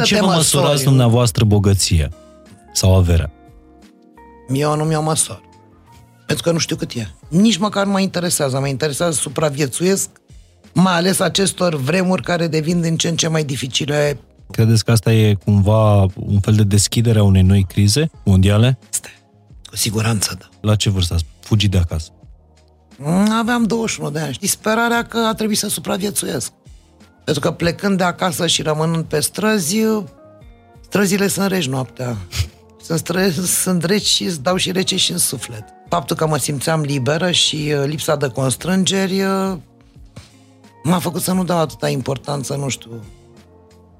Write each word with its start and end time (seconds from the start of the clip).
În 0.00 0.06
să 0.06 0.14
ce 0.14 0.14
te 0.14 0.20
vă 0.20 0.26
măsori. 0.26 0.62
măsurați 0.62 0.84
dumneavoastră 0.84 1.44
bogăția 1.44 2.10
sau 2.72 2.96
averea? 2.96 3.30
Eu 4.52 4.76
nu 4.76 4.84
mi-o 4.84 5.02
măsor. 5.02 5.40
Pentru 6.26 6.44
că 6.44 6.52
nu 6.52 6.58
știu 6.58 6.76
cât 6.76 6.92
e. 6.92 7.08
Nici 7.28 7.56
măcar 7.56 7.84
nu 7.86 7.92
mă 7.92 8.00
interesează. 8.00 8.58
Mă 8.60 8.66
interesează 8.68 9.12
să 9.12 9.20
supraviețuiesc, 9.20 10.08
mai 10.72 10.94
ales 10.94 11.20
acestor 11.20 11.74
vremuri 11.74 12.22
care 12.22 12.46
devin 12.46 12.80
din 12.80 12.96
ce 12.96 13.08
în 13.08 13.16
ce 13.16 13.28
mai 13.28 13.44
dificile. 13.44 14.20
Credeți 14.50 14.84
că 14.84 14.90
asta 14.90 15.12
e 15.12 15.34
cumva 15.34 16.00
un 16.14 16.40
fel 16.40 16.54
de 16.54 16.62
deschidere 16.62 17.18
a 17.18 17.22
unei 17.22 17.42
noi 17.42 17.64
crize 17.68 18.10
mondiale? 18.24 18.78
Este. 18.92 19.08
Cu 19.68 19.76
siguranță, 19.76 20.36
da. 20.38 20.48
La 20.60 20.74
ce 20.76 20.90
vârstă 20.90 21.14
ați 21.14 21.24
fugit 21.40 21.70
de 21.70 21.78
acasă? 21.78 22.10
Mm, 22.98 23.30
Aveam 23.32 23.62
21 23.64 24.10
de 24.10 24.18
ani. 24.18 24.36
Și 24.40 24.46
sperarea 24.48 25.04
că 25.04 25.18
a 25.18 25.34
trebuit 25.34 25.58
să 25.58 25.68
supraviețuiesc. 25.68 26.52
Pentru 27.30 27.50
că 27.50 27.56
plecând 27.56 27.96
de 27.96 28.04
acasă 28.04 28.46
și 28.46 28.62
rămânând 28.62 29.04
pe 29.04 29.20
străzi, 29.20 29.76
străzile 30.80 31.26
sunt 31.26 31.46
reci 31.46 31.68
noaptea. 31.68 32.16
Sunt, 32.86 32.98
străzi, 32.98 33.62
sunt 33.62 33.84
reci 33.84 34.04
și 34.04 34.24
îți 34.24 34.42
dau 34.42 34.56
și 34.56 34.72
rece 34.72 34.96
și 34.96 35.12
în 35.12 35.18
suflet. 35.18 35.64
Faptul 35.88 36.16
că 36.16 36.26
mă 36.26 36.36
simțeam 36.36 36.80
liberă 36.80 37.30
și 37.30 37.56
uh, 37.56 37.84
lipsa 37.86 38.16
de 38.16 38.28
constrângeri 38.28 39.22
uh, 39.22 39.52
m-a 40.82 40.98
făcut 40.98 41.22
să 41.22 41.32
nu 41.32 41.44
dau 41.44 41.58
atâta 41.58 41.88
importanță, 41.88 42.54
nu 42.54 42.68
știu, 42.68 42.90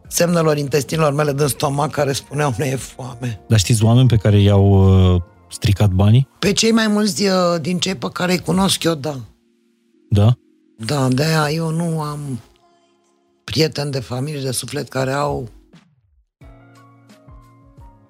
semnelor 0.09 0.57
intestinilor 0.57 1.12
mele 1.12 1.33
din 1.33 1.47
stomac 1.47 1.91
care 1.91 2.12
spuneau 2.12 2.55
nu 2.59 2.65
e 2.65 2.77
foame. 2.77 3.41
Dar 3.49 3.59
știți 3.59 3.85
oameni 3.85 4.09
pe 4.09 4.16
care 4.16 4.41
i-au 4.41 4.65
uh, 5.15 5.23
stricat 5.51 5.91
banii? 5.91 6.29
Pe 6.38 6.52
cei 6.52 6.73
mai 6.73 6.87
mulți 6.87 7.27
uh, 7.27 7.60
din 7.60 7.79
cei 7.79 7.95
pe 7.95 8.09
care 8.12 8.33
îi 8.33 8.41
cunosc 8.41 8.83
eu, 8.83 8.95
da. 8.95 9.16
Da? 10.09 10.37
Da, 10.77 11.09
de 11.09 11.23
aia 11.24 11.51
eu 11.51 11.71
nu 11.71 12.01
am 12.01 12.38
prieteni 13.51 13.91
de 13.91 14.01
familie 14.01 14.41
de 14.41 14.51
suflet 14.51 14.89
care 14.89 15.13
au 15.13 15.49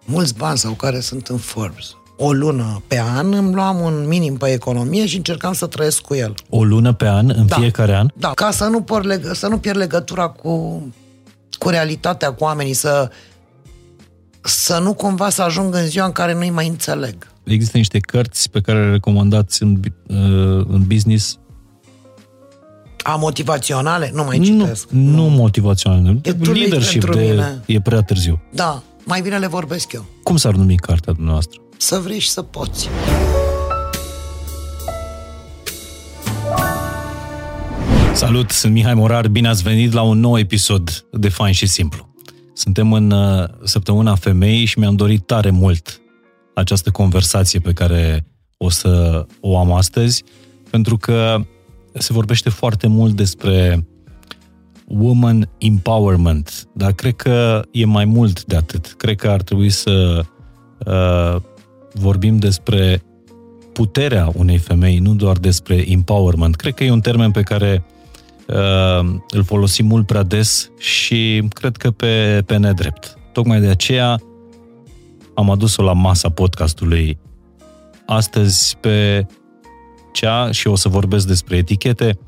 mulți 0.04 0.34
bani 0.34 0.58
sau 0.58 0.72
care 0.72 1.00
sunt 1.00 1.26
în 1.26 1.36
Forbes. 1.36 1.94
O 2.16 2.32
lună 2.32 2.82
pe 2.86 3.00
an 3.00 3.32
îmi 3.32 3.54
luam 3.54 3.80
un 3.80 4.06
minim 4.06 4.36
pe 4.36 4.52
economie 4.52 5.06
și 5.06 5.16
încercam 5.16 5.52
să 5.52 5.66
trăiesc 5.66 6.00
cu 6.00 6.14
el. 6.14 6.34
O 6.48 6.64
lună 6.64 6.92
pe 6.92 7.08
an, 7.08 7.28
în 7.36 7.46
Da. 7.46 7.56
fiecare 7.56 7.94
an? 7.96 8.08
Da, 8.16 8.28
ca 8.34 8.50
să 8.50 8.64
nu, 8.64 8.82
por 8.82 9.04
leg- 9.06 9.30
să 9.32 9.46
nu 9.46 9.58
pierd 9.58 9.78
legătura 9.78 10.28
cu, 10.28 10.82
cu 11.58 11.68
realitatea, 11.68 12.32
cu 12.32 12.44
oamenii, 12.44 12.72
să, 12.72 13.10
să 14.40 14.78
nu 14.78 14.94
cumva 14.94 15.28
să 15.28 15.42
ajung 15.42 15.74
în 15.74 15.86
ziua 15.86 16.06
în 16.06 16.12
care 16.12 16.34
nu-i 16.34 16.50
mai 16.50 16.68
înțeleg. 16.68 17.26
Există 17.44 17.76
niște 17.76 17.98
cărți 17.98 18.50
pe 18.50 18.60
care 18.60 18.84
le 18.84 18.90
recomandați 18.90 19.62
în, 19.62 19.74
bi- 19.74 19.92
uh, 20.06 20.16
în 20.68 20.84
business? 20.86 21.38
A 23.02 23.14
motivaționale? 23.16 24.10
Nu 24.14 24.24
mai 24.24 24.38
Nu, 24.38 24.44
citesc. 24.44 24.88
nu 24.90 25.22
motivaționale. 25.22 26.18
E 26.22 26.32
too 26.32 26.52
late 26.52 26.58
Leadership 26.58 27.00
pentru 27.04 27.20
de, 27.20 27.26
mine. 27.30 27.62
e 27.66 27.80
prea 27.80 28.00
târziu. 28.00 28.40
Da, 28.52 28.82
mai 29.04 29.20
bine 29.20 29.38
le 29.38 29.46
vorbesc 29.46 29.92
eu. 29.92 30.04
Cum 30.22 30.36
s-ar 30.36 30.54
numi 30.54 30.76
cartea 30.76 31.12
dumneavoastră? 31.12 31.60
Să 31.76 31.98
vrei 32.04 32.18
și 32.18 32.28
să 32.30 32.42
poți. 32.42 32.88
Salut, 38.12 38.50
sunt 38.50 38.72
Mihai 38.72 38.94
Morar, 38.94 39.28
bine 39.28 39.48
ați 39.48 39.62
venit 39.62 39.92
la 39.92 40.02
un 40.02 40.20
nou 40.20 40.38
episod 40.38 41.04
de 41.12 41.28
Fain 41.28 41.52
și 41.52 41.66
Simplu. 41.66 42.08
Suntem 42.52 42.92
în 42.92 43.10
uh, 43.10 43.44
săptămâna 43.64 44.14
femeii 44.14 44.64
și 44.64 44.78
mi-am 44.78 44.94
dorit 44.96 45.26
tare 45.26 45.50
mult 45.50 46.00
această 46.54 46.90
conversație 46.90 47.60
pe 47.60 47.72
care 47.72 48.26
o 48.56 48.70
să 48.70 49.26
o 49.40 49.58
am 49.58 49.72
astăzi, 49.72 50.24
pentru 50.70 50.96
că 50.96 51.40
se 51.92 52.12
vorbește 52.12 52.48
foarte 52.48 52.86
mult 52.86 53.16
despre 53.16 53.86
woman 54.86 55.50
empowerment, 55.58 56.68
dar 56.74 56.92
cred 56.92 57.16
că 57.16 57.62
e 57.70 57.84
mai 57.84 58.04
mult 58.04 58.44
de 58.44 58.56
atât. 58.56 58.94
Cred 58.96 59.16
că 59.16 59.28
ar 59.28 59.42
trebui 59.42 59.70
să 59.70 60.24
uh, 60.86 61.36
vorbim 61.92 62.36
despre 62.36 63.02
puterea 63.72 64.30
unei 64.34 64.58
femei, 64.58 64.98
nu 64.98 65.14
doar 65.14 65.36
despre 65.36 65.90
empowerment. 65.90 66.56
Cred 66.56 66.74
că 66.74 66.84
e 66.84 66.90
un 66.90 67.00
termen 67.00 67.30
pe 67.30 67.42
care 67.42 67.84
uh, 68.48 69.14
îl 69.30 69.44
folosim 69.44 69.86
mult 69.86 70.06
prea 70.06 70.22
des 70.22 70.70
și 70.78 71.48
cred 71.48 71.76
că 71.76 71.90
pe, 71.90 72.42
pe 72.46 72.56
nedrept. 72.56 73.18
Tocmai 73.32 73.60
de 73.60 73.68
aceea 73.68 74.20
am 75.34 75.50
adus-o 75.50 75.82
la 75.82 75.92
masa 75.92 76.28
podcastului 76.28 77.18
astăzi 78.06 78.76
pe 78.80 79.26
cea, 80.12 80.50
și 80.50 80.66
o 80.66 80.76
să 80.76 80.88
vorbesc 80.88 81.26
despre 81.26 81.56
etichete, 81.56 82.18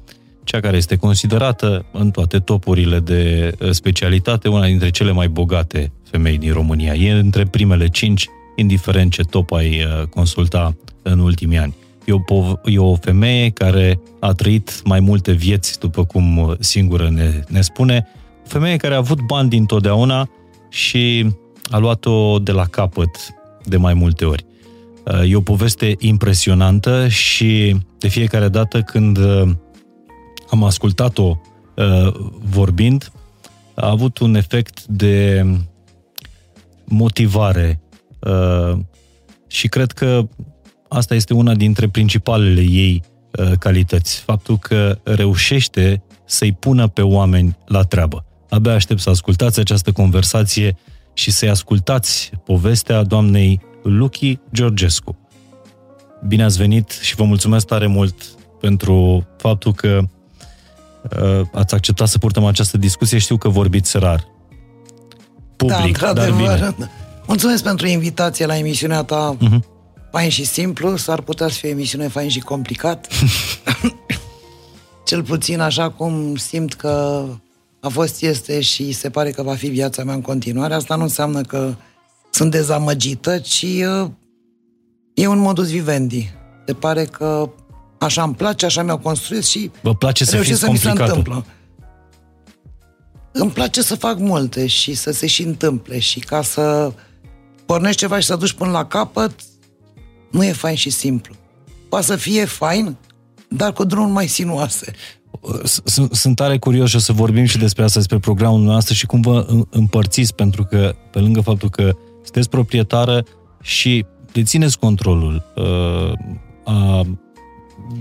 cea 0.44 0.60
care 0.60 0.76
este 0.76 0.97
considerată 0.97 1.84
în 1.93 2.10
toate 2.10 2.38
topurile 2.38 3.00
de 3.00 3.53
uh, 3.60 3.70
specialitate 3.70 4.48
una 4.48 4.66
dintre 4.66 4.91
cele 4.91 5.12
mai 5.12 5.28
bogate 5.28 5.93
femei 6.10 6.38
din 6.38 6.53
România. 6.53 6.94
E 6.94 7.12
între 7.12 7.44
primele 7.44 7.88
cinci, 7.88 8.28
indiferent 8.56 9.12
ce 9.12 9.22
top 9.22 9.53
ai 9.53 9.84
uh, 9.84 10.06
consulta 10.06 10.76
în 11.03 11.19
ultimii 11.19 11.59
ani. 11.59 11.75
E 12.04 12.12
o, 12.12 12.19
pov- 12.19 12.60
e 12.65 12.78
o 12.78 12.94
femeie 12.94 13.50
care 13.50 14.00
a 14.20 14.32
trăit 14.32 14.81
mai 14.84 15.00
multe 15.00 15.32
vieți, 15.32 15.78
după 15.78 16.04
cum 16.04 16.38
uh, 16.38 16.54
singură 16.59 17.10
ne, 17.10 17.44
ne 17.49 17.60
spune, 17.60 18.06
o 18.44 18.49
femeie 18.49 18.76
care 18.76 18.94
a 18.94 18.97
avut 18.97 19.20
bani 19.20 19.49
dintotdeauna 19.49 20.28
și 20.69 21.26
a 21.70 21.78
luat-o 21.78 22.38
de 22.38 22.53
la 22.53 22.64
capăt 22.64 23.34
de 23.64 23.76
mai 23.76 23.94
multe 23.94 24.25
ori. 24.25 24.44
Uh, 25.04 25.30
E 25.30 25.36
o 25.36 25.40
poveste 25.40 25.96
impresionantă 25.98 27.08
și 27.08 27.76
de 27.98 28.08
fiecare 28.08 28.48
dată 28.48 28.80
când 28.80 29.16
uh, 29.18 29.50
am 30.50 30.64
ascultat-o 30.64 31.38
uh, 31.76 32.14
vorbind, 32.40 33.12
a 33.74 33.90
avut 33.90 34.18
un 34.18 34.34
efect 34.34 34.84
de 34.84 35.46
motivare 36.84 37.80
uh, 38.20 38.78
și 39.46 39.68
cred 39.68 39.92
că 39.92 40.28
asta 40.88 41.14
este 41.14 41.34
una 41.34 41.54
dintre 41.54 41.88
principalele 41.88 42.60
ei 42.60 43.02
uh, 43.38 43.52
calități. 43.58 44.20
Faptul 44.20 44.58
că 44.58 44.98
reușește 45.02 46.02
să-i 46.24 46.52
pună 46.52 46.88
pe 46.88 47.02
oameni 47.02 47.56
la 47.66 47.82
treabă. 47.82 48.24
Abia 48.48 48.72
aștept 48.74 49.00
să 49.00 49.10
ascultați 49.10 49.60
această 49.60 49.92
conversație 49.92 50.76
și 51.14 51.30
să-i 51.30 51.48
ascultați 51.48 52.30
povestea 52.44 53.02
doamnei 53.02 53.60
Luchi 53.82 54.38
Georgescu. 54.53 55.16
Bine 56.26 56.44
ați 56.44 56.56
venit 56.56 56.91
și 56.91 57.15
vă 57.15 57.25
mulțumesc 57.25 57.66
tare 57.66 57.87
mult 57.87 58.15
pentru 58.60 59.26
faptul 59.37 59.72
că 59.75 60.00
uh, 61.22 61.41
ați 61.53 61.75
acceptat 61.75 62.09
să 62.09 62.19
purtăm 62.19 62.44
această 62.44 62.78
discuție. 62.78 63.19
Știu 63.19 63.37
că 63.37 63.48
vorbiți 63.48 63.98
rar. 63.98 64.26
Public, 65.56 65.98
da, 65.98 66.12
dar 66.12 66.28
într-adevăr. 66.28 66.75
bine. 66.76 66.91
Mulțumesc 67.26 67.62
pentru 67.62 67.87
invitație 67.87 68.47
la 68.47 68.56
emisiunea 68.56 69.03
ta 69.03 69.37
Mhm. 69.41 69.65
Fain 70.10 70.31
și 70.31 70.44
simplu, 70.44 70.97
s-ar 70.97 71.20
putea 71.20 71.49
să 71.49 71.54
fie 71.54 71.69
o 71.69 71.72
emisiune 71.72 72.09
fain 72.09 72.28
și 72.28 72.41
complicat. 72.41 73.06
Cel 75.06 75.22
puțin 75.22 75.60
așa 75.60 75.91
cum 75.91 76.37
simt 76.37 76.75
că 76.75 77.25
a 77.81 77.88
fost, 77.88 78.22
este 78.22 78.60
și 78.60 78.93
se 78.93 79.10
pare 79.10 79.31
că 79.31 79.43
va 79.43 79.54
fi 79.54 79.69
viața 79.69 80.04
mea 80.04 80.14
în 80.14 80.20
continuare. 80.20 80.75
Asta 80.75 80.97
nu 80.97 81.03
înseamnă 81.03 81.41
că 81.41 81.75
sunt 82.34 82.50
dezamăgită, 82.50 83.38
ci 83.38 83.62
uh, 84.03 84.09
e 85.15 85.26
un 85.26 85.38
modus 85.38 85.70
vivendi. 85.70 86.31
Se 86.66 86.72
pare 86.72 87.04
că 87.04 87.50
așa 87.98 88.22
îmi 88.22 88.34
place, 88.34 88.66
așa 88.66 88.82
mi-au 88.82 88.98
construit 88.98 89.44
și 89.44 89.70
Vă 89.82 89.94
place 89.94 90.25
să 90.25 90.31
reușesc 90.34 90.65
fiți 90.65 90.65
să 90.66 90.70
mi 90.70 90.78
se 90.78 90.87
complicată. 90.87 91.19
întâmplă. 91.19 91.44
Îmi 93.32 93.50
place 93.50 93.82
să 93.82 93.94
fac 93.94 94.19
multe 94.19 94.66
și 94.66 94.94
să 94.94 95.10
se 95.12 95.26
și 95.26 95.43
întâmple 95.43 95.98
și 95.98 96.19
ca 96.20 96.43
să 96.43 96.93
pornești 97.66 97.97
ceva 98.00 98.19
și 98.19 98.26
să 98.26 98.37
duci 98.37 98.53
până 98.53 98.70
la 98.70 98.84
capăt, 98.87 99.32
nu 100.31 100.44
e 100.44 100.53
fain 100.53 100.76
și 100.76 100.91
simplu. 100.91 101.34
Poate 101.88 102.04
să 102.04 102.16
fie 102.16 102.44
fain, 102.44 102.97
dar 103.49 103.72
cu 103.72 103.84
drumuri 103.84 104.12
mai 104.12 104.26
sinuoase. 104.26 104.93
Sunt 105.84 106.14
sunt 106.14 106.37
tare 106.37 106.59
curios 106.59 106.88
și 106.91 106.97
o 106.97 106.99
să 106.99 107.12
vorbim 107.12 107.44
și 107.44 107.59
despre 107.59 107.82
asta, 107.84 107.99
despre 107.99 108.19
programul 108.19 108.60
noastră 108.60 108.94
și 108.94 109.06
cum 109.06 109.20
vă 109.20 109.44
în- 109.49 109.66
împărțiți, 109.70 110.34
pentru 110.34 110.64
că 110.64 110.94
pe 111.10 111.19
lângă 111.19 111.41
faptul 111.41 111.70
că 111.70 111.93
sunteți 112.22 112.48
proprietară 112.48 113.24
și 113.62 114.04
dețineți 114.32 114.78
controlul 114.78 115.52
uh, 115.56 116.12
a 116.64 117.02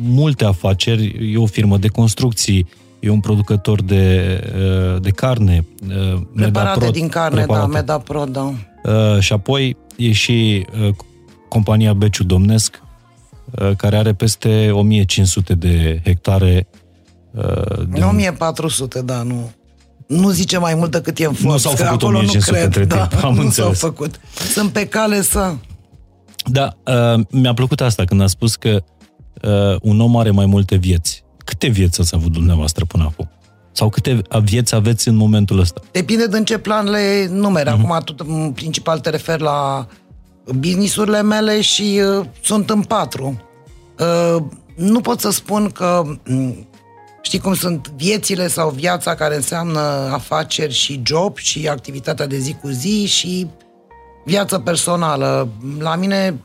multe 0.02 0.46
afaceri, 0.46 1.32
e 1.34 1.38
o 1.38 1.46
firmă 1.46 1.78
de 1.78 1.88
construcții, 1.88 2.68
e 3.00 3.10
un 3.10 3.20
producător 3.20 3.82
de, 3.82 4.40
uh, 4.94 5.02
de 5.02 5.10
carne, 5.10 5.66
uh, 5.82 5.88
Preparate 5.90 6.20
Medaprod, 6.36 6.92
din 6.94 7.08
carne, 7.08 7.38
preparate. 7.38 7.72
da, 7.72 7.78
Medapro, 7.78 8.24
da. 8.24 8.54
Uh, 8.84 9.20
și 9.20 9.34
apoi 9.34 9.78
e 9.98 10.12
și 10.12 10.66
uh, 10.82 10.96
compania 11.50 11.94
Beciu 11.94 12.24
Domnesc, 12.24 12.82
uh, 13.52 13.72
care 13.78 13.98
are 13.98 14.14
peste 14.14 14.72
1500 14.72 15.54
de 15.54 16.02
hectare 16.04 16.68
uh, 17.32 17.88
de 17.90 18.02
1400, 18.04 19.02
da, 19.02 19.22
nu. 19.22 19.52
Nu 20.12 20.30
zice 20.30 20.58
mai 20.58 20.76
mult 20.76 20.92
decât 20.92 21.20
e 21.20 21.26
în 21.26 21.32
Nu 21.32 21.38
Forbes, 21.38 21.62
s-au 21.62 21.72
că 21.72 21.84
făcut 21.84 22.02
acolo 22.02 22.18
1500 22.18 22.52
nu 22.52 22.58
cred, 22.58 22.66
între 22.66 22.98
da, 22.98 23.08
timp, 23.08 23.24
am 23.24 23.34
nu 23.34 23.42
înțeles. 23.42 23.78
s-au 23.78 23.90
făcut. 23.90 24.20
Sunt 24.54 24.72
pe 24.72 24.88
cale 24.88 25.22
să... 25.22 25.54
Da, 26.46 26.78
uh, 26.86 27.24
mi-a 27.30 27.54
plăcut 27.54 27.82
asta 27.82 28.06
când 28.06 28.22
a 28.22 28.28
spus 28.28 28.56
că 28.56 28.84
uh, 29.42 29.76
un 29.82 30.00
om 30.00 30.18
are 30.18 30.32
mai 30.32 30.46
multe 30.46 30.76
vieți. 30.76 31.24
Câte 31.46 31.68
vieți 31.68 32.02
ați 32.02 32.16
avut 32.16 32.32
dumneavoastră 32.32 32.86
până 32.86 33.04
acum? 33.04 33.30
Sau 33.72 33.90
câte 33.90 34.22
vieți 34.44 34.76
aveți 34.76 35.08
în 35.08 35.16
momentul 35.16 35.60
ăsta? 35.60 35.82
Depinde 35.92 36.26
de 36.26 36.38
în 36.38 36.46
ce 36.46 36.58
plan 36.58 36.90
le 36.90 37.28
numere. 37.30 37.70
Uh-huh. 37.70 37.74
Acum, 37.74 38.00
tot, 38.04 38.20
în 38.20 38.52
principal, 38.52 39.00
te 39.00 39.10
refer 39.10 39.40
la 39.40 39.88
businessurile 40.56 41.22
mele 41.22 41.62
și 41.62 42.02
uh, 42.20 42.26
sunt 42.44 42.70
în 42.70 42.82
patru. 42.82 43.42
Uh, 44.00 44.44
nu 44.76 45.00
pot 45.02 45.20
să 45.20 45.32
spun 45.32 45.70
că 45.70 46.04
mm, 46.26 46.68
știi 47.22 47.40
cum 47.40 47.54
sunt 47.54 47.90
viețile 47.96 48.48
sau 48.48 48.70
viața 48.70 49.16
care 49.16 49.36
înseamnă 49.36 49.80
afaceri 50.12 50.74
și 50.74 51.02
job 51.06 51.38
și 51.38 51.68
activitatea 51.68 52.28
de 52.28 52.38
zi 52.38 52.56
cu 52.62 52.68
zi 52.68 53.06
și 53.06 53.48
viața 54.26 54.62
personală. 54.62 55.50
La 55.80 55.96
mine 55.96 56.40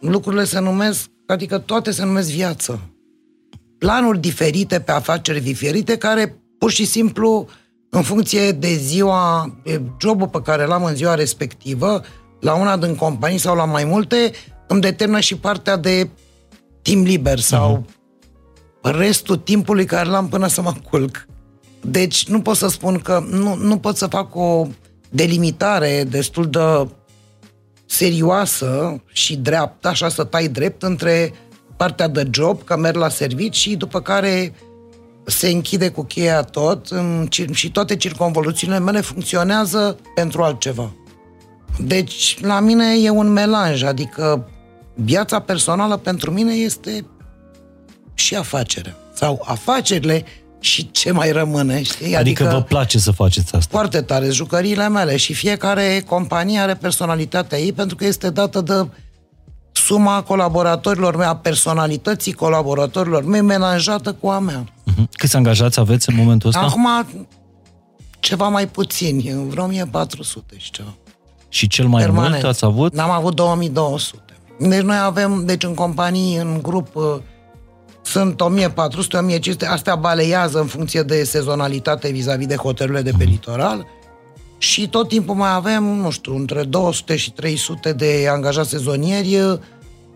lucrurile 0.00 0.44
se 0.44 0.60
numesc, 0.60 1.10
adică 1.26 1.58
toate 1.58 1.90
se 1.90 2.04
numesc 2.04 2.30
viață. 2.30 2.80
Planuri 3.78 4.20
diferite 4.20 4.80
pe 4.80 4.92
afaceri 4.92 5.40
diferite 5.40 5.96
care 5.96 6.36
pur 6.58 6.70
și 6.70 6.84
simplu 6.84 7.48
în 7.90 8.02
funcție 8.02 8.52
de 8.52 8.74
ziua, 8.74 9.54
de 9.64 9.82
jobul 10.00 10.28
pe 10.28 10.42
care 10.42 10.64
l-am 10.64 10.84
în 10.84 10.94
ziua 10.94 11.14
respectivă, 11.14 12.02
la 12.40 12.54
una 12.54 12.76
din 12.76 12.94
companii 12.94 13.38
sau 13.38 13.56
la 13.56 13.64
mai 13.64 13.84
multe, 13.84 14.32
îmi 14.68 14.80
determină 14.80 15.20
și 15.20 15.36
partea 15.36 15.76
de 15.76 16.08
timp 16.82 17.06
liber 17.06 17.38
sau 17.38 17.84
uh-huh. 17.86 18.01
Restul 18.82 19.36
timpului 19.36 19.84
care 19.84 20.08
l-am 20.08 20.28
până 20.28 20.46
să 20.46 20.62
mă 20.62 20.72
culc. 20.90 21.26
Deci 21.80 22.26
nu 22.26 22.40
pot 22.40 22.56
să 22.56 22.68
spun 22.68 22.98
că 22.98 23.24
nu, 23.30 23.54
nu 23.54 23.78
pot 23.78 23.96
să 23.96 24.06
fac 24.06 24.36
o 24.36 24.66
delimitare 25.10 26.04
destul 26.10 26.50
de 26.50 26.88
serioasă 27.86 29.02
și 29.12 29.36
dreaptă, 29.36 29.88
așa 29.88 30.08
să 30.08 30.24
tai 30.24 30.48
drept 30.48 30.82
între 30.82 31.32
partea 31.76 32.08
de 32.08 32.28
job, 32.30 32.64
că 32.64 32.76
merg 32.76 32.96
la 32.96 33.08
servici 33.08 33.56
și 33.56 33.76
după 33.76 34.00
care 34.00 34.54
se 35.24 35.48
închide 35.48 35.88
cu 35.88 36.02
cheia 36.02 36.42
tot 36.42 36.88
și 37.52 37.70
toate 37.70 37.96
circonvoluțiile 37.96 38.78
mele 38.78 39.00
funcționează 39.00 39.96
pentru 40.14 40.42
altceva. 40.42 40.92
Deci, 41.78 42.38
la 42.40 42.60
mine 42.60 42.84
e 43.02 43.10
un 43.10 43.28
melanj, 43.28 43.82
adică 43.82 44.48
viața 44.94 45.40
personală 45.40 45.96
pentru 45.96 46.30
mine 46.30 46.52
este 46.52 47.06
și 48.14 48.34
afacerea. 48.34 48.96
Sau 49.14 49.42
afacerile 49.44 50.24
și 50.60 50.90
ce 50.90 51.12
mai 51.12 51.32
rămâne, 51.32 51.82
știi? 51.82 52.16
Adică, 52.16 52.42
adică 52.42 52.56
vă 52.56 52.62
place 52.62 52.98
să 52.98 53.10
faceți 53.10 53.54
asta? 53.54 53.68
Foarte 53.70 54.00
tare, 54.00 54.30
jucăriile 54.30 54.88
mele 54.88 55.16
și 55.16 55.34
fiecare 55.34 56.04
companie 56.06 56.58
are 56.58 56.74
personalitatea 56.74 57.58
ei 57.58 57.72
pentru 57.72 57.96
că 57.96 58.04
este 58.04 58.30
dată 58.30 58.60
de 58.60 58.86
suma 59.72 60.22
colaboratorilor 60.22 61.16
mei, 61.16 61.26
a 61.26 61.36
personalității 61.36 62.32
colaboratorilor 62.32 63.24
mei 63.24 63.40
menajată 63.40 64.12
cu 64.12 64.28
a 64.28 64.38
mea. 64.38 64.64
Uh-huh. 64.64 65.04
Câți 65.12 65.36
angajați 65.36 65.80
aveți 65.80 66.08
în 66.08 66.16
momentul 66.16 66.48
ăsta? 66.48 66.60
Acum 66.60 66.88
ceva 68.20 68.48
mai 68.48 68.68
puțin, 68.68 69.46
vreo 69.48 69.64
1400 69.64 70.54
și 70.56 70.70
ceva. 70.70 70.94
Și 71.48 71.66
cel 71.66 71.86
mai 71.86 72.02
Permanent. 72.02 72.32
mult 72.32 72.44
ați 72.44 72.64
avut? 72.64 72.94
N-am 72.94 73.10
avut 73.10 73.34
2200. 73.34 74.22
Deci 74.58 74.80
noi 74.80 74.98
avem, 75.02 75.42
deci 75.46 75.62
în 75.62 75.74
companii, 75.74 76.36
în 76.36 76.58
grup, 76.62 76.96
uh, 76.96 77.04
sunt 78.02 78.40
1400, 78.40 79.16
1500, 79.16 79.66
astea 79.66 79.94
baleiază 79.94 80.60
în 80.60 80.66
funcție 80.66 81.02
de 81.02 81.24
sezonalitate 81.24 82.10
vis-a-vis 82.10 82.46
de 82.46 82.56
hotelurile 82.56 83.02
de 83.02 83.10
pe 83.10 83.24
mhm. 83.24 83.32
litoral 83.32 83.86
și 84.58 84.88
tot 84.88 85.08
timpul 85.08 85.34
mai 85.34 85.54
avem, 85.54 85.84
nu 85.84 86.10
știu, 86.10 86.36
între 86.36 86.62
200 86.62 87.16
și 87.16 87.32
300 87.32 87.92
de 87.92 88.26
angajați 88.30 88.68
sezonieri 88.68 89.36
uh, 89.36 89.58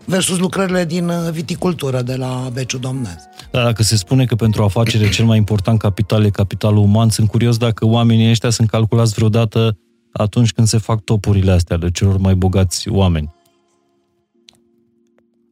versus 0.05 0.37
lucrările 0.37 0.85
din 0.85 1.09
uh, 1.09 1.31
viticultură 1.31 2.01
de 2.01 2.15
la 2.15 2.49
Beciu 2.53 2.77
Domnez. 2.77 3.17
Dar 3.51 3.63
dacă 3.63 3.83
se 3.83 3.95
spune 3.95 4.25
că 4.25 4.35
pentru 4.35 4.63
afacere 4.63 5.09
cel 5.09 5.25
mai 5.25 5.37
important 5.37 5.79
capital 5.79 6.25
e 6.25 6.29
capitalul 6.29 6.83
uman, 6.83 7.09
sunt 7.09 7.29
curios 7.29 7.57
dacă 7.57 7.85
oamenii 7.85 8.29
ăștia 8.29 8.49
sunt 8.49 8.69
calculați 8.69 9.13
vreodată 9.13 9.77
atunci 10.11 10.51
când 10.51 10.67
se 10.67 10.77
fac 10.77 11.01
topurile 11.01 11.51
astea 11.51 11.75
ale 11.75 11.91
celor 11.91 12.17
mai 12.17 12.35
bogați 12.35 12.89
oameni. 12.89 13.35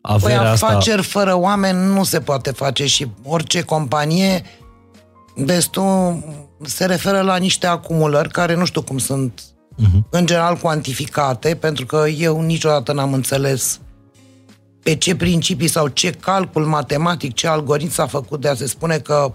Averea 0.08 0.40
păi 0.40 0.48
afaceri 0.48 1.00
asta... 1.00 1.20
fără 1.20 1.36
oameni 1.36 1.94
nu 1.94 2.04
se 2.04 2.20
poate 2.20 2.52
face 2.52 2.86
și 2.86 3.08
orice 3.24 3.62
companie 3.62 4.44
destul 5.36 6.24
se 6.62 6.86
referă 6.86 7.22
la 7.22 7.38
niște 7.38 7.68
acumulări 7.68 8.30
care 8.30 8.56
nu 8.56 8.66
știu 8.66 8.82
cum 8.82 8.98
sunt 8.98 9.42
uh-huh. 9.42 10.10
în 10.10 10.26
general 10.26 10.56
cuantificate, 10.56 11.56
pentru 11.56 11.86
că 11.86 12.06
eu 12.18 12.42
niciodată 12.42 12.94
n-am 12.94 13.14
înțeles 13.14 13.80
pe 14.84 14.96
ce 14.96 15.16
principii 15.16 15.68
sau 15.68 15.88
ce 15.88 16.12
calcul 16.12 16.66
matematic, 16.66 17.34
ce 17.34 17.48
algoritm 17.48 17.92
s-a 17.92 18.06
făcut 18.06 18.42
de 18.42 18.48
a 18.48 18.54
se 18.54 18.68
spune 18.68 18.98
că 18.98 19.34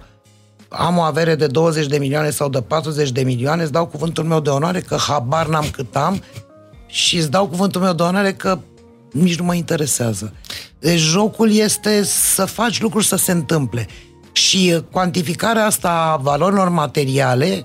am 0.68 0.98
o 0.98 1.00
avere 1.00 1.34
de 1.34 1.46
20 1.46 1.86
de 1.86 1.98
milioane 1.98 2.30
sau 2.30 2.48
de 2.48 2.60
40 2.60 3.10
de 3.10 3.22
milioane, 3.22 3.62
îți 3.62 3.72
dau 3.72 3.86
cuvântul 3.86 4.24
meu 4.24 4.40
de 4.40 4.50
onoare 4.50 4.80
că 4.80 4.96
habar 4.96 5.46
n-am 5.46 5.66
cât 5.72 5.96
am 5.96 6.22
și 6.86 7.16
îți 7.16 7.30
dau 7.30 7.46
cuvântul 7.46 7.80
meu 7.80 7.92
de 7.92 8.02
onoare 8.02 8.32
că 8.32 8.58
nici 9.12 9.38
nu 9.38 9.44
mă 9.44 9.54
interesează. 9.54 10.32
Deci 10.78 10.98
jocul 10.98 11.52
este 11.52 12.02
să 12.04 12.44
faci 12.44 12.80
lucruri 12.80 13.06
să 13.06 13.16
se 13.16 13.32
întâmple. 13.32 13.86
Și 14.32 14.82
cuantificarea 14.90 15.64
asta 15.64 15.90
a 15.90 16.16
valorilor 16.16 16.68
materiale, 16.68 17.64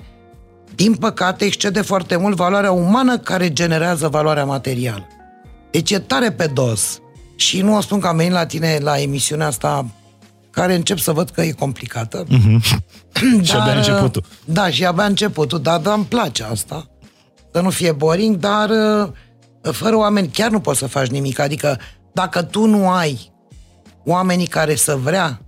din 0.75 0.95
păcate, 0.95 1.45
excede 1.45 1.81
foarte 1.81 2.15
mult 2.15 2.35
valoarea 2.35 2.71
umană 2.71 3.17
care 3.17 3.53
generează 3.53 4.07
valoarea 4.07 4.45
materială. 4.45 5.07
Deci 5.71 5.91
e 5.91 5.99
tare 5.99 6.31
pe 6.31 6.45
dos. 6.45 6.99
Și 7.35 7.61
nu 7.61 7.75
o 7.75 7.81
spun 7.81 7.99
că 7.99 8.07
am 8.07 8.17
venit 8.17 8.31
la 8.31 8.45
tine 8.45 8.77
la 8.81 9.01
emisiunea 9.01 9.47
asta 9.47 9.85
care 10.49 10.75
încep 10.75 10.97
să 10.97 11.11
văd 11.11 11.29
că 11.29 11.41
e 11.41 11.51
complicată. 11.51 12.25
Mm-hmm. 12.25 12.77
Dar, 13.13 13.43
și 13.45 13.55
abia 13.55 13.73
începutul. 13.73 14.23
Da, 14.45 14.69
și 14.69 14.85
abia 14.85 15.05
începutul, 15.05 15.61
dar, 15.61 15.79
dar 15.79 15.95
îmi 15.95 16.05
place 16.05 16.43
asta. 16.43 16.89
Să 17.51 17.61
nu 17.61 17.69
fie 17.69 17.91
boring, 17.91 18.35
dar 18.35 18.69
uh, 18.69 19.09
fără 19.71 19.95
oameni 19.95 20.27
chiar 20.27 20.51
nu 20.51 20.59
poți 20.59 20.79
să 20.79 20.87
faci 20.87 21.07
nimic. 21.07 21.39
Adică 21.39 21.79
dacă 22.13 22.41
tu 22.41 22.65
nu 22.65 22.89
ai 22.89 23.33
oamenii 24.05 24.47
care 24.47 24.75
să 24.75 24.95
vrea 24.95 25.41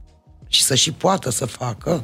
și 0.48 0.64
să 0.64 0.76
și 0.76 0.92
poată 0.92 1.30
să 1.30 1.46
facă 1.46 2.04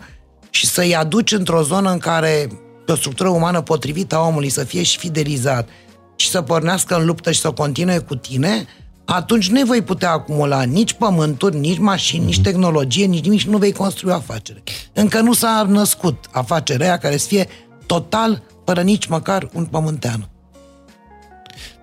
și 0.50 0.68
să-i 0.68 0.96
aduci 0.96 1.32
într-o 1.32 1.62
zonă 1.62 1.92
în 1.92 1.98
care 1.98 2.48
pe 2.86 2.92
o 2.92 2.96
structură 2.96 3.30
umană 3.30 3.62
potrivită 3.62 4.16
a 4.16 4.28
omului 4.28 4.50
să 4.50 4.64
fie 4.64 4.84
și 4.84 4.98
fidelizat 4.98 5.70
și 6.16 6.30
să 6.30 6.42
pornească 6.42 6.96
în 6.96 7.06
luptă 7.06 7.32
și 7.32 7.40
să 7.40 7.52
continue 7.52 7.98
cu 7.98 8.16
tine, 8.16 8.66
atunci 9.06 9.50
nu 9.50 9.66
vei 9.66 9.82
putea 9.82 10.12
acumula 10.12 10.64
nici 10.64 10.94
pământuri, 10.94 11.58
nici 11.58 11.78
mașini, 11.78 12.26
nici 12.26 12.42
tehnologie, 12.42 13.06
nici 13.06 13.24
nimic 13.24 13.40
și 13.40 13.50
nu 13.50 13.58
vei 13.58 13.72
construi 13.72 14.12
o 14.12 14.16
afacere. 14.16 14.64
Încă 14.94 15.20
nu 15.20 15.34
s-a 15.34 15.66
născut 15.70 16.26
afacerea 16.32 16.88
aia 16.88 16.98
care 16.98 17.18
să 17.18 17.28
fie 17.28 17.48
total, 17.86 18.44
fără 18.66 18.82
nici 18.82 19.06
măcar 19.06 19.50
un 19.54 19.66
pământean. 19.66 20.33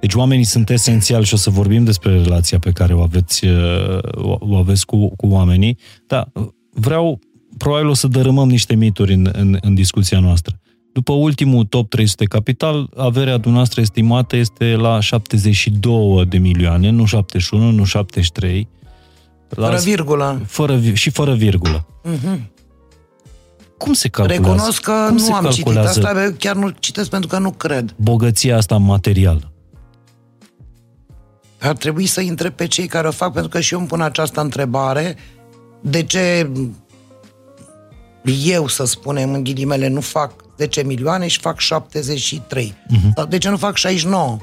Deci 0.00 0.14
oamenii 0.14 0.44
sunt 0.44 0.70
esențiali 0.70 1.24
și 1.24 1.34
o 1.34 1.36
să 1.36 1.50
vorbim 1.50 1.84
despre 1.84 2.22
relația 2.22 2.58
pe 2.58 2.70
care 2.70 2.94
o 2.94 3.00
aveți, 3.00 3.44
uh, 3.46 3.98
o 4.38 4.56
aveți 4.56 4.86
cu, 4.86 5.16
cu 5.16 5.26
oamenii, 5.26 5.78
dar 6.06 6.32
vreau, 6.70 7.18
probabil 7.58 7.88
o 7.88 7.94
să 7.94 8.06
dărâmăm 8.06 8.48
niște 8.48 8.74
mituri 8.74 9.12
în, 9.12 9.30
în, 9.32 9.58
în 9.60 9.74
discuția 9.74 10.18
noastră. 10.20 10.60
După 10.92 11.12
ultimul 11.12 11.64
top 11.64 11.88
300 11.88 12.24
capital, 12.24 12.90
averea 12.96 13.32
dumneavoastră 13.32 13.80
estimată 13.80 14.36
este 14.36 14.64
la 14.64 15.00
72 15.00 16.24
de 16.28 16.38
milioane, 16.38 16.90
nu 16.90 17.04
71, 17.04 17.70
nu 17.70 17.84
73. 17.84 18.68
La, 19.48 19.66
fără 19.66 19.78
virgulă. 19.78 20.40
Fără, 20.46 20.80
și 20.92 21.10
fără 21.10 21.34
virgulă. 21.34 21.86
Uh-huh. 22.04 22.40
Cum 23.78 23.92
se 23.92 24.08
calculează? 24.08 24.46
Recunosc 24.46 24.80
că 24.80 25.04
Cum 25.08 25.16
nu 25.16 25.34
am 25.34 25.50
citit 25.50 25.76
asta, 25.76 26.34
chiar 26.38 26.56
nu 26.56 26.68
citesc 26.78 27.10
pentru 27.10 27.28
că 27.28 27.38
nu 27.38 27.50
cred. 27.50 27.94
Bogăția 27.96 28.56
asta 28.56 28.76
materială. 28.76 29.52
Ar 31.60 31.76
trebui 31.76 32.06
să 32.06 32.20
intre 32.20 32.50
pe 32.50 32.66
cei 32.66 32.86
care 32.86 33.08
o 33.08 33.10
fac, 33.10 33.32
pentru 33.32 33.50
că 33.50 33.60
și 33.60 33.72
eu 33.72 33.78
îmi 33.78 33.88
pun 33.88 34.00
această 34.00 34.40
întrebare. 34.40 35.16
De 35.80 36.02
ce 36.02 36.50
eu, 38.44 38.66
să 38.66 38.84
spunem, 38.84 39.32
în 39.32 39.44
ghilimele, 39.44 39.88
nu 39.88 40.00
fac 40.00 40.32
10 40.58 40.82
milioane 40.82 41.26
și 41.26 41.38
fac 41.40 41.58
73? 41.58 42.74
Uh-huh. 42.74 43.14
Sau 43.16 43.26
de 43.26 43.38
ce 43.38 43.48
nu 43.48 43.56
fac 43.56 43.76
69? 43.76 44.36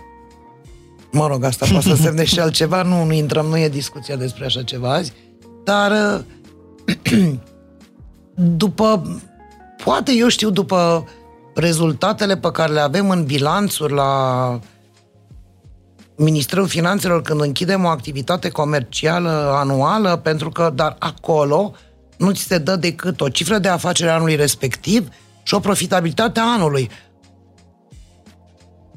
Mă 1.12 1.28
rog, 1.28 1.44
asta 1.44 1.66
poate 1.72 1.88
să 1.88 1.96
semne 1.96 2.24
și 2.24 2.40
altceva, 2.40 2.82
nu, 2.82 3.04
nu 3.04 3.14
intrăm, 3.14 3.46
nu 3.46 3.58
e 3.58 3.70
discuția 3.70 4.16
despre 4.16 4.46
așa 4.46 4.64
ceva 4.64 4.94
azi, 4.94 5.14
dar 5.64 5.92
după, 8.62 9.20
poate 9.84 10.12
eu 10.12 10.28
știu, 10.28 10.50
după 10.50 11.08
rezultatele 11.56 12.38
pe 12.38 12.52
care 12.52 12.74
le 12.74 12.80
avem 12.80 13.10
în 13.10 13.26
bilanțuri 13.26 13.94
la 13.94 14.60
Ministerul 16.18 16.68
Finanțelor 16.68 17.22
când 17.22 17.42
închidem 17.42 17.84
o 17.84 17.88
activitate 17.88 18.50
comercială 18.50 19.52
anuală, 19.56 20.16
pentru 20.16 20.50
că, 20.50 20.72
dar 20.76 20.96
acolo 21.00 21.74
nu 22.18 22.32
ți 22.32 22.42
se 22.44 22.58
dă 22.58 22.76
decât 22.76 23.22
o 23.22 23.30
cifră 23.30 23.58
de 23.58 23.68
afacere 23.68 24.10
anului 24.10 24.36
respectiv 24.36 25.08
și 25.44 25.54
o 25.54 25.60
profitabilitate 25.60 26.40
a 26.40 26.44
anului. 26.44 26.90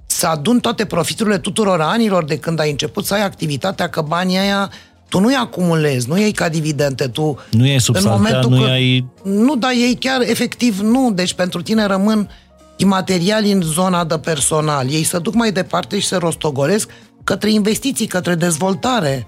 Să 0.06 0.26
adun 0.26 0.60
toate 0.60 0.84
profiturile 0.84 1.38
tuturor 1.38 1.80
anilor 1.80 2.24
de 2.24 2.38
când 2.38 2.60
ai 2.60 2.70
început 2.70 3.04
să 3.04 3.14
ai 3.14 3.24
activitatea, 3.24 3.88
că 3.88 4.00
banii 4.00 4.38
aia 4.38 4.70
tu 5.08 5.18
nu-i 5.18 5.34
acumulezi, 5.34 6.08
nu 6.08 6.18
iei 6.18 6.32
ca 6.32 6.48
dividende, 6.48 7.06
tu... 7.06 7.38
Nu 7.50 7.66
iei 7.66 7.80
substantea, 7.80 8.40
nu 8.40 8.66
iei... 8.66 9.06
Nu, 9.22 9.56
dar 9.56 9.70
ei 9.70 9.96
chiar 10.00 10.20
efectiv 10.20 10.80
nu, 10.80 11.12
deci 11.14 11.34
pentru 11.34 11.62
tine 11.62 11.86
rămân 11.86 12.30
imateriali 12.76 13.52
în 13.52 13.62
zona 13.62 14.04
de 14.04 14.18
personal. 14.18 14.90
Ei 14.90 15.02
se 15.02 15.18
duc 15.18 15.34
mai 15.34 15.52
departe 15.52 15.98
și 15.98 16.06
se 16.06 16.16
rostogolesc 16.16 16.90
către 17.30 17.50
investiții, 17.50 18.06
către 18.06 18.34
dezvoltare. 18.34 19.26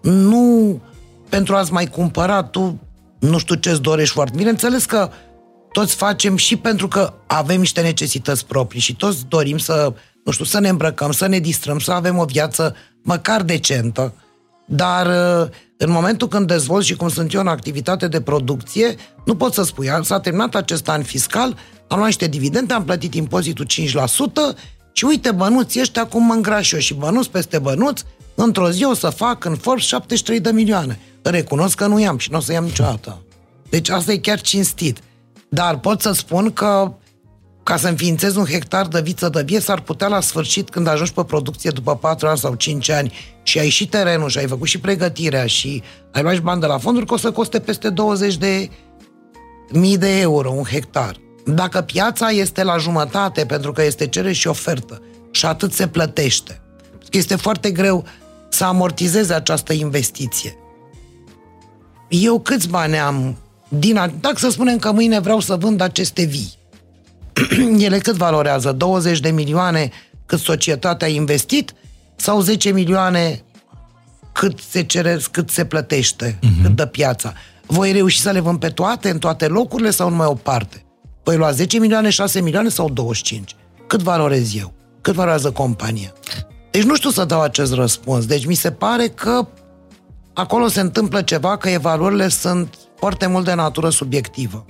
Nu 0.00 0.80
pentru 1.28 1.54
a-ți 1.54 1.72
mai 1.72 1.86
cumpăra 1.86 2.42
tu 2.42 2.80
nu 3.18 3.38
știu 3.38 3.54
ce-ți 3.54 3.80
dorești 3.80 4.14
foarte. 4.14 4.36
Bineînțeles 4.36 4.84
că 4.84 5.10
toți 5.72 5.94
facem 5.94 6.36
și 6.36 6.56
pentru 6.56 6.88
că 6.88 7.12
avem 7.26 7.58
niște 7.60 7.80
necesități 7.80 8.46
proprii 8.46 8.80
și 8.80 8.96
toți 8.96 9.26
dorim 9.28 9.58
să, 9.58 9.92
nu 10.24 10.32
știu, 10.32 10.44
să 10.44 10.60
ne 10.60 10.68
îmbrăcăm, 10.68 11.12
să 11.12 11.26
ne 11.26 11.38
distrăm, 11.38 11.78
să 11.78 11.92
avem 11.92 12.18
o 12.18 12.24
viață 12.24 12.74
măcar 13.02 13.42
decentă. 13.42 14.14
Dar 14.66 15.06
uh, 15.06 15.48
în 15.76 15.90
momentul 15.90 16.28
când 16.28 16.46
dezvolți 16.46 16.86
și 16.86 16.96
cum 16.96 17.08
sunt 17.08 17.32
eu 17.32 17.40
în 17.40 17.46
activitate 17.46 18.08
de 18.08 18.20
producție, 18.20 18.94
nu 19.24 19.36
pot 19.36 19.52
să 19.52 19.62
spui, 19.62 19.90
s-a 20.02 20.20
terminat 20.20 20.54
acest 20.54 20.88
an 20.88 21.02
fiscal, 21.02 21.56
am 21.88 21.96
luat 21.96 22.06
niște 22.06 22.26
dividende, 22.26 22.74
am 22.74 22.84
plătit 22.84 23.14
impozitul 23.14 23.66
5% 23.72 24.75
și 24.96 25.04
uite, 25.04 25.32
bănuți 25.32 25.80
ăștia 25.80 26.02
acum 26.02 26.22
mă 26.22 26.32
îngraș 26.32 26.72
eu 26.72 26.78
și 26.78 26.94
bănuți 26.94 27.30
peste 27.30 27.58
bănuți, 27.58 28.04
într-o 28.34 28.70
zi 28.70 28.84
o 28.84 28.94
să 28.94 29.08
fac 29.08 29.44
în 29.44 29.56
Forbes 29.56 29.84
73 29.84 30.40
de 30.40 30.50
milioane. 30.50 31.00
Recunosc 31.22 31.76
că 31.76 31.86
nu 31.86 32.00
i-am 32.00 32.18
și 32.18 32.30
nu 32.30 32.36
o 32.36 32.40
să 32.40 32.52
iau 32.52 32.64
niciodată. 32.64 33.22
Deci 33.68 33.88
asta 33.88 34.12
e 34.12 34.16
chiar 34.16 34.40
cinstit. 34.40 34.98
Dar 35.48 35.78
pot 35.78 36.00
să 36.00 36.12
spun 36.12 36.52
că 36.52 36.92
ca 37.62 37.76
să 37.76 37.88
înființezi 37.88 38.38
un 38.38 38.44
hectar 38.44 38.86
de 38.86 39.00
viță 39.00 39.28
de 39.28 39.42
vie, 39.42 39.60
s-ar 39.60 39.80
putea 39.80 40.08
la 40.08 40.20
sfârșit, 40.20 40.70
când 40.70 40.86
ajungi 40.86 41.12
pe 41.12 41.24
producție 41.24 41.70
după 41.70 41.96
4 41.96 42.28
ani 42.28 42.38
sau 42.38 42.54
5 42.54 42.88
ani 42.88 43.12
și 43.42 43.58
ai 43.58 43.68
și 43.68 43.88
terenul 43.88 44.28
și 44.28 44.38
ai 44.38 44.46
făcut 44.46 44.68
și 44.68 44.80
pregătirea 44.80 45.46
și 45.46 45.82
ai 46.12 46.22
luat 46.22 46.34
și 46.34 46.40
bani 46.40 46.60
de 46.60 46.66
la 46.66 46.78
fonduri, 46.78 47.06
că 47.06 47.14
o 47.14 47.16
să 47.16 47.30
coste 47.30 47.60
peste 47.60 47.90
20 47.90 48.36
de 48.36 48.70
mii 49.72 49.98
de 49.98 50.20
euro 50.20 50.50
un 50.50 50.64
hectar. 50.64 51.24
Dacă 51.54 51.80
piața 51.80 52.28
este 52.30 52.62
la 52.62 52.76
jumătate, 52.76 53.46
pentru 53.46 53.72
că 53.72 53.82
este 53.82 54.06
cerere 54.06 54.32
și 54.32 54.48
ofertă, 54.48 55.02
și 55.30 55.46
atât 55.46 55.72
se 55.72 55.88
plătește, 55.88 56.60
este 57.10 57.36
foarte 57.36 57.70
greu 57.70 58.04
să 58.48 58.64
amortizeze 58.64 59.34
această 59.34 59.72
investiție. 59.72 60.56
Eu 62.08 62.40
câți 62.40 62.68
bani 62.68 62.98
am 62.98 63.36
din 63.68 63.96
a... 63.96 64.06
Dacă 64.20 64.36
să 64.38 64.50
spunem 64.50 64.78
că 64.78 64.92
mâine 64.92 65.20
vreau 65.20 65.40
să 65.40 65.56
vând 65.56 65.80
aceste 65.80 66.22
vii, 66.22 66.52
ele 67.86 67.98
cât 67.98 68.14
valorează? 68.14 68.72
20 68.72 69.20
de 69.20 69.30
milioane 69.30 69.90
cât 70.26 70.38
societatea 70.38 71.06
a 71.06 71.10
investit 71.10 71.74
sau 72.16 72.40
10 72.40 72.70
milioane 72.70 73.42
cât 74.32 74.58
se 74.70 74.82
cere, 74.82 75.20
cât 75.30 75.50
se 75.50 75.64
plătește, 75.64 76.38
uh-huh. 76.38 76.62
cât 76.62 76.74
dă 76.74 76.86
piața? 76.86 77.32
Voi 77.66 77.92
reuși 77.92 78.20
să 78.20 78.30
le 78.30 78.40
vând 78.40 78.58
pe 78.58 78.68
toate, 78.68 79.10
în 79.10 79.18
toate 79.18 79.46
locurile 79.46 79.90
sau 79.90 80.08
numai 80.08 80.26
o 80.26 80.34
parte? 80.34 80.85
Voi 81.26 81.36
lua 81.36 81.50
10 81.50 81.78
milioane, 81.78 82.10
6 82.10 82.40
milioane 82.40 82.68
sau 82.68 82.90
25? 82.90 83.56
Cât 83.86 84.02
valorez 84.02 84.56
eu? 84.56 84.72
Cât 85.00 85.14
valorează 85.14 85.50
compania? 85.50 86.12
Deci 86.70 86.82
nu 86.82 86.94
știu 86.94 87.10
să 87.10 87.24
dau 87.24 87.40
acest 87.40 87.74
răspuns. 87.74 88.26
Deci 88.26 88.46
mi 88.46 88.54
se 88.54 88.70
pare 88.70 89.08
că 89.08 89.48
acolo 90.34 90.68
se 90.68 90.80
întâmplă 90.80 91.22
ceva, 91.22 91.56
că 91.56 91.68
evaluările 91.68 92.28
sunt 92.28 92.78
foarte 92.96 93.26
mult 93.26 93.44
de 93.44 93.54
natură 93.54 93.88
subiectivă. 93.88 94.64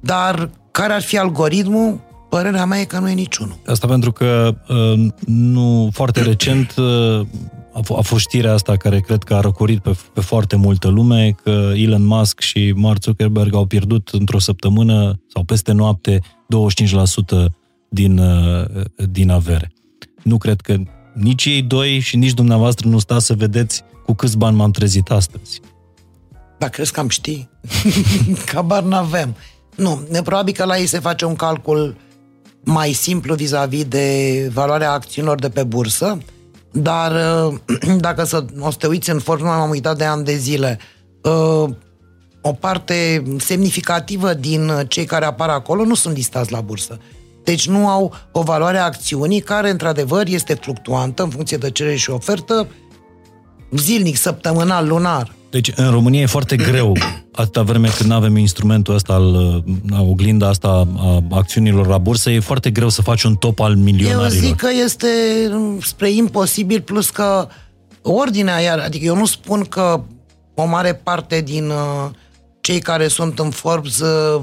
Dar 0.00 0.50
care 0.70 0.92
ar 0.92 1.02
fi 1.02 1.18
algoritmul? 1.18 2.00
Părerea 2.28 2.64
mea 2.64 2.80
e 2.80 2.84
că 2.84 2.98
nu 2.98 3.08
e 3.08 3.12
niciunul. 3.12 3.56
Asta 3.66 3.86
pentru 3.86 4.12
că 4.12 4.54
uh, 4.68 5.06
nu 5.26 5.90
foarte 5.92 6.22
recent 6.22 6.74
uh, 6.76 7.26
a, 7.72 7.80
f- 7.80 7.96
a 7.96 8.00
fost 8.00 8.20
știrea 8.20 8.52
asta 8.52 8.76
care 8.76 9.00
cred 9.00 9.22
că 9.22 9.34
a 9.34 9.40
răcorit 9.40 9.82
pe, 9.82 9.96
pe 10.12 10.20
foarte 10.20 10.56
multă 10.56 10.88
lume, 10.88 11.34
că 11.42 11.72
Elon 11.74 12.04
Musk 12.04 12.40
și 12.40 12.72
Mark 12.76 13.02
Zuckerberg 13.02 13.54
au 13.54 13.66
pierdut 13.66 14.08
într-o 14.08 14.38
săptămână 14.38 15.20
sau 15.26 15.44
peste 15.44 15.72
noapte 15.72 16.18
25% 16.18 17.44
din, 17.88 18.18
uh, 18.18 18.64
din 19.10 19.30
avere. 19.30 19.72
Nu 20.22 20.38
cred 20.38 20.60
că 20.60 20.76
nici 21.14 21.44
ei 21.44 21.62
doi 21.62 21.98
și 21.98 22.16
nici 22.16 22.32
dumneavoastră 22.32 22.88
nu 22.88 22.98
stați 22.98 23.26
să 23.26 23.34
vedeți 23.34 23.82
cu 24.04 24.14
câți 24.14 24.36
bani 24.36 24.56
m-am 24.56 24.70
trezit 24.70 25.10
astăzi. 25.10 25.60
Dar 26.58 26.68
crezi 26.68 26.92
că 26.92 27.00
am 27.00 27.08
ști? 27.08 27.48
Cabar 28.52 28.82
n-avem. 28.82 29.36
Nu, 29.76 30.00
probabil 30.24 30.54
că 30.54 30.64
la 30.64 30.78
ei 30.78 30.86
se 30.86 30.98
face 30.98 31.24
un 31.24 31.34
calcul 31.34 31.96
mai 32.64 32.92
simplu 32.92 33.34
vis-a-vis 33.34 33.84
de 33.84 34.48
valoarea 34.52 34.92
acțiunilor 34.92 35.38
de 35.38 35.48
pe 35.48 35.62
bursă, 35.62 36.18
dar 36.72 37.12
dacă 38.00 38.24
să, 38.24 38.44
o 38.60 38.70
să 38.70 38.76
te 38.78 38.86
uiți 38.86 39.10
în 39.10 39.18
formă, 39.18 39.46
m-am 39.46 39.70
uitat 39.70 39.96
de 39.96 40.04
ani 40.04 40.24
de 40.24 40.36
zile, 40.36 40.78
uh, 41.22 41.70
o 42.40 42.52
parte 42.52 43.22
semnificativă 43.38 44.34
din 44.34 44.70
cei 44.88 45.04
care 45.04 45.24
apar 45.24 45.48
acolo 45.48 45.84
nu 45.84 45.94
sunt 45.94 46.14
listați 46.14 46.52
la 46.52 46.60
bursă. 46.60 46.98
Deci 47.44 47.68
nu 47.68 47.88
au 47.88 48.14
o 48.32 48.42
valoare 48.42 48.78
a 48.78 48.84
acțiunii 48.84 49.40
care, 49.40 49.70
într-adevăr, 49.70 50.26
este 50.26 50.54
fluctuantă 50.54 51.22
în 51.22 51.28
funcție 51.30 51.56
de 51.56 51.70
cerere 51.70 51.96
și 51.96 52.10
ofertă, 52.10 52.68
zilnic, 53.70 54.16
săptămânal, 54.16 54.86
lunar. 54.86 55.34
Deci 55.52 55.72
în 55.74 55.90
România 55.90 56.20
e 56.20 56.26
foarte 56.26 56.56
greu, 56.56 56.96
atâta 57.32 57.62
vreme 57.62 57.88
când 57.96 58.08
nu 58.08 58.14
avem 58.14 58.36
instrumentul 58.36 58.94
ăsta, 58.94 59.12
al, 59.12 59.64
oglinda 59.98 60.48
asta 60.48 60.88
a 60.96 61.22
acțiunilor 61.30 61.86
la 61.86 61.98
bursă, 61.98 62.30
e 62.30 62.40
foarte 62.40 62.70
greu 62.70 62.88
să 62.88 63.02
faci 63.02 63.22
un 63.22 63.34
top 63.34 63.60
al 63.60 63.76
milionarilor. 63.76 64.24
Eu 64.24 64.48
zic 64.48 64.56
că 64.56 64.68
este 64.84 65.08
spre 65.80 66.10
imposibil, 66.10 66.80
plus 66.80 67.10
că 67.10 67.48
ordinea 68.02 68.58
iar, 68.58 68.78
adică 68.78 69.04
eu 69.04 69.16
nu 69.16 69.26
spun 69.26 69.62
că 69.62 70.00
o 70.54 70.64
mare 70.64 70.94
parte 70.94 71.40
din 71.40 71.68
uh, 71.68 72.10
cei 72.60 72.78
care 72.78 73.08
sunt 73.08 73.38
în 73.38 73.50
Forbes 73.50 73.98
uh, 73.98 74.42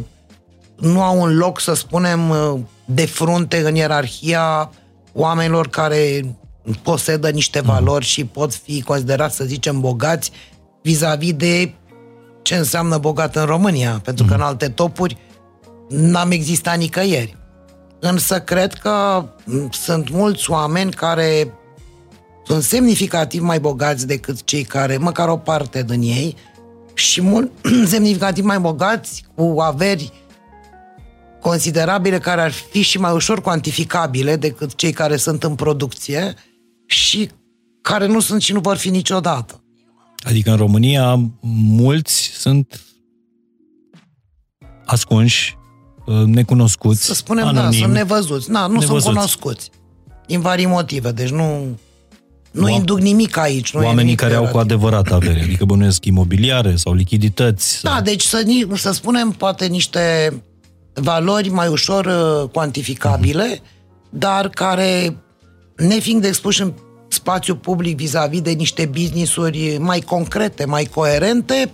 nu 0.75 1.01
au 1.01 1.21
un 1.21 1.37
loc, 1.37 1.59
să 1.59 1.73
spunem, 1.73 2.29
uh, 2.29 2.59
de 2.85 3.05
frunte 3.05 3.61
în 3.65 3.75
ierarhia 3.75 4.71
oamenilor 5.13 5.67
care 5.67 6.35
posedă 6.81 7.29
niște 7.29 7.61
valori 7.61 8.05
mm. 8.05 8.09
și 8.09 8.25
pot 8.25 8.53
fi 8.53 8.81
considerați, 8.81 9.35
să 9.35 9.43
zicem, 9.43 9.79
bogați 9.79 10.31
vis-a-vis 10.81 11.33
de 11.33 11.73
ce 12.41 12.55
înseamnă 12.55 12.97
bogat 12.97 13.35
în 13.35 13.45
România, 13.45 14.01
pentru 14.03 14.25
că 14.25 14.33
în 14.33 14.41
alte 14.41 14.69
topuri 14.69 15.17
n-am 15.89 16.31
existat 16.31 16.77
nicăieri. 16.77 17.37
Însă 17.99 18.41
cred 18.41 18.73
că 18.73 19.25
sunt 19.71 20.09
mulți 20.09 20.51
oameni 20.51 20.91
care 20.91 21.53
sunt 22.45 22.63
semnificativ 22.63 23.41
mai 23.41 23.59
bogați 23.59 24.07
decât 24.07 24.43
cei 24.43 24.63
care, 24.63 24.97
măcar 24.97 25.29
o 25.29 25.37
parte 25.37 25.83
din 25.83 26.01
ei, 26.01 26.35
și 26.93 27.21
mult 27.21 27.51
semnificativ 27.85 28.43
mai 28.43 28.59
bogați 28.59 29.25
cu 29.35 29.55
averi 29.59 30.13
considerabile 31.41 32.19
care 32.19 32.41
ar 32.41 32.51
fi 32.51 32.81
și 32.81 32.99
mai 32.99 33.13
ușor 33.13 33.41
cuantificabile 33.41 34.35
decât 34.35 34.75
cei 34.75 34.91
care 34.91 35.15
sunt 35.15 35.43
în 35.43 35.55
producție 35.55 36.33
și 36.85 37.29
care 37.81 38.05
nu 38.05 38.19
sunt 38.19 38.41
și 38.41 38.53
nu 38.53 38.59
vor 38.59 38.77
fi 38.77 38.89
niciodată. 38.89 39.58
Adică 40.19 40.51
în 40.51 40.57
România 40.57 41.19
mulți 41.51 42.31
sunt 42.33 42.81
ascunși, 44.85 45.57
uh, 46.05 46.15
necunoscuți, 46.25 47.05
Să 47.05 47.13
spunem, 47.13 47.47
anonim, 47.47 47.69
da, 47.71 47.77
sunt 47.77 47.93
nevăzuți. 47.93 48.51
Na, 48.51 48.67
nu 48.67 48.73
nevăzuți. 48.73 49.03
sunt 49.03 49.15
cunoscuți. 49.15 49.69
Din 50.27 50.41
vari 50.41 50.65
motive, 50.65 51.11
deci 51.11 51.29
nu... 51.29 51.77
Nu 52.51 52.65
Oam- 52.67 52.75
induc 52.75 52.99
nimic 52.99 53.37
aici. 53.37 53.73
Nu 53.73 53.79
Oamenii 53.79 54.01
e 54.01 54.03
nimic 54.03 54.19
care 54.19 54.33
au 54.33 54.43
cu 54.43 54.49
peorativ. 54.49 54.71
adevărat 54.71 55.11
avere, 55.11 55.41
adică 55.41 55.65
bănuiesc 55.65 56.05
imobiliare 56.05 56.75
sau 56.75 56.93
lichidități. 56.93 57.81
Da, 57.83 57.89
sau... 57.89 58.01
deci 58.01 58.21
să, 58.21 58.41
ni- 58.45 58.67
să 58.77 58.91
spunem 58.91 59.31
poate 59.31 59.65
niște 59.65 60.33
valori 60.93 61.49
mai 61.49 61.67
ușor 61.67 62.05
uh, 62.05 62.49
cuantificabile, 62.49 63.55
uh-huh. 63.55 64.09
dar 64.09 64.49
care, 64.49 65.17
nefiind 65.75 66.23
expuși 66.23 66.61
în 66.61 66.73
spațiu 67.09 67.55
public 67.55 67.95
vis-a-vis 67.97 68.41
de 68.41 68.51
niște 68.51 68.85
business-uri 68.85 69.77
mai 69.77 69.99
concrete, 69.99 70.65
mai 70.65 70.85
coerente, 70.85 71.69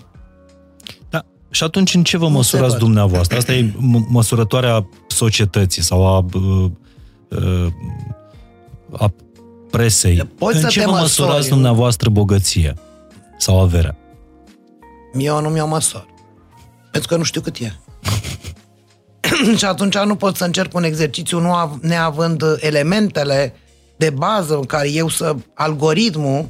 Da. 1.09 1.21
Și 1.49 1.63
atunci 1.63 1.93
în 1.93 2.03
ce 2.03 2.17
vă 2.17 2.25
se 2.25 2.31
măsurați 2.31 2.69
văd. 2.71 2.79
dumneavoastră? 2.79 3.37
Asta 3.37 3.53
e 3.53 3.69
m- 3.69 4.07
măsurătoarea 4.09 4.87
societății 5.07 5.81
sau 5.81 6.07
a, 6.07 6.25
uh, 6.33 6.69
uh, 7.29 7.67
a 8.97 9.13
presei. 9.71 10.29
Poți 10.37 10.55
în 10.55 10.61
să 10.61 10.67
ce 10.67 10.79
te 10.79 10.85
vă 10.85 10.91
măsori. 10.91 11.01
măsurați 11.27 11.49
dumneavoastră 11.49 12.09
bogăție 12.09 12.73
sau 13.37 13.59
averea? 13.61 13.95
eu 15.17 15.41
nu 15.41 15.49
mi-o 15.49 15.67
măsor. 15.67 16.05
Pentru 16.91 17.09
că 17.09 17.17
nu 17.17 17.23
știu 17.23 17.41
cât 17.41 17.57
e. 17.57 17.71
și 19.57 19.65
atunci 19.65 19.97
nu 19.97 20.15
pot 20.15 20.35
să 20.35 20.43
încerc 20.45 20.73
un 20.73 20.83
exercițiu 20.83 21.39
nu 21.39 21.53
av- 21.53 21.77
neavând 21.81 22.43
elementele 22.59 23.53
de 23.97 24.09
bază 24.09 24.55
în 24.55 24.63
care 24.63 24.89
eu 24.91 25.09
să, 25.09 25.35
algoritmul 25.53 26.47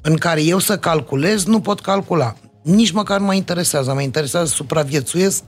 în 0.00 0.16
care 0.16 0.42
eu 0.42 0.58
să 0.58 0.78
calculez, 0.78 1.44
nu 1.44 1.60
pot 1.60 1.80
calcula. 1.80 2.34
Nici 2.62 2.90
măcar 2.90 3.18
nu 3.20 3.26
mă 3.26 3.34
interesează. 3.34 3.92
Mă 3.92 4.00
interesează 4.00 4.46
să 4.46 4.54
supraviețuiesc, 4.54 5.42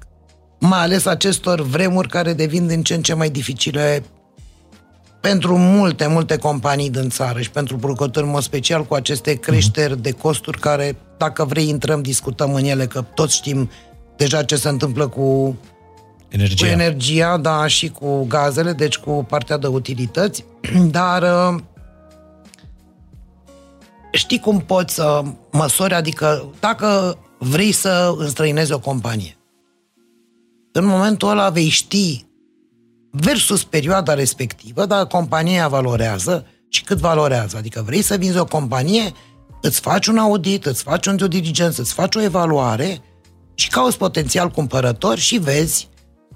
mai 0.59 0.81
ales 0.81 1.07
acestor 1.07 1.61
vremuri 1.61 2.09
care 2.09 2.33
devin 2.33 2.67
din 2.67 2.83
ce 2.83 2.95
în 2.95 3.03
ce 3.03 3.15
mai 3.15 3.31
dificile 3.31 4.05
pentru 5.21 5.57
multe, 5.57 6.07
multe 6.07 6.37
companii 6.37 6.91
din 6.91 7.09
țară 7.09 7.41
și 7.41 7.51
pentru 7.51 7.77
producători, 7.77 8.27
în 8.27 8.33
mod 8.33 8.43
special 8.43 8.85
cu 8.85 8.95
aceste 8.95 9.35
creșteri 9.35 10.03
de 10.03 10.11
costuri 10.11 10.61
care, 10.61 10.97
dacă 11.17 11.45
vrei, 11.45 11.69
intrăm, 11.69 12.03
discutăm 12.03 12.55
în 12.55 12.65
ele, 12.65 12.87
că 12.87 13.05
toți 13.15 13.35
știm 13.35 13.71
deja 14.17 14.43
ce 14.43 14.57
se 14.57 14.69
întâmplă 14.69 15.09
cu 15.09 15.57
Energia. 16.33 16.67
cu 16.67 16.73
energia, 16.73 17.37
da, 17.37 17.67
și 17.67 17.89
cu 17.89 18.25
gazele, 18.25 18.73
deci 18.73 18.97
cu 18.97 19.25
partea 19.29 19.57
de 19.57 19.67
utilități, 19.67 20.45
dar 20.99 21.23
uh, 21.23 21.61
știi 24.13 24.41
cum 24.41 24.61
poți 24.61 24.95
să 24.95 25.23
măsori, 25.51 25.95
adică 25.95 26.53
dacă 26.61 27.19
vrei 27.39 27.73
să 27.73 28.15
înstrăinezi 28.17 28.73
o 28.73 28.79
companie, 28.79 29.37
în 30.73 30.85
momentul 30.85 31.29
ăla 31.29 31.51
vei 31.51 31.69
ști 31.69 32.27
versus 33.11 33.65
perioada 33.65 34.15
respectivă, 34.15 34.87
dacă 34.87 35.05
compania 35.05 35.69
valorează 35.69 36.47
și 36.69 36.83
cât 36.83 36.99
valorează. 36.99 37.57
Adică 37.57 37.83
vrei 37.87 38.03
să 38.03 38.17
vinzi 38.17 38.39
o 38.39 38.45
companie, 38.45 39.13
îți 39.61 39.81
faci 39.81 40.07
un 40.07 40.19
audit, 40.19 40.67
îți 40.67 40.83
faci 40.83 41.07
un 41.07 41.17
due 41.17 41.29
diligence, 41.29 41.81
îți 41.81 41.93
faci 41.93 42.15
o 42.15 42.21
evaluare 42.21 43.01
și 43.55 43.69
cauți 43.69 43.99
potențial 43.99 44.49
cumpărător 44.49 45.19
și 45.19 45.39
vezi 45.39 45.89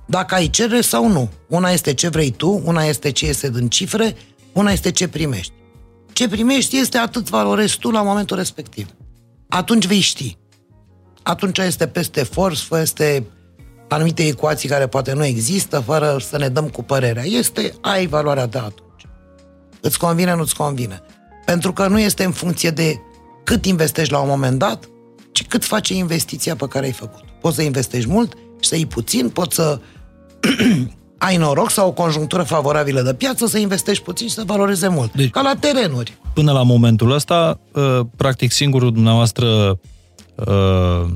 dacă 0.07 0.35
ai 0.35 0.51
cerere 0.51 0.81
sau 0.81 1.09
nu. 1.09 1.31
Una 1.49 1.71
este 1.71 1.95
ce 1.95 2.09
vrei 2.09 2.31
tu, 2.31 2.63
una 2.65 2.85
este 2.85 3.11
ce 3.11 3.27
este 3.27 3.51
din 3.51 3.69
cifre, 3.69 4.17
una 4.53 4.73
este 4.73 4.91
ce 4.91 5.09
primești. 5.09 5.53
Ce 6.13 6.29
primești 6.29 6.79
este 6.79 6.99
atât 6.99 7.29
valorezi 7.29 7.79
tu 7.79 7.91
la 7.91 8.03
momentul 8.03 8.37
respectiv. 8.37 8.89
Atunci 9.49 9.87
vei 9.87 10.01
ști. 10.01 10.37
Atunci 11.23 11.59
este 11.59 11.87
peste 11.87 12.23
force, 12.23 12.75
este 12.75 13.27
anumite 13.89 14.27
ecuații 14.27 14.69
care 14.69 14.87
poate 14.87 15.13
nu 15.13 15.25
există, 15.25 15.81
fără 15.81 16.17
să 16.21 16.39
ne 16.39 16.49
dăm 16.49 16.69
cu 16.69 16.83
părerea. 16.83 17.25
Este, 17.25 17.75
ai 17.81 18.07
valoarea 18.07 18.47
de 18.47 18.59
atunci. 18.59 19.07
Îți 19.81 19.99
convine, 19.99 20.35
nu-ți 20.35 20.55
convine. 20.55 21.03
Pentru 21.45 21.73
că 21.73 21.87
nu 21.87 22.01
este 22.01 22.25
în 22.25 22.33
funcție 22.33 22.71
de 22.71 23.01
cât 23.45 23.65
investești 23.65 24.13
la 24.13 24.19
un 24.19 24.29
moment 24.29 24.59
dat, 24.59 24.89
ci 25.33 25.47
cât 25.47 25.65
face 25.65 25.95
investiția 25.95 26.57
pe 26.57 26.67
care 26.69 26.87
ai 26.87 26.93
făcut. 26.93 27.25
Poți 27.41 27.57
să 27.57 27.63
investești 27.63 28.09
mult 28.09 28.33
și 28.33 28.46
să 28.61 28.75
iei 28.75 28.87
puțin, 28.87 29.29
poți 29.29 29.55
să 29.55 29.79
ai 31.19 31.37
noroc 31.37 31.71
sau 31.71 31.89
o 31.89 31.93
conjunctură 31.93 32.43
favorabilă 32.43 33.01
de 33.01 33.15
piață, 33.15 33.47
să 33.47 33.59
investești 33.59 34.05
puțin 34.05 34.29
și 34.29 34.35
să 34.35 34.43
valoreze 34.47 34.89
mult. 34.89 35.13
Deci, 35.13 35.31
Ca 35.31 35.41
la 35.41 35.55
terenuri. 35.61 36.19
Până 36.35 36.53
la 36.53 36.63
momentul 36.63 37.11
ăsta, 37.11 37.61
uh, 37.73 38.01
practic 38.17 38.53
singurul 38.53 38.93
dumneavoastră 38.93 39.79
uh, 40.35 41.07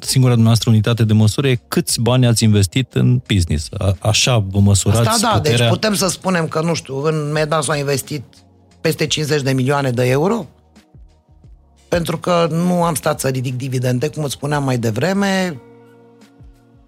singura 0.00 0.32
dumneavoastră 0.32 0.70
unitate 0.70 1.04
de 1.04 1.12
măsură 1.12 1.48
e 1.48 1.60
câți 1.68 2.00
bani 2.00 2.26
ați 2.26 2.44
investit 2.44 2.94
în 2.94 3.20
business. 3.26 3.68
așa 3.98 4.38
vă 4.38 4.58
măsurați 4.58 5.08
Asta 5.08 5.28
da, 5.30 5.36
puterea... 5.36 5.58
deci 5.58 5.68
putem 5.68 5.94
să 5.94 6.08
spunem 6.08 6.48
că, 6.48 6.60
nu 6.60 6.74
știu, 6.74 7.02
în 7.02 7.32
Meda 7.32 7.60
s-au 7.60 7.76
investit 7.76 8.22
peste 8.80 9.06
50 9.06 9.42
de 9.42 9.52
milioane 9.52 9.90
de 9.90 10.08
euro, 10.08 10.46
pentru 11.88 12.18
că 12.18 12.48
nu 12.50 12.82
am 12.82 12.94
stat 12.94 13.20
să 13.20 13.28
ridic 13.28 13.56
dividende, 13.56 14.08
cum 14.08 14.24
îți 14.24 14.32
spuneam 14.32 14.64
mai 14.64 14.78
devreme, 14.78 15.60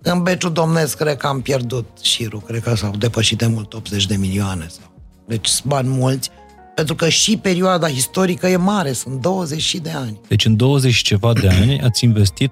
în 0.02 0.22
beciul 0.22 0.52
domnesc, 0.52 0.96
cred 0.96 1.16
că 1.16 1.26
am 1.26 1.40
pierdut 1.40 1.86
șirul, 2.02 2.40
cred 2.40 2.62
că 2.62 2.74
s-au 2.74 2.96
depășit 2.98 3.38
de 3.38 3.46
mult 3.46 3.74
80 3.74 4.06
de 4.06 4.16
milioane. 4.16 4.66
Sau. 4.68 4.92
Deci 5.26 5.46
sunt 5.46 5.66
bani 5.66 5.88
mulți, 5.88 6.30
pentru 6.74 6.94
că 6.94 7.08
și 7.08 7.36
perioada 7.36 7.88
istorică 7.88 8.48
e 8.48 8.56
mare, 8.56 8.92
sunt 8.92 9.20
20 9.20 9.74
de 9.74 9.90
ani. 9.90 10.20
Deci 10.28 10.44
în 10.44 10.56
20 10.56 10.92
și 10.94 11.02
ceva 11.02 11.32
de 11.32 11.48
ani 11.48 11.80
ați 11.82 12.04
investit 12.04 12.50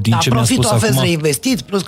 din 0.00 0.12
da, 0.12 0.18
ce 0.18 0.28
mi-a 0.30 0.38
profitul 0.38 0.64
spus 0.64 0.74
a 0.74 0.78
fost 0.78 0.90
acum, 0.92 1.02
reinvestit, 1.02 1.60
plus 1.60 1.84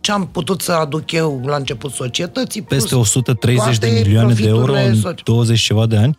ce 0.00 0.12
am 0.12 0.26
putut 0.26 0.60
să 0.60 0.72
aduc 0.72 1.12
eu 1.12 1.42
la 1.44 1.56
început 1.56 1.92
societății. 1.92 2.62
Plus 2.62 2.80
peste 2.80 2.96
130 2.96 3.78
de 3.78 3.86
toate 3.86 4.02
milioane 4.02 4.34
de 4.34 4.46
euro 4.46 4.72
profiturile 4.72 5.06
în 5.06 5.14
soci- 5.14 5.22
20 5.24 5.58
și 5.58 5.64
ceva 5.64 5.86
de 5.86 5.96
ani? 5.96 6.18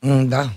Mm, 0.00 0.28
Da. 0.28 0.52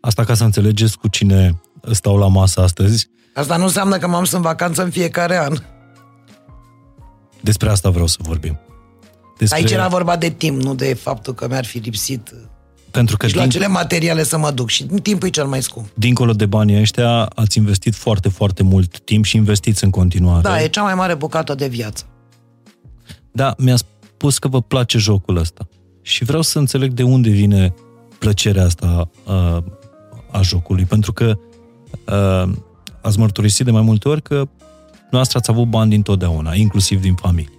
Asta 0.00 0.24
ca 0.24 0.34
să 0.34 0.44
înțelegeți 0.44 0.98
cu 0.98 1.08
cine 1.08 1.60
stau 1.90 2.16
la 2.16 2.26
masă 2.28 2.60
astăzi. 2.60 3.08
Asta 3.34 3.56
nu 3.56 3.64
înseamnă 3.64 3.96
că 3.98 4.08
m-am 4.08 4.24
să 4.24 4.36
în 4.36 4.42
vacanță 4.42 4.82
în 4.82 4.90
fiecare 4.90 5.38
an. 5.38 5.56
Despre 7.40 7.68
asta 7.68 7.90
vreau 7.90 8.06
să 8.06 8.16
vorbim. 8.20 8.58
Despre... 9.38 9.58
Aici 9.58 9.70
era 9.70 9.88
vorba 9.88 10.16
de 10.16 10.28
timp, 10.30 10.62
nu 10.62 10.74
de 10.74 10.94
faptul 10.94 11.34
că 11.34 11.48
mi-ar 11.48 11.64
fi 11.64 11.78
lipsit 11.78 12.34
Pentru 12.90 13.16
că 13.16 13.26
și 13.26 13.34
la 13.34 13.40
din, 13.40 13.50
cele 13.50 13.66
materiale 13.66 14.22
să 14.22 14.38
mă 14.38 14.50
duc. 14.50 14.68
Și 14.68 14.84
timpul 14.84 15.28
e 15.28 15.30
cel 15.30 15.46
mai 15.46 15.62
scump. 15.62 15.86
dincolo 15.94 16.32
de 16.32 16.46
banii 16.46 16.80
ăștia 16.80 17.22
ați 17.24 17.58
investit 17.58 17.94
foarte, 17.94 18.28
foarte 18.28 18.62
mult 18.62 19.00
timp 19.00 19.24
și 19.24 19.36
investiți 19.36 19.84
în 19.84 19.90
continuare. 19.90 20.42
Da, 20.42 20.62
e 20.62 20.68
cea 20.68 20.82
mai 20.82 20.94
mare 20.94 21.14
bucată 21.14 21.54
de 21.54 21.66
viață. 21.66 22.04
Da, 23.32 23.54
mi-a 23.58 23.76
spus 23.76 24.38
că 24.38 24.48
vă 24.48 24.60
place 24.62 24.98
jocul 24.98 25.36
ăsta. 25.36 25.68
Și 26.02 26.24
vreau 26.24 26.42
să 26.42 26.58
înțeleg 26.58 26.92
de 26.92 27.02
unde 27.02 27.30
vine 27.30 27.74
plăcerea 28.18 28.64
asta 28.64 29.10
a, 29.24 29.64
a 30.30 30.42
jocului. 30.42 30.84
Pentru 30.84 31.12
că 31.12 31.38
a, 32.04 32.50
ați 33.02 33.18
mărturisit 33.18 33.64
de 33.64 33.70
mai 33.70 33.82
multe 33.82 34.08
ori 34.08 34.22
că 34.22 34.48
noastră 35.10 35.38
ați 35.38 35.50
avut 35.50 35.66
bani 35.68 35.90
dintotdeauna, 35.90 36.54
inclusiv 36.54 37.00
din 37.00 37.14
familie. 37.14 37.52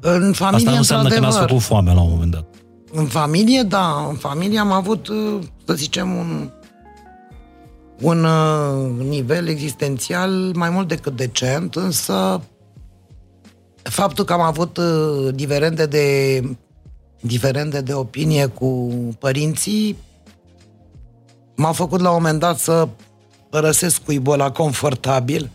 În 0.00 0.32
familie, 0.32 0.56
Asta 0.56 0.70
nu 0.70 0.76
înseamnă 0.76 1.08
că 1.08 1.14
n-ați 1.14 1.24
într-adevăr, 1.24 1.48
făcut 1.48 1.62
foame 1.62 1.92
la 1.94 2.00
un 2.00 2.10
moment 2.10 2.30
dat. 2.30 2.44
În 2.92 3.06
familie, 3.06 3.62
da. 3.62 4.06
În 4.08 4.14
familie 4.14 4.58
am 4.58 4.72
avut, 4.72 5.08
uh, 5.08 5.38
să 5.64 5.74
zicem, 5.74 6.16
un, 6.16 6.50
un 8.00 8.24
uh, 8.24 9.06
nivel 9.08 9.48
existențial 9.48 10.30
mai 10.54 10.70
mult 10.70 10.88
decât 10.88 11.16
decent, 11.16 11.74
însă 11.74 12.40
faptul 13.82 14.24
că 14.24 14.32
am 14.32 14.40
avut 14.40 14.76
uh, 14.76 15.34
diferende 15.34 15.86
de, 15.86 16.40
diferende 17.20 17.80
de 17.80 17.92
opinie 17.92 18.46
cu 18.46 18.88
părinții 19.18 19.96
m-a 21.56 21.72
făcut 21.72 22.00
la 22.00 22.08
un 22.08 22.14
moment 22.14 22.40
dat 22.40 22.58
să 22.58 22.88
părăsesc 23.50 24.02
cuibul 24.02 24.32
ăla 24.32 24.50
confortabil 24.50 25.50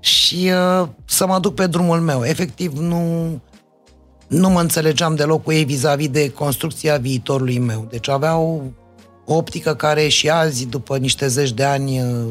și 0.00 0.50
uh, 0.80 0.88
să 1.04 1.26
mă 1.26 1.38
duc 1.40 1.54
pe 1.54 1.66
drumul 1.66 2.00
meu. 2.00 2.24
Efectiv, 2.24 2.78
nu, 2.78 3.28
nu 4.26 4.48
mă 4.48 4.60
înțelegeam 4.60 5.14
deloc 5.14 5.42
cu 5.42 5.52
ei 5.52 5.64
vis-a-vis 5.64 6.08
de 6.08 6.30
construcția 6.30 6.96
viitorului 6.96 7.58
meu. 7.58 7.86
Deci 7.90 8.08
aveau 8.08 8.72
o 9.26 9.34
optică 9.34 9.74
care 9.74 10.08
și 10.08 10.30
azi, 10.30 10.66
după 10.66 10.96
niște 10.96 11.26
zeci 11.26 11.52
de 11.52 11.64
ani, 11.64 12.00
uh, 12.00 12.30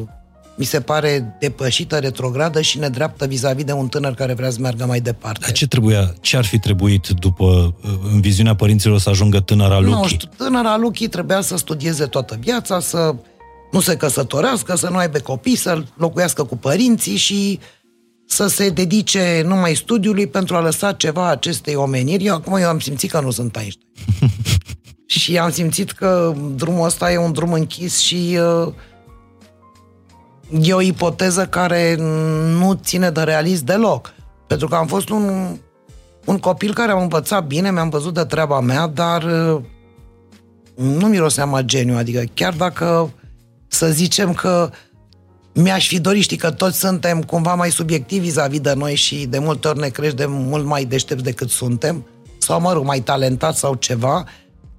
mi 0.56 0.64
se 0.64 0.80
pare 0.80 1.36
depășită, 1.40 1.98
retrogradă 1.98 2.60
și 2.60 2.78
nedreaptă 2.78 3.26
vis-a-vis 3.26 3.64
de 3.64 3.72
un 3.72 3.88
tânăr 3.88 4.14
care 4.14 4.32
vrea 4.34 4.50
să 4.50 4.60
meargă 4.60 4.86
mai 4.86 5.00
departe. 5.00 5.38
Dar 5.40 5.52
ce 5.52 5.66
trebuia, 5.66 6.14
ce 6.20 6.36
ar 6.36 6.44
fi 6.44 6.58
trebuit 6.58 7.06
după, 7.06 7.74
în 8.12 8.20
viziunea 8.20 8.54
părinților, 8.54 8.98
să 8.98 9.08
ajungă 9.08 9.40
tânăra 9.40 9.78
Luchi? 9.78 10.00
Nu 10.00 10.06
știu, 10.06 10.28
tânăra 10.36 10.76
Luchi 10.76 11.08
trebuia 11.08 11.40
să 11.40 11.56
studieze 11.56 12.06
toată 12.06 12.36
viața, 12.40 12.80
să 12.80 13.14
nu 13.72 13.80
se 13.80 13.96
căsătorească, 13.96 14.76
să 14.76 14.88
nu 14.88 14.96
aibă 14.96 15.18
copii, 15.18 15.56
să 15.56 15.82
locuiască 15.96 16.44
cu 16.44 16.56
părinții 16.56 17.16
și 17.16 17.60
să 18.26 18.46
se 18.46 18.68
dedice 18.68 19.42
numai 19.46 19.74
studiului 19.74 20.26
pentru 20.26 20.56
a 20.56 20.60
lăsa 20.60 20.92
ceva 20.92 21.28
acestei 21.28 21.74
omeniri. 21.74 22.24
Eu 22.24 22.34
acum 22.34 22.54
eu 22.54 22.68
am 22.68 22.78
simțit 22.78 23.10
că 23.10 23.20
nu 23.20 23.30
sunt 23.30 23.56
Einstein. 23.56 23.86
și 25.06 25.38
am 25.38 25.50
simțit 25.50 25.90
că 25.90 26.34
drumul 26.54 26.86
ăsta 26.86 27.12
e 27.12 27.16
un 27.16 27.32
drum 27.32 27.52
închis 27.52 27.98
și 27.98 28.38
uh, 28.64 28.72
e 30.62 30.74
o 30.74 30.80
ipoteză 30.80 31.46
care 31.46 31.94
nu 32.58 32.78
ține 32.82 33.10
de 33.10 33.22
realist 33.22 33.62
deloc. 33.62 34.12
Pentru 34.46 34.68
că 34.68 34.74
am 34.74 34.86
fost 34.86 35.08
un, 35.08 35.56
un 36.24 36.38
copil 36.38 36.74
care 36.74 36.92
am 36.92 37.00
învățat 37.00 37.46
bine, 37.46 37.70
mi-am 37.70 37.88
văzut 37.88 38.14
de 38.14 38.24
treaba 38.24 38.60
mea, 38.60 38.86
dar 38.86 39.22
uh, 39.22 39.60
nu 40.74 41.06
miroseam 41.06 41.54
a 41.54 41.62
geniu. 41.62 41.96
Adică 41.96 42.22
chiar 42.34 42.54
dacă 42.54 43.12
să 43.72 43.90
zicem 43.90 44.32
că 44.32 44.70
mi-aș 45.54 45.86
fi 45.86 46.00
dorit, 46.00 46.22
știi 46.22 46.36
că 46.36 46.50
toți 46.50 46.78
suntem 46.78 47.22
cumva 47.22 47.54
mai 47.54 47.70
subiectivi 47.70 48.24
vis-a-vis 48.24 48.60
de 48.60 48.72
noi 48.72 48.94
și 48.94 49.26
de 49.26 49.38
multe 49.38 49.68
ori 49.68 49.78
ne 49.78 49.88
crești 49.88 50.16
de 50.16 50.26
mult 50.28 50.64
mai 50.64 50.84
deștepți 50.84 51.24
decât 51.24 51.50
suntem, 51.50 52.06
sau 52.38 52.60
mă 52.60 52.72
rog, 52.72 52.84
mai 52.84 53.00
talentat 53.00 53.56
sau 53.56 53.74
ceva, 53.74 54.24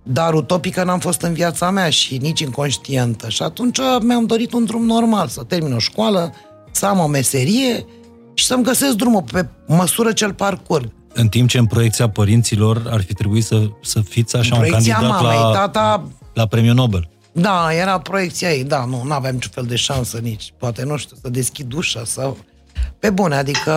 dar 0.03 0.33
utopică 0.33 0.83
n-am 0.83 0.99
fost 0.99 1.21
în 1.21 1.33
viața 1.33 1.69
mea 1.69 1.89
și 1.89 2.17
nici 2.17 2.39
inconștientă. 2.39 3.29
Și 3.29 3.43
atunci 3.43 3.79
mi-am 4.01 4.25
dorit 4.25 4.53
un 4.53 4.65
drum 4.65 4.85
normal, 4.85 5.27
să 5.27 5.43
termin 5.43 5.73
o 5.73 5.79
școală, 5.79 6.33
să 6.71 6.85
am 6.85 6.99
o 6.99 7.07
meserie 7.07 7.85
și 8.33 8.45
să-mi 8.45 8.63
găsesc 8.63 8.95
drumul 8.95 9.23
pe 9.31 9.47
măsură 9.67 10.11
ce-l 10.11 10.33
parcurg. 10.33 10.91
În 11.13 11.27
timp 11.27 11.49
ce 11.49 11.57
în 11.57 11.65
proiecția 11.65 12.09
părinților 12.09 12.81
ar 12.89 13.01
fi 13.01 13.13
trebuit 13.13 13.43
să, 13.43 13.69
să 13.81 13.99
fiți 13.99 14.35
așa 14.35 14.55
un 14.55 14.61
Proiecția 14.61 14.95
candidat 14.95 15.21
mamei, 15.21 15.37
la, 15.37 15.51
tata 15.51 16.07
la 16.33 16.45
premiul 16.45 16.75
Nobel. 16.75 17.07
Da, 17.33 17.73
era 17.73 17.99
proiecția 17.99 18.53
ei, 18.53 18.63
da, 18.63 18.85
nu, 18.85 19.03
nu 19.03 19.13
aveam 19.13 19.33
niciun 19.33 19.51
fel 19.51 19.65
de 19.65 19.75
șansă 19.75 20.17
nici, 20.17 20.53
poate, 20.57 20.83
nu 20.83 20.97
știu, 20.97 21.17
să 21.21 21.29
deschid 21.29 21.73
ușa 21.73 22.03
sau... 22.05 22.37
Pe 22.99 23.09
bune, 23.09 23.35
adică 23.35 23.71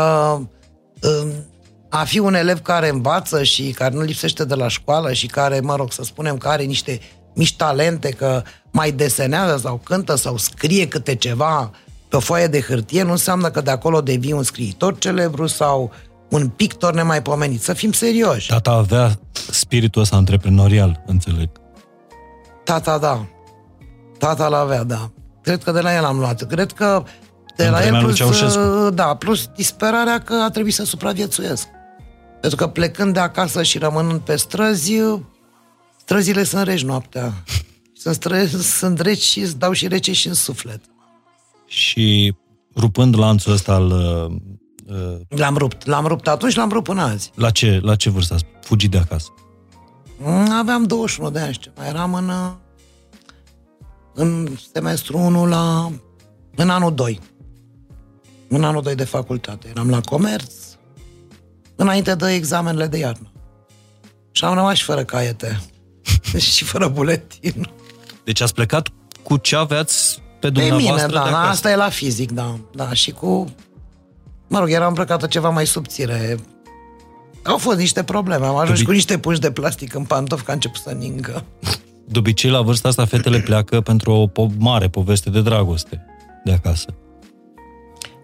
um, 1.03 1.33
a 1.89 2.05
fi 2.05 2.19
un 2.19 2.35
elev 2.35 2.59
care 2.59 2.89
învață 2.89 3.43
și 3.43 3.71
care 3.71 3.95
nu 3.95 4.01
lipsește 4.01 4.45
de 4.45 4.55
la 4.55 4.69
școală 4.69 5.13
și 5.13 5.27
care, 5.27 5.61
mă 5.61 5.77
rog, 5.77 5.93
să 5.93 6.03
spunem 6.03 6.37
că 6.37 6.49
are 6.49 6.63
niște 6.63 7.01
mici 7.35 7.57
talente, 7.57 8.09
că 8.09 8.43
mai 8.71 8.93
desenează 8.93 9.57
sau 9.57 9.81
cântă 9.85 10.15
sau 10.15 10.37
scrie 10.37 10.89
câte 10.89 11.15
ceva 11.15 11.71
pe 12.09 12.17
o 12.17 12.21
foaie 12.21 12.47
de 12.47 12.61
hârtie, 12.61 13.03
nu 13.03 13.11
înseamnă 13.11 13.51
că 13.51 13.61
de 13.61 13.71
acolo 13.71 14.01
devii 14.01 14.33
un 14.33 14.43
scriitor 14.43 14.99
celebru 14.99 15.47
sau 15.47 15.93
un 16.31 16.49
pictor 16.49 16.95
nemaipomenit. 16.95 17.63
Să 17.63 17.73
fim 17.73 17.93
serioși. 17.93 18.49
Tata 18.49 18.71
avea 18.71 19.19
spiritul 19.51 20.03
ăsta 20.03 20.17
antreprenorial, 20.17 21.03
înțeleg. 21.07 21.49
Tata, 22.65 22.99
da. 22.99 23.27
Tata 24.19 24.49
l-avea, 24.49 24.85
da. 24.85 25.11
Cred 25.43 25.63
că 25.63 25.73
de 25.73 25.81
la 25.81 25.95
el 25.95 26.05
am 26.05 26.19
luat. 26.19 26.47
Cred 26.47 26.73
că 26.73 27.03
de 27.57 27.65
În 27.65 27.71
la 27.71 27.79
vremea 27.79 28.01
el 28.01 28.05
lui 28.07 28.15
plus, 28.15 28.17
Ceaușescu. 28.37 28.61
uh, 28.61 28.93
da, 28.95 29.15
plus 29.15 29.47
disperarea 29.57 30.19
că 30.21 30.35
a 30.35 30.51
trebuit 30.51 30.75
să 30.75 30.85
supraviețuiesc. 30.85 31.67
Pentru 32.41 32.59
că 32.59 32.67
plecând 32.67 33.13
de 33.15 33.21
acasă 33.21 33.63
și 33.63 33.79
rămânând 33.79 34.21
pe 34.21 34.37
străzi, 34.37 35.01
uh, 35.01 35.21
străzile 36.01 36.45
sunt 36.45 36.63
reci 36.67 36.83
noaptea. 36.85 37.33
Sunt, 37.95 38.15
străzi, 38.15 38.77
sunt 38.79 39.01
reci 39.01 39.23
și 39.23 39.41
îți 39.41 39.57
dau 39.59 39.73
și 39.73 39.89
rece 39.89 40.13
și 40.13 40.27
în 40.29 40.35
suflet. 40.35 40.81
Și 41.67 42.35
rupând 42.77 43.19
lanțul 43.19 43.53
ăsta 43.53 43.73
al... 43.73 43.91
uh, 43.91 44.35
uh, 44.97 45.39
L-am 45.39 45.57
rupt. 45.57 45.87
L-am 45.87 46.07
rupt 46.07 46.29
atunci, 46.29 46.55
l-am 46.55 46.69
rupt 46.69 46.85
până 46.85 47.03
azi. 47.03 47.31
La 47.35 47.51
ce, 47.51 47.79
la 47.83 47.95
ce 47.97 48.11
vârstă 48.11 48.35
ați 48.35 48.45
fugit 48.61 48.91
de 48.91 48.99
acasă? 48.99 49.29
Mm, 50.19 50.51
Aveam 50.53 50.83
21 50.85 51.31
de 51.31 51.39
ani, 51.39 51.53
știu. 51.53 51.73
Mai 51.77 51.89
eram 51.89 52.15
în, 52.15 52.29
uh, 52.29 52.51
în 54.17 54.49
semestru 54.73 55.19
1 55.19 55.47
la... 55.47 55.91
în 56.57 56.71
anul 56.71 56.95
2. 56.95 57.21
În 58.49 58.65
anul 58.65 58.83
2 58.83 58.95
de 58.95 59.05
facultate. 59.05 59.69
Eram 59.69 59.91
la 59.91 60.01
comerț, 60.01 60.53
înainte 61.77 62.15
de 62.15 62.33
examenele 62.33 62.87
de 62.87 62.99
iarnă. 62.99 63.31
Și 64.33 64.45
am 64.45 64.55
rămas 64.55 64.77
și 64.77 64.85
fără 64.85 65.05
caiete. 65.05 65.61
și 66.55 66.65
fără 66.65 66.89
buletin. 66.89 67.71
Deci 68.25 68.41
ați 68.41 68.55
plecat 68.55 68.89
cu 69.23 69.37
ce 69.37 69.57
aveați 69.57 70.15
pe 70.19 70.23
Pe 70.41 70.49
dumneavoastră 70.49 71.07
mine, 71.07 71.19
da, 71.19 71.25
de 71.25 71.31
da, 71.31 71.37
acasă. 71.37 71.51
asta 71.51 71.71
e 71.71 71.77
la 71.77 71.89
fizic, 71.89 72.31
da. 72.33 72.59
Da, 72.75 72.93
și 72.93 73.11
cu... 73.11 73.55
Mă 74.49 74.59
rog, 74.59 74.71
era 74.71 74.87
îmbrăcată 74.87 75.27
ceva 75.27 75.49
mai 75.49 75.67
subțire. 75.67 76.39
Au 77.43 77.59
fost 77.59 77.79
niște 77.79 78.05
probleme. 78.05 78.47
Am 78.47 78.57
ajuns 78.57 78.81
Dubi- 78.81 78.85
cu 78.85 78.91
niște 78.91 79.19
puși 79.19 79.41
de 79.41 79.51
plastic 79.51 79.95
în 79.95 80.05
pantofi 80.05 80.45
că 80.45 80.51
a 80.51 80.55
început 80.55 80.81
să 80.81 80.91
ningă. 80.91 81.45
De 82.09 82.19
obicei, 82.19 82.51
la 82.51 82.61
vârsta 82.61 82.89
asta, 82.89 83.05
fetele 83.05 83.39
pleacă 83.41 83.81
pentru 83.81 84.13
o 84.13 84.29
po- 84.29 84.57
mare 84.59 84.89
poveste 84.89 85.31
de 85.31 85.43
dragoste 85.43 86.05
de 86.45 86.53
acasă. 86.53 86.95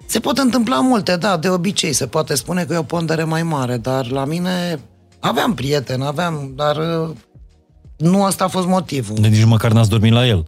Se 0.06 0.20
pot 0.20 0.38
întâmpla 0.38 0.80
multe, 0.80 1.16
da, 1.16 1.36
de 1.36 1.48
obicei 1.48 1.92
se 1.92 2.06
poate 2.06 2.34
spune 2.34 2.64
că 2.64 2.72
e 2.72 2.76
o 2.76 2.82
pondere 2.82 3.24
mai 3.24 3.42
mare, 3.42 3.76
dar 3.76 4.10
la 4.10 4.24
mine 4.24 4.80
aveam 5.20 5.54
prieteni, 5.54 6.04
aveam, 6.04 6.52
dar 6.56 6.76
uh, 6.76 7.10
nu 7.96 8.24
asta 8.24 8.44
a 8.44 8.48
fost 8.48 8.66
motivul. 8.66 9.16
De 9.20 9.28
nici 9.28 9.44
măcar 9.44 9.72
n-ați 9.72 9.88
dormit 9.88 10.12
la 10.12 10.26
el. 10.26 10.46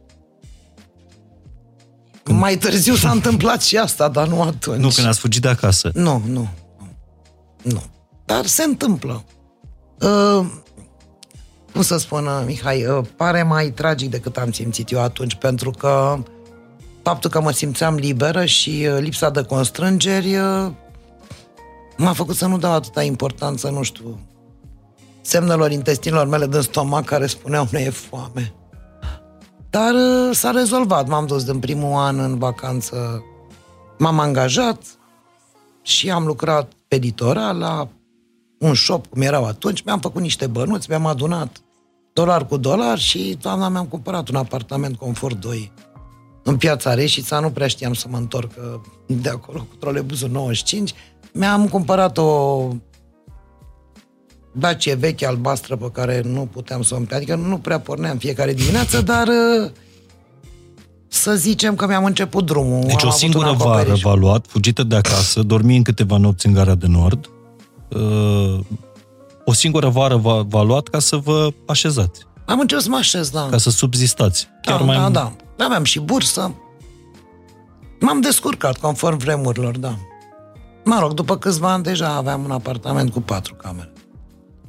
Mai 2.28 2.56
târziu 2.56 2.94
s-a 2.94 3.10
întâmplat 3.18 3.62
și 3.62 3.76
asta, 3.76 4.08
dar 4.08 4.28
nu 4.28 4.42
atunci. 4.42 4.80
Nu, 4.80 4.88
când 4.88 5.06
ați 5.06 5.18
fugit 5.18 5.42
de 5.42 5.48
acasă. 5.48 5.90
Nu, 5.94 6.22
nu, 6.26 6.32
nu. 6.32 6.48
Nu. 7.62 7.82
Dar 8.24 8.46
se 8.46 8.62
întâmplă. 8.62 9.24
Uh, 10.00 10.46
cum 11.74 11.82
să 11.82 11.96
spun, 11.96 12.26
uh, 12.26 12.42
Mihai, 12.46 12.86
uh, 12.86 13.04
pare 13.16 13.42
mai 13.42 13.70
tragic 13.70 14.10
decât 14.10 14.36
am 14.36 14.52
simțit 14.52 14.90
eu 14.90 15.00
atunci, 15.00 15.34
pentru 15.34 15.70
că 15.70 16.18
faptul 17.02 17.30
că 17.30 17.40
mă 17.40 17.50
simțeam 17.50 17.94
liberă 17.94 18.44
și 18.44 18.88
uh, 18.90 18.98
lipsa 19.00 19.30
de 19.30 19.42
constrângeri 19.42 20.36
uh, 20.36 20.70
m-a 21.96 22.12
făcut 22.12 22.36
să 22.36 22.46
nu 22.46 22.58
dau 22.58 22.72
atâta 22.72 23.02
importanță, 23.02 23.70
nu 23.70 23.82
știu, 23.82 24.20
semnelor 25.20 25.70
intestinilor 25.70 26.26
mele 26.26 26.46
din 26.46 26.60
stomac 26.60 27.04
care 27.04 27.26
spuneau 27.26 27.68
ne 27.70 27.80
e 27.80 27.90
foame. 27.90 28.54
Dar 29.70 29.94
uh, 29.94 30.30
s-a 30.32 30.50
rezolvat. 30.50 31.08
M-am 31.08 31.26
dus 31.26 31.44
din 31.44 31.58
primul 31.58 31.98
an 31.98 32.18
în 32.18 32.38
vacanță, 32.38 33.24
m-am 33.98 34.18
angajat 34.18 34.82
și 35.82 36.10
am 36.10 36.26
lucrat 36.26 36.72
pe 36.88 36.96
litoral 36.96 37.58
la 37.58 37.88
un 38.64 38.74
shop, 38.74 39.06
cum 39.06 39.22
erau 39.22 39.44
atunci, 39.44 39.82
mi-am 39.82 40.00
făcut 40.00 40.22
niște 40.22 40.46
bănuți, 40.46 40.86
mi-am 40.88 41.06
adunat 41.06 41.62
dolar 42.12 42.46
cu 42.46 42.56
dolar 42.56 42.98
și 42.98 43.36
toamna 43.40 43.68
mi-am 43.68 43.86
cumpărat 43.86 44.28
un 44.28 44.36
apartament 44.36 44.96
Confort 44.96 45.40
2 45.40 45.72
în 46.42 46.56
piața 46.56 46.94
Reșița, 46.94 47.40
nu 47.40 47.50
prea 47.50 47.66
știam 47.66 47.92
să 47.92 48.06
mă 48.10 48.16
întorc 48.16 48.50
uh, 48.56 48.80
de 49.06 49.28
acolo 49.28 49.58
cu 49.58 49.74
trolebuzul 49.78 50.30
95. 50.30 50.94
Mi-am 51.32 51.68
cumpărat 51.68 52.18
o 52.18 52.68
Dacie 54.52 54.94
veche 54.94 55.26
albastră 55.26 55.76
pe 55.76 55.90
care 55.92 56.20
nu 56.24 56.48
puteam 56.52 56.82
să 56.82 56.94
o 56.94 56.96
împli, 56.96 57.16
adică 57.16 57.34
nu 57.34 57.58
prea 57.58 57.80
porneam 57.80 58.16
fiecare 58.18 58.52
dimineață, 58.52 59.00
dar 59.00 59.26
uh, 59.26 59.70
să 61.08 61.34
zicem 61.34 61.74
că 61.74 61.86
mi-am 61.86 62.04
început 62.04 62.46
drumul. 62.46 62.80
Deci 62.80 62.92
Am 62.92 62.98
o 63.02 63.06
avut 63.06 63.18
singură 63.18 63.48
un 63.48 63.56
vară 63.56 63.70
acoperiș. 63.70 64.02
v-a 64.02 64.14
luat, 64.14 64.46
fugită 64.48 64.82
de 64.82 64.96
acasă, 64.96 65.42
dormi 65.42 65.76
în 65.76 65.82
câteva 65.82 66.16
nopți 66.16 66.46
în 66.46 66.52
Gara 66.52 66.74
de 66.74 66.86
Nord. 66.86 67.28
Uh, 67.94 68.58
o 69.44 69.52
singură 69.52 69.88
vară 69.88 70.16
v-a, 70.16 70.42
v-a 70.42 70.62
luat 70.62 70.88
ca 70.88 70.98
să 70.98 71.16
vă 71.16 71.52
așezați, 71.66 72.26
Am 72.46 72.60
început 72.60 72.84
să 72.84 72.90
mă 72.90 72.96
așez, 72.96 73.30
da. 73.30 73.46
ca 73.50 73.58
să 73.58 73.70
subzistați. 73.70 74.48
Chiar 74.62 74.78
da, 74.78 74.84
mai 74.84 74.96
da, 74.96 75.10
da. 75.10 75.64
Aveam 75.64 75.84
și 75.84 76.00
bursă. 76.00 76.54
M-am 78.00 78.20
descurcat 78.20 78.78
conform 78.78 79.16
vremurilor, 79.16 79.78
da. 79.78 79.96
Mă 80.84 80.98
rog, 81.00 81.12
după 81.12 81.36
câțiva 81.36 81.72
ani 81.72 81.82
deja 81.82 82.08
aveam 82.08 82.44
un 82.44 82.50
apartament 82.50 83.10
cu 83.10 83.20
patru 83.20 83.54
camere. 83.54 83.92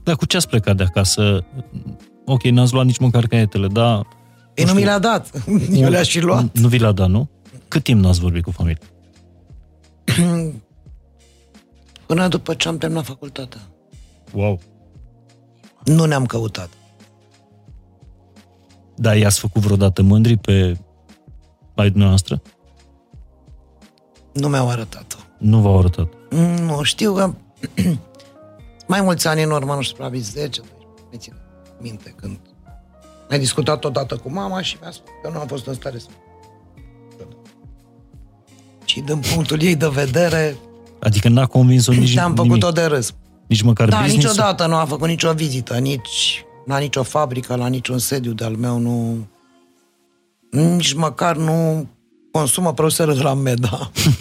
Dar 0.04 0.16
cu 0.16 0.26
ce 0.26 0.38
ați 0.38 0.48
plecat 0.48 0.76
de 0.76 0.84
acasă? 0.84 1.46
Ok, 2.26 2.44
n-ați 2.44 2.74
luat 2.74 2.86
nici 2.86 2.98
măcar 2.98 3.28
caietele, 3.28 3.68
dar... 3.68 4.08
Ei 4.54 4.66
nu 4.66 4.74
mi 4.74 4.84
le-a 4.84 5.00
dat. 5.00 5.32
Eu 5.72 5.90
le-aș 5.90 6.10
fi 6.10 6.20
luat. 6.20 6.42
Nu, 6.42 6.50
nu 6.62 6.68
vi 6.68 6.78
l-a 6.78 6.92
dat, 6.92 7.10
nu? 7.10 7.30
Cât 7.68 7.84
timp 7.84 8.04
n-ați 8.04 8.20
vorbit 8.20 8.44
cu 8.44 8.52
familia? 8.52 8.82
Până 12.06 12.28
după 12.28 12.54
ce 12.54 12.68
am 12.68 12.78
terminat 12.78 13.06
facultatea. 13.06 13.62
Wow. 14.34 14.60
Nu 15.84 16.06
ne-am 16.06 16.26
căutat. 16.26 16.70
Dar 18.96 19.18
i-ați 19.18 19.40
făcut 19.40 19.62
vreodată 19.62 20.02
mândri 20.02 20.38
pe 20.38 20.78
ai 21.76 21.90
dumneavoastră? 21.90 22.42
Nu 24.34 24.48
mi-au 24.48 24.70
arătat-o. 24.70 25.18
Nu 25.38 25.60
v-au 25.60 25.78
arătat. 25.78 26.08
Nu, 26.60 26.84
știu 26.84 27.14
că 27.14 27.34
mai 28.88 29.02
mulți 29.02 29.28
ani 29.28 29.44
în 29.44 29.52
urmă, 29.52 29.74
nu 29.74 29.82
știu, 29.82 29.96
probabil 29.96 30.22
10, 30.22 30.40
12, 30.40 30.68
mi 31.12 31.18
țin 31.18 31.34
minte 31.80 32.14
când 32.18 32.40
ai 33.30 33.40
discutat 33.40 33.84
odată 33.84 34.18
cu 34.18 34.32
mama 34.32 34.62
și 34.62 34.78
mi-a 34.82 34.92
spus 34.92 35.10
că 35.24 35.30
nu 35.30 35.40
am 35.40 35.48
fost 35.48 35.68
în 35.68 35.74
stare 35.74 35.98
să... 35.98 36.08
Și 38.86 39.02
din 39.02 39.20
punctul 39.34 39.62
ei 39.62 39.76
de 39.76 39.88
vedere, 39.88 40.56
Adică 41.06 41.30
n-a 41.30 41.46
convins-o 41.46 41.92
nici 42.04 42.16
ne-am 42.16 42.34
nimic. 42.34 42.52
făcut-o 42.52 42.72
de 42.72 42.84
râs. 42.84 43.14
Nici 43.48 43.62
măcar 43.62 43.90
Da, 43.90 43.98
business 44.02 44.26
niciodată 44.26 44.68
nu 44.68 44.76
a 44.76 44.86
făcut 44.86 45.08
nicio 45.08 45.34
vizită, 45.34 45.78
nici 45.78 46.44
la 46.66 46.78
nicio 46.78 47.04
fabrică, 47.04 47.56
la 47.56 47.68
niciun 47.68 47.98
sediu 47.98 48.32
de-al 48.34 48.56
meu, 48.56 48.80
nu... 48.80 49.28
Nici 50.52 50.94
măcar 50.94 51.36
nu 51.36 51.88
consumă 52.32 52.74
produsele 52.74 53.14
de 53.14 53.22
la 53.22 53.34
Meda. 53.34 53.92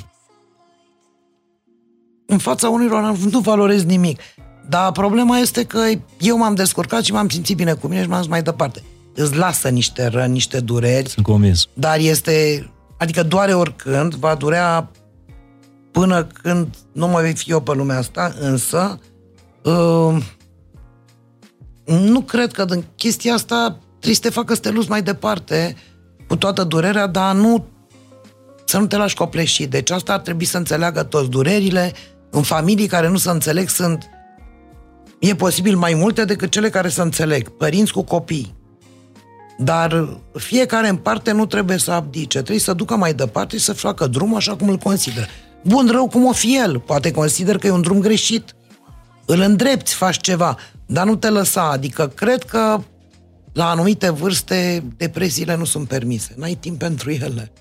în 2.26 2.38
fața 2.38 2.68
unilor 2.68 3.16
nu 3.30 3.38
valorez 3.38 3.84
nimic. 3.84 4.20
Dar 4.68 4.92
problema 4.92 5.38
este 5.38 5.64
că 5.64 5.80
eu 6.20 6.36
m-am 6.36 6.54
descurcat 6.54 7.04
și 7.04 7.12
m-am 7.12 7.28
simțit 7.28 7.56
bine 7.56 7.72
cu 7.72 7.86
mine 7.86 8.02
și 8.02 8.08
m-am 8.08 8.18
dus 8.18 8.28
mai 8.28 8.42
departe. 8.42 8.82
Îți 9.14 9.36
lasă 9.36 9.68
niște 9.68 10.06
răni, 10.06 10.32
niște 10.32 10.60
dureri, 10.60 11.08
Sunt 11.08 11.26
convins. 11.26 11.68
dar 11.74 11.98
este... 11.98 12.68
Adică 12.98 13.22
doare 13.22 13.54
oricând, 13.54 14.14
va 14.14 14.34
durea 14.34 14.90
până 15.94 16.26
când 16.42 16.74
nu 16.92 17.08
mai 17.08 17.22
vei 17.22 17.34
fi 17.34 17.50
eu 17.50 17.60
pe 17.60 17.72
lumea 17.72 17.98
asta, 17.98 18.34
însă 18.40 18.98
uh, 19.62 20.24
nu 21.84 22.20
cred 22.20 22.52
că 22.52 22.64
din 22.64 22.84
chestia 22.96 23.34
asta 23.34 23.78
trebuie 23.88 24.14
să 24.14 24.20
te 24.20 24.30
facă 24.30 24.54
să 24.54 24.60
te 24.60 24.70
luți 24.70 24.88
mai 24.88 25.02
departe 25.02 25.76
cu 26.28 26.36
toată 26.36 26.64
durerea, 26.64 27.06
dar 27.06 27.34
nu 27.34 27.66
să 28.64 28.78
nu 28.78 28.86
te 28.86 28.96
lași 28.96 29.14
copleșit. 29.14 29.70
Deci 29.70 29.90
asta 29.90 30.12
ar 30.12 30.20
trebui 30.20 30.44
să 30.44 30.56
înțeleagă 30.56 31.02
toți 31.02 31.30
durerile. 31.30 31.92
În 32.30 32.42
familii 32.42 32.86
care 32.86 33.08
nu 33.08 33.16
se 33.16 33.30
înțeleg 33.30 33.68
sunt 33.68 34.10
e 35.18 35.34
posibil 35.34 35.76
mai 35.76 35.94
multe 35.94 36.24
decât 36.24 36.50
cele 36.50 36.70
care 36.70 36.88
se 36.88 37.00
înțeleg. 37.00 37.48
Părinți 37.48 37.92
cu 37.92 38.02
copii. 38.02 38.54
Dar 39.58 40.18
fiecare 40.32 40.88
în 40.88 40.96
parte 40.96 41.32
nu 41.32 41.46
trebuie 41.46 41.78
să 41.78 41.90
abdice, 41.90 42.38
trebuie 42.38 42.58
să 42.58 42.72
ducă 42.72 42.96
mai 42.96 43.14
departe 43.14 43.56
și 43.56 43.62
să 43.62 43.72
facă 43.72 44.06
drumul 44.06 44.36
așa 44.36 44.56
cum 44.56 44.68
îl 44.68 44.76
consideră. 44.76 45.26
Bun, 45.64 45.88
rău 45.90 46.08
cum 46.08 46.26
o 46.26 46.32
fi 46.32 46.56
el, 46.56 46.78
poate 46.78 47.10
consider 47.10 47.58
că 47.58 47.66
e 47.66 47.70
un 47.70 47.80
drum 47.80 48.00
greșit. 48.00 48.54
Îl 49.24 49.40
îndrepți, 49.40 49.94
faci 49.94 50.20
ceva, 50.20 50.56
dar 50.86 51.06
nu 51.06 51.16
te 51.16 51.28
lăsa. 51.28 51.70
Adică 51.70 52.08
cred 52.08 52.42
că 52.42 52.80
la 53.52 53.70
anumite 53.70 54.10
vârste 54.10 54.84
depresiile 54.96 55.56
nu 55.56 55.64
sunt 55.64 55.88
permise. 55.88 56.34
N-ai 56.36 56.54
timp 56.54 56.78
pentru 56.78 57.10
ele. 57.10 57.52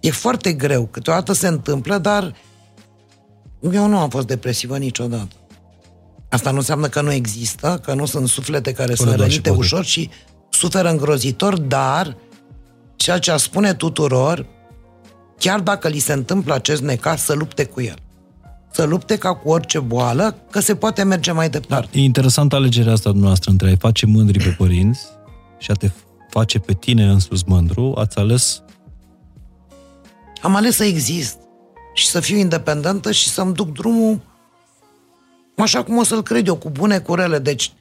E 0.00 0.10
foarte 0.10 0.52
greu. 0.52 0.86
Câteodată 0.86 1.32
se 1.32 1.46
întâmplă, 1.46 1.98
dar 1.98 2.34
eu 3.72 3.86
nu 3.86 3.98
am 3.98 4.08
fost 4.08 4.26
depresivă 4.26 4.78
niciodată. 4.78 5.34
Asta 6.28 6.50
nu 6.50 6.56
înseamnă 6.56 6.88
că 6.88 7.00
nu 7.00 7.12
există, 7.12 7.80
că 7.84 7.94
nu 7.94 8.06
sunt 8.06 8.28
suflete 8.28 8.72
care 8.72 8.94
Fără 8.94 9.08
sunt 9.08 9.16
doar 9.16 9.30
și 9.30 9.36
rănite 9.36 9.48
poate. 9.48 9.64
ușor 9.64 9.84
și 9.84 10.10
suferă 10.50 10.90
îngrozitor, 10.90 11.58
dar 11.58 12.16
ceea 12.96 13.18
ce 13.18 13.30
a 13.30 13.36
spune 13.36 13.74
tuturor, 13.74 14.46
chiar 15.38 15.60
dacă 15.60 15.88
li 15.88 15.98
se 15.98 16.12
întâmplă 16.12 16.54
acest 16.54 16.82
necaz, 16.82 17.20
să 17.20 17.32
lupte 17.32 17.64
cu 17.64 17.80
el. 17.80 17.96
să 18.72 18.84
lupte 18.84 19.16
ca 19.18 19.34
cu 19.34 19.48
orice 19.48 19.78
boală, 19.78 20.36
că 20.50 20.60
se 20.60 20.74
poate 20.76 21.02
merge 21.02 21.32
mai 21.32 21.50
departe. 21.50 21.88
Da, 21.92 21.98
e 21.98 22.02
interesant 22.02 22.52
alegerea 22.52 22.92
asta 22.92 23.08
dumneavoastră 23.10 23.50
între 23.50 23.70
a 23.70 23.76
face 23.78 24.06
mândri 24.06 24.44
pe 24.44 24.54
părinți 24.58 25.00
și 25.58 25.70
a 25.70 25.74
te 25.74 25.90
face 26.30 26.58
pe 26.58 26.72
tine 26.72 27.04
însuți 27.04 27.44
mândru, 27.46 27.94
ați 27.98 28.18
ales... 28.18 28.62
Am 30.42 30.54
ales 30.54 30.76
să 30.76 30.84
exist 30.84 31.36
și 31.94 32.06
să 32.06 32.20
fiu 32.20 32.36
independentă 32.36 33.12
și 33.12 33.28
să-mi 33.28 33.54
duc 33.54 33.72
drumul 33.72 34.20
așa 35.56 35.82
cum 35.82 35.96
o 35.96 36.02
să-l 36.02 36.22
cred 36.22 36.46
eu, 36.46 36.56
cu 36.56 36.70
bune, 36.70 36.98
cu 36.98 37.14
rele. 37.14 37.38
Deci 37.38 37.72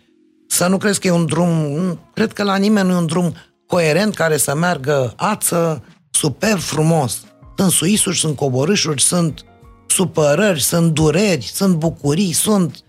să 0.48 0.68
nu 0.68 0.78
crezi 0.78 1.00
că 1.00 1.08
e 1.08 1.12
un 1.12 1.26
drum, 1.26 2.00
cred 2.13 2.34
că 2.34 2.44
la 2.44 2.56
nimeni 2.56 2.88
nu 2.88 2.94
e 2.94 2.98
un 2.98 3.06
drum 3.06 3.34
coerent 3.68 4.16
care 4.16 4.38
să 4.38 4.56
meargă 4.56 5.13
ață, 5.16 5.84
super 6.12 6.58
frumos. 6.58 7.22
Sunt 7.58 7.72
suisuri, 7.72 8.18
sunt 8.18 8.36
coborâșuri, 8.36 9.02
sunt 9.02 9.46
supărări, 9.88 10.62
sunt 10.62 10.94
dureri, 10.94 11.52
sunt 11.54 11.76
bucurii, 11.76 12.32
sunt 12.32 12.84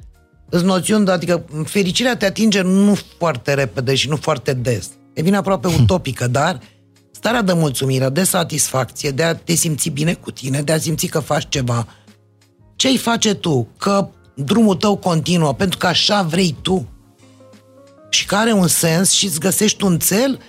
noțiuni, 0.62 1.08
adică 1.08 1.44
fericirea 1.64 2.16
te 2.16 2.26
atinge 2.26 2.60
nu 2.60 2.96
foarte 3.18 3.54
repede 3.54 3.94
și 3.94 4.08
nu 4.08 4.16
foarte 4.16 4.52
des. 4.52 4.90
E 5.12 5.22
bine 5.22 5.36
aproape 5.36 5.68
utopică, 5.68 6.26
dar 6.26 6.60
starea 7.10 7.42
de 7.42 7.52
mulțumire, 7.52 8.08
de 8.08 8.22
satisfacție, 8.22 9.10
de 9.10 9.22
a 9.22 9.34
te 9.34 9.54
simți 9.54 9.88
bine 9.88 10.14
cu 10.14 10.30
tine, 10.30 10.62
de 10.62 10.72
a 10.72 10.78
simți 10.78 11.06
că 11.06 11.18
faci 11.18 11.46
ceva, 11.48 11.86
ce 12.76 12.88
îi 12.88 12.96
face 12.96 13.34
tu? 13.34 13.68
Că 13.78 14.08
drumul 14.34 14.74
tău 14.74 14.96
continuă, 14.96 15.54
pentru 15.54 15.78
că 15.78 15.86
așa 15.86 16.22
vrei 16.22 16.56
tu 16.62 16.88
și 18.10 18.26
care 18.26 18.50
are 18.50 18.58
un 18.58 18.66
sens 18.66 19.10
și 19.10 19.24
îți 19.24 19.40
găsești 19.40 19.84
un 19.84 19.98
cel, 19.98 20.40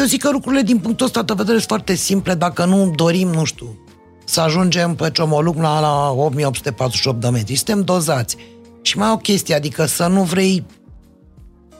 eu 0.00 0.06
zic 0.06 0.22
că 0.22 0.30
lucrurile 0.30 0.62
din 0.62 0.78
punctul 0.78 1.06
ăsta 1.06 1.22
de 1.22 1.32
vedere 1.36 1.56
sunt 1.56 1.68
foarte 1.68 1.94
simple 1.94 2.34
dacă 2.34 2.64
nu 2.64 2.90
dorim, 2.94 3.28
nu 3.28 3.44
știu, 3.44 3.78
să 4.24 4.40
ajungem 4.40 4.94
pe 4.94 5.10
Ciomoluc 5.10 5.56
la, 5.56 5.80
la 5.80 6.10
8848 6.10 7.20
de 7.20 7.28
metri. 7.28 7.54
Suntem 7.54 7.82
dozați. 7.82 8.36
Și 8.82 8.98
mai 8.98 9.10
o 9.10 9.16
chestie, 9.16 9.54
adică 9.54 9.84
să 9.84 10.06
nu 10.06 10.22
vrei 10.22 10.64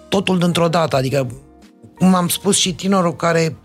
totul 0.08 0.38
dintr-o 0.38 0.68
dată, 0.68 0.96
adică 0.96 1.26
cum 1.98 2.14
am 2.14 2.28
spus 2.28 2.56
și 2.56 2.74
tinerul 2.74 3.16
care 3.16 3.56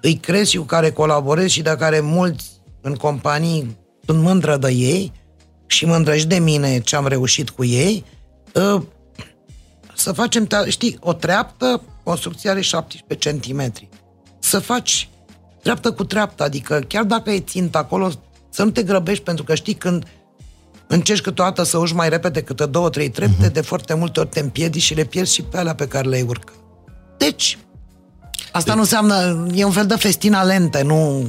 îi 0.00 0.16
crezi 0.16 0.50
și 0.50 0.56
cu 0.56 0.64
care 0.64 0.90
colaborez 0.90 1.48
și 1.48 1.62
de 1.62 1.76
care 1.78 2.00
mulți 2.00 2.50
în 2.80 2.94
companii 2.94 3.76
sunt 4.06 4.22
mândră 4.22 4.56
de 4.56 4.70
ei 4.70 5.12
și 5.66 5.86
mândră 5.86 6.16
și 6.16 6.26
de 6.26 6.38
mine 6.38 6.80
ce 6.80 6.96
am 6.96 7.06
reușit 7.06 7.50
cu 7.50 7.64
ei, 7.64 8.04
ă, 8.54 8.84
să 9.94 10.12
facem, 10.12 10.48
știi, 10.68 10.98
o 11.00 11.12
treaptă, 11.12 11.82
construcția 12.02 12.50
are 12.50 12.60
17 12.60 13.38
cm. 13.38 13.72
Să 14.44 14.58
faci 14.58 15.08
treaptă 15.62 15.92
cu 15.92 16.04
treaptă, 16.04 16.42
adică 16.42 16.84
chiar 16.88 17.04
dacă 17.04 17.30
e 17.30 17.40
țintă 17.40 17.78
acolo, 17.78 18.10
să 18.50 18.62
nu 18.62 18.70
te 18.70 18.82
grăbești, 18.82 19.24
pentru 19.24 19.44
că 19.44 19.54
știi 19.54 19.74
când 19.74 20.04
încerci 20.86 21.20
câteodată 21.20 21.62
să 21.62 21.78
urci 21.78 21.92
mai 21.92 22.08
repede 22.08 22.42
câte 22.42 22.66
două, 22.66 22.88
trei 22.90 23.10
trepte, 23.10 23.48
uh-huh. 23.48 23.52
de 23.52 23.60
foarte 23.60 23.94
multe 23.94 24.20
ori 24.20 24.28
te 24.28 24.40
împiedici 24.40 24.82
și 24.82 24.94
le 24.94 25.04
pierzi 25.04 25.34
și 25.34 25.42
pe 25.42 25.58
alea 25.58 25.74
pe 25.74 25.88
care 25.88 26.08
le-ai 26.08 26.22
urcat. 26.22 26.54
Deci, 27.16 27.58
asta 28.52 28.60
deci... 28.64 28.74
nu 28.74 28.80
înseamnă, 28.80 29.46
e 29.54 29.64
un 29.64 29.70
fel 29.70 29.86
de 29.86 29.96
festina 29.96 30.42
lente, 30.42 30.82
nu 30.82 31.28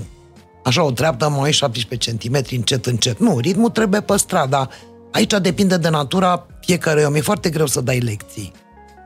așa 0.64 0.84
o 0.84 0.92
treaptă 0.92 1.30
mai 1.30 1.52
17 1.52 2.12
cm 2.12 2.42
încet, 2.50 2.86
încet. 2.86 3.20
Nu, 3.20 3.40
ritmul 3.40 3.70
trebuie 3.70 4.02
păstrat, 4.02 4.50
dar 4.50 4.70
aici 5.12 5.34
depinde 5.42 5.78
de 5.78 5.90
natura 5.90 6.46
fiecare 6.60 7.04
om. 7.04 7.16
E 7.16 7.22
foarte 7.22 7.50
greu 7.50 7.66
să 7.66 7.82
dai 7.82 8.00
lecții. 8.00 8.52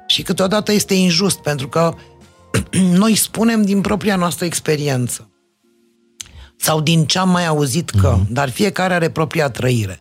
Și 0.08 0.22
câteodată 0.22 0.72
este 0.72 0.94
injust, 0.94 1.38
pentru 1.38 1.68
că 1.68 1.94
noi 3.02 3.16
spunem 3.16 3.62
din 3.62 3.82
propria 3.82 4.16
noastră 4.16 4.46
experiență 4.46 5.30
sau 6.56 6.82
din 6.82 7.06
ce 7.06 7.20
am 7.20 7.30
mai 7.30 7.48
auzit 7.48 7.90
că, 7.90 8.18
mm-hmm. 8.18 8.30
dar 8.30 8.50
fiecare 8.50 8.94
are 8.94 9.10
propria 9.10 9.50
trăire. 9.50 10.00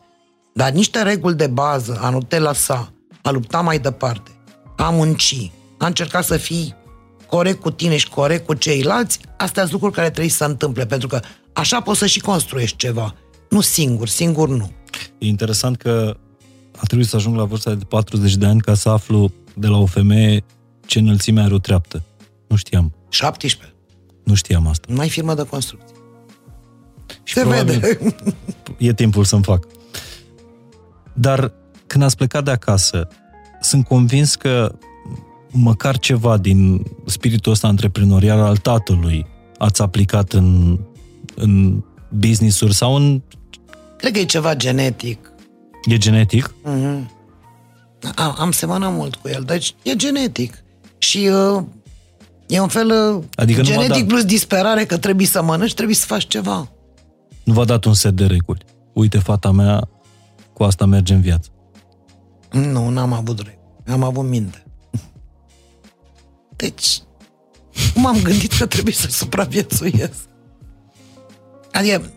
Dar 0.55 0.71
niște 0.71 1.03
reguli 1.03 1.35
de 1.35 1.47
bază, 1.47 1.99
a 2.01 2.11
nu 2.11 2.23
te 2.23 2.39
lăsa, 2.39 2.93
a 3.23 3.31
lupta 3.31 3.61
mai 3.61 3.79
departe, 3.79 4.31
a 4.77 4.91
munci, 4.91 5.51
a 5.79 5.87
încerca 5.87 6.21
să 6.21 6.37
fii 6.37 6.75
corect 7.27 7.61
cu 7.61 7.71
tine 7.71 7.97
și 7.97 8.09
corect 8.09 8.47
cu 8.47 8.55
ceilalți, 8.55 9.21
astea 9.37 9.63
sunt 9.63 9.73
lucruri 9.73 9.95
care 9.95 10.11
trebuie 10.11 10.31
să 10.31 10.37
se 10.37 10.45
întâmple, 10.45 10.87
pentru 10.87 11.09
că 11.09 11.21
așa 11.53 11.81
poți 11.81 11.99
să 11.99 12.07
și 12.07 12.21
construiești 12.21 12.77
ceva. 12.77 13.15
Nu 13.51 13.61
singur, 13.61 14.09
singur 14.09 14.49
nu. 14.49 14.71
E 15.19 15.27
interesant 15.27 15.77
că 15.77 16.17
a 16.77 16.85
trebuit 16.87 17.09
să 17.09 17.17
ajung 17.17 17.37
la 17.37 17.45
vârsta 17.45 17.75
de 17.75 17.85
40 17.85 18.35
de 18.35 18.47
ani 18.47 18.61
ca 18.61 18.75
să 18.75 18.89
aflu 18.89 19.33
de 19.55 19.67
la 19.67 19.77
o 19.77 19.87
femeie 19.87 20.45
ce 20.87 20.99
înălțime 20.99 21.41
are 21.41 21.55
o 21.55 21.59
treaptă. 21.59 22.03
Nu 22.49 22.57
știam. 22.57 22.93
17. 23.09 23.77
Nu 24.25 24.35
știam 24.35 24.67
asta. 24.67 24.93
Nu 24.93 25.01
ai 25.01 25.09
firmă 25.09 25.35
de 25.35 25.43
construcție. 25.43 25.97
Și 27.23 27.35
Se 27.35 27.45
vede. 27.45 27.99
E 28.79 28.93
timpul 28.93 29.25
să-mi 29.25 29.43
fac. 29.43 29.67
Dar 31.13 31.53
când 31.87 32.05
ați 32.05 32.17
plecat 32.17 32.45
de 32.45 32.51
acasă, 32.51 33.09
sunt 33.61 33.87
convins 33.87 34.35
că 34.35 34.79
măcar 35.51 35.99
ceva 35.99 36.37
din 36.37 36.83
spiritul 37.07 37.53
ăsta 37.53 37.67
antreprenorial 37.67 38.41
al 38.41 38.57
tatălui 38.57 39.27
ați 39.59 39.83
aplicat 39.83 40.33
în, 40.33 40.79
în 41.35 41.83
business-uri 42.09 42.75
sau 42.75 42.95
în... 42.95 43.23
Cred 43.97 44.13
că 44.13 44.19
e 44.19 44.25
ceva 44.25 44.57
genetic. 44.57 45.33
E 45.85 45.97
genetic? 45.97 46.55
Mm-hmm. 46.65 47.17
Am, 48.15 48.35
am 48.39 48.51
semănat 48.51 48.93
mult 48.93 49.15
cu 49.15 49.29
el, 49.29 49.43
deci 49.43 49.75
e 49.83 49.97
genetic. 49.97 50.63
Și 50.99 51.29
uh, 51.33 51.63
e 52.49 52.61
un 52.61 52.69
fel 52.69 52.91
uh, 53.17 53.25
adică 53.35 53.61
genetic 53.61 54.07
plus 54.07 54.25
disperare 54.25 54.85
că 54.85 54.99
trebuie 54.99 55.27
să 55.27 55.43
mănânci, 55.43 55.75
trebuie 55.75 55.97
să 55.97 56.07
faci 56.07 56.27
ceva. 56.27 56.69
Nu 57.45 57.53
v-a 57.53 57.65
dat 57.65 57.85
un 57.85 57.95
set 57.95 58.17
de 58.17 58.27
reguli. 58.27 58.65
Uite, 58.93 59.19
fata 59.19 59.51
mea, 59.51 59.89
cu 60.53 60.63
asta 60.63 60.85
merge 60.85 61.15
în 61.15 61.21
viață. 61.21 61.49
Nu, 62.51 62.89
n-am 62.89 63.13
avut 63.13 63.39
reguli. 63.39 63.59
Am 63.87 64.03
avut 64.03 64.25
minte. 64.25 64.63
Deci, 66.57 67.03
m-am 67.95 68.23
gândit 68.23 68.53
că 68.53 68.67
trebuie 68.67 68.95
să 68.95 69.09
supraviețuiesc. 69.11 70.29
Adică, 71.73 72.13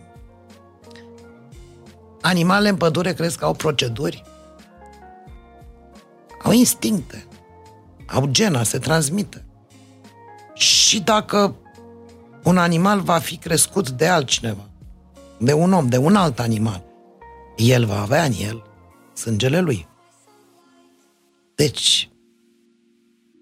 animalele 2.20 2.68
în 2.68 2.76
pădure 2.76 3.12
crezi 3.12 3.38
că 3.38 3.44
au 3.44 3.52
proceduri? 3.52 4.22
Au 6.42 6.52
instincte. 6.52 7.26
Au 8.06 8.26
gena, 8.26 8.62
se 8.62 8.78
transmite. 8.78 9.44
Și 10.92 11.00
dacă 11.00 11.56
un 12.42 12.58
animal 12.58 13.00
va 13.00 13.18
fi 13.18 13.36
crescut 13.36 13.90
de 13.90 14.06
altcineva, 14.06 14.68
de 15.38 15.52
un 15.52 15.72
om, 15.72 15.88
de 15.88 15.96
un 15.96 16.16
alt 16.16 16.38
animal, 16.38 16.84
el 17.56 17.84
va 17.84 18.00
avea 18.00 18.24
în 18.24 18.32
el 18.40 18.62
sângele 19.14 19.60
lui. 19.60 19.86
Deci, 21.54 22.10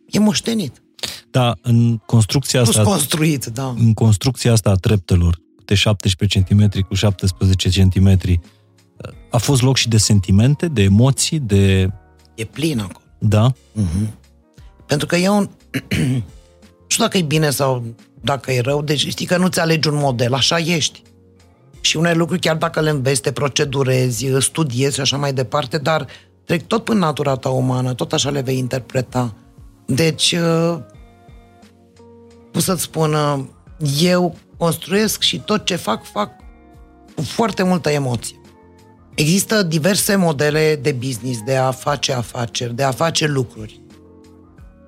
e 0.07 0.19
moștenit. 0.19 0.83
Da, 1.31 1.57
în 1.63 1.97
construcția 1.97 2.61
asta... 2.61 2.83
construit, 2.83 3.45
da. 3.45 3.75
În 3.79 3.95
construcția 3.95 4.53
asta 4.53 4.71
a 4.71 4.75
treptelor, 4.75 5.41
de 5.65 5.75
17 5.75 6.41
cm 6.41 6.81
cu 6.89 6.95
17 6.95 7.69
cm, 7.69 8.19
a 9.31 9.39
fost 9.39 9.63
loc 9.63 9.77
și 9.77 9.89
de 9.89 9.97
sentimente, 9.97 10.69
de 10.69 10.83
emoții, 10.83 11.39
de... 11.39 11.91
E 12.35 12.45
plin 12.45 12.79
acolo. 12.79 13.05
Da? 13.19 13.53
Uh-huh. 13.53 14.09
Pentru 14.87 15.07
că 15.07 15.17
e 15.17 15.29
un... 15.29 15.51
nu 16.91 16.97
știu 16.97 17.09
dacă 17.09 17.19
e 17.19 17.37
bine 17.37 17.51
sau 17.51 17.85
dacă 18.21 18.53
e 18.53 18.61
rău, 18.61 18.83
deci 18.83 19.09
știi 19.09 19.27
că 19.27 19.37
nu-ți 19.37 19.61
alegi 19.61 19.89
un 19.89 19.97
model, 19.97 20.35
așa 20.35 20.59
ești. 20.59 21.03
Și 21.81 21.97
unele 21.97 22.15
lucruri, 22.15 22.41
chiar 22.41 22.57
dacă 22.57 22.81
le 22.81 22.91
înveți, 22.91 23.21
te 23.21 23.33
procedurezi, 23.33 24.27
studiezi 24.39 24.95
și 24.95 25.01
așa 25.01 25.17
mai 25.17 25.33
departe, 25.33 25.79
dar 25.79 26.07
trec 26.45 26.67
tot 26.67 26.85
până 26.85 26.99
natura 26.99 27.35
ta 27.37 27.49
umană, 27.49 27.95
tot 27.95 28.13
așa 28.13 28.31
le 28.31 28.41
vei 28.41 28.59
interpreta. 28.59 29.35
Deci, 29.87 30.33
uh, 30.33 30.79
cum 32.53 32.61
să-ți 32.61 32.83
spun, 32.83 33.15
uh, 33.15 33.45
eu 34.01 34.37
construiesc 34.57 35.21
și 35.21 35.39
tot 35.39 35.65
ce 35.65 35.77
fac, 35.77 36.05
fac 36.05 36.31
cu 37.15 37.23
foarte 37.23 37.63
multă 37.63 37.91
emoție. 37.91 38.41
Există 39.15 39.63
diverse 39.63 40.17
modele 40.17 40.77
de 40.83 40.93
business, 40.93 41.43
de 41.43 41.57
a 41.57 41.71
face 41.71 42.13
afaceri, 42.13 42.75
de 42.75 42.83
a 42.83 42.91
face 42.91 43.27
lucruri. 43.27 43.81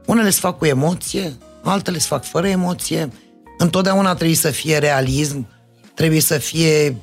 Unele 0.06 0.30
se 0.30 0.40
fac 0.40 0.58
cu 0.58 0.64
emoție, 0.64 1.36
altele 1.70 1.98
se 1.98 2.06
fac 2.08 2.24
fără 2.24 2.48
emoție. 2.48 3.12
Întotdeauna 3.58 4.14
trebuie 4.14 4.36
să 4.36 4.50
fie 4.50 4.78
realism, 4.78 5.46
trebuie 5.94 6.20
să 6.20 6.38
fie 6.38 6.96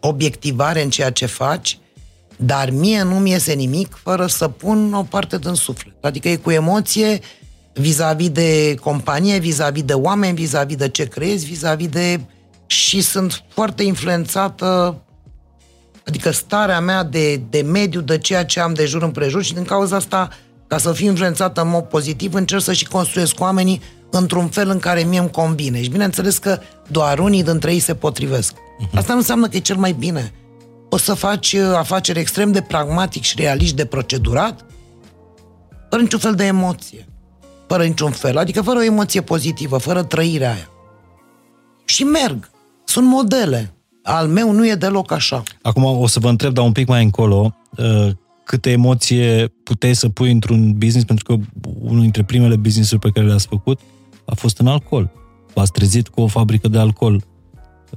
obiectivare 0.00 0.82
în 0.82 0.90
ceea 0.90 1.10
ce 1.10 1.26
faci, 1.26 1.78
dar 2.36 2.70
mie 2.70 3.02
nu 3.02 3.14
mi 3.14 3.30
iese 3.30 3.52
nimic 3.52 3.98
fără 4.02 4.26
să 4.26 4.48
pun 4.48 4.92
o 4.92 5.02
parte 5.02 5.38
din 5.38 5.54
suflet. 5.54 5.94
Adică 6.00 6.28
e 6.28 6.36
cu 6.36 6.50
emoție 6.50 7.20
vis-a-vis 7.72 8.30
de 8.30 8.74
companie, 8.80 9.38
vis-a-vis 9.38 9.82
de 9.82 9.92
oameni, 9.92 10.34
vis-a-vis 10.34 10.76
de 10.76 10.88
ce 10.88 11.04
crezi, 11.04 11.46
vis-a-vis 11.46 11.88
de... 11.88 12.20
și 12.66 13.00
sunt 13.00 13.44
foarte 13.48 13.82
influențată 13.82 15.02
adică 16.10 16.30
starea 16.30 16.80
mea 16.80 17.02
de, 17.02 17.36
de 17.36 17.60
mediu, 17.60 18.00
de 18.00 18.18
ceea 18.18 18.44
ce 18.44 18.60
am 18.60 18.74
de 18.74 18.84
jur 18.84 19.02
împrejur 19.02 19.42
și 19.42 19.54
din 19.54 19.64
cauza 19.64 19.96
asta, 19.96 20.28
ca 20.70 20.78
să 20.78 20.92
fiu 20.92 21.08
influențată 21.08 21.60
în 21.60 21.68
mod 21.68 21.84
pozitiv, 21.84 22.34
încerc 22.34 22.62
să 22.62 22.72
și 22.72 22.86
construiesc 22.86 23.40
oamenii 23.40 23.80
într-un 24.10 24.48
fel 24.48 24.68
în 24.68 24.78
care 24.78 25.02
mie 25.02 25.18
îmi 25.18 25.30
convine. 25.30 25.82
Și 25.82 25.90
bineînțeles 25.90 26.38
că 26.38 26.58
doar 26.88 27.18
unii 27.18 27.42
dintre 27.42 27.72
ei 27.72 27.78
se 27.78 27.94
potrivesc. 27.94 28.54
Uh-huh. 28.54 28.94
Asta 28.94 29.12
nu 29.12 29.18
înseamnă 29.18 29.48
că 29.48 29.56
e 29.56 29.60
cel 29.60 29.76
mai 29.76 29.92
bine. 29.92 30.32
Poți 30.88 31.04
să 31.04 31.14
faci 31.14 31.52
uh, 31.52 31.74
afaceri 31.76 32.18
extrem 32.18 32.52
de 32.52 32.60
pragmatic 32.60 33.22
și 33.22 33.34
realist 33.38 33.74
de 33.74 33.84
procedurat, 33.84 34.64
fără 35.88 36.02
niciun 36.02 36.18
fel 36.18 36.34
de 36.34 36.44
emoție. 36.44 37.08
Fără 37.66 37.84
niciun 37.84 38.10
fel. 38.10 38.38
Adică 38.38 38.62
fără 38.62 38.78
o 38.78 38.82
emoție 38.82 39.20
pozitivă, 39.20 39.78
fără 39.78 40.02
trăirea 40.02 40.52
aia. 40.52 40.70
Și 41.84 42.04
merg. 42.04 42.50
Sunt 42.84 43.06
modele. 43.06 43.74
Al 44.02 44.26
meu 44.26 44.52
nu 44.52 44.66
e 44.66 44.74
deloc 44.74 45.12
așa. 45.12 45.42
Acum 45.62 45.84
o 45.84 46.06
să 46.06 46.20
vă 46.20 46.28
întreb, 46.28 46.52
dar 46.52 46.64
un 46.64 46.72
pic 46.72 46.88
mai 46.88 47.02
încolo, 47.02 47.54
uh, 48.50 48.60
câte 48.60 48.70
emoție 48.70 49.52
puteai 49.62 49.94
să 49.94 50.08
pui 50.08 50.30
într-un 50.30 50.72
business, 50.72 51.04
pentru 51.04 51.24
că 51.24 51.42
unul 51.80 52.00
dintre 52.00 52.24
primele 52.24 52.56
business-uri 52.56 53.00
pe 53.00 53.10
care 53.10 53.26
le-ați 53.26 53.46
făcut 53.46 53.80
a 54.24 54.34
fost 54.34 54.58
în 54.58 54.66
alcool. 54.66 55.10
V-ați 55.54 55.72
trezit 55.72 56.08
cu 56.08 56.20
o 56.20 56.26
fabrică 56.26 56.68
de 56.68 56.78
alcool. 56.78 57.22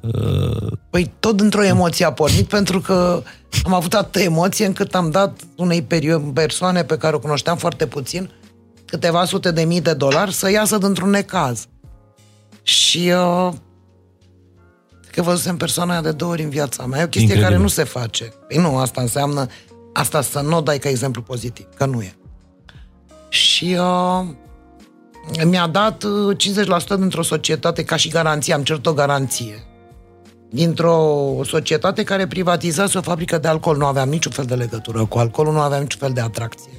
Uh, 0.01 0.71
păi 0.89 1.11
tot 1.19 1.39
într-o 1.39 1.63
emoție 1.63 2.05
a 2.05 2.11
pornit, 2.13 2.47
pentru 2.47 2.79
că 2.79 3.23
am 3.63 3.73
avut 3.73 3.93
atâta 3.93 4.21
emoție 4.21 4.65
încât 4.65 4.95
am 4.95 5.09
dat 5.09 5.39
unei 5.55 5.87
persoane 6.33 6.83
pe 6.83 6.97
care 6.97 7.15
o 7.15 7.19
cunoșteam 7.19 7.57
foarte 7.57 7.87
puțin 7.87 8.29
câteva 8.85 9.25
sute 9.25 9.51
de 9.51 9.63
mii 9.63 9.81
de 9.81 9.93
dolari 9.93 10.33
să 10.33 10.51
iasă 10.51 10.77
dintr-un 10.77 11.09
necaz. 11.09 11.67
Și 12.63 13.11
uh, 13.15 13.53
că 15.11 15.21
văzusem 15.21 15.57
persoana 15.57 16.01
de 16.01 16.11
două 16.11 16.31
ori 16.31 16.43
în 16.43 16.49
viața 16.49 16.85
mea. 16.85 16.99
E 16.99 17.03
o 17.03 17.07
chestie 17.07 17.21
Incredibil. 17.21 17.49
care 17.49 17.61
nu 17.61 17.67
se 17.67 17.83
face. 17.83 18.33
Păi 18.47 18.57
nu, 18.57 18.77
asta 18.77 19.01
înseamnă 19.01 19.47
asta 19.93 20.21
să 20.21 20.39
nu 20.39 20.57
o 20.57 20.61
dai 20.61 20.79
ca 20.79 20.89
exemplu 20.89 21.21
pozitiv, 21.21 21.65
că 21.75 21.85
nu 21.85 22.01
e. 22.01 22.15
Și 23.29 23.77
uh, 23.79 24.27
mi-a 25.45 25.67
dat 25.67 26.03
50% 26.03 26.05
uh, 26.89 26.97
dintr-o 26.97 27.21
societate 27.21 27.83
ca 27.83 27.95
și 27.95 28.09
garanție, 28.09 28.53
am 28.53 28.63
cerut 28.63 28.85
o 28.85 28.93
garanție. 28.93 29.63
Dintr-o 30.49 31.39
societate 31.43 32.03
care 32.03 32.27
privatizase 32.27 32.97
o 32.97 33.01
fabrică 33.01 33.37
de 33.37 33.47
alcool. 33.47 33.77
Nu 33.77 33.85
aveam 33.85 34.09
niciun 34.09 34.31
fel 34.31 34.45
de 34.45 34.55
legătură 34.55 35.05
cu 35.05 35.17
alcoolul, 35.17 35.53
nu 35.53 35.59
aveam 35.59 35.81
niciun 35.81 35.99
fel 35.99 36.13
de 36.13 36.21
atracție. 36.21 36.71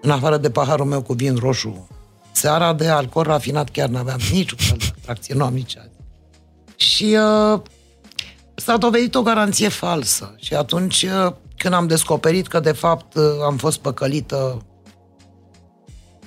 În 0.00 0.10
afară 0.10 0.36
de 0.36 0.50
paharul 0.50 0.86
meu 0.86 1.02
cu 1.02 1.12
vin 1.12 1.36
roșu, 1.36 1.88
seara 2.32 2.72
de 2.72 2.88
alcool 2.88 3.24
rafinat 3.24 3.70
chiar 3.70 3.88
nu 3.88 3.98
aveam 3.98 4.18
niciun 4.32 4.58
fel 4.60 4.76
de 4.78 4.92
atracție, 5.00 5.34
nu 5.34 5.44
am 5.44 5.54
nici 5.54 5.76
azi. 5.78 5.90
Și 6.76 7.16
uh, 7.52 7.60
s-a 8.54 8.76
dovedit 8.76 9.14
o 9.14 9.22
garanție 9.22 9.68
falsă. 9.68 10.34
Și 10.38 10.54
atunci, 10.54 11.02
uh, 11.02 11.32
când 11.62 11.74
am 11.74 11.86
descoperit 11.86 12.46
că, 12.46 12.60
de 12.60 12.72
fapt, 12.72 13.14
uh, 13.14 13.22
am 13.44 13.56
fost 13.56 13.78
păcălită 13.78 14.62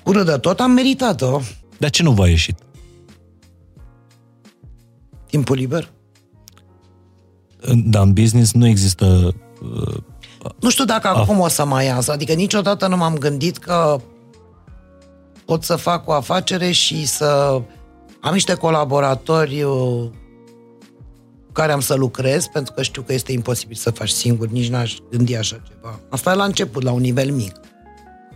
cură 0.03 0.23
de 0.23 0.37
tot, 0.37 0.59
am 0.59 0.71
meritat-o. 0.71 1.39
Dar 1.77 1.89
ce 1.89 2.03
nu 2.03 2.11
v-a 2.11 2.27
ieșit? 2.27 2.57
Timpul 5.25 5.55
liber. 5.55 5.91
Dar 7.85 8.03
în 8.03 8.13
business 8.13 8.53
nu 8.53 8.67
există... 8.67 9.35
Uh, 9.61 9.97
nu 10.59 10.69
știu 10.69 10.85
dacă 10.85 11.07
af- 11.07 11.21
acum 11.21 11.39
o 11.39 11.47
să 11.47 11.65
mai 11.65 11.85
iasă. 11.85 12.11
Adică 12.11 12.33
niciodată 12.33 12.87
nu 12.87 12.97
m-am 12.97 13.17
gândit 13.17 13.57
că 13.57 13.97
pot 15.45 15.63
să 15.63 15.75
fac 15.75 16.07
o 16.07 16.11
afacere 16.11 16.71
și 16.71 17.05
să 17.05 17.61
am 18.21 18.33
niște 18.33 18.53
colaboratori 18.53 19.63
uh, 19.63 20.09
care 21.55 21.71
am 21.71 21.79
să 21.79 21.93
lucrez, 21.93 22.47
pentru 22.47 22.73
că 22.73 22.81
știu 22.81 23.01
că 23.01 23.13
este 23.13 23.31
imposibil 23.31 23.75
să 23.75 23.91
faci 23.91 24.09
singur, 24.09 24.47
nici 24.47 24.69
n-aș 24.69 24.95
gândi 25.11 25.35
așa 25.35 25.61
ceva. 25.67 25.99
Asta 26.09 26.31
e 26.31 26.35
la 26.35 26.43
început, 26.43 26.83
la 26.83 26.91
un 26.91 27.01
nivel 27.01 27.31
mic. 27.31 27.55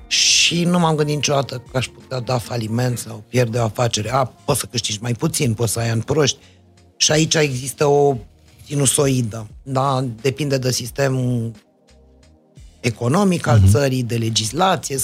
Și 0.08 0.64
nu 0.64 0.80
m-am 0.80 0.96
gândit 0.96 1.16
niciodată 1.16 1.64
că 1.72 1.78
aș 1.78 1.88
putea 1.88 2.20
da 2.20 2.38
faliment 2.38 2.98
sau 2.98 3.24
pierde 3.30 3.58
o 3.58 3.64
afacere. 3.64 4.12
A, 4.12 4.26
poți 4.26 4.60
să 4.60 4.66
câștigi 4.66 5.02
mai 5.02 5.14
puțin, 5.14 5.54
poți 5.54 5.72
să 5.72 5.80
ai 5.80 5.90
în 5.90 6.02
proști. 6.02 6.38
Și 6.98 7.12
aici 7.12 7.36
există 7.36 7.86
o 7.86 8.16
sinusoidă. 8.66 9.48
Da? 9.64 10.06
Depinde 10.22 10.58
de 10.58 10.72
sistemul 10.72 11.52
economic 12.80 13.48
al 13.48 13.60
uh-huh. 13.60 13.72
țării, 13.72 14.04
de 14.04 14.16
legislație. 14.16 14.98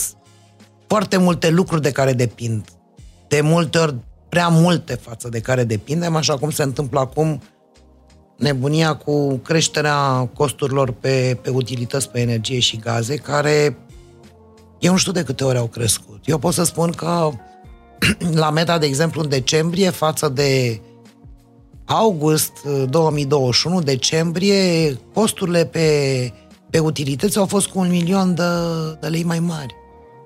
Foarte 0.88 1.17
multe 1.17 1.49
lucruri 1.49 1.82
de 1.82 1.91
care 1.91 2.13
depind. 2.13 2.69
De 3.28 3.41
multe 3.41 3.78
ori, 3.78 3.95
prea 4.30 4.47
multe 4.47 4.93
față 4.93 5.30
de 5.30 5.39
care 5.39 5.63
depindem, 5.63 6.15
așa 6.15 6.38
cum 6.38 6.51
se 6.51 6.63
întâmplă 6.63 6.99
acum 6.99 7.41
nebunia 8.36 8.95
cu 8.95 9.36
creșterea 9.38 10.30
costurilor 10.34 10.91
pe, 10.91 11.39
pe 11.41 11.50
utilități, 11.50 12.10
pe 12.10 12.19
energie 12.19 12.60
și 12.60 12.78
gaze, 12.78 13.15
care 13.15 13.78
eu 14.80 14.91
nu 14.91 14.98
știu 14.98 15.12
de 15.12 15.24
câte 15.24 15.43
ori 15.43 15.58
au 15.58 15.67
crescut. 15.67 16.19
Eu 16.26 16.38
pot 16.38 16.54
să 16.54 16.63
spun 16.63 16.91
că 16.91 17.30
la 18.34 18.50
meta, 18.50 18.78
de 18.78 18.86
exemplu, 18.86 19.21
în 19.21 19.30
decembrie, 19.30 19.89
față 19.89 20.30
de 20.30 20.82
august 21.86 22.52
2021, 22.89 23.82
decembrie, 23.82 24.93
costurile 25.13 25.65
pe, 25.65 26.34
pe 26.69 26.80
utilități 26.80 27.38
au 27.38 27.45
fost 27.45 27.67
cu 27.67 27.80
un 27.80 27.89
milion 27.89 28.36
de, 28.36 28.43
de 29.00 29.08
lei 29.08 29.24
mai 29.24 29.39
mari. 29.39 29.76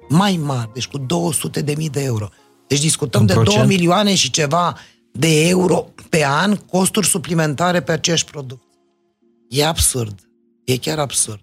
Mai 0.09 0.39
mari, 0.43 0.69
deci 0.73 0.87
cu 0.87 0.97
200 0.97 1.61
de 1.61 1.73
mii 1.77 1.89
de 1.89 2.03
euro. 2.03 2.29
Deci 2.67 2.81
discutăm 2.81 3.25
de 3.25 3.33
procent? 3.33 3.67
2 3.67 3.77
milioane 3.77 4.15
și 4.15 4.31
ceva 4.31 4.77
de 5.11 5.47
euro 5.47 5.87
pe 6.09 6.25
an 6.25 6.55
costuri 6.55 7.07
suplimentare 7.07 7.81
pe 7.81 7.91
aceeași 7.91 8.25
product. 8.25 8.63
E 9.49 9.65
absurd. 9.65 10.19
E 10.65 10.77
chiar 10.77 10.99
absurd. 10.99 11.41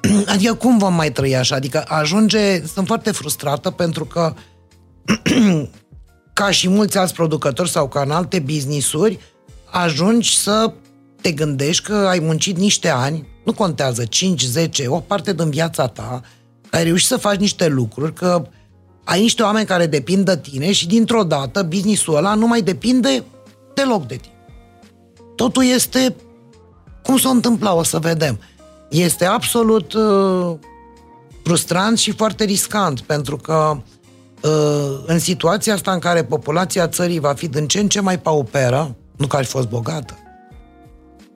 Adică 0.32 0.54
cum 0.54 0.78
vom 0.78 0.94
mai 0.94 1.12
trăi 1.12 1.36
așa? 1.36 1.54
Adică 1.54 1.84
ajunge... 1.88 2.66
Sunt 2.66 2.86
foarte 2.86 3.10
frustrată 3.10 3.70
pentru 3.70 4.04
că 4.04 4.34
ca 6.32 6.50
și 6.50 6.68
mulți 6.68 6.98
alți 6.98 7.14
producători 7.14 7.70
sau 7.70 7.88
ca 7.88 8.00
în 8.00 8.10
alte 8.10 8.38
business-uri, 8.38 9.18
ajungi 9.70 10.36
să 10.36 10.72
te 11.20 11.32
gândești 11.32 11.84
că 11.84 11.94
ai 11.94 12.18
muncit 12.18 12.56
niște 12.56 12.88
ani, 12.88 13.26
nu 13.44 13.52
contează, 13.52 14.04
5, 14.04 14.42
10, 14.42 14.86
o 14.86 15.00
parte 15.00 15.32
din 15.32 15.50
viața 15.50 15.86
ta, 15.86 16.20
ai 16.70 16.84
reușit 16.84 17.06
să 17.06 17.16
faci 17.16 17.38
niște 17.38 17.66
lucruri, 17.68 18.12
că 18.12 18.48
ai 19.06 19.20
niște 19.20 19.42
oameni 19.42 19.66
care 19.66 19.86
depind 19.86 20.24
de 20.24 20.38
tine 20.38 20.72
și 20.72 20.86
dintr-o 20.86 21.22
dată 21.22 21.62
businessul 21.62 22.16
ăla 22.16 22.34
nu 22.34 22.46
mai 22.46 22.62
depinde 22.62 23.24
deloc 23.74 24.06
de 24.06 24.14
tine. 24.14 24.34
Totul 25.36 25.64
este 25.64 26.16
cum 27.02 27.16
s-o 27.16 27.28
întâmpla, 27.28 27.74
o 27.74 27.82
să 27.82 27.98
vedem. 27.98 28.38
Este 28.90 29.24
absolut 29.24 29.92
uh, 29.92 30.54
frustrant 31.42 31.98
și 31.98 32.12
foarte 32.12 32.44
riscant, 32.44 33.00
pentru 33.00 33.36
că 33.36 33.76
uh, 34.42 35.02
în 35.06 35.18
situația 35.18 35.74
asta 35.74 35.92
în 35.92 35.98
care 35.98 36.24
populația 36.24 36.88
țării 36.88 37.18
va 37.18 37.34
fi 37.34 37.48
din 37.48 37.66
ce 37.66 37.80
în 37.80 37.88
ce 37.88 38.00
mai 38.00 38.20
pauperă, 38.20 38.96
nu 39.16 39.26
că 39.26 39.36
ar 39.36 39.44
fi 39.44 39.50
fost 39.50 39.68
bogată, 39.68 40.18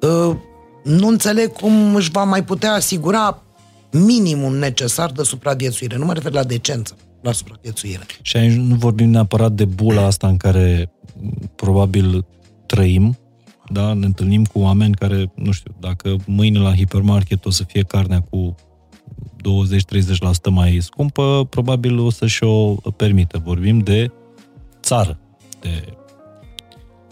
uh, 0.00 0.36
nu 0.84 1.08
înțeleg 1.08 1.52
cum 1.52 1.94
își 1.94 2.10
va 2.10 2.24
mai 2.24 2.44
putea 2.44 2.72
asigura 2.72 3.42
minimum 3.90 4.56
necesar 4.56 5.10
de 5.10 5.22
supraviețuire. 5.22 5.96
Nu 5.96 6.04
mă 6.04 6.12
refer 6.12 6.32
la 6.32 6.44
decență 6.44 6.96
la 7.20 7.32
supraviețuire. 7.32 8.06
Și 8.22 8.36
aici 8.36 8.52
nu 8.52 8.74
vorbim 8.74 9.10
neapărat 9.10 9.52
de 9.52 9.64
bula 9.64 10.04
asta 10.04 10.26
în 10.26 10.36
care 10.36 10.92
probabil 11.54 12.24
trăim, 12.66 13.18
da? 13.72 13.92
ne 13.92 14.06
întâlnim 14.06 14.44
cu 14.44 14.58
oameni 14.58 14.94
care, 14.94 15.32
nu 15.34 15.52
știu, 15.52 15.74
dacă 15.80 16.16
mâine 16.26 16.58
la 16.58 16.74
hipermarket 16.74 17.44
o 17.44 17.50
să 17.50 17.64
fie 17.64 17.82
carnea 17.82 18.20
cu 18.30 18.54
20-30% 20.48 20.50
mai 20.50 20.78
scumpă, 20.80 21.46
probabil 21.50 21.98
o 21.98 22.10
să-și 22.10 22.44
o 22.44 22.74
permită. 22.96 23.40
Vorbim 23.44 23.78
de 23.78 24.10
țară. 24.82 25.18
De... 25.60 25.94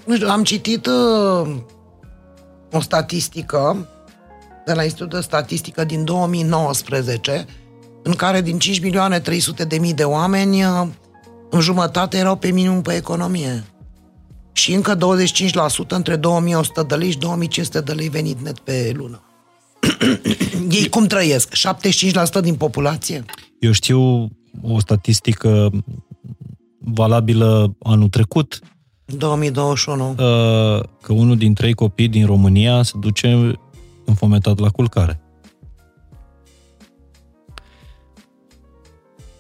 Nu 0.07 0.15
știu, 0.15 0.29
am 0.29 0.43
citit 0.43 0.87
uh, 0.87 1.57
o 2.73 2.81
statistică 2.81 3.89
de 4.67 4.73
la 4.73 4.83
Institutul 4.83 5.19
de 5.19 5.25
Statistică 5.25 5.85
din 5.85 6.05
2019 6.05 7.47
în 8.09 8.15
care 8.15 8.41
din 8.41 8.59
5 8.59 8.81
milioane 8.81 9.21
300 9.21 9.65
de 9.65 9.79
mii 9.79 9.95
de 9.95 10.05
oameni, 10.05 10.65
uh, 10.65 10.89
în 11.51 11.61
jumătate 11.61 12.17
erau 12.17 12.37
pe 12.37 12.51
minimum 12.51 12.83
pe 12.83 12.95
economie. 12.95 13.65
Și 14.53 14.73
încă 14.73 14.97
25% 14.97 14.99
între 15.89 16.17
2100 16.17 16.83
de 16.83 16.95
lei 16.95 17.11
și 17.11 17.19
2500 17.19 17.81
de 17.81 17.93
lei 17.93 18.09
venit 18.09 18.41
net 18.41 18.59
pe 18.59 18.93
lună. 18.97 19.23
Ei 20.81 20.89
cum 20.89 21.07
trăiesc? 21.07 21.53
75% 22.39 22.41
din 22.43 22.55
populație? 22.55 23.25
Eu 23.61 23.73
știu 23.73 24.29
o 24.63 24.79
statistică 24.79 25.71
valabilă 26.79 27.77
anul 27.83 28.09
trecut. 28.09 28.59
2021. 29.05 30.09
Uh, 30.09 30.17
că 31.03 31.13
unul 31.13 31.37
din 31.37 31.55
trei 31.55 31.75
copii 31.75 32.09
din 32.09 32.27
România 32.27 32.83
se 32.83 32.93
duce 33.01 33.53
înfometat 34.05 34.59
la 34.59 34.69
culcare. 34.69 35.28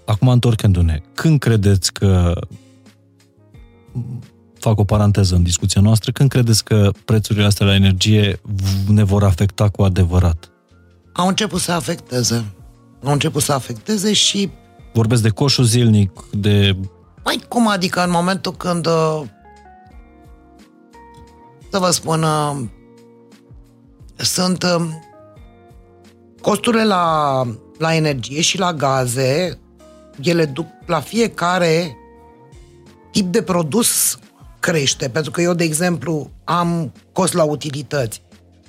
Acum 0.08 0.28
întorcându-ne, 0.28 1.00
când 1.14 1.38
credeți 1.38 1.92
că 1.92 2.32
fac 4.58 4.78
o 4.78 4.84
paranteză 4.84 5.34
în 5.34 5.42
discuția 5.42 5.80
noastră, 5.80 6.12
când 6.12 6.30
credeți 6.30 6.64
că 6.64 6.90
prețurile 7.04 7.44
astea 7.44 7.66
la 7.66 7.74
energie 7.74 8.40
ne 8.86 9.04
vor 9.04 9.24
afecta 9.24 9.68
cu 9.68 9.82
adevărat? 9.82 10.50
Au 11.12 11.28
început 11.28 11.60
să 11.60 11.72
afecteze. 11.72 12.44
Au 13.04 13.12
început 13.12 13.42
să 13.42 13.52
afecteze 13.52 14.12
și... 14.12 14.50
Vorbesc 14.92 15.22
de 15.22 15.28
coșul 15.28 15.64
zilnic, 15.64 16.10
de... 16.30 16.76
Mai 17.24 17.44
cum 17.48 17.68
adică 17.68 18.04
în 18.04 18.10
momentul 18.10 18.52
când... 18.52 18.86
Uh, 18.86 19.22
să 21.70 21.78
vă 21.78 21.90
spun... 21.90 22.22
Uh, 22.22 22.64
sunt 24.16 24.62
uh, 24.62 24.88
costurile 26.40 26.84
la, 26.84 27.42
la 27.78 27.94
energie 27.94 28.40
și 28.40 28.58
la 28.58 28.72
gaze, 28.72 29.58
ele 30.22 30.44
duc 30.44 30.66
la 30.86 31.00
fiecare 31.00 31.96
tip 33.10 33.32
de 33.32 33.42
produs 33.42 34.18
crește, 34.58 35.08
pentru 35.08 35.30
că 35.30 35.40
eu, 35.40 35.54
de 35.54 35.64
exemplu, 35.64 36.30
am 36.44 36.92
cost 37.12 37.32
la 37.32 37.44
utilități, 37.44 38.22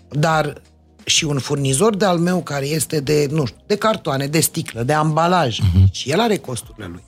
dar 0.10 0.62
și 1.06 1.26
un 1.26 1.40
furnizor 1.40 1.96
de 1.96 2.06
al 2.06 2.18
meu 2.18 2.42
care 2.42 2.66
este 2.66 3.00
de, 3.00 3.28
nu 3.32 3.46
știu, 3.46 3.64
de 3.66 3.76
cartoane, 3.76 4.28
de 4.28 4.40
sticlă, 4.40 4.84
de 4.84 4.94
ambalaj, 4.94 5.60
uh-huh. 5.60 5.92
și 5.92 6.12
el 6.12 6.20
are 6.20 6.38
costurile 6.38 6.86
lui. 6.86 7.04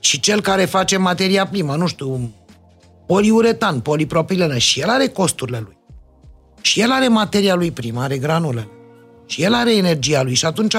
Și 0.00 0.20
cel 0.20 0.40
care 0.40 0.64
face 0.64 0.96
materia 0.96 1.46
primă, 1.46 1.76
nu 1.76 1.86
știu, 1.86 2.34
poliuretan, 3.06 3.80
polipropilenă, 3.80 4.58
și 4.58 4.80
el 4.80 4.88
are 4.88 5.06
costurile 5.08 5.58
lui. 5.58 5.76
Și 6.60 6.80
el 6.80 6.90
are 6.90 7.08
materia 7.08 7.54
lui 7.54 7.70
primă, 7.70 8.02
are 8.02 8.18
granulele. 8.18 8.68
Și 9.26 9.42
el 9.42 9.54
are 9.54 9.76
energia 9.76 10.22
lui. 10.22 10.34
Și 10.34 10.44
atunci, 10.44 10.74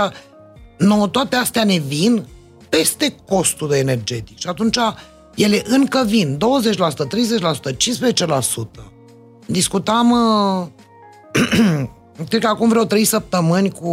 nouă 0.77 1.07
toate 1.07 1.35
astea 1.35 1.63
ne 1.63 1.77
vin 1.77 2.25
peste 2.77 3.15
costul 3.27 3.67
de 3.67 3.77
energetic. 3.77 4.37
Și 4.37 4.47
atunci, 4.47 4.77
ele 5.35 5.61
încă 5.65 6.03
vin 6.07 6.37
20%, 6.37 6.37
30%, 7.67 7.71
15%. 7.71 8.91
Discutam, 9.45 10.13
cred 12.29 12.41
că 12.41 12.47
acum 12.47 12.69
vreo 12.69 12.83
3 12.83 13.03
săptămâni, 13.03 13.71
cu 13.71 13.89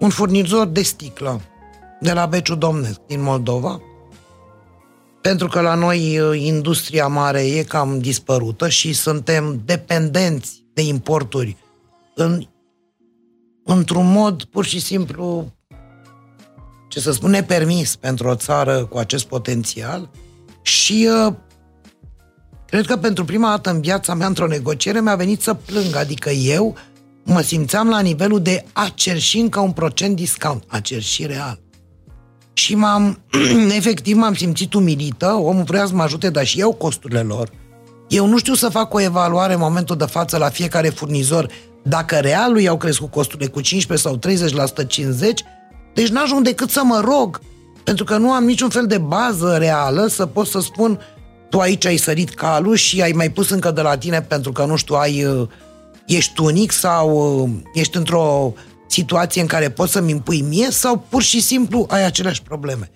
un 0.00 0.08
furnizor 0.08 0.66
de 0.66 0.82
sticlă 0.82 1.40
de 2.00 2.12
la 2.12 2.26
Beciu 2.26 2.54
Domnesc, 2.54 3.00
din 3.06 3.22
Moldova, 3.22 3.80
pentru 5.20 5.48
că 5.48 5.60
la 5.60 5.74
noi 5.74 6.18
uh, 6.18 6.40
industria 6.40 7.06
mare 7.06 7.40
e 7.40 7.62
cam 7.62 7.98
dispărută 7.98 8.68
și 8.68 8.92
suntem 8.92 9.62
dependenți 9.64 10.64
de 10.72 10.82
importuri 10.82 11.56
în, 12.14 12.46
într-un 13.64 14.12
mod 14.12 14.44
pur 14.44 14.64
și 14.64 14.80
simplu, 14.80 15.52
ce 16.90 17.00
să 17.00 17.12
spun, 17.12 17.30
nepermis 17.30 17.96
pentru 17.96 18.28
o 18.28 18.34
țară 18.34 18.84
cu 18.84 18.98
acest 18.98 19.26
potențial. 19.26 20.10
Și 20.62 21.08
uh, 21.26 21.34
cred 22.66 22.86
că 22.86 22.96
pentru 22.96 23.24
prima 23.24 23.48
dată 23.48 23.70
în 23.70 23.80
viața 23.80 24.14
mea, 24.14 24.26
într-o 24.26 24.46
negociere, 24.46 25.00
mi-a 25.00 25.14
venit 25.14 25.42
să 25.42 25.54
plâng, 25.54 25.96
adică 25.96 26.30
eu 26.30 26.76
mă 27.24 27.40
simțeam 27.40 27.88
la 27.88 28.00
nivelul 28.00 28.42
de 28.42 28.64
a 28.72 28.90
cerși 28.94 29.38
încă 29.38 29.60
un 29.60 29.72
procent 29.72 30.16
discount, 30.16 30.64
a 30.66 30.80
cerși 30.80 31.26
real. 31.26 31.60
Și 32.52 32.74
m-am, 32.74 33.20
efectiv 33.78 34.16
m-am 34.16 34.34
simțit 34.34 34.74
umilită, 34.74 35.32
omul 35.32 35.62
vrea 35.62 35.86
să 35.86 35.94
mă 35.94 36.02
ajute, 36.02 36.30
dar 36.30 36.46
și 36.46 36.60
eu 36.60 36.72
costurile 36.72 37.22
lor. 37.22 37.50
Eu 38.08 38.26
nu 38.26 38.38
știu 38.38 38.54
să 38.54 38.68
fac 38.68 38.94
o 38.94 39.00
evaluare 39.00 39.52
în 39.52 39.58
momentul 39.58 39.96
de 39.96 40.04
față 40.04 40.36
la 40.36 40.48
fiecare 40.48 40.88
furnizor 40.88 41.50
dacă 41.82 42.16
real 42.16 42.52
lui 42.52 42.68
au 42.68 42.76
crescut 42.76 43.10
costurile 43.10 43.48
cu 43.48 43.60
15 43.60 44.08
sau 44.08 44.18
30%, 44.18 44.86
50%, 44.86 45.59
deci 45.94 46.08
n-ajung 46.08 46.44
decât 46.44 46.70
să 46.70 46.82
mă 46.84 47.00
rog, 47.04 47.40
pentru 47.84 48.04
că 48.04 48.16
nu 48.16 48.32
am 48.32 48.44
niciun 48.44 48.68
fel 48.68 48.86
de 48.86 48.98
bază 48.98 49.56
reală 49.56 50.06
să 50.06 50.26
pot 50.26 50.46
să 50.46 50.60
spun 50.60 51.00
tu 51.48 51.58
aici 51.58 51.86
ai 51.86 51.96
sărit 51.96 52.34
calul 52.34 52.74
și 52.74 53.02
ai 53.02 53.12
mai 53.12 53.30
pus 53.30 53.50
încă 53.50 53.70
de 53.70 53.80
la 53.80 53.98
tine 53.98 54.22
pentru 54.22 54.52
că, 54.52 54.64
nu 54.64 54.76
știu, 54.76 54.94
ai, 54.94 55.24
uh, 55.24 55.48
ești 56.06 56.40
unic 56.40 56.72
sau 56.72 57.40
uh, 57.42 57.50
ești 57.74 57.96
într-o 57.96 58.52
situație 58.86 59.40
în 59.40 59.46
care 59.46 59.70
poți 59.70 59.92
să-mi 59.92 60.10
impui 60.10 60.40
mie 60.40 60.70
sau 60.70 61.04
pur 61.08 61.22
și 61.22 61.40
simplu 61.40 61.86
ai 61.88 62.04
aceleași 62.04 62.42
probleme. 62.42 62.90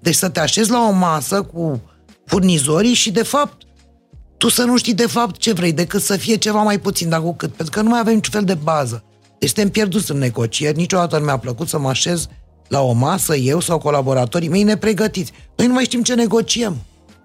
Deci 0.00 0.14
să 0.14 0.28
te 0.28 0.40
așezi 0.40 0.70
la 0.70 0.86
o 0.88 0.90
masă 0.90 1.42
cu 1.42 1.80
furnizorii 2.26 2.94
și 2.94 3.10
de 3.10 3.22
fapt 3.22 3.62
tu 4.36 4.48
să 4.48 4.62
nu 4.62 4.76
știi 4.76 4.94
de 4.94 5.06
fapt 5.06 5.36
ce 5.36 5.52
vrei, 5.52 5.72
decât 5.72 6.02
să 6.02 6.16
fie 6.16 6.36
ceva 6.36 6.62
mai 6.62 6.78
puțin, 6.78 7.08
dar 7.08 7.20
cu 7.20 7.34
cât, 7.34 7.52
pentru 7.52 7.74
că 7.74 7.82
nu 7.82 7.88
mai 7.88 7.98
avem 7.98 8.14
niciun 8.14 8.32
fel 8.32 8.44
de 8.44 8.54
bază. 8.54 9.04
Deci 9.38 9.48
suntem 9.48 9.70
pierduți 9.70 10.10
în 10.10 10.18
negocieri, 10.18 10.76
niciodată 10.76 11.18
nu 11.18 11.24
mi-a 11.24 11.36
plăcut 11.36 11.68
să 11.68 11.78
mă 11.78 11.88
așez 11.88 12.28
la 12.70 12.80
o 12.80 12.92
masă, 12.92 13.36
eu 13.36 13.60
sau 13.60 13.78
colaboratorii 13.78 14.48
mei 14.48 14.62
nepregătiți. 14.62 15.32
Noi 15.56 15.66
nu 15.66 15.72
mai 15.72 15.84
știm 15.84 16.02
ce 16.02 16.14
negociem 16.14 16.76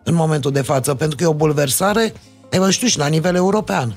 în 0.04 0.16
momentul 0.16 0.52
de 0.52 0.62
față, 0.62 0.94
pentru 0.94 1.18
că 1.18 1.24
e 1.24 1.28
o 1.28 1.34
bulversare, 1.34 2.14
ai 2.52 2.60
văzut 2.60 2.90
și 2.90 2.98
la 2.98 3.08
nivel 3.08 3.36
european. 3.36 3.96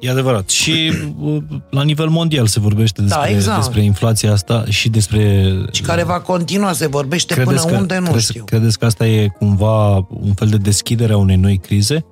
E 0.00 0.10
adevărat. 0.10 0.48
Și 0.48 0.92
uh, 1.20 1.42
la 1.70 1.82
nivel 1.82 2.08
mondial 2.08 2.46
se 2.46 2.60
vorbește 2.60 3.02
despre, 3.02 3.20
da, 3.20 3.28
exact. 3.28 3.58
despre 3.58 3.82
inflația 3.82 4.32
asta 4.32 4.64
și 4.68 4.88
despre... 4.88 5.52
Și 5.72 5.82
care 5.82 6.02
va 6.02 6.20
continua, 6.20 6.72
se 6.72 6.86
vorbește 6.86 7.34
credeți 7.34 7.62
până 7.62 7.74
că, 7.74 7.80
unde, 7.80 7.98
nu 7.98 8.04
credeți, 8.04 8.24
știu. 8.24 8.44
Credeți 8.44 8.78
că 8.78 8.84
asta 8.84 9.06
e 9.06 9.28
cumva 9.28 9.94
un 10.08 10.34
fel 10.34 10.48
de 10.48 10.56
deschidere 10.56 11.12
a 11.12 11.16
unei 11.16 11.36
noi 11.36 11.58
crize 11.58 12.04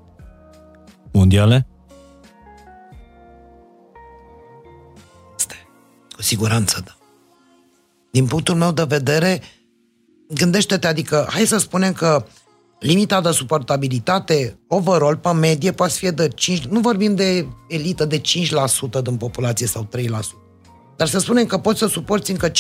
mondiale? 1.12 1.66
Este. 5.38 5.54
Cu 6.16 6.22
siguranță, 6.22 6.82
da. 6.84 6.95
Din 8.16 8.26
punctul 8.26 8.54
meu 8.54 8.72
de 8.72 8.84
vedere, 8.88 9.42
gândește-te, 10.28 10.86
adică, 10.86 11.26
hai 11.30 11.46
să 11.46 11.58
spunem 11.58 11.92
că 11.92 12.26
limita 12.80 13.20
de 13.20 13.30
suportabilitate 13.30 14.58
overall, 14.68 15.16
pe 15.16 15.32
medie, 15.32 15.72
poate 15.72 15.92
fi 15.92 16.12
de 16.12 16.28
5, 16.28 16.64
nu 16.64 16.80
vorbim 16.80 17.14
de 17.14 17.46
elită 17.68 18.04
de 18.04 18.20
5% 18.20 18.22
din 19.02 19.16
populație 19.16 19.66
sau 19.66 19.88
3%. 19.96 20.08
Dar 20.96 21.08
să 21.08 21.18
spunem 21.18 21.46
că 21.46 21.58
poți 21.58 21.78
să 21.78 21.86
suporți 21.86 22.30
încă 22.30 22.48
5%, 22.48 22.52
10%. 22.52 22.58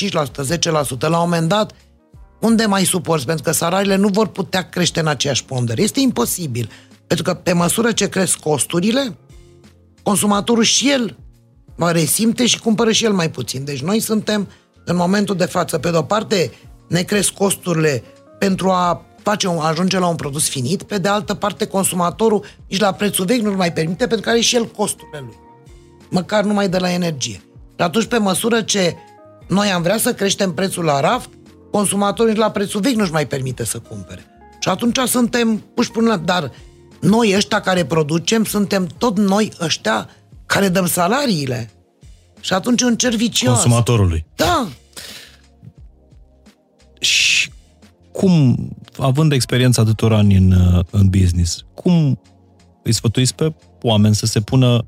La 0.98 1.20
un 1.20 1.28
moment 1.28 1.48
dat, 1.48 1.72
unde 2.40 2.66
mai 2.66 2.84
suporți? 2.84 3.26
Pentru 3.26 3.44
că 3.44 3.52
salariile 3.52 3.96
nu 3.96 4.08
vor 4.08 4.26
putea 4.26 4.68
crește 4.68 5.00
în 5.00 5.06
aceeași 5.06 5.44
pondere. 5.44 5.82
Este 5.82 6.00
imposibil. 6.00 6.70
Pentru 7.06 7.24
că 7.24 7.34
pe 7.34 7.52
măsură 7.52 7.92
ce 7.92 8.08
cresc 8.08 8.38
costurile, 8.38 9.16
consumatorul 10.02 10.64
și 10.64 10.90
el 10.90 11.16
va 11.76 11.90
resimte 11.90 12.46
și 12.46 12.60
cumpără 12.60 12.92
și 12.92 13.04
el 13.04 13.12
mai 13.12 13.30
puțin. 13.30 13.64
Deci 13.64 13.82
noi 13.82 14.00
suntem 14.00 14.48
în 14.88 14.96
momentul 14.96 15.36
de 15.36 15.44
față, 15.44 15.78
pe 15.78 15.90
de-o 15.90 16.02
parte, 16.02 16.50
ne 16.88 17.02
cresc 17.02 17.30
costurile 17.30 18.02
pentru 18.38 18.70
a 18.70 19.04
face 19.22 19.48
un, 19.48 19.58
ajunge 19.58 19.98
la 19.98 20.06
un 20.06 20.16
produs 20.16 20.48
finit, 20.48 20.82
pe 20.82 20.98
de 20.98 21.08
altă 21.08 21.34
parte 21.34 21.66
consumatorul 21.66 22.44
nici 22.68 22.80
la 22.80 22.92
prețul 22.92 23.24
vechi 23.24 23.40
nu-l 23.40 23.56
mai 23.56 23.72
permite 23.72 24.06
pentru 24.06 24.20
că 24.20 24.28
are 24.28 24.40
și 24.40 24.56
el 24.56 24.66
costurile 24.66 25.18
lui. 25.18 25.36
Măcar 26.08 26.44
numai 26.44 26.68
de 26.68 26.78
la 26.78 26.92
energie. 26.92 27.42
Și 27.76 27.82
atunci, 27.82 28.04
pe 28.04 28.18
măsură 28.18 28.62
ce 28.62 28.96
noi 29.48 29.68
am 29.68 29.82
vrea 29.82 29.98
să 29.98 30.14
creștem 30.14 30.54
prețul 30.54 30.84
la 30.84 31.00
raft, 31.00 31.28
consumatorul 31.70 32.30
nici 32.30 32.40
la 32.40 32.50
prețul 32.50 32.80
vechi 32.80 32.94
nu-și 32.94 33.12
mai 33.12 33.26
permite 33.26 33.64
să 33.64 33.78
cumpere. 33.78 34.24
Și 34.60 34.68
atunci 34.68 34.98
suntem 34.98 35.56
puși 35.74 35.90
până 35.90 36.08
la... 36.08 36.16
Dar 36.16 36.50
noi 37.00 37.32
ăștia 37.36 37.60
care 37.60 37.84
producem, 37.84 38.44
suntem 38.44 38.86
tot 38.98 39.18
noi 39.18 39.52
ăștia 39.60 40.08
care 40.46 40.68
dăm 40.68 40.86
salariile. 40.86 41.70
Și 42.46 42.52
atunci 42.52 42.82
un 42.82 42.96
cer 42.96 43.14
vicios. 43.14 43.52
Consumatorului. 43.52 44.26
Da. 44.34 44.68
Și 47.00 47.50
cum 48.12 48.56
având 48.98 49.32
experiența 49.32 49.82
atâtor 49.82 50.12
ani 50.12 50.36
în, 50.36 50.52
uh, 50.52 50.84
în 50.90 51.08
business, 51.08 51.64
cum 51.74 52.20
îi 52.82 52.92
sfătuiți 52.92 53.34
pe 53.34 53.54
oameni 53.82 54.14
să 54.14 54.26
se 54.26 54.40
pună 54.40 54.86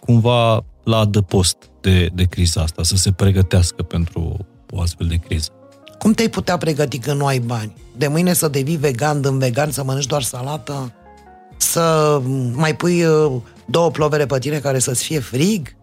cumva 0.00 0.64
la 0.84 0.98
adăpost 0.98 1.56
de, 1.80 2.10
de 2.14 2.24
criza 2.24 2.60
asta, 2.60 2.82
să 2.82 2.96
se 2.96 3.12
pregătească 3.12 3.82
pentru 3.82 4.46
o 4.70 4.80
astfel 4.80 5.06
de 5.06 5.16
criză? 5.16 5.50
Cum 5.98 6.12
te-ai 6.12 6.28
putea 6.28 6.56
pregăti 6.56 6.98
când 6.98 7.18
nu 7.18 7.26
ai 7.26 7.38
bani? 7.38 7.72
De 7.96 8.08
mâine 8.08 8.32
să 8.32 8.48
devii 8.48 8.76
vegan, 8.76 9.20
din 9.20 9.38
vegan, 9.38 9.70
să 9.70 9.84
mănânci 9.84 10.06
doar 10.06 10.22
salată? 10.22 10.92
Să 11.56 12.20
mai 12.52 12.76
pui 12.76 13.04
uh, 13.04 13.32
două 13.66 13.90
plovere 13.90 14.26
pe 14.26 14.38
tine 14.38 14.58
care 14.58 14.78
să-ți 14.78 15.04
fie 15.04 15.18
frig? 15.18 15.76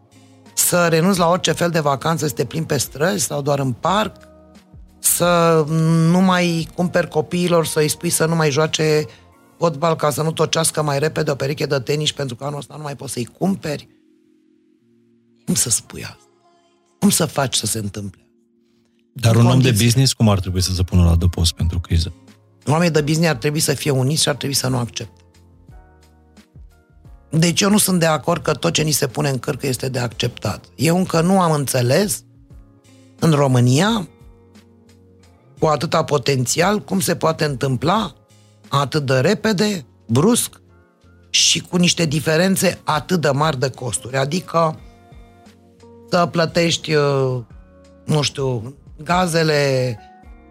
Să 0.55 0.87
renunți 0.87 1.19
la 1.19 1.29
orice 1.29 1.51
fel 1.51 1.69
de 1.69 1.79
vacanță, 1.79 2.27
să 2.27 2.33
te 2.33 2.45
plimbi 2.45 2.67
pe 2.67 2.77
străzi 2.77 3.25
sau 3.25 3.41
doar 3.41 3.59
în 3.59 3.71
parc? 3.71 4.15
să 5.05 5.65
nu 6.09 6.21
mai 6.21 6.67
cumperi 6.75 7.07
copiilor, 7.07 7.65
să-i 7.65 7.87
spui 7.87 8.09
să 8.09 8.25
nu 8.25 8.35
mai 8.35 8.51
joace 8.51 9.05
fotbal 9.57 9.95
ca 9.95 10.09
să 10.09 10.21
nu 10.21 10.31
tocească 10.31 10.81
mai 10.81 10.99
repede 10.99 11.31
o 11.31 11.35
pereche 11.35 11.65
de 11.65 11.79
tenis 11.79 12.11
pentru 12.11 12.35
că 12.35 12.43
anul 12.43 12.57
ăsta 12.57 12.75
nu 12.75 12.83
mai 12.83 12.95
poți 12.95 13.13
să-i 13.13 13.29
cumperi. 13.37 13.87
Cum 15.45 15.53
să 15.53 15.69
spui 15.69 16.03
asta? 16.03 16.23
Cum 16.99 17.09
să 17.09 17.25
faci 17.25 17.55
să 17.55 17.65
se 17.65 17.77
întâmple? 17.77 18.21
Dar 19.13 19.35
un 19.35 19.45
om 19.45 19.59
de 19.59 19.71
business 19.71 20.13
cum 20.13 20.29
ar 20.29 20.39
trebui 20.39 20.61
să 20.61 20.73
se 20.73 20.83
pună 20.83 21.03
la 21.03 21.15
dăpost 21.15 21.53
pentru 21.53 21.79
criză? 21.79 22.13
Oamenii 22.67 22.93
de 22.93 23.01
business 23.01 23.29
ar 23.31 23.37
trebui 23.37 23.59
să 23.59 23.73
fie 23.73 23.91
uniți 23.91 24.21
și 24.21 24.29
ar 24.29 24.35
trebui 24.35 24.55
să 24.55 24.67
nu 24.67 24.77
accepte. 24.77 25.14
Deci 27.37 27.61
eu 27.61 27.69
nu 27.69 27.77
sunt 27.77 27.99
de 27.99 28.05
acord 28.05 28.43
că 28.43 28.53
tot 28.53 28.73
ce 28.73 28.81
ni 28.81 28.91
se 28.91 29.07
pune 29.07 29.29
în 29.29 29.39
cărcă 29.39 29.67
este 29.67 29.89
de 29.89 29.99
acceptat. 29.99 30.65
Eu 30.75 30.97
încă 30.97 31.21
nu 31.21 31.41
am 31.41 31.51
înțeles 31.51 32.23
în 33.19 33.31
România 33.31 34.07
cu 35.59 35.65
atâta 35.65 36.03
potențial, 36.03 36.79
cum 36.79 36.99
se 36.99 37.15
poate 37.15 37.45
întâmpla 37.45 38.13
atât 38.69 39.05
de 39.05 39.19
repede, 39.19 39.85
brusc 40.07 40.61
și 41.29 41.59
cu 41.59 41.77
niște 41.77 42.05
diferențe 42.05 42.79
atât 42.83 43.21
de 43.21 43.29
mari 43.29 43.59
de 43.59 43.69
costuri. 43.69 44.17
Adică 44.17 44.79
să 46.09 46.25
plătești, 46.25 46.93
uh, 46.93 47.37
nu 48.05 48.21
știu, 48.21 48.75
gazele 49.03 49.99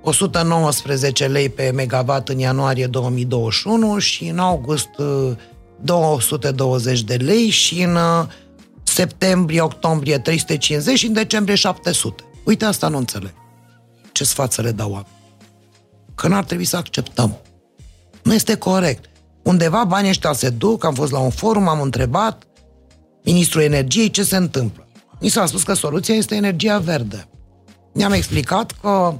119 0.02 1.26
lei 1.26 1.48
pe 1.48 1.70
megawatt 1.74 2.28
în 2.28 2.38
ianuarie 2.38 2.86
2021 2.86 3.98
și 3.98 4.28
în 4.28 4.38
august 4.38 4.88
220 5.84 6.98
uh, 6.98 7.04
de 7.06 7.14
lei 7.14 7.48
și 7.48 7.82
în 7.82 7.94
uh, 7.94 8.26
septembrie, 8.82 9.60
octombrie 9.60 10.18
350 10.18 10.98
și 10.98 11.06
în 11.06 11.12
decembrie 11.12 11.54
700. 11.56 12.24
Uite, 12.44 12.64
asta 12.64 12.88
nu 12.88 12.96
înțeleg. 12.96 13.34
Ce 14.12 14.24
sfat 14.24 14.52
să 14.52 14.62
le 14.62 14.70
dau 14.72 14.90
oameni? 14.90 15.08
Că 16.14 16.28
n-ar 16.28 16.44
trebui 16.44 16.64
să 16.64 16.76
acceptăm. 16.76 17.36
Nu 18.22 18.34
este 18.34 18.56
corect. 18.56 19.04
Undeva 19.42 19.84
banii 19.84 20.10
ăștia 20.10 20.32
se 20.32 20.50
duc, 20.50 20.84
am 20.84 20.94
fost 20.94 21.12
la 21.12 21.18
un 21.18 21.30
forum, 21.30 21.68
am 21.68 21.80
întrebat 21.80 22.42
ministrul 23.24 23.62
energiei 23.62 24.10
ce 24.10 24.22
se 24.22 24.36
întâmplă. 24.36 24.86
Mi 25.20 25.28
s-a 25.28 25.46
spus 25.46 25.62
că 25.62 25.72
soluția 25.72 26.14
este 26.14 26.34
energia 26.34 26.78
verde. 26.78 27.28
Mi-am 27.92 28.12
explicat 28.12 28.72
că 28.80 29.14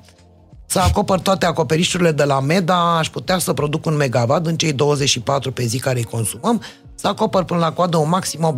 să 0.75 0.81
acopăr 0.81 1.21
toate 1.21 1.47
acoperișurile 1.47 2.13
de 2.13 2.25
la 2.25 2.41
MEDA, 2.41 2.97
aș 2.99 3.11
putea 3.11 3.39
să 3.39 3.53
produc 3.53 3.87
un 3.87 3.97
megawatt 3.97 4.47
în 4.47 4.57
cei 4.57 4.73
24 4.73 5.53
pe 5.53 5.65
zi 5.65 5.79
care 5.79 5.99
îi 5.99 6.05
consumăm, 6.05 6.63
să 6.95 7.09
acopăr 7.09 7.45
până 7.45 7.61
la 7.61 7.73
coadă 7.73 7.97
un 7.97 8.09
maxim 8.09 8.55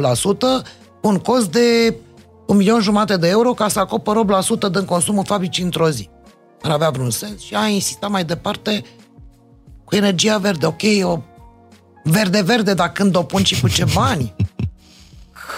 8%, 0.63 0.67
un 1.03 1.19
cost 1.19 1.51
de 1.51 1.97
un 2.47 2.57
milion 2.57 2.81
jumate 2.81 3.17
de 3.17 3.29
euro 3.29 3.53
ca 3.53 3.69
să 3.69 3.79
acopăr 3.79 4.17
8% 4.69 4.73
din 4.73 4.85
consumul 4.85 5.25
fabricii 5.25 5.65
într-o 5.65 5.91
zi. 5.91 6.09
Ar 6.63 6.71
avea 6.71 6.91
vreun 6.91 7.11
sens 7.11 7.41
și 7.41 7.55
a 7.55 7.67
insistat 7.67 8.11
mai 8.11 8.25
departe 8.25 8.85
cu 9.85 9.95
energia 9.95 10.39
verde. 10.39 10.67
Ok, 10.67 10.83
o 11.03 11.19
verde-verde, 12.05 12.75
dar 12.75 12.93
când 12.93 13.17
o 13.17 13.23
pun 13.23 13.43
și 13.43 13.61
cu 13.61 13.69
ce 13.69 13.85
bani? 13.95 14.35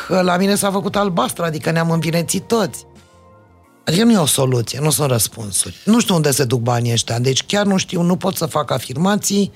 Că 0.06 0.20
la 0.20 0.36
mine 0.36 0.54
s-a 0.54 0.70
făcut 0.70 0.96
albastră, 0.96 1.44
adică 1.44 1.70
ne-am 1.70 1.90
învinețit 1.90 2.46
toți. 2.46 2.86
Adică 3.88 4.04
nu 4.04 4.12
e 4.12 4.16
o 4.16 4.26
soluție, 4.26 4.80
nu 4.82 4.90
sunt 4.90 5.10
răspunsuri. 5.10 5.74
Nu 5.84 6.00
știu 6.00 6.14
unde 6.14 6.30
se 6.30 6.44
duc 6.44 6.60
banii 6.60 6.92
ăștia, 6.92 7.18
deci 7.18 7.42
chiar 7.42 7.66
nu 7.66 7.76
știu, 7.76 8.02
nu 8.02 8.16
pot 8.16 8.36
să 8.36 8.46
fac 8.46 8.70
afirmații, 8.70 9.52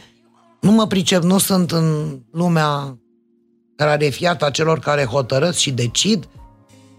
nu 0.61 0.70
mă 0.70 0.87
pricep, 0.87 1.22
nu 1.22 1.39
sunt 1.39 1.70
în 1.70 2.18
lumea 2.33 2.99
rarefiată 3.76 4.45
a 4.45 4.51
celor 4.51 4.78
care 4.78 5.05
hotărăsc 5.05 5.59
și 5.59 5.70
decid, 5.70 6.28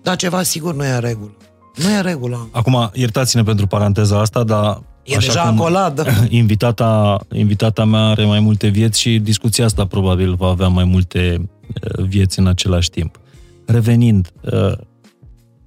dar 0.01 0.15
ceva 0.15 0.43
sigur 0.43 0.75
nu 0.75 0.86
e 0.86 0.93
în 0.93 0.99
regulă. 0.99 1.38
Nu 1.75 1.89
e 1.89 1.95
în 1.95 2.01
regulă. 2.01 2.49
Acum, 2.51 2.89
iertați-ne 2.93 3.43
pentru 3.43 3.67
paranteza 3.67 4.19
asta, 4.19 4.43
dar 4.43 4.81
E 5.03 5.15
Așa 5.15 5.27
deja 5.27 5.41
acoladă. 5.41 6.05
Invitata, 6.29 7.19
invitata 7.31 7.86
mea 7.86 8.01
are 8.01 8.25
mai 8.25 8.39
multe 8.39 8.67
vieți 8.67 8.99
și 8.99 9.19
discuția 9.19 9.65
asta 9.65 9.86
probabil 9.86 10.36
va 10.36 10.47
avea 10.47 10.67
mai 10.67 10.84
multe 10.84 11.49
uh, 11.97 12.05
vieți 12.05 12.39
în 12.39 12.47
același 12.47 12.89
timp. 12.89 13.19
Revenind, 13.65 14.31
uh, 14.41 14.71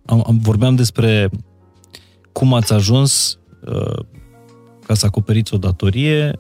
am, 0.05 0.25
am, 0.27 0.39
vorbeam 0.43 0.75
despre 0.75 1.31
cum 2.37 2.55
ați 2.55 2.73
ajuns 2.73 3.39
uh, 3.65 4.05
ca 4.87 4.95
să 4.95 5.07
acoperiți 5.07 5.55
o 5.55 5.57
datorie, 5.57 6.37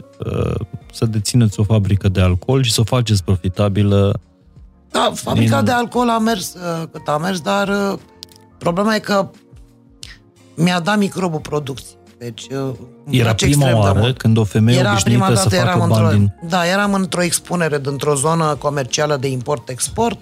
să 0.92 1.07
dețineți 1.07 1.61
o 1.61 1.62
fabrică 1.62 2.09
de 2.09 2.20
alcool 2.20 2.62
și 2.62 2.72
să 2.72 2.80
o 2.80 2.84
faceți 2.84 3.24
profitabilă. 3.24 4.20
Da, 4.90 5.11
fabrica 5.14 5.57
din... 5.57 5.64
de 5.64 5.70
alcool 5.70 6.09
a 6.09 6.18
mers 6.18 6.57
cât 6.92 7.09
a 7.09 7.16
mers, 7.16 7.40
dar 7.40 7.99
problema 8.59 8.94
e 8.94 8.99
că 8.99 9.30
mi-a 10.55 10.80
dat 10.80 10.99
microbul 10.99 11.40
producție. 11.40 11.97
Deci, 12.18 12.47
uh, 12.51 12.74
era 13.11 13.34
prima 13.34 13.76
oară 13.76 14.12
când 14.12 14.36
o 14.36 14.44
femeie 14.44 14.78
era 14.78 14.90
obișnuită 14.90 15.24
prima 15.24 15.34
dată, 15.34 15.49
să 15.49 15.57
facă 15.57 15.68
eram 15.68 15.88
bani 15.88 16.18
din... 16.18 16.34
Da, 16.49 16.66
eram 16.66 16.94
într-o 16.94 17.22
expunere 17.22 17.78
dintr-o 17.78 18.14
zonă 18.14 18.55
comercială 18.59 19.16
de 19.16 19.28
import-export 19.28 20.18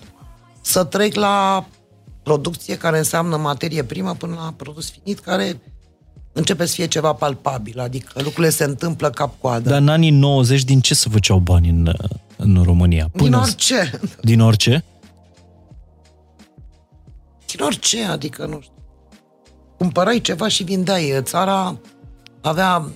să 0.61 0.85
trec 0.85 1.15
la 1.15 1.65
producție 2.25 2.77
care 2.77 2.99
înseamnă 2.99 3.37
materie 3.37 3.85
primă 3.85 4.15
până 4.15 4.35
la 4.35 4.55
produs 4.57 4.91
finit 4.91 5.19
care 5.19 5.61
începe 6.33 6.67
să 6.67 6.75
fie 6.75 6.87
ceva 6.87 7.13
palpabil, 7.13 7.81
adică 7.81 8.13
lucrurile 8.15 8.51
se 8.51 8.65
întâmplă 8.65 9.11
cap-coadă. 9.11 9.69
Dar 9.69 9.81
în 9.81 9.89
anii 9.89 10.11
90 10.11 10.63
din 10.63 10.81
ce 10.81 10.95
se 10.95 11.09
făceau 11.09 11.39
bani 11.39 11.69
în, 11.69 11.93
în 12.37 12.63
România? 12.63 13.09
Până 13.13 13.25
din 13.25 13.35
orice. 13.35 14.01
Din 14.31 14.41
orice? 14.41 14.85
Din 17.47 17.65
orice, 17.65 18.05
adică 18.05 18.47
nu 18.47 18.61
știu 18.61 18.75
cumpărai 19.85 20.21
ceva 20.21 20.49
și 20.49 20.63
vindeai. 20.63 21.21
Țara 21.23 21.79
avea 22.41 22.89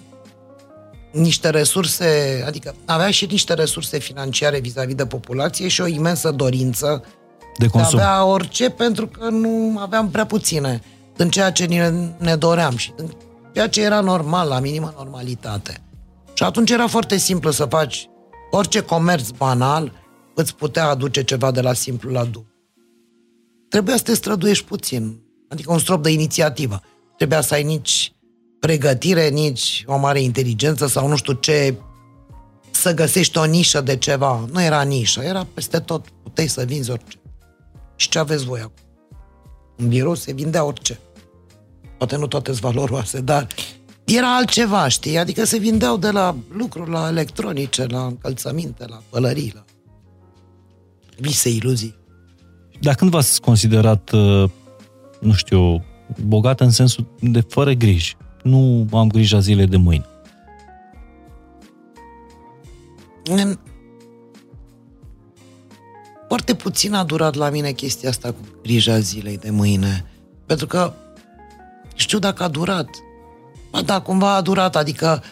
niște 1.13 1.51
resurse, 1.51 2.43
adică 2.47 2.75
avea 2.85 3.11
și 3.11 3.27
niște 3.27 3.55
resurse 3.55 3.99
financiare 3.99 4.61
vis-a-vis 4.61 4.95
de 4.95 5.07
populație 5.07 5.69
și 5.69 5.81
o 5.81 5.87
imensă 5.87 6.31
dorință 6.31 7.05
de 7.59 7.67
consum. 7.67 7.99
De 7.99 8.05
avea 8.05 8.25
orice 8.25 8.71
pentru 8.71 9.07
că 9.07 9.29
nu 9.29 9.79
aveam 9.79 10.11
prea 10.11 10.27
puține 10.27 10.83
în 11.17 11.31
ceea 11.31 11.53
ce 11.53 11.65
ne, 11.65 11.93
ne 12.19 12.37
doream 12.37 12.77
și 12.77 12.93
în 12.97 13.11
ceea 13.53 13.69
ce 13.69 13.83
era 13.83 14.01
normal, 14.01 14.49
la 14.49 14.61
minimă 14.61 14.95
normalitate. 14.97 15.83
Și 16.35 16.43
atunci 16.43 16.71
era 16.71 16.87
foarte 16.87 17.17
simplu 17.17 17.51
să 17.51 17.65
faci 17.65 18.09
orice 18.51 18.81
comerț 18.81 19.29
banal 19.29 19.93
îți 20.35 20.55
putea 20.55 20.89
aduce 20.89 21.25
ceva 21.25 21.51
de 21.51 21.61
la 21.61 21.73
simplu 21.73 22.11
la 22.11 22.25
dublu. 22.25 22.47
Trebuia 23.69 23.97
să 23.97 24.03
te 24.03 24.15
străduiești 24.15 24.65
puțin, 24.65 25.21
Adică 25.49 25.73
un 25.73 25.79
strop 25.79 26.03
de 26.03 26.11
inițiativă. 26.11 26.83
Trebuia 27.17 27.41
să 27.41 27.55
ai 27.55 27.63
nici 27.63 28.13
pregătire, 28.61 29.29
nici 29.29 29.85
o 29.87 29.97
mare 29.97 30.21
inteligență 30.21 30.87
sau 30.87 31.09
nu 31.09 31.17
știu 31.17 31.33
ce, 31.33 31.75
să 32.71 32.95
găsești 32.95 33.39
o 33.39 33.45
nișă 33.45 33.81
de 33.81 33.97
ceva. 33.97 34.49
Nu 34.53 34.63
era 34.63 34.83
nișă, 34.83 35.21
era 35.23 35.47
peste 35.55 35.79
tot. 35.79 36.07
Puteai 36.23 36.47
să 36.47 36.65
vinzi 36.65 36.91
orice. 36.91 37.18
Și 37.99 38.09
ce 38.09 38.19
aveți 38.19 38.45
voi 38.45 38.61
acum? 38.61 38.85
În 39.77 39.89
birou 39.89 40.15
se 40.15 40.33
vindea 40.33 40.65
orice. 40.65 40.99
Poate 41.97 42.17
nu 42.17 42.27
toate 42.27 42.51
sunt 42.51 42.63
valoroase, 42.63 43.21
dar 43.21 43.47
era 44.05 44.37
altceva, 44.37 44.89
știi? 44.89 45.19
Adică 45.19 45.45
se 45.45 45.59
vindeau 45.59 45.97
de 45.97 46.11
la 46.11 46.37
lucruri 46.53 46.91
la 46.91 47.09
electronice, 47.09 47.87
la 47.87 48.05
încălțăminte, 48.05 48.87
la 48.87 49.03
pălării, 49.09 49.53
la 49.55 49.65
vise, 51.17 51.49
iluzii. 51.49 51.95
Dar 52.81 52.95
când 52.95 53.11
v-ați 53.11 53.41
considerat 53.41 54.11
uh, 54.11 54.51
nu 55.21 55.33
știu, 55.33 55.85
bogată 56.27 56.65
în 56.65 56.71
sensul 56.71 57.07
de 57.21 57.41
fără 57.41 57.73
griji. 57.73 58.17
Nu 58.43 58.87
am 58.93 59.09
grija 59.09 59.39
zile 59.39 59.67
de 59.67 59.77
mâine. 59.77 60.07
Foarte 66.29 66.55
puțin 66.55 66.95
a 66.95 67.05
durat 67.05 67.35
la 67.35 67.51
mine 67.51 67.71
chestia 67.71 68.09
asta 68.09 68.29
cu 68.29 68.41
grija 68.63 68.99
zilei 68.99 69.39
de 69.39 69.51
mâine. 69.51 70.05
Pentru 70.47 70.67
că 70.67 70.93
știu 71.95 72.19
dacă 72.19 72.43
a 72.43 72.49
durat. 72.49 72.89
Ba 73.71 73.83
da, 73.83 74.01
cumva 74.01 74.35
a 74.35 74.41
durat, 74.41 74.77
adică 74.77 75.23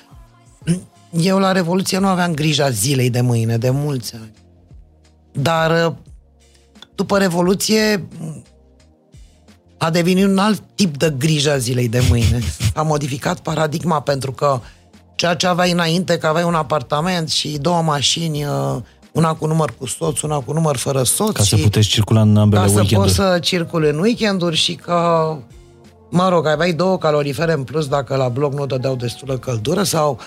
eu 1.11 1.39
la 1.39 1.53
Revoluție 1.53 1.99
nu 1.99 2.07
aveam 2.07 2.35
grija 2.35 2.71
zilei 2.71 3.11
de 3.11 3.21
mâine, 3.21 3.57
de 3.57 3.71
mulți 3.71 4.15
ani. 4.15 4.33
Dar 5.33 5.97
după 6.95 7.19
Revoluție 7.19 8.09
a 9.79 9.91
devenit 9.91 10.25
un 10.25 10.39
alt 10.39 10.63
tip 10.75 10.97
de 10.97 11.15
grijă 11.19 11.51
a 11.51 11.57
zilei 11.57 11.89
de 11.89 12.05
mâine. 12.09 12.41
A 12.75 12.83
modificat 12.83 13.41
paradigma 13.41 14.01
pentru 14.01 14.33
că 14.33 14.61
ceea 15.15 15.35
ce 15.35 15.47
aveai 15.47 15.71
înainte, 15.71 16.19
că 16.19 16.27
aveai 16.27 16.45
un 16.45 16.55
apartament 16.55 17.31
și 17.31 17.49
două 17.49 17.83
mașini, 17.83 18.45
uh, 18.45 18.77
una 19.17 19.35
cu 19.35 19.47
număr 19.47 19.75
cu 19.79 19.87
soț, 19.87 20.21
una 20.21 20.39
cu 20.39 20.53
număr 20.53 20.77
fără 20.77 21.03
soț. 21.03 21.35
Ca 21.35 21.43
să 21.43 21.57
puteți 21.57 21.89
circula 21.89 22.21
în 22.21 22.37
ambele 22.37 22.61
ca 22.61 22.67
weekenduri. 22.67 22.95
Ca 22.95 23.13
să 23.13 23.23
poți 23.23 23.33
să 23.33 23.39
circule 23.39 23.89
în 23.89 23.99
weekenduri 23.99 24.57
și 24.57 24.75
că, 24.75 25.37
mă 26.11 26.29
rog, 26.29 26.47
aveai 26.47 26.73
două 26.73 26.99
calorifere 26.99 27.53
în 27.53 27.65
plus 27.65 27.87
dacă 27.87 28.17
la 28.17 28.29
bloc 28.29 28.53
nu 28.53 28.67
dădeau 28.67 28.97
destulă 28.97 29.39
căldură 29.39 29.83
sau 29.83 30.19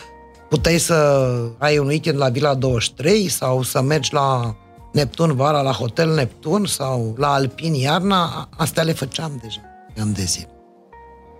puteai 0.49 0.77
să 0.77 1.29
ai 1.57 1.77
un 1.77 1.87
weekend 1.87 2.17
la 2.17 2.29
Vila 2.29 2.53
23 2.53 3.27
sau 3.27 3.61
să 3.61 3.81
mergi 3.81 4.13
la 4.13 4.55
Neptun 4.93 5.35
vara 5.35 5.61
la 5.61 5.71
Hotel 5.71 6.13
Neptun 6.13 6.65
sau 6.65 7.15
la 7.17 7.33
Alpin 7.33 7.73
iarna, 7.73 8.49
astea 8.57 8.83
le 8.83 8.91
făceam 8.91 9.39
deja, 9.41 9.61
ani 9.97 10.13
de 10.13 10.23
zi. 10.23 10.45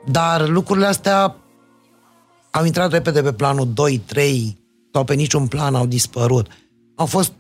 Dar 0.05 0.47
lucrurile 0.47 0.85
astea 0.85 1.35
au 2.51 2.65
intrat 2.65 2.91
repede 2.91 3.21
pe 3.21 3.33
planul 3.33 3.69
2, 3.73 3.97
3 3.97 4.57
sau 4.93 5.03
pe 5.03 5.13
niciun 5.13 5.47
plan 5.47 5.75
au 5.75 5.85
dispărut. 5.85 6.47
Au 6.95 7.05
fost 7.05 7.33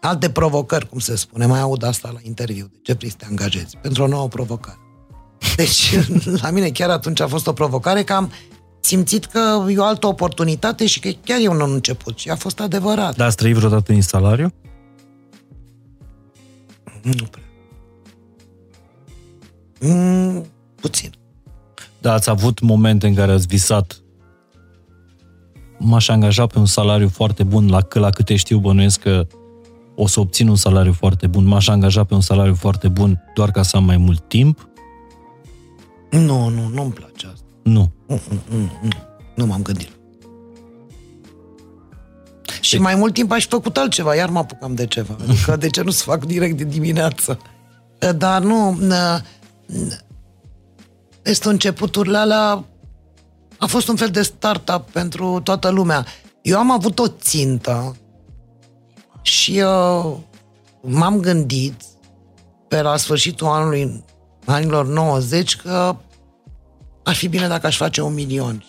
alte 0.00 0.30
provocări, 0.30 0.88
cum 0.88 0.98
se 0.98 1.16
spune, 1.16 1.46
mai 1.46 1.60
aud 1.60 1.82
asta 1.82 2.10
la 2.12 2.18
interviu. 2.22 2.70
De 2.72 2.78
ce 2.82 2.92
vrei 2.92 3.10
să 3.10 3.16
te 3.18 3.24
angajezi? 3.24 3.76
Pentru 3.76 4.02
o 4.02 4.06
nouă 4.06 4.28
provocare. 4.28 4.78
Deci, 5.56 5.94
la 6.40 6.50
mine 6.50 6.68
chiar 6.68 6.90
atunci 6.90 7.20
a 7.20 7.26
fost 7.26 7.46
o 7.46 7.52
provocare 7.52 8.02
că 8.02 8.12
am 8.12 8.32
simțit 8.80 9.24
că 9.24 9.66
e 9.68 9.78
o 9.78 9.84
altă 9.84 10.06
oportunitate 10.06 10.86
și 10.86 11.00
că 11.00 11.10
chiar 11.24 11.38
e 11.40 11.48
un 11.48 11.60
început 11.60 12.18
și 12.18 12.30
a 12.30 12.36
fost 12.36 12.60
adevărat. 12.60 13.16
Dar 13.16 13.26
ați 13.26 13.36
trăit 13.36 13.54
vreodată 13.54 13.92
în 13.92 14.02
salariu? 14.02 14.52
Nu 17.02 17.24
prea. 17.30 17.44
Mm, 19.80 20.46
puțin. 20.80 21.10
Da, 22.00 22.12
ați 22.12 22.30
avut 22.30 22.60
momente 22.60 23.06
în 23.06 23.14
care 23.14 23.32
ați 23.32 23.46
visat 23.46 24.02
m-aș 25.78 26.08
angaja 26.08 26.46
pe 26.46 26.58
un 26.58 26.66
salariu 26.66 27.08
foarte 27.08 27.42
bun, 27.42 27.68
la, 27.68 27.80
la 27.92 28.10
câte 28.10 28.36
știu 28.36 28.58
bănuiesc 28.58 29.00
că 29.00 29.26
o 30.02 30.06
să 30.06 30.20
obțin 30.20 30.48
un 30.48 30.56
salariu 30.56 30.92
foarte 30.92 31.26
bun, 31.26 31.44
m-aș 31.44 31.68
angaja 31.68 32.04
pe 32.04 32.14
un 32.14 32.20
salariu 32.20 32.54
foarte 32.54 32.88
bun 32.88 33.22
doar 33.34 33.50
ca 33.50 33.62
să 33.62 33.76
am 33.76 33.84
mai 33.84 33.96
mult 33.96 34.28
timp? 34.28 34.68
Nu, 36.10 36.48
nu, 36.48 36.68
nu-mi 36.74 36.92
place 36.92 37.26
asta. 37.26 37.46
Nu. 37.62 37.92
Nu, 38.06 38.20
nu, 38.48 38.56
nu, 38.82 38.88
nu 39.34 39.46
m-am 39.46 39.62
gândit. 39.62 39.88
Și 42.60 42.78
mai 42.78 42.94
mult 42.94 43.14
timp 43.14 43.32
aș 43.32 43.46
făcut 43.46 43.76
altceva, 43.76 44.14
iar 44.14 44.28
mă 44.28 44.38
apucam 44.38 44.74
de 44.74 44.86
ceva. 44.86 45.16
Adică 45.22 45.56
de 45.56 45.68
ce 45.68 45.82
nu 45.82 45.90
să 45.90 46.02
fac 46.02 46.24
direct 46.24 46.56
de 46.56 46.64
dimineață? 46.64 47.38
Dar 48.16 48.42
nu, 48.42 48.78
este 51.22 51.48
începuturile 51.48 52.18
alea 52.18 52.64
a 53.58 53.66
fost 53.66 53.88
un 53.88 53.96
fel 53.96 54.08
de 54.08 54.22
startup 54.22 54.90
pentru 54.90 55.40
toată 55.44 55.68
lumea. 55.68 56.06
Eu 56.42 56.58
am 56.58 56.70
avut 56.70 56.98
o 56.98 57.08
țintă 57.08 57.96
și 59.22 59.62
uh, 59.64 60.16
m-am 60.80 61.20
gândit 61.20 61.82
pe 62.68 62.82
la 62.82 62.96
sfârșitul 62.96 63.46
anului, 63.46 64.04
anilor 64.44 64.86
90 64.86 65.56
că 65.56 65.96
ar 67.02 67.14
fi 67.14 67.28
bine 67.28 67.48
dacă 67.48 67.66
aș 67.66 67.76
face 67.76 68.02
un 68.02 68.14
milion 68.14 68.64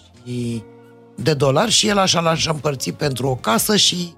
de 1.16 1.34
dolari 1.34 1.72
și 1.72 1.88
el 1.88 1.98
așa 1.98 2.20
l-aș 2.20 2.46
împărți 2.46 2.92
pentru 2.92 3.28
o 3.28 3.36
casă 3.36 3.76
și 3.76 4.14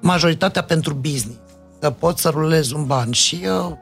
majoritatea 0.00 0.62
pentru 0.62 0.94
business. 0.94 1.38
Să 1.80 1.90
pot 1.90 2.18
să 2.18 2.28
rulez 2.28 2.70
un 2.70 2.86
ban. 2.86 3.10
Și 3.10 3.40
eu, 3.42 3.78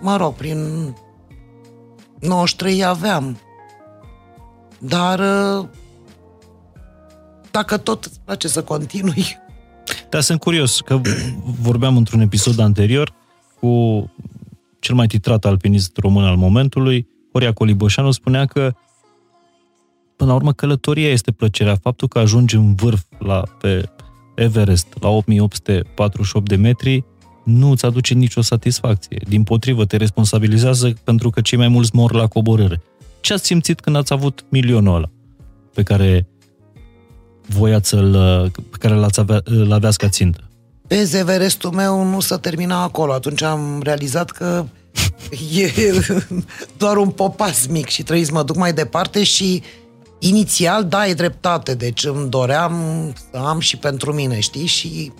mă 0.00 0.16
rog, 0.16 0.34
prin 0.34 0.94
93 2.20 2.84
aveam. 2.84 3.38
Dar 4.78 5.18
uh, 5.18 5.66
dacă 7.50 7.76
tot 7.76 8.04
îți 8.04 8.20
place 8.24 8.48
să 8.48 8.62
continui... 8.62 9.38
Dar 10.10 10.20
sunt 10.20 10.40
curios, 10.40 10.80
că 10.80 11.00
vorbeam 11.60 11.96
într-un 11.96 12.20
episod 12.20 12.58
anterior 12.58 13.12
cu 13.60 14.04
cel 14.78 14.94
mai 14.94 15.06
titrat 15.06 15.44
alpinist 15.44 15.96
român 15.96 16.24
al 16.24 16.36
momentului, 16.36 17.06
Horia 17.32 17.52
Coliboșanu, 17.52 18.10
spunea 18.10 18.44
că 18.44 18.72
până 20.16 20.30
la 20.30 20.36
urmă 20.36 20.52
călătoria 20.52 21.08
este 21.08 21.32
plăcerea. 21.32 21.74
Faptul 21.74 22.08
că 22.08 22.18
ajungi 22.18 22.56
în 22.56 22.74
vârf 22.74 23.02
la, 23.18 23.42
pe 23.60 23.88
Everest 24.34 24.86
la 25.00 25.08
8848 25.08 26.48
de 26.48 26.56
metri 26.56 27.04
nu 27.44 27.70
îți 27.70 27.84
aduce 27.84 28.14
nicio 28.14 28.40
satisfacție. 28.40 29.22
Din 29.28 29.42
potrivă, 29.42 29.84
te 29.84 29.96
responsabilizează 29.96 30.92
pentru 31.04 31.30
că 31.30 31.40
cei 31.40 31.58
mai 31.58 31.68
mulți 31.68 31.90
mor 31.94 32.12
la 32.12 32.26
coborâre. 32.26 32.82
Ce 33.20 33.32
ați 33.32 33.46
simțit 33.46 33.80
când 33.80 33.96
ați 33.96 34.12
avut 34.12 34.44
milionul 34.48 34.94
ăla 34.94 35.10
pe 35.74 35.82
care 35.82 36.28
voiați 37.54 37.88
să-l, 37.88 38.12
pe 38.70 38.76
care 38.78 38.94
l-ați 38.94 39.20
avea, 39.20 39.40
l 39.44 39.70
aveați 39.70 39.98
ca 39.98 40.08
țintă? 40.08 40.40
Vezi, 40.86 41.16
Everestul 41.16 41.70
meu 41.70 42.04
nu 42.04 42.20
s-a 42.20 42.38
terminat 42.38 42.84
acolo. 42.84 43.12
Atunci 43.12 43.42
am 43.42 43.80
realizat 43.82 44.30
că 44.30 44.64
e 45.54 45.72
doar 46.76 46.96
un 46.96 47.10
popas 47.10 47.66
mic 47.66 47.88
și 47.88 48.02
trebuie 48.02 48.26
să 48.26 48.32
mă 48.32 48.42
duc 48.42 48.56
mai 48.56 48.72
departe 48.72 49.22
și 49.22 49.62
inițial, 50.18 50.84
da, 50.84 51.06
e 51.06 51.14
dreptate. 51.14 51.74
Deci 51.74 52.04
îmi 52.04 52.28
doream 52.28 52.74
să 53.30 53.38
am 53.38 53.60
și 53.60 53.76
pentru 53.76 54.12
mine, 54.12 54.40
știi? 54.40 54.66
Și 54.66 55.12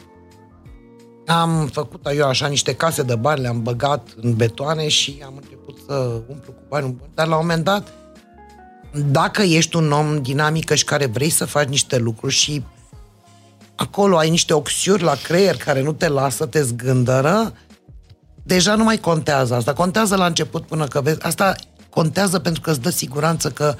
am 1.26 1.68
făcut 1.72 2.07
eu 2.16 2.26
așa 2.26 2.47
niște 2.47 2.74
case 2.74 3.03
de 3.03 3.14
bani, 3.14 3.41
le-am 3.41 3.62
băgat 3.62 4.09
în 4.20 4.35
betoane 4.35 4.89
și 4.89 5.22
am 5.24 5.33
început 5.43 5.78
să 5.87 5.95
umplu 6.28 6.53
cu 6.53 6.62
bani. 6.68 6.97
Dar 7.14 7.26
la 7.26 7.35
un 7.35 7.41
moment 7.41 7.64
dat, 7.64 7.93
dacă 8.93 9.43
ești 9.43 9.76
un 9.76 9.93
om 9.93 10.22
dinamică 10.22 10.74
și 10.74 10.84
care 10.84 11.07
vrei 11.07 11.30
să 11.30 11.45
faci 11.45 11.68
niște 11.68 11.99
lucruri 11.99 12.34
și 12.34 12.62
acolo 13.74 14.16
ai 14.16 14.30
niște 14.30 14.53
oxiuri 14.53 15.03
la 15.03 15.14
creier 15.22 15.57
care 15.57 15.82
nu 15.82 15.93
te 15.93 16.09
lasă, 16.09 16.47
te 16.47 16.62
zgândără, 16.62 17.53
deja 18.43 18.74
nu 18.74 18.84
mai 18.84 18.99
contează 18.99 19.55
asta. 19.55 19.72
Contează 19.72 20.16
la 20.16 20.26
început 20.26 20.66
până 20.66 20.86
că 20.86 21.01
vezi. 21.01 21.22
Asta 21.22 21.55
contează 21.91 22.38
pentru 22.38 22.61
că 22.61 22.70
îți 22.70 22.80
dă 22.80 22.91
siguranță 22.91 23.51
că 23.51 23.74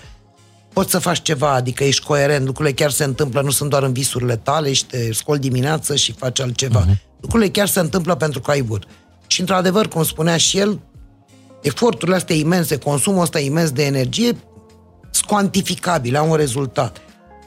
poți 0.73 0.91
să 0.91 0.99
faci 0.99 1.23
ceva, 1.23 1.53
adică 1.53 1.85
ești 1.85 2.05
coerent, 2.05 2.47
lucrurile 2.47 2.75
chiar 2.75 2.91
se 2.91 3.05
întâmplă, 3.05 3.41
nu 3.41 3.51
sunt 3.51 3.71
doar 3.71 3.83
în 3.83 3.93
visurile 3.93 4.37
tale 4.37 4.73
și 4.73 4.85
te 4.85 5.13
scoli 5.13 5.39
dimineață 5.39 5.97
și 5.97 6.13
faci 6.13 6.41
altceva. 6.41 6.87
Uh-huh. 6.87 7.09
Lucrurile 7.21 7.51
chiar 7.51 7.69
se 7.69 7.81
întâmplă 7.81 8.15
pentru 8.15 8.41
că 8.41 8.51
ai 8.51 8.63
vrut. 8.63 8.85
Și 9.27 9.41
într-adevăr, 9.41 9.89
cum 9.89 10.03
spunea 10.03 10.37
și 10.37 10.59
el, 10.59 10.81
eforturile 11.63 12.17
astea 12.17 12.37
imense, 12.37 12.77
consumul 12.77 13.23
ăsta 13.23 13.39
imens 13.39 13.71
de 13.71 13.85
energie, 13.85 14.37
sunt 15.11 15.27
cuantificabile, 15.27 16.19
au 16.19 16.31
un 16.31 16.37
rezultat. 16.37 17.01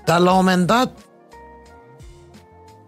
Dar 0.06 0.20
la 0.20 0.30
un 0.32 0.36
moment 0.36 0.68
dat, 0.68 0.98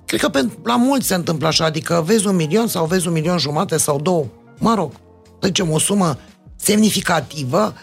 cred 0.05 0.19
că 0.19 0.29
pentru, 0.29 0.59
la 0.63 0.75
mulți 0.75 1.07
se 1.07 1.15
întâmplă 1.15 1.47
așa, 1.47 1.65
adică 1.65 2.03
vezi 2.05 2.27
un 2.27 2.35
milion 2.35 2.67
sau 2.67 2.85
vezi 2.85 3.07
un 3.07 3.13
milion 3.13 3.37
jumate 3.37 3.77
sau 3.77 3.99
două, 4.01 4.25
mă 4.59 4.73
rog, 4.73 4.91
să 5.39 5.45
zicem 5.45 5.71
o 5.71 5.79
sumă 5.79 6.17
semnificativă, 6.55 7.73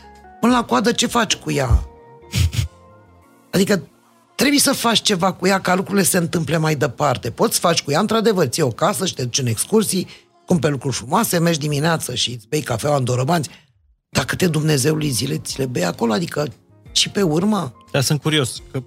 până 0.40 0.53
la 0.53 0.64
coadă 0.64 0.93
ce 0.93 1.07
faci 1.07 1.34
cu 1.34 1.51
ea? 1.51 1.88
Adică 3.55 3.82
trebuie 4.34 4.59
să 4.59 4.72
faci 4.72 5.03
ceva 5.03 5.32
cu 5.32 5.47
ea 5.47 5.61
ca 5.61 5.74
lucrurile 5.74 6.05
se 6.05 6.16
întâmple 6.16 6.57
mai 6.57 6.74
departe. 6.74 7.30
Poți 7.30 7.55
să 7.55 7.61
faci 7.61 7.82
cu 7.82 7.90
ea, 7.90 8.01
într-adevăr, 8.01 8.47
ții 8.47 8.62
o 8.62 8.68
casă 8.68 9.07
și 9.07 9.14
te 9.14 9.22
duci 9.22 9.38
în 9.38 9.47
excursii, 9.47 10.07
cumperi 10.47 10.72
lucruri 10.72 10.95
frumoase, 10.95 11.38
mergi 11.38 11.59
dimineața 11.59 12.14
și 12.14 12.30
îți 12.30 12.47
bei 12.49 12.61
cafeaua 12.61 12.97
în 12.97 13.05
dorobanți. 13.05 13.49
Dar 14.09 14.24
câte 14.24 14.47
Dumnezeului 14.47 15.11
zile 15.11 15.38
ți 15.38 15.59
le 15.59 15.66
bei 15.66 15.84
acolo? 15.84 16.12
Adică 16.12 16.47
și 16.93 17.11
pe 17.11 17.22
urmă? 17.22 17.72
Da, 17.90 18.01
sunt 18.01 18.20
curios, 18.20 18.62
că 18.70 18.82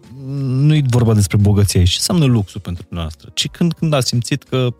nu 0.45 0.75
e 0.75 0.83
vorba 0.89 1.13
despre 1.13 1.37
bogăție 1.37 1.79
aici. 1.79 1.89
Ce 1.89 1.97
înseamnă 1.97 2.25
luxul 2.25 2.61
pentru 2.61 2.85
noastră? 2.89 3.29
Ci 3.33 3.47
când, 3.47 3.73
când 3.73 3.93
ați 3.93 4.07
simțit 4.07 4.43
că 4.43 4.73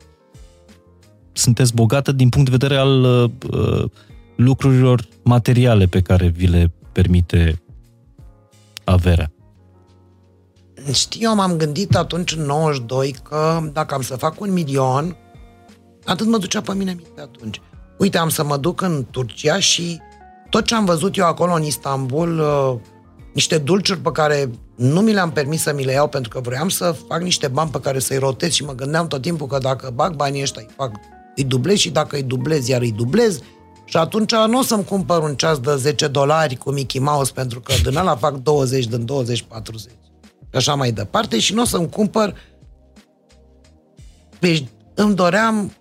sunteți 1.32 1.74
bogată 1.74 2.12
din 2.12 2.30
punct 2.30 2.50
de 2.50 2.58
vedere 2.58 2.80
al 2.80 3.04
uh, 3.04 3.90
lucrurilor 4.36 5.08
materiale 5.24 5.86
pe 5.86 6.02
care 6.02 6.28
vi 6.28 6.48
le 6.48 6.72
permite 6.92 7.62
averea? 8.84 9.32
Știi, 10.94 11.24
eu 11.24 11.36
m-am 11.36 11.58
gândit 11.58 11.96
atunci 11.96 12.36
în 12.36 12.42
92 12.42 13.16
că 13.24 13.70
dacă 13.74 13.96
am 13.96 14.02
să 14.02 14.16
fac 14.16 14.42
un 14.42 14.54
milion, 14.54 15.16
atât 16.06 16.28
mă 16.28 16.38
ducea 16.38 16.62
pe 16.62 16.74
mine 16.74 16.94
minte 16.94 17.22
atunci. 17.22 17.62
Uite, 17.98 18.18
am 18.18 18.30
să 18.30 18.44
mă 18.44 18.58
duc 18.58 18.82
în 18.82 19.06
Turcia 19.12 19.60
și 19.60 20.00
tot 20.50 20.66
ce 20.66 20.76
am 20.76 20.86
văzut 20.86 21.18
eu 21.18 21.26
acolo 21.26 21.54
în 21.54 21.64
Istanbul, 21.64 22.40
uh, 22.40 22.80
niște 23.36 23.58
dulciuri 23.58 24.00
pe 24.00 24.12
care 24.12 24.50
nu 24.76 25.02
mi 25.02 25.14
le-am 25.14 25.32
permis 25.32 25.62
să 25.62 25.74
mi 25.74 25.84
le 25.84 25.92
iau 25.92 26.08
pentru 26.08 26.30
că 26.30 26.40
vreau 26.40 26.70
să 26.70 26.96
fac 27.08 27.22
niște 27.22 27.48
bani 27.48 27.70
pe 27.70 27.80
care 27.80 28.00
să-i 28.00 28.18
rotez 28.18 28.52
și 28.52 28.64
mă 28.64 28.74
gândeam 28.76 29.08
tot 29.08 29.22
timpul 29.22 29.48
că 29.48 29.58
dacă 29.58 29.92
bag 29.94 30.16
banii 30.16 30.42
ăștia, 30.42 30.62
îi, 30.62 30.74
fac, 30.76 30.92
îi 31.36 31.44
dublez 31.44 31.78
și 31.78 31.90
dacă 31.90 32.16
îi 32.16 32.24
dublez, 32.24 32.68
iar 32.68 32.82
îi 32.82 32.92
dublez 32.92 33.40
și 33.86 33.98
atunci 33.98 34.32
nu 34.32 34.60
o 34.60 34.62
să-mi 34.62 34.84
cumpăr 34.84 35.22
un 35.22 35.36
ceas 35.36 35.60
de 35.60 35.76
10 35.76 36.08
dolari 36.08 36.56
cu 36.56 36.72
Mickey 36.72 37.02
Mouse 37.02 37.32
pentru 37.32 37.60
că 37.60 37.74
din 37.84 37.98
ăla 37.98 38.16
fac 38.16 38.36
20 38.36 38.86
din 38.86 39.06
20, 39.06 39.42
40 39.42 39.92
și 40.50 40.58
așa 40.58 40.76
mai 40.76 40.92
departe 40.92 41.40
și 41.40 41.54
nu 41.54 41.62
o 41.62 41.66
să-mi 41.66 41.90
cumpăr 41.90 42.36
deci 44.40 44.66
îmi 44.94 45.16
doream 45.16 45.72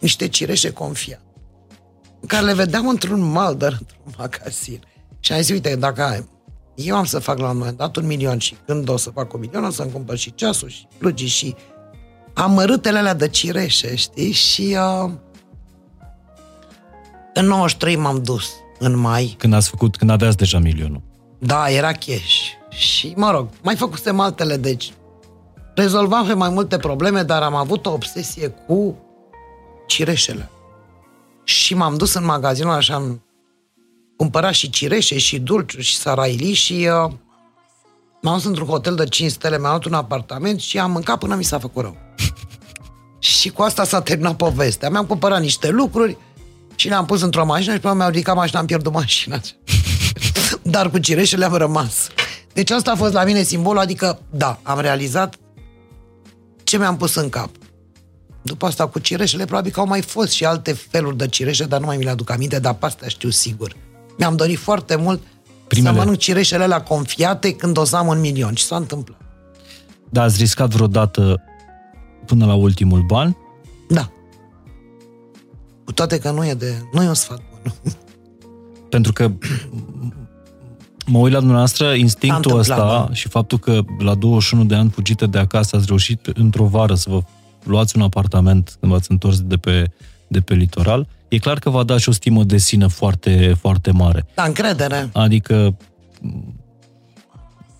niște 0.00 0.28
cireșe 0.28 0.72
confia 0.72 1.18
care 2.26 2.44
le 2.44 2.54
vedeam 2.54 2.88
într-un 2.88 3.20
maldăr, 3.20 3.76
într-un 3.80 4.14
magazin. 4.18 4.80
Și 5.20 5.32
am 5.32 5.40
zis, 5.40 5.50
uite, 5.50 5.76
dacă 5.76 6.02
eu 6.74 6.96
am 6.96 7.04
să 7.04 7.18
fac 7.18 7.38
la 7.38 7.50
un 7.50 7.56
moment 7.56 7.76
dat 7.76 7.96
un 7.96 8.06
milion 8.06 8.38
și 8.38 8.56
când 8.66 8.88
o 8.88 8.96
să 8.96 9.10
fac 9.10 9.32
un 9.32 9.40
milion, 9.40 9.64
o 9.64 9.70
să-mi 9.70 9.92
cumpăr 9.92 10.16
și 10.16 10.34
ceasul 10.34 10.68
și 10.68 10.86
plugii 10.98 11.26
și 11.26 11.54
amărâtele 12.34 12.98
alea 12.98 13.14
de 13.14 13.28
cireșe, 13.28 13.94
știi? 13.94 14.32
Și 14.32 14.76
uh, 15.04 15.10
în 17.34 17.46
93 17.46 17.96
m-am 17.96 18.22
dus, 18.22 18.50
în 18.78 18.96
mai. 18.96 19.34
Când 19.38 19.54
ați 19.54 19.68
făcut, 19.68 19.96
când 19.96 20.10
aveați 20.10 20.36
deja 20.36 20.58
milionul. 20.58 21.02
Da, 21.38 21.70
era 21.70 21.92
cash. 21.92 22.40
Și, 22.68 23.12
mă 23.16 23.30
rog, 23.30 23.48
mai 23.62 23.76
făcusem 23.76 24.20
altele, 24.20 24.56
deci 24.56 24.92
rezolvam 25.74 26.26
pe 26.26 26.32
mai 26.32 26.48
multe 26.48 26.76
probleme, 26.76 27.22
dar 27.22 27.42
am 27.42 27.54
avut 27.54 27.86
o 27.86 27.92
obsesie 27.92 28.48
cu 28.48 28.98
cireșele. 29.86 30.50
Și 31.44 31.74
m-am 31.74 31.96
dus 31.96 32.14
în 32.14 32.24
magazinul 32.24 32.72
așa, 32.72 32.94
am 32.94 33.22
cumpărat 34.16 34.52
și 34.52 34.70
cireșe, 34.70 35.18
și 35.18 35.38
dulciuri, 35.38 35.82
și 35.82 35.96
saraili 35.96 36.52
și 36.52 36.72
uh, 36.72 37.12
m-am 38.22 38.34
dus 38.34 38.44
într-un 38.44 38.66
hotel 38.66 38.94
de 38.94 39.04
5 39.04 39.30
stele, 39.30 39.58
mi-am 39.58 39.70
luat 39.70 39.84
un 39.84 39.92
apartament 39.92 40.60
și 40.60 40.78
am 40.78 40.90
mâncat 40.90 41.18
până 41.18 41.34
mi 41.34 41.44
s-a 41.44 41.58
făcut 41.58 41.82
rău. 41.82 41.96
și 43.18 43.50
cu 43.50 43.62
asta 43.62 43.84
s-a 43.84 44.00
terminat 44.00 44.36
povestea. 44.36 44.90
Mi-am 44.90 45.06
cumpărat 45.06 45.40
niște 45.40 45.68
lucruri 45.68 46.16
și 46.74 46.88
le-am 46.88 47.06
pus 47.06 47.22
într-o 47.22 47.44
mașină 47.44 47.74
și 47.74 47.80
pe 47.80 47.94
mi-au 47.94 48.08
ridicat 48.08 48.34
mașina, 48.34 48.60
am 48.60 48.66
pierdut 48.66 48.92
mașina. 48.92 49.40
Dar 50.62 50.90
cu 50.90 50.98
cireșele 50.98 51.44
am 51.44 51.54
rămas. 51.54 52.08
Deci 52.52 52.70
asta 52.70 52.90
a 52.90 52.96
fost 52.96 53.12
la 53.12 53.24
mine 53.24 53.42
simbolul, 53.42 53.80
adică, 53.80 54.20
da, 54.30 54.58
am 54.62 54.80
realizat 54.80 55.34
ce 56.64 56.78
mi-am 56.78 56.96
pus 56.96 57.14
în 57.14 57.28
cap. 57.28 57.50
După 58.42 58.66
asta 58.66 58.86
cu 58.86 58.98
cireșele, 58.98 59.44
probabil 59.44 59.72
că 59.72 59.80
au 59.80 59.86
mai 59.86 60.02
fost 60.02 60.32
și 60.32 60.44
alte 60.44 60.72
feluri 60.72 61.16
de 61.16 61.28
cireșe, 61.28 61.64
dar 61.64 61.80
nu 61.80 61.86
mai 61.86 61.96
mi 61.96 62.04
le 62.04 62.10
aduc 62.10 62.30
aminte, 62.30 62.58
dar 62.58 62.74
pe 62.74 62.86
asta 62.86 63.08
știu 63.08 63.30
sigur. 63.30 63.76
Mi-am 64.18 64.36
dorit 64.36 64.58
foarte 64.58 64.96
mult 64.96 65.22
Primele. 65.68 65.94
să 65.94 66.00
mănânc 66.00 66.18
cireșele 66.18 66.62
alea 66.62 66.82
confiate 66.82 67.52
când 67.52 67.78
o 67.78 67.84
să 67.84 67.96
am 67.96 68.06
un 68.06 68.20
milion. 68.20 68.54
Și 68.54 68.64
s-a 68.64 68.76
întâmplat. 68.76 69.20
Da, 70.10 70.22
ați 70.22 70.38
riscat 70.38 70.70
vreodată 70.70 71.42
până 72.26 72.46
la 72.46 72.54
ultimul 72.54 73.02
ban? 73.02 73.36
Da. 73.88 74.10
Cu 75.84 75.92
toate 75.92 76.18
că 76.18 76.30
nu 76.30 76.46
e, 76.46 76.54
de, 76.54 76.82
nu 76.92 77.02
e 77.02 77.08
un 77.08 77.14
sfat 77.14 77.40
bun. 77.50 77.72
Pentru 78.94 79.12
că 79.12 79.30
mă 81.06 81.18
uit 81.18 81.32
la 81.32 81.38
dumneavoastră, 81.38 81.92
instinctul 81.92 82.58
ăsta 82.58 82.76
da. 82.76 83.08
și 83.12 83.28
faptul 83.28 83.58
că 83.58 83.80
la 83.98 84.14
21 84.14 84.64
de 84.64 84.74
ani 84.74 84.90
fugită 84.90 85.26
de 85.26 85.38
acasă 85.38 85.76
ați 85.76 85.86
reușit 85.86 86.26
într-o 86.34 86.64
vară 86.64 86.94
să 86.94 87.10
vă 87.10 87.20
luați 87.64 87.96
un 87.96 88.02
apartament 88.02 88.76
când 88.80 88.92
v-ați 88.92 89.10
întors 89.10 89.40
de 89.40 89.56
pe, 89.56 89.90
de 90.34 90.40
pe 90.40 90.54
litoral, 90.54 91.08
e 91.28 91.38
clar 91.38 91.58
că 91.58 91.70
va 91.70 91.82
da 91.82 91.98
și 91.98 92.08
o 92.08 92.12
stimă 92.12 92.44
de 92.44 92.56
sine 92.56 92.86
foarte, 92.86 93.56
foarte 93.60 93.90
mare. 93.90 94.26
Da, 94.34 94.42
încredere. 94.42 95.10
Adică... 95.12 95.76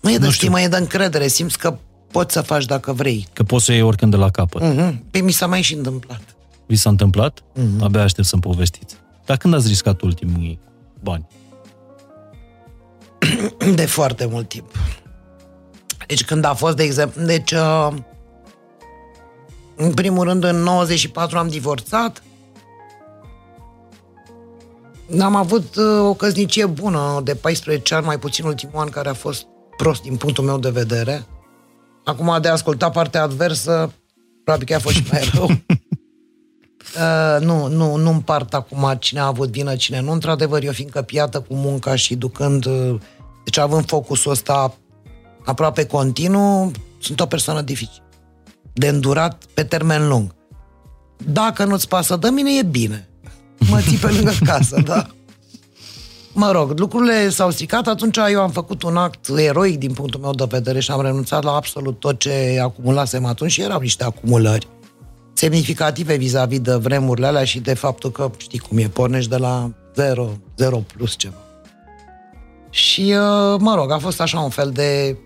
Nu 0.01 0.11
e 0.11 0.17
de 0.17 0.29
stimă, 0.29 0.61
e 0.61 0.67
de 0.67 0.77
încredere. 0.77 1.27
Simți 1.27 1.57
că 1.57 1.77
poți 2.11 2.33
să 2.33 2.41
faci 2.41 2.65
dacă 2.65 2.93
vrei. 2.93 3.27
Că 3.33 3.43
poți 3.43 3.65
să 3.65 3.71
iei 3.71 3.81
oricând 3.81 4.11
de 4.11 4.17
la 4.17 4.29
capăt. 4.29 4.61
Mm-hmm. 4.61 4.95
Pe 5.11 5.19
mi 5.19 5.31
s-a 5.31 5.47
mai 5.47 5.61
și 5.61 5.73
întâmplat. 5.73 6.21
Vi 6.65 6.75
s-a 6.75 6.89
întâmplat? 6.89 7.39
Mm-hmm. 7.39 7.81
Abia 7.81 8.01
aștept 8.01 8.27
să-mi 8.27 8.41
povestiți. 8.41 8.95
Dar 9.25 9.37
când 9.37 9.53
ați 9.53 9.67
riscat 9.67 10.01
ultimii 10.01 10.59
bani? 11.03 11.27
De 13.75 13.85
foarte 13.85 14.25
mult 14.25 14.49
timp. 14.49 14.71
Deci 16.07 16.23
când 16.23 16.45
a 16.45 16.53
fost, 16.53 16.75
de 16.75 16.83
exemplu, 16.83 17.23
deci 17.23 17.51
uh, 17.51 17.87
în 19.75 19.93
primul 19.93 20.23
rând 20.23 20.43
în 20.43 20.55
94 20.55 21.37
am 21.37 21.47
divorțat, 21.47 22.23
am 25.19 25.35
avut 25.35 25.75
uh, 25.75 25.99
o 25.99 26.13
căsnicie 26.13 26.65
bună 26.65 27.21
de 27.23 27.35
14 27.35 27.95
ani, 27.95 28.05
mai 28.05 28.19
puțin 28.19 28.45
ultimul 28.45 28.79
an 28.79 28.89
care 28.89 29.09
a 29.09 29.13
fost 29.13 29.45
prost 29.77 30.01
din 30.01 30.15
punctul 30.15 30.43
meu 30.43 30.57
de 30.57 30.69
vedere. 30.69 31.25
Acum 32.03 32.37
de 32.41 32.47
a 32.47 32.51
asculta 32.51 32.89
partea 32.89 33.21
adversă, 33.21 33.93
probabil 34.43 34.67
că 34.67 34.75
a 34.75 34.79
fost 34.79 34.95
și 34.95 35.03
mai 35.11 35.31
rău. 35.33 35.49
Uh, 36.95 37.41
nu, 37.45 37.67
nu, 37.67 37.95
nu 37.95 38.09
împart 38.09 38.53
acum 38.53 38.95
cine 38.99 39.19
a 39.19 39.25
avut 39.25 39.49
vină, 39.49 39.75
cine 39.75 40.01
nu. 40.01 40.11
Într-adevăr, 40.11 40.63
eu 40.63 40.71
fiindcă 40.71 41.01
piată 41.01 41.39
cu 41.39 41.53
munca 41.53 41.95
și 41.95 42.15
ducând, 42.15 42.65
uh, 42.65 42.95
deci 43.43 43.57
având 43.57 43.85
focusul 43.85 44.31
ăsta 44.31 44.75
aproape 45.45 45.85
continuu, 45.85 46.71
sunt 46.99 47.19
o 47.19 47.25
persoană 47.25 47.61
dificilă. 47.61 48.03
De 48.73 48.87
îndurat 48.87 49.43
pe 49.53 49.63
termen 49.63 50.07
lung. 50.07 50.35
Dacă 51.17 51.63
nu-ți 51.63 51.87
pasă 51.87 52.15
de 52.15 52.29
mine, 52.29 52.49
e 52.59 52.63
bine. 52.63 53.09
Mă 53.69 53.81
ții 53.81 53.97
pe 53.97 54.07
lângă 54.07 54.31
casă, 54.45 54.81
da? 54.85 55.05
Mă 56.33 56.51
rog, 56.51 56.79
lucrurile 56.79 57.29
s-au 57.29 57.51
stricat, 57.51 57.87
atunci 57.87 58.17
eu 58.31 58.41
am 58.41 58.51
făcut 58.51 58.83
un 58.83 58.97
act 58.97 59.27
eroic 59.35 59.77
din 59.77 59.93
punctul 59.93 60.19
meu 60.19 60.33
de 60.33 60.45
vedere 60.49 60.79
și 60.79 60.91
am 60.91 61.01
renunțat 61.01 61.43
la 61.43 61.51
absolut 61.51 61.99
tot 61.99 62.19
ce 62.19 62.59
acumulasem 62.61 63.25
atunci 63.25 63.51
și 63.51 63.61
erau 63.61 63.79
niște 63.79 64.03
acumulări 64.03 64.67
semnificative 65.35 66.15
vis-a-vis 66.15 66.59
de 66.59 66.75
vremurile 66.75 67.27
alea 67.27 67.43
și 67.43 67.59
de 67.59 67.73
faptul 67.73 68.11
că, 68.11 68.31
știi 68.37 68.59
cum 68.59 68.77
e, 68.77 68.87
pornești 68.87 69.29
de 69.29 69.37
la 69.37 69.71
0, 69.95 70.29
0 70.57 70.77
plus 70.77 71.15
ceva. 71.15 71.35
Și, 72.69 73.01
uh, 73.01 73.59
mă 73.59 73.75
rog, 73.75 73.91
a 73.91 73.97
fost 73.97 74.21
așa 74.21 74.39
un 74.39 74.49
fel 74.49 74.71
de 74.71 75.17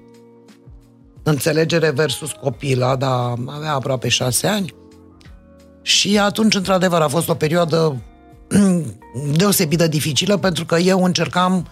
înțelegere 1.23 1.89
versus 1.89 2.31
copila, 2.31 2.95
dar 2.95 3.33
avea 3.45 3.73
aproape 3.73 4.07
șase 4.07 4.47
ani. 4.47 4.73
Și 5.81 6.19
atunci, 6.19 6.55
într-adevăr, 6.55 7.01
a 7.01 7.07
fost 7.07 7.29
o 7.29 7.33
perioadă 7.33 8.01
deosebit 9.37 9.77
de 9.77 9.87
dificilă 9.87 10.37
pentru 10.37 10.65
că 10.65 10.77
eu 10.77 11.03
încercam 11.03 11.67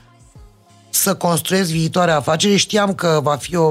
să 0.90 1.16
construiesc 1.16 1.70
viitoarea 1.70 2.16
afacere. 2.16 2.56
Știam 2.56 2.94
că 2.94 3.20
va 3.24 3.36
fi 3.36 3.56
o... 3.56 3.70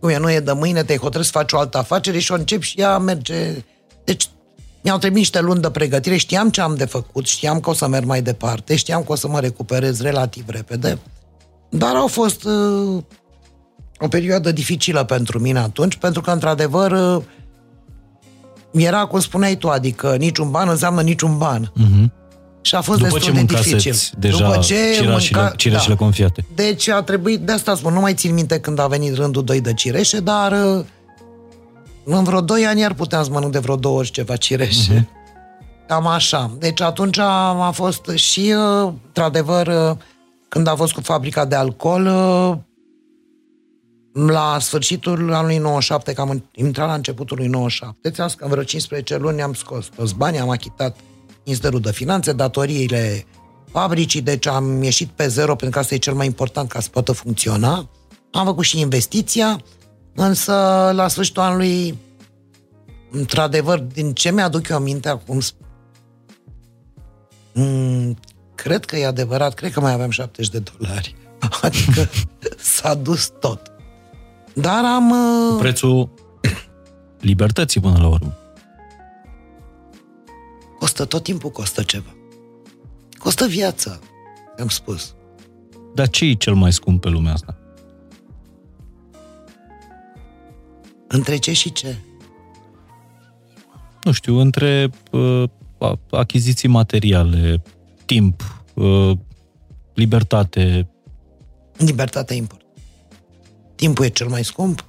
Cum 0.00 0.08
e, 0.08 0.18
nu 0.18 0.30
e 0.30 0.40
de 0.40 0.52
mâine, 0.52 0.82
te 0.82 0.96
hotărâți 0.96 1.30
să 1.30 1.38
faci 1.38 1.52
o 1.52 1.58
altă 1.58 1.78
afacere 1.78 2.18
și 2.18 2.32
o 2.32 2.34
încep 2.34 2.62
și 2.62 2.80
ea 2.80 2.98
merge... 2.98 3.64
Deci 4.04 4.28
mi-au 4.82 4.98
trebuit 4.98 5.20
niște 5.20 5.40
luni 5.40 5.60
de 5.60 5.70
pregătire, 5.70 6.16
știam 6.16 6.50
ce 6.50 6.60
am 6.60 6.74
de 6.74 6.84
făcut, 6.84 7.26
știam 7.26 7.60
că 7.60 7.70
o 7.70 7.72
să 7.72 7.88
merg 7.88 8.06
mai 8.06 8.22
departe, 8.22 8.76
știam 8.76 9.02
că 9.02 9.12
o 9.12 9.14
să 9.14 9.28
mă 9.28 9.40
recuperez 9.40 10.00
relativ 10.00 10.48
repede, 10.48 10.98
dar 11.70 11.94
au 11.94 12.06
fost 12.06 12.44
uh, 12.44 13.02
o 13.98 14.08
perioadă 14.08 14.52
dificilă 14.52 15.04
pentru 15.04 15.38
mine 15.38 15.58
atunci, 15.58 15.96
pentru 15.96 16.20
că, 16.20 16.30
într-adevăr, 16.30 16.90
uh, 16.90 17.22
era, 18.72 19.06
cum 19.06 19.20
spuneai 19.20 19.56
tu, 19.56 19.68
adică 19.68 20.16
niciun 20.16 20.50
ban 20.50 20.68
înseamnă 20.68 21.02
niciun 21.02 21.38
ban. 21.38 21.72
Uh-huh. 21.72 22.17
Și 22.60 22.74
a 22.74 22.80
fost 22.80 22.98
După 22.98 23.10
destul 23.12 23.34
ce 23.34 23.40
de 23.40 23.54
dificil. 23.54 23.94
deja 24.18 24.46
După 24.46 24.58
ce 24.58 24.92
cireșile, 24.94 25.38
mânca... 25.38 25.54
cireșile 25.56 25.94
da. 25.94 26.00
confiate. 26.00 26.44
Deci 26.54 26.88
a 26.88 27.02
trebuit, 27.02 27.40
de 27.40 27.52
asta 27.52 27.74
spun, 27.74 27.92
nu 27.92 28.00
mai 28.00 28.14
țin 28.14 28.34
minte 28.34 28.60
când 28.60 28.78
a 28.78 28.86
venit 28.86 29.14
rândul 29.14 29.44
2 29.44 29.60
de 29.60 29.74
cireșe, 29.74 30.20
dar 30.20 30.52
uh, 30.52 30.84
în 32.04 32.24
vreo 32.24 32.40
2 32.40 32.66
ani 32.66 32.80
iar 32.80 32.94
puteam 32.94 33.24
să 33.24 33.30
mănânc 33.30 33.52
de 33.52 33.58
vreo 33.58 33.76
două 33.76 33.98
ori 33.98 34.10
ceva 34.10 34.36
cireșe. 34.36 35.00
Uh-huh. 35.00 35.16
Cam 35.86 36.06
așa. 36.06 36.50
Deci 36.58 36.80
atunci 36.80 37.18
a 37.18 37.70
fost 37.74 38.08
și, 38.14 38.54
uh, 38.56 38.92
într-adevăr, 39.06 39.66
uh, 39.66 39.96
când 40.48 40.66
a 40.66 40.74
fost 40.74 40.92
cu 40.92 41.00
fabrica 41.00 41.44
de 41.44 41.54
alcool, 41.54 42.08
la 44.26 44.56
sfârșitul 44.60 45.32
anului 45.32 45.58
97, 45.58 46.12
că 46.12 46.20
am 46.20 46.44
intrat 46.54 46.86
la 46.86 46.94
începutul 46.94 47.36
lui 47.36 47.46
97, 47.46 48.10
ți-am 48.10 48.30
că 48.36 48.44
în 48.44 48.50
vreo 48.50 48.62
15 48.62 49.16
luni 49.16 49.42
am 49.42 49.52
scos 49.52 49.86
toți 49.96 50.14
banii, 50.14 50.38
am 50.38 50.50
achitat 50.50 50.96
Ministerul 51.48 51.80
de 51.80 51.92
Finanțe, 51.92 52.32
datoriile 52.32 53.26
fabricii, 53.72 54.20
deci 54.20 54.46
am 54.46 54.82
ieșit 54.82 55.08
pe 55.08 55.28
zero, 55.28 55.54
pentru 55.54 55.70
că 55.70 55.78
asta 55.78 55.94
e 55.94 55.98
cel 55.98 56.14
mai 56.14 56.26
important 56.26 56.68
ca 56.68 56.80
să 56.80 56.88
poată 56.88 57.12
funcționa. 57.12 57.88
Am 58.32 58.44
făcut 58.44 58.64
și 58.64 58.80
investiția, 58.80 59.60
însă 60.14 60.52
la 60.94 61.08
sfârșitul 61.08 61.42
anului, 61.42 61.98
într-adevăr, 63.10 63.78
din 63.78 64.12
ce 64.12 64.32
mi-aduc 64.32 64.68
eu 64.68 64.76
aminte 64.76 65.08
acum, 65.08 65.40
m- 67.54 68.14
cred 68.54 68.84
că 68.84 68.96
e 68.96 69.06
adevărat, 69.06 69.54
cred 69.54 69.72
că 69.72 69.80
mai 69.80 69.92
aveam 69.92 70.10
70 70.10 70.52
de 70.52 70.62
dolari. 70.76 71.16
Adică 71.62 72.08
s-a 72.76 72.94
dus 72.94 73.32
tot. 73.40 73.72
Dar 74.54 74.84
am... 74.84 75.08
Cu 75.10 75.54
uh, 75.54 75.58
prețul 75.58 76.10
libertății 77.20 77.80
până 77.80 77.98
la 77.98 78.08
urmă. 78.08 78.37
Costă 80.78 81.04
tot 81.04 81.22
timpul, 81.22 81.50
costă 81.50 81.82
ceva. 81.82 82.14
Costă 83.18 83.46
viața, 83.46 83.98
am 84.58 84.68
spus. 84.68 85.14
Dar 85.94 86.08
ce 86.08 86.24
e 86.24 86.32
cel 86.32 86.54
mai 86.54 86.72
scump 86.72 87.00
pe 87.00 87.08
lumea 87.08 87.32
asta? 87.32 87.58
Între 91.08 91.36
ce 91.36 91.52
și 91.52 91.72
ce? 91.72 91.96
Nu 94.02 94.12
știu, 94.12 94.38
între 94.38 94.90
uh, 95.10 95.44
achiziții 96.10 96.68
materiale, 96.68 97.62
timp, 98.04 98.64
uh, 98.74 99.10
libertate. 99.94 100.90
Libertatea 101.76 102.36
import. 102.36 102.62
Timpul 103.74 104.04
e 104.04 104.08
cel 104.08 104.28
mai 104.28 104.44
scump, 104.44 104.84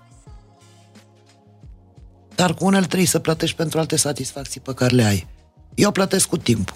dar 2.36 2.54
cu 2.54 2.66
unele 2.66 2.86
trebuie 2.86 3.08
să 3.08 3.20
plătești 3.20 3.56
pentru 3.56 3.80
alte 3.80 3.96
satisfacții 3.96 4.62
pe 4.62 4.74
care 4.74 4.96
le 4.96 5.04
ai. 5.04 5.28
Eu 5.80 5.92
plătesc 5.92 6.28
cu 6.28 6.38
timpul. 6.38 6.76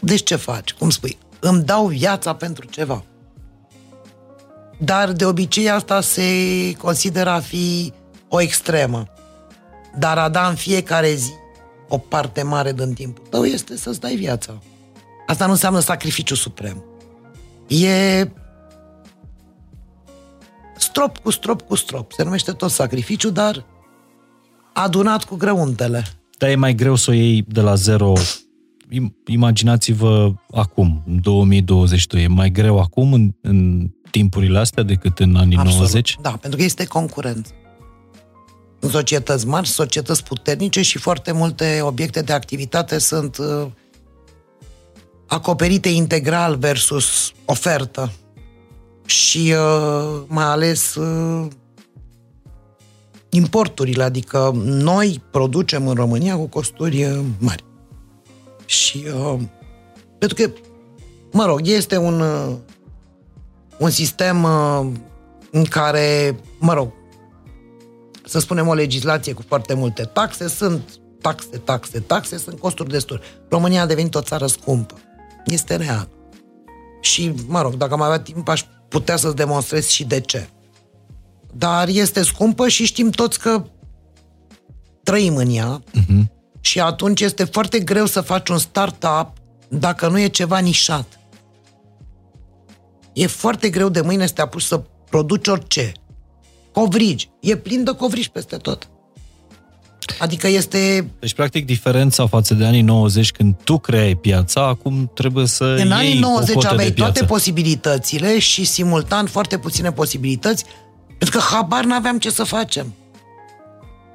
Deci 0.00 0.22
ce 0.22 0.36
faci? 0.36 0.72
Cum 0.72 0.90
spui? 0.90 1.18
Îmi 1.40 1.62
dau 1.62 1.86
viața 1.86 2.34
pentru 2.34 2.66
ceva. 2.66 3.04
Dar 4.78 5.12
de 5.12 5.24
obicei 5.24 5.70
asta 5.70 6.00
se 6.00 6.22
consideră 6.72 7.30
a 7.30 7.40
fi 7.40 7.92
o 8.28 8.40
extremă. 8.40 9.06
Dar 9.96 10.18
a 10.18 10.28
da 10.28 10.48
în 10.48 10.54
fiecare 10.54 11.14
zi 11.14 11.32
o 11.88 11.98
parte 11.98 12.42
mare 12.42 12.72
din 12.72 12.92
timpul 12.92 13.24
tău 13.30 13.44
este 13.44 13.76
să-ți 13.76 14.00
dai 14.00 14.14
viața. 14.14 14.58
Asta 15.26 15.44
nu 15.44 15.52
înseamnă 15.52 15.80
sacrificiu 15.80 16.34
suprem. 16.34 16.84
E 17.66 18.28
strop 20.76 21.18
cu 21.18 21.30
strop 21.30 21.62
cu 21.62 21.74
strop. 21.74 22.12
Se 22.12 22.22
numește 22.22 22.52
tot 22.52 22.70
sacrificiu, 22.70 23.30
dar 23.30 23.64
adunat 24.72 25.24
cu 25.24 25.36
grăuntele. 25.36 26.04
Dar 26.38 26.50
e 26.50 26.54
mai 26.54 26.74
greu 26.74 26.94
să 26.94 27.10
o 27.10 27.14
iei 27.14 27.44
de 27.48 27.60
la 27.60 27.74
zero. 27.74 28.12
Imaginați-vă 29.26 30.32
acum, 30.50 31.02
în 31.06 31.20
2022. 31.20 32.22
E 32.22 32.26
mai 32.26 32.50
greu 32.50 32.78
acum, 32.78 33.12
în, 33.12 33.34
în 33.40 33.88
timpurile 34.10 34.58
astea, 34.58 34.82
decât 34.82 35.18
în 35.18 35.36
anii 35.36 35.56
Absolut. 35.56 35.78
90? 35.78 36.16
Da, 36.20 36.30
pentru 36.30 36.58
că 36.58 36.64
este 36.64 36.84
concurență. 36.84 37.50
În 38.80 38.88
societăți 38.88 39.46
mari, 39.46 39.68
societăți 39.68 40.24
puternice 40.24 40.82
și 40.82 40.98
foarte 40.98 41.32
multe 41.32 41.78
obiecte 41.82 42.22
de 42.22 42.32
activitate 42.32 42.98
sunt 42.98 43.38
uh, 43.38 43.66
acoperite 45.26 45.88
integral 45.88 46.56
versus 46.56 47.32
ofertă 47.44 48.12
și 49.06 49.54
uh, 49.56 50.22
mai 50.26 50.44
ales 50.44 50.94
uh, 50.94 51.46
importurile, 53.28 54.02
adică 54.02 54.52
noi 54.64 55.22
producem 55.30 55.88
în 55.88 55.94
România 55.94 56.36
cu 56.36 56.46
costuri 56.46 57.04
uh, 57.04 57.20
mari. 57.38 57.64
Și 58.64 59.04
uh, 59.14 59.40
pentru 60.18 60.42
că, 60.42 60.50
mă 61.32 61.44
rog, 61.44 61.60
este 61.62 61.96
un, 61.96 62.20
uh, 62.20 62.56
un 63.78 63.90
sistem 63.90 64.42
uh, 64.42 64.86
în 65.50 65.64
care, 65.64 66.36
mă 66.58 66.72
rog, 66.72 66.92
să 68.24 68.38
spunem 68.38 68.66
o 68.66 68.74
legislație 68.74 69.32
cu 69.32 69.42
foarte 69.48 69.74
multe 69.74 70.02
taxe, 70.02 70.48
sunt 70.48 71.00
taxe, 71.20 71.58
taxe, 71.64 72.00
taxe, 72.00 72.36
sunt 72.36 72.58
costuri 72.58 72.88
destule. 72.88 73.20
România 73.48 73.82
a 73.82 73.86
devenit 73.86 74.14
o 74.14 74.20
țară 74.20 74.46
scumpă. 74.46 74.94
Este 75.46 75.76
real. 75.76 76.08
Și, 77.00 77.34
mă 77.46 77.62
rog, 77.62 77.74
dacă 77.74 77.96
mai 77.96 78.06
avea 78.06 78.20
timp, 78.20 78.48
aș 78.48 78.64
putea 78.88 79.16
să-ți 79.16 79.36
demonstrez 79.36 79.86
și 79.86 80.04
de 80.04 80.20
ce. 80.20 80.48
Dar 81.58 81.88
este 81.88 82.22
scumpă 82.22 82.68
și 82.68 82.84
știm 82.84 83.10
toți 83.10 83.40
că 83.40 83.64
trăim 85.02 85.36
în 85.36 85.50
ea. 85.50 85.82
Uh-huh. 85.82 86.22
Și 86.60 86.80
atunci 86.80 87.20
este 87.20 87.44
foarte 87.44 87.80
greu 87.80 88.06
să 88.06 88.20
faci 88.20 88.48
un 88.48 88.58
startup 88.58 89.32
dacă 89.68 90.08
nu 90.08 90.18
e 90.18 90.28
ceva 90.28 90.58
nișat. 90.58 91.20
E 93.12 93.26
foarte 93.26 93.68
greu 93.68 93.88
de 93.88 94.00
mâine 94.00 94.26
să 94.26 94.32
te 94.32 94.40
apuci 94.40 94.62
să 94.62 94.82
produci 95.10 95.48
orice. 95.48 95.92
Covrigi. 96.72 97.30
E 97.40 97.56
plin 97.56 97.84
de 97.84 97.90
covrigi 97.90 98.30
peste 98.30 98.56
tot. 98.56 98.88
Adică 100.18 100.48
este... 100.48 101.10
Deci, 101.18 101.34
practic, 101.34 101.66
diferența 101.66 102.26
față 102.26 102.54
de 102.54 102.64
anii 102.64 102.82
90, 102.82 103.32
când 103.32 103.54
tu 103.64 103.78
creai 103.78 104.14
piața, 104.14 104.66
acum 104.66 105.10
trebuie 105.14 105.46
să 105.46 105.64
În 105.64 105.76
iei 105.76 105.92
anii 105.92 106.18
90 106.18 106.54
o 106.54 106.58
cotă 106.58 106.68
aveai 106.72 106.86
de 106.86 106.92
piață. 106.92 107.12
toate 107.12 107.26
posibilitățile 107.26 108.38
și 108.38 108.64
simultan 108.64 109.26
foarte 109.26 109.58
puține 109.58 109.92
posibilități, 109.92 110.64
pentru 111.18 111.38
că 111.38 111.44
habar 111.54 111.84
n-aveam 111.84 112.18
ce 112.18 112.30
să 112.30 112.44
facem. 112.44 112.94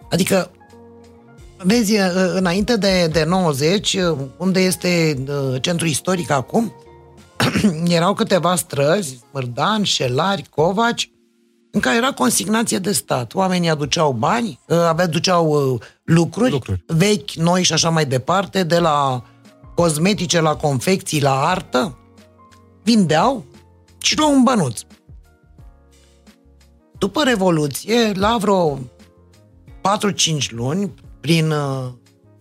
Adică, 0.09 0.51
vezi, 1.57 1.95
înainte 2.33 2.77
de, 2.77 3.07
de 3.11 3.23
90, 3.23 3.97
unde 4.37 4.59
este 4.59 5.23
uh, 5.27 5.61
centrul 5.61 5.89
istoric 5.89 6.29
acum, 6.31 6.73
erau 7.87 8.13
câteva 8.13 8.55
străzi, 8.55 9.19
Mărdan, 9.31 9.83
Șelari, 9.83 10.45
Covaci, 10.49 11.11
în 11.71 11.79
care 11.79 11.97
era 11.97 12.11
consignație 12.11 12.77
de 12.77 12.91
stat. 12.91 13.33
Oamenii 13.33 13.69
aduceau 13.69 14.11
bani, 14.11 14.59
uh, 14.67 14.77
avea, 14.77 15.07
duceau 15.07 15.73
uh, 15.73 15.81
lucruri, 16.03 16.51
Lucruri. 16.51 16.83
vechi, 16.87 17.31
noi 17.31 17.63
și 17.63 17.73
așa 17.73 17.89
mai 17.89 18.05
departe, 18.05 18.63
de 18.63 18.79
la 18.79 19.23
cosmetice, 19.75 20.41
la 20.41 20.55
confecții, 20.55 21.21
la 21.21 21.45
artă, 21.45 21.97
vindeau 22.83 23.45
și 23.97 24.17
luau 24.17 24.33
un 24.33 24.43
bănuț. 24.43 24.81
După 27.03 27.23
Revoluție, 27.23 28.11
la 28.13 28.37
vreo 28.39 28.79
4-5 28.79 30.49
luni, 30.49 30.93
prin 31.19 31.51
uh, 31.51 31.91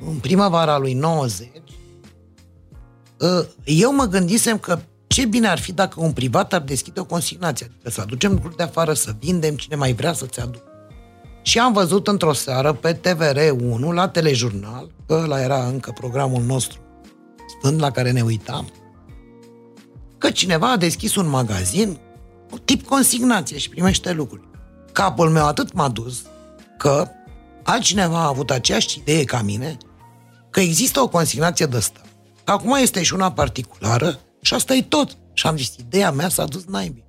în 0.07 0.15
primăvara 0.15 0.79
lui 0.79 0.95
90, 0.95 1.49
uh, 3.19 3.47
eu 3.65 3.95
mă 3.95 4.05
gândisem 4.05 4.59
că 4.59 4.79
ce 5.07 5.27
bine 5.27 5.49
ar 5.49 5.59
fi 5.59 5.73
dacă 5.73 6.01
un 6.01 6.13
privat 6.13 6.53
ar 6.53 6.61
deschide 6.61 7.01
o 7.01 7.05
consignație, 7.05 7.67
adică 7.67 7.91
să 7.91 8.01
aducem 8.01 8.33
lucruri 8.33 8.57
de 8.57 8.63
afară, 8.63 8.93
să 8.93 9.15
vindem, 9.19 9.55
cine 9.55 9.77
mai 9.77 9.93
vrea 9.93 10.13
să-ți 10.13 10.41
aducă. 10.41 10.71
Și 11.43 11.59
am 11.59 11.73
văzut 11.73 12.09
într-o 12.09 12.33
seară 12.33 12.73
pe 12.73 13.01
TVR1, 13.01 13.93
la 13.93 14.09
telejurnal, 14.09 14.91
că 15.07 15.21
ăla 15.23 15.41
era 15.41 15.67
încă 15.67 15.91
programul 15.91 16.43
nostru 16.43 16.81
sfânt 17.59 17.81
la 17.81 17.91
care 17.91 18.11
ne 18.11 18.23
uitam, 18.23 18.69
că 20.19 20.31
cineva 20.31 20.71
a 20.71 20.77
deschis 20.77 21.15
un 21.15 21.29
magazin 21.29 21.99
tip 22.65 22.87
consignație 22.87 23.59
și 23.59 23.69
primește 23.69 24.13
lucruri. 24.13 24.51
Capul 24.93 25.31
meu 25.31 25.47
atât 25.47 25.73
m-a 25.73 25.89
dus 25.89 26.23
că 26.79 27.09
altcineva 27.63 28.19
a 28.19 28.27
avut 28.27 28.51
aceeași 28.51 28.99
idee 28.99 29.25
ca 29.25 29.43
mine 29.43 29.77
că 30.51 30.61
există 30.61 31.01
o 31.01 31.09
consignație 31.09 31.67
de 31.67 31.79
stat. 31.79 32.07
Acum 32.45 32.75
este 32.75 33.03
și 33.03 33.15
una 33.15 33.33
particulară 33.33 34.19
și 34.41 34.55
asta 34.55 34.75
e 34.75 34.83
tot. 34.83 35.17
Și 35.33 35.47
am 35.47 35.57
zis, 35.57 35.75
ideea 35.79 36.11
mea 36.11 36.29
s-a 36.29 36.45
dus 36.45 36.65
naibii. 36.65 37.05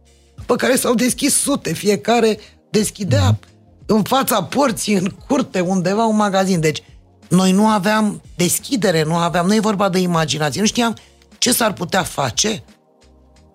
Pe 0.46 0.56
care 0.56 0.76
s-au 0.76 0.94
deschis 0.94 1.36
sute, 1.36 1.74
fiecare 1.74 2.40
deschidea 2.70 3.40
în 3.86 4.04
fața 4.04 4.44
porții, 4.44 4.94
în 4.94 5.10
curte, 5.28 5.60
undeva 5.60 6.06
un 6.06 6.16
magazin. 6.16 6.60
Deci, 6.60 6.84
noi 7.30 7.52
nu 7.52 7.68
aveam 7.68 8.22
deschidere, 8.36 9.04
nu 9.04 9.16
aveam, 9.16 9.46
nu 9.46 9.56
e 9.56 9.60
vorba 9.60 9.90
de 9.90 10.00
imaginație, 10.00 10.62
nu 10.62 10.68
știam 10.68 10.98
ce 11.38 11.52
s-ar 11.52 11.74
putea 11.74 12.04
face 12.04 12.64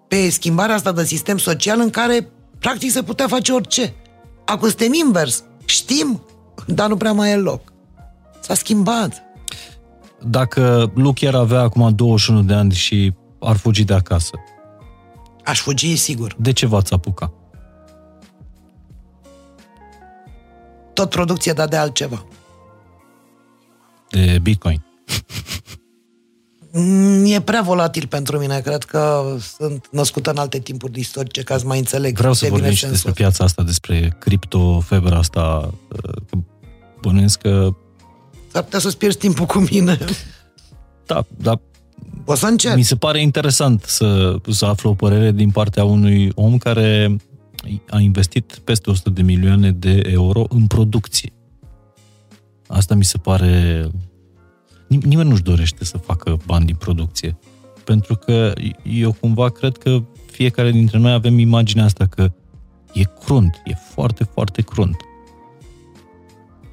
pe 0.08 0.30
schimbarea 0.30 0.74
asta 0.74 0.92
de 0.92 1.04
sistem 1.04 1.38
social 1.38 1.80
în 1.80 1.90
care 1.90 2.28
practic 2.58 2.90
se 2.90 3.02
putea 3.02 3.28
face 3.28 3.52
orice. 3.52 3.94
Acum 4.48 4.68
suntem 4.68 4.92
invers. 4.92 5.44
Știm, 5.64 6.22
dar 6.66 6.88
nu 6.88 6.96
prea 6.96 7.12
mai 7.12 7.30
e 7.30 7.36
loc. 7.36 7.72
S-a 8.40 8.54
schimbat. 8.54 9.22
Dacă 10.22 10.92
Luke 10.94 11.28
ar 11.28 11.34
avea 11.34 11.60
acum 11.60 11.94
21 11.94 12.42
de 12.42 12.54
ani 12.54 12.72
și 12.72 13.12
ar 13.40 13.56
fugi 13.56 13.84
de 13.84 13.94
acasă, 13.94 14.30
Aș 15.44 15.60
fugi, 15.60 15.96
sigur. 15.96 16.34
de 16.38 16.52
ce 16.52 16.66
v-ați 16.66 16.92
apuca? 16.92 17.32
Tot 20.92 21.10
producție, 21.10 21.52
dar 21.52 21.68
de 21.68 21.76
altceva. 21.76 22.24
De 24.10 24.38
Bitcoin. 24.42 24.84
Mm, 26.78 27.24
E 27.24 27.40
prea 27.40 27.62
volatil 27.62 28.06
pentru 28.06 28.38
mine. 28.38 28.60
Cred 28.60 28.82
că 28.82 29.22
sunt 29.56 29.88
născut 29.90 30.26
în 30.26 30.36
alte 30.36 30.58
timpuri 30.58 31.00
istorice 31.00 31.42
ca 31.42 31.58
să 31.58 31.66
mai 31.66 31.78
înțeleg 31.78 32.16
Vreau 32.16 32.32
să 32.32 32.38
ce 32.38 32.44
vine 32.46 32.58
vorbim 32.58 32.74
și 32.76 32.80
sensul 32.84 33.02
despre 33.04 33.22
piața 33.22 33.44
asta, 33.44 33.62
despre 33.62 34.16
cripto, 34.18 34.80
febra 34.80 35.16
asta. 35.18 35.74
că 36.30 36.38
Bănuiesc 37.00 37.38
că, 37.40 37.68
S-ar 38.52 38.62
putea 38.62 38.78
să-ți 38.78 38.96
pierzi 38.98 39.18
timpul 39.18 39.46
cu 39.46 39.58
mine. 39.70 39.98
da, 41.06 41.24
dar 41.36 41.60
O 42.24 42.34
să 42.34 42.46
încerc. 42.46 42.76
mi 42.76 42.82
se 42.82 42.96
pare 42.96 43.20
interesant 43.20 43.82
să, 43.82 44.36
să 44.50 44.64
aflu 44.64 44.90
o 44.90 44.94
părere 44.94 45.32
din 45.32 45.50
partea 45.50 45.84
unui 45.84 46.32
om 46.34 46.58
care 46.58 47.16
a 47.90 47.98
investit 47.98 48.60
peste 48.64 48.90
100 48.90 49.10
de 49.10 49.22
milioane 49.22 49.70
de 49.70 50.02
euro 50.06 50.44
în 50.48 50.66
producție. 50.66 51.32
Asta 52.66 52.94
mi 52.94 53.04
se 53.04 53.18
pare... 53.18 53.84
Nim- 54.88 55.02
Nimeni 55.04 55.28
nu-și 55.28 55.42
dorește 55.42 55.84
să 55.84 55.98
facă 55.98 56.36
bani 56.46 56.66
din 56.66 56.74
producție. 56.74 57.38
Pentru 57.84 58.16
că 58.16 58.52
eu 58.82 59.12
cumva 59.12 59.48
cred 59.50 59.76
că 59.76 60.02
fiecare 60.30 60.70
dintre 60.70 60.98
noi 60.98 61.12
avem 61.12 61.38
imaginea 61.38 61.84
asta 61.84 62.06
că 62.06 62.30
e 62.92 63.02
crunt, 63.24 63.62
e 63.64 63.74
foarte, 63.94 64.24
foarte 64.24 64.62
crunt. 64.62 64.96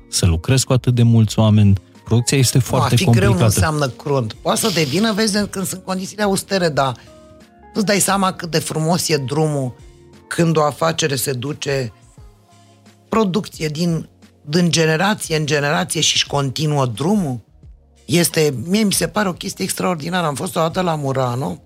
Să 0.10 0.26
lucrezi 0.26 0.66
cu 0.66 0.74
atât 0.74 0.96
de 0.96 1.04
mulți 1.04 1.40
oameni, 1.40 1.78
producția 2.04 2.38
este 2.38 2.60
foarte 2.60 2.94
a 2.94 2.98
fi 2.98 3.04
complicată. 3.04 3.32
greu 3.32 3.40
nu 3.40 3.46
înseamnă 3.46 3.88
crunt. 3.88 4.34
Poate 4.34 4.60
să 4.60 4.72
devină, 4.74 5.14
vezi, 5.14 5.48
când 5.48 5.66
sunt 5.66 5.84
condițiile 5.84 6.24
austere, 6.24 6.70
dar 6.70 6.96
îți 7.74 7.86
dai 7.86 8.00
seama 8.00 8.32
cât 8.34 8.52
de 8.52 8.60
frumos 8.60 9.08
e 9.08 9.18
drumul 9.18 9.76
când 10.28 10.58
o 10.58 10.64
afacere 10.64 11.16
se 11.16 11.34
duce 11.34 11.94
producție 13.10 13.68
din, 13.68 14.10
din 14.42 14.72
generație 14.72 15.38
în 15.38 15.46
generație 15.46 16.02
și 16.02 16.16
își 16.16 16.28
continuă 16.28 16.86
drumul. 16.86 17.40
Este, 18.06 18.54
mie 18.66 18.84
mi 18.84 18.94
se 18.94 19.08
pare 19.08 19.30
o 19.30 19.34
chestie 19.34 19.64
extraordinară. 19.64 20.28
Am 20.28 20.36
fost 20.36 20.56
o 20.56 20.60
dată 20.60 20.82
la 20.82 20.96
Murano, 20.96 21.62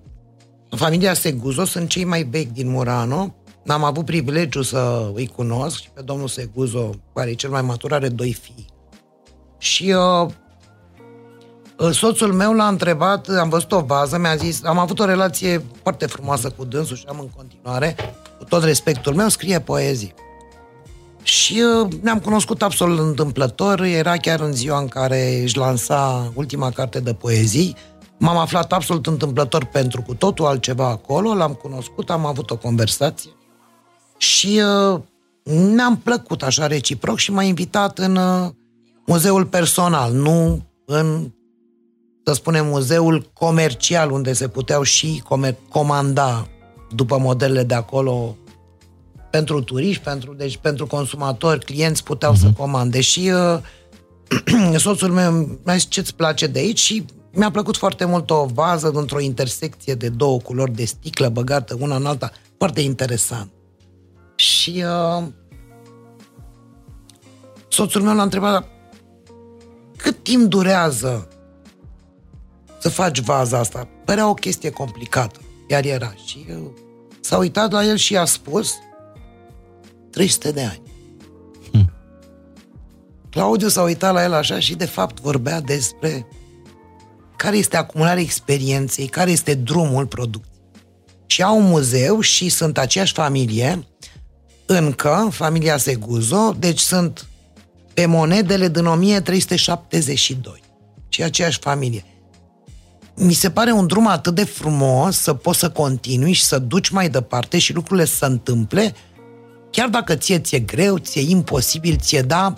familia 0.75 1.13
Seguzo, 1.13 1.65
sunt 1.65 1.89
cei 1.89 2.03
mai 2.03 2.23
vechi 2.23 2.51
din 2.51 2.69
Murano. 2.69 3.35
Am 3.67 3.83
avut 3.83 4.05
privilegiul 4.05 4.63
să 4.63 5.11
îi 5.13 5.27
cunosc 5.27 5.81
și 5.81 5.89
pe 5.93 6.01
domnul 6.01 6.27
Seguzo, 6.27 6.89
care 7.13 7.29
e 7.29 7.33
cel 7.33 7.49
mai 7.49 7.61
matur, 7.61 7.93
are 7.93 8.09
doi 8.09 8.33
fii. 8.33 8.65
Și 9.57 9.93
uh, 10.21 10.29
uh, 11.77 11.91
soțul 11.91 12.33
meu 12.33 12.53
l-a 12.53 12.67
întrebat, 12.67 13.27
am 13.27 13.49
văzut 13.49 13.71
o 13.71 13.79
vază, 13.79 14.17
mi-a 14.17 14.35
zis, 14.35 14.63
am 14.63 14.77
avut 14.77 14.99
o 14.99 15.05
relație 15.05 15.63
foarte 15.81 16.05
frumoasă 16.05 16.49
cu 16.49 16.65
dânsul 16.65 16.95
și 16.95 17.05
am 17.07 17.19
în 17.19 17.29
continuare, 17.29 17.95
cu 18.37 18.43
tot 18.43 18.63
respectul 18.63 19.13
meu, 19.13 19.27
scrie 19.27 19.59
poezii. 19.59 20.13
Și 21.23 21.61
uh, 21.81 21.91
ne-am 22.01 22.19
cunoscut 22.19 22.61
absolut 22.61 22.99
întâmplător, 22.99 23.81
era 23.81 24.17
chiar 24.17 24.39
în 24.39 24.53
ziua 24.53 24.79
în 24.79 24.87
care 24.87 25.41
își 25.43 25.57
lansa 25.57 26.31
ultima 26.35 26.69
carte 26.69 26.99
de 26.99 27.13
poezii. 27.13 27.75
M-am 28.17 28.37
aflat 28.37 28.71
absolut 28.71 29.07
întâmplător 29.07 29.65
pentru 29.65 30.01
cu 30.01 30.13
totul 30.13 30.45
altceva 30.45 30.87
acolo, 30.87 31.33
l-am 31.33 31.53
cunoscut, 31.53 32.09
am 32.09 32.25
avut 32.25 32.51
o 32.51 32.57
conversație. 32.57 33.31
Și 34.17 34.61
uh, 34.93 34.99
ne-am 35.73 35.97
plăcut 35.97 36.43
așa 36.43 36.67
reciproc 36.67 37.17
și 37.17 37.31
m-a 37.31 37.43
invitat 37.43 37.97
în 37.97 38.15
uh, 38.15 38.49
muzeul 39.05 39.45
personal, 39.45 40.13
nu 40.13 40.65
în, 40.85 41.31
să 42.25 42.33
spunem, 42.33 42.65
muzeul 42.65 43.31
comercial, 43.33 44.11
unde 44.11 44.33
se 44.33 44.47
puteau 44.47 44.83
și 44.83 45.23
comer- 45.23 45.69
comanda 45.69 46.47
după 46.95 47.17
modelele 47.17 47.63
de 47.63 47.73
acolo 47.73 48.35
pentru 49.29 49.61
turiști, 49.61 50.03
pentru, 50.03 50.33
deci 50.33 50.57
pentru 50.57 50.87
consumatori, 50.87 51.65
clienți 51.65 52.03
puteau 52.03 52.33
uh-huh. 52.33 52.39
să 52.39 52.51
comande. 52.57 53.01
Și 53.01 53.31
uh, 53.33 54.77
soțul 54.85 55.11
meu 55.11 55.31
mi-a 55.63 55.73
zis 55.73 55.89
ce-ți 55.89 56.15
place 56.15 56.47
de 56.47 56.59
aici 56.59 56.79
și 56.79 57.05
mi-a 57.31 57.51
plăcut 57.51 57.77
foarte 57.77 58.05
mult 58.05 58.29
o 58.29 58.45
vază 58.45 58.89
dintr-o 58.89 59.19
intersecție 59.19 59.93
de 59.93 60.09
două 60.09 60.39
culori 60.39 60.71
de 60.71 60.85
sticlă 60.85 61.29
băgată 61.29 61.77
una 61.79 61.95
în 61.95 62.05
alta, 62.05 62.31
foarte 62.57 62.81
interesant. 62.81 63.49
Și 64.35 64.83
uh, 65.17 65.23
soțul 67.67 68.01
meu 68.01 68.15
l-a 68.15 68.23
întrebat 68.23 68.51
"Dar 68.51 68.67
cât 69.97 70.23
timp 70.23 70.49
durează 70.49 71.27
să 72.79 72.89
faci 72.89 73.19
vaza 73.19 73.57
asta? 73.57 73.87
Părea 74.05 74.29
o 74.29 74.33
chestie 74.33 74.69
complicată, 74.69 75.39
iar 75.67 75.85
era. 75.85 76.13
Și 76.25 76.45
eu, 76.49 76.73
s-a 77.19 77.37
uitat 77.37 77.71
la 77.71 77.85
el 77.85 77.95
și 77.95 78.17
a 78.17 78.25
spus 78.25 78.73
300 80.11 80.51
de 80.51 80.61
ani. 80.61 80.81
Hmm. 81.71 81.91
Claudiu 83.29 83.67
s-a 83.67 83.81
uitat 83.81 84.13
la 84.13 84.23
el 84.23 84.33
așa 84.33 84.59
și 84.59 84.75
de 84.75 84.85
fapt 84.85 85.19
vorbea 85.19 85.61
despre 85.61 86.27
care 87.35 87.57
este 87.57 87.77
acumularea 87.77 88.21
experienței, 88.21 89.07
care 89.07 89.31
este 89.31 89.53
drumul 89.53 90.05
producției. 90.05 90.47
Și 91.25 91.43
au 91.43 91.57
un 91.57 91.67
muzeu 91.67 92.19
și 92.19 92.49
sunt 92.49 92.77
aceeași 92.77 93.13
familie, 93.13 93.87
încă, 94.65 95.27
familia 95.31 95.77
Seguzo, 95.77 96.55
deci 96.59 96.79
sunt 96.79 97.27
pe 97.93 98.05
monedele 98.05 98.67
din 98.67 98.85
1372. 98.85 100.63
și 101.09 101.23
aceeași 101.23 101.59
familie. 101.59 102.03
Mi 103.15 103.33
se 103.33 103.51
pare 103.51 103.71
un 103.71 103.87
drum 103.87 104.07
atât 104.07 104.35
de 104.35 104.43
frumos 104.43 105.17
să 105.17 105.33
poți 105.33 105.59
să 105.59 105.69
continui 105.69 106.31
și 106.31 106.43
să 106.43 106.59
duci 106.59 106.89
mai 106.89 107.09
departe 107.09 107.57
și 107.57 107.73
lucrurile 107.73 108.05
să 108.05 108.15
se 108.15 108.25
întâmple, 108.25 108.95
chiar 109.71 109.87
dacă 109.87 110.15
ție 110.15 110.39
ți-e 110.39 110.59
greu, 110.59 110.97
ți-e 110.97 111.21
imposibil, 111.29 111.95
ți-e 111.97 112.21
da, 112.21 112.53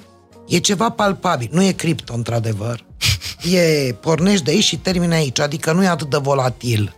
e 0.47 0.57
ceva 0.57 0.89
palpabil. 0.89 1.49
Nu 1.51 1.63
e 1.63 1.71
cripto, 1.71 2.13
într-adevăr. 2.13 2.85
E, 3.51 3.93
pornești 3.93 4.45
de 4.45 4.51
aici 4.51 4.63
și 4.63 4.77
termini 4.77 5.13
aici, 5.13 5.39
adică 5.39 5.71
nu 5.71 5.83
e 5.83 5.87
atât 5.87 6.09
de 6.09 6.17
volatil. 6.17 6.95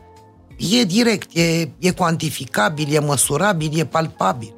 E 0.58 0.84
direct, 0.84 1.36
e, 1.38 1.70
e 1.80 1.92
cuantificabil, 1.92 2.94
e 2.94 3.00
măsurabil, 3.00 3.80
e 3.80 3.86
palpabil. 3.86 4.54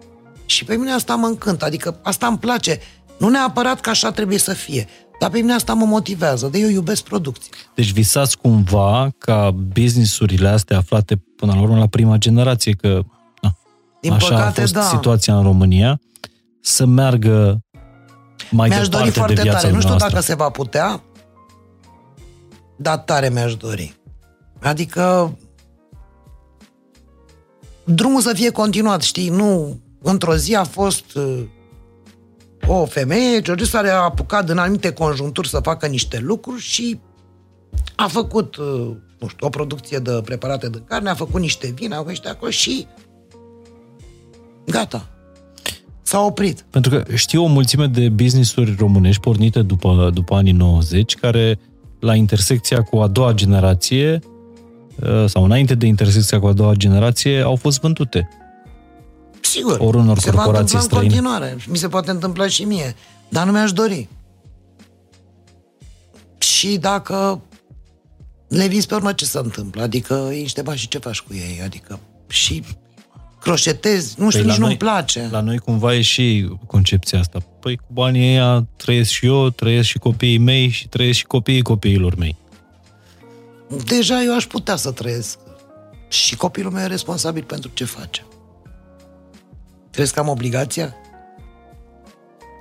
Și 0.45 0.63
pe 0.63 0.75
mine 0.75 0.91
asta 0.91 1.15
mă 1.15 1.25
încântă, 1.27 1.65
adică 1.65 1.99
asta 2.03 2.27
îmi 2.27 2.37
place. 2.37 2.79
Nu 3.17 3.29
neapărat 3.29 3.81
că 3.81 3.89
așa 3.89 4.11
trebuie 4.11 4.37
să 4.37 4.53
fie, 4.53 4.87
dar 5.19 5.29
pe 5.29 5.39
mine 5.39 5.53
asta 5.53 5.73
mă 5.73 5.85
motivează, 5.85 6.47
de 6.47 6.59
eu 6.59 6.69
iubesc 6.69 7.03
producție. 7.03 7.51
Deci 7.75 7.91
visați 7.91 8.37
cumva 8.37 9.09
ca 9.17 9.51
businessurile 9.51 10.47
astea 10.47 10.77
aflate 10.77 11.15
până 11.35 11.53
la 11.53 11.61
urmă 11.61 11.77
la 11.77 11.87
prima 11.87 12.17
generație, 12.17 12.71
că 12.71 12.87
na, 12.87 13.14
Din 14.05 14.13
așa 14.13 14.27
păcate, 14.27 14.59
a 14.59 14.61
fost 14.61 14.73
da. 14.73 14.81
situația 14.81 15.37
în 15.37 15.43
România, 15.43 15.99
să 16.61 16.85
meargă 16.85 17.59
mai 18.51 18.67
Mi-aș 18.67 18.87
departe 18.87 18.97
dori 18.97 19.11
foarte 19.11 19.33
de 19.33 19.41
viața 19.41 19.59
tare. 19.59 19.71
Nu 19.73 19.79
știu 19.79 19.89
noastră. 19.89 20.11
dacă 20.11 20.25
se 20.25 20.35
va 20.35 20.49
putea, 20.49 21.03
dar 22.75 22.97
tare 22.97 23.29
mi-aș 23.29 23.55
dori. 23.55 23.95
Adică 24.61 25.37
drumul 27.83 28.21
să 28.21 28.33
fie 28.33 28.49
continuat, 28.49 29.01
știi? 29.01 29.29
Nu, 29.29 29.79
într-o 30.01 30.35
zi 30.35 30.55
a 30.55 30.63
fost 30.63 31.15
uh, 31.15 31.43
o 32.67 32.85
femeie, 32.85 33.41
George 33.41 33.65
s-a 33.65 34.03
apucat 34.03 34.49
în 34.49 34.57
anumite 34.57 34.93
conjuncturi 34.93 35.49
să 35.49 35.59
facă 35.59 35.87
niște 35.87 36.19
lucruri 36.19 36.61
și 36.61 36.99
a 37.95 38.07
făcut, 38.07 38.55
uh, 38.55 38.95
nu 39.19 39.27
știu, 39.27 39.47
o 39.47 39.49
producție 39.49 39.97
de 39.97 40.21
preparate 40.25 40.69
de 40.69 40.81
carne, 40.87 41.09
a 41.09 41.15
făcut 41.15 41.41
niște 41.41 41.73
vine, 41.75 41.93
a 41.93 41.97
făcut 41.97 42.09
niște 42.09 42.29
acolo 42.29 42.51
și 42.51 42.87
gata. 44.65 45.09
S-a 46.01 46.19
oprit. 46.19 46.65
Pentru 46.69 46.91
că 46.91 47.03
știu 47.15 47.43
o 47.43 47.47
mulțime 47.47 47.87
de 47.87 48.09
business-uri 48.09 48.75
românești 48.77 49.21
pornite 49.21 49.61
după, 49.61 50.09
după 50.13 50.35
anii 50.35 50.51
90, 50.51 51.15
care 51.15 51.59
la 51.99 52.15
intersecția 52.15 52.81
cu 52.81 52.97
a 52.97 53.07
doua 53.07 53.33
generație 53.33 54.19
uh, 55.01 55.25
sau 55.25 55.43
înainte 55.43 55.75
de 55.75 55.85
intersecția 55.85 56.39
cu 56.39 56.47
a 56.47 56.53
doua 56.53 56.73
generație 56.73 57.41
au 57.41 57.55
fost 57.55 57.79
vândute. 57.79 58.29
Sigur. 59.41 59.77
Ori 59.79 59.97
unor 59.97 60.19
se 60.19 60.31
va 60.31 60.35
corporații 60.37 60.75
întâmpla 60.75 60.99
în 60.99 61.09
străine. 61.09 61.29
continuare. 61.29 61.57
Mi 61.67 61.77
se 61.77 61.87
poate 61.87 62.11
întâmpla 62.11 62.47
și 62.47 62.63
mie. 62.63 62.95
Dar 63.29 63.45
nu 63.45 63.51
mi-aș 63.51 63.71
dori. 63.71 64.09
Și 66.37 66.77
dacă 66.77 67.41
le 68.47 68.67
vinzi 68.67 68.87
pe 68.87 68.95
urmă, 68.95 69.13
ce 69.13 69.25
se 69.25 69.37
întâmplă? 69.37 69.81
Adică 69.81 70.27
iei 70.31 70.41
niște 70.41 70.61
bani 70.61 70.77
și 70.77 70.87
ce 70.87 70.97
faci 70.97 71.21
cu 71.21 71.33
ei? 71.33 71.61
Adică 71.63 71.99
și 72.27 72.63
croșetezi, 73.45 74.15
nu 74.17 74.29
știu, 74.29 74.41
Păi 74.41 74.49
nici 74.49 74.59
la 74.59 74.65
nu-mi 74.67 74.67
noi- 74.67 74.77
place. 74.77 75.27
La 75.31 75.39
noi 75.39 75.57
cumva 75.57 75.93
e 75.95 76.01
și 76.01 76.49
concepția 76.67 77.19
asta. 77.19 77.39
Păi 77.59 77.75
cu 77.75 77.85
banii 77.91 78.27
ăia 78.29 78.67
trăiesc 78.75 79.09
și 79.09 79.25
eu, 79.25 79.49
trăiesc 79.49 79.87
și 79.87 79.97
copiii 79.97 80.37
mei 80.37 80.69
și 80.69 80.87
trăiesc 80.87 81.17
și 81.17 81.25
copiii 81.25 81.61
copiilor 81.61 82.15
mei. 82.15 82.35
Deja 83.85 84.23
eu 84.23 84.35
aș 84.35 84.45
putea 84.45 84.75
să 84.75 84.91
trăiesc. 84.91 85.37
Și 86.07 86.35
copilul 86.35 86.71
meu 86.71 86.83
e 86.83 86.87
responsabil 86.87 87.43
pentru 87.43 87.71
ce 87.73 87.83
face. 87.85 88.25
Crezi 89.91 90.13
că 90.13 90.19
am 90.19 90.27
obligația? 90.27 90.95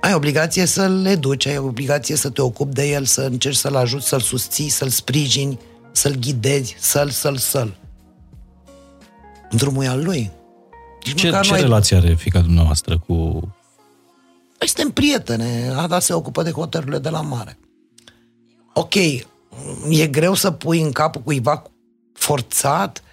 Ai 0.01 0.13
obligație 0.13 0.65
să-l 0.65 1.05
educi, 1.05 1.45
ai 1.45 1.57
obligație 1.57 2.15
să 2.15 2.29
te 2.29 2.41
ocupi 2.41 2.73
de 2.73 2.87
el, 2.89 3.05
să 3.05 3.21
încerci 3.21 3.55
să-l 3.55 3.75
ajuți, 3.75 4.07
să-l 4.07 4.19
susții, 4.19 4.69
să-l 4.69 4.89
sprijini, 4.89 5.59
să-l 5.91 6.15
ghidezi, 6.15 6.75
să-l, 6.79 7.09
să-l, 7.09 7.37
să-l. 7.37 7.75
Drumul 9.51 9.83
e 9.83 9.87
al 9.87 10.03
lui. 10.03 10.31
Nici 11.05 11.19
Ce, 11.19 11.25
măcar 11.25 11.43
ce 11.43 11.49
nu 11.49 11.55
ai- 11.55 11.61
relație 11.61 11.97
are 11.97 12.13
fica 12.13 12.39
dumneavoastră 12.39 12.99
cu... 12.99 13.13
Păi 14.57 14.67
suntem 14.67 14.91
prietene, 14.91 15.73
Ada 15.75 15.99
se 15.99 16.13
ocupă 16.13 16.43
de 16.43 16.51
hotelurile 16.51 16.99
de 16.99 17.09
la 17.09 17.21
mare. 17.21 17.57
Ok, 18.73 18.95
e 19.89 20.07
greu 20.09 20.33
să 20.33 20.51
pui 20.51 20.81
în 20.81 20.91
capul 20.91 21.21
cuiva 21.21 21.63
forțat 22.13 23.03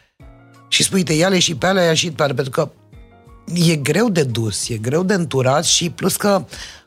și 0.68 0.82
spui, 0.82 1.02
te 1.02 1.12
ia 1.12 1.38
și 1.38 1.54
pe 1.54 1.66
alea, 1.66 1.84
ia 1.84 1.94
și 1.94 2.10
pe 2.10 2.22
alea, 2.22 2.34
pentru 2.34 2.52
că 2.52 2.70
e 3.54 3.76
greu 3.76 4.08
de 4.08 4.22
dus, 4.22 4.68
e 4.68 4.76
greu 4.76 5.02
de 5.02 5.14
înturat 5.14 5.64
și 5.64 5.90
plus 5.90 6.16
că 6.16 6.44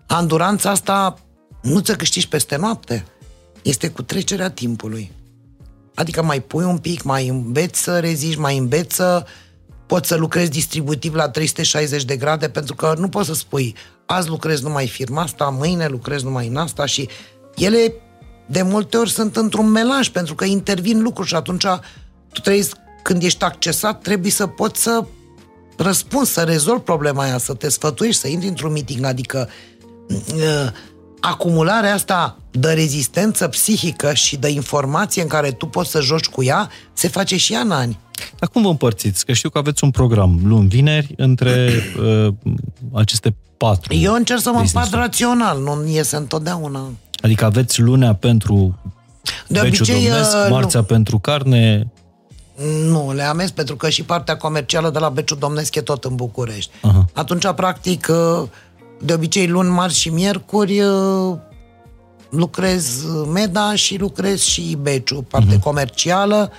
anduranța 0.07 0.69
asta 0.69 1.19
nu 1.61 1.79
ți 1.79 1.97
câștigi 1.97 2.27
peste 2.27 2.55
noapte. 2.55 3.05
Este 3.61 3.89
cu 3.89 4.01
trecerea 4.01 4.49
timpului. 4.49 5.11
Adică 5.95 6.23
mai 6.23 6.41
pui 6.41 6.63
un 6.63 6.77
pic, 6.77 7.03
mai 7.03 7.27
înveți 7.27 7.81
să 7.81 7.99
reziști, 7.99 8.39
mai 8.39 8.57
înveți 8.57 8.95
să 8.95 9.25
poți 9.85 10.07
să 10.07 10.15
lucrezi 10.15 10.49
distributiv 10.49 11.13
la 11.13 11.29
360 11.29 12.03
de 12.03 12.17
grade, 12.17 12.49
pentru 12.49 12.75
că 12.75 12.93
nu 12.97 13.09
poți 13.09 13.27
să 13.27 13.33
spui 13.33 13.75
azi 14.05 14.29
lucrez 14.29 14.61
numai 14.61 14.87
firma 14.87 15.21
asta, 15.21 15.45
mâine 15.45 15.87
lucrez 15.87 16.23
numai 16.23 16.47
în 16.47 16.55
asta. 16.55 16.85
Și 16.85 17.09
ele 17.55 17.93
de 18.45 18.61
multe 18.61 18.97
ori 18.97 19.11
sunt 19.11 19.35
într-un 19.35 19.69
melanj, 19.69 20.09
pentru 20.09 20.35
că 20.35 20.45
intervin 20.45 21.01
lucruri 21.01 21.27
și 21.27 21.35
atunci 21.35 21.65
tu 22.31 22.41
trebuie, 22.41 22.65
când 23.03 23.23
ești 23.23 23.43
accesat, 23.43 24.01
trebuie 24.01 24.31
să 24.31 24.47
poți 24.47 24.81
să 24.81 25.05
răspunzi, 25.77 26.33
să 26.33 26.41
rezolvi 26.41 26.83
problema 26.83 27.23
aia, 27.23 27.37
să 27.37 27.53
te 27.53 27.69
sfătuiești, 27.69 28.21
să 28.21 28.27
intri 28.27 28.47
într-un 28.47 28.71
meeting, 28.71 29.05
adică 29.05 29.49
uh, 30.09 30.71
acumularea 31.29 31.93
asta 31.93 32.37
de 32.51 32.73
rezistență 32.73 33.47
psihică 33.47 34.13
și 34.13 34.37
de 34.37 34.49
informație 34.49 35.21
în 35.21 35.27
care 35.27 35.51
tu 35.51 35.65
poți 35.65 35.91
să 35.91 36.01
joci 36.01 36.25
cu 36.25 36.43
ea, 36.43 36.69
se 36.93 37.07
face 37.07 37.37
și 37.37 37.53
ea 37.53 37.59
în 37.59 37.71
ani. 37.71 37.99
Dar 38.39 38.49
cum 38.49 38.61
vă 38.61 38.69
împărțiți? 38.69 39.25
Că 39.25 39.33
știu 39.33 39.49
că 39.49 39.57
aveți 39.57 39.83
un 39.83 39.91
program 39.91 40.39
luni, 40.43 40.67
vineri, 40.67 41.13
între 41.17 41.69
uh, 42.25 42.33
aceste 42.93 43.35
patru 43.57 43.93
Eu 43.93 44.13
încerc 44.13 44.39
să 44.39 44.49
mă 44.49 44.59
împart 44.59 44.73
business-uri. 44.73 45.01
rațional, 45.01 45.59
nu 45.61 45.87
iese 45.87 46.15
întotdeauna. 46.15 46.89
Adică 47.21 47.45
aveți 47.45 47.81
lunea 47.81 48.13
pentru 48.13 48.79
De 49.47 49.59
beciul 49.61 49.67
obicei, 49.67 50.09
domnesc, 50.09 50.35
uh, 50.35 50.47
marțea 50.49 50.83
pentru 50.83 51.19
carne, 51.19 51.87
Nu, 52.83 53.11
le 53.13 53.23
amesc 53.23 53.53
pentru 53.53 53.75
că 53.75 53.89
și 53.89 54.03
partea 54.03 54.37
comercială 54.37 54.89
de 54.89 54.99
la 54.99 55.09
Beciul 55.09 55.37
Domnesc 55.37 55.75
e 55.75 55.81
tot 55.81 56.03
în 56.03 56.15
București. 56.15 56.71
Aha. 56.81 57.05
Atunci, 57.13 57.47
practic, 57.55 58.07
de 59.01 59.13
obicei 59.13 59.47
luni, 59.47 59.69
marți 59.69 59.99
și 59.99 60.09
miercuri 60.09 60.81
lucrez 62.29 63.05
Meda 63.33 63.75
și 63.75 63.97
lucrez 63.97 64.41
și 64.41 64.77
Beciul, 64.81 65.23
parte 65.23 65.59
comercială 65.59 66.51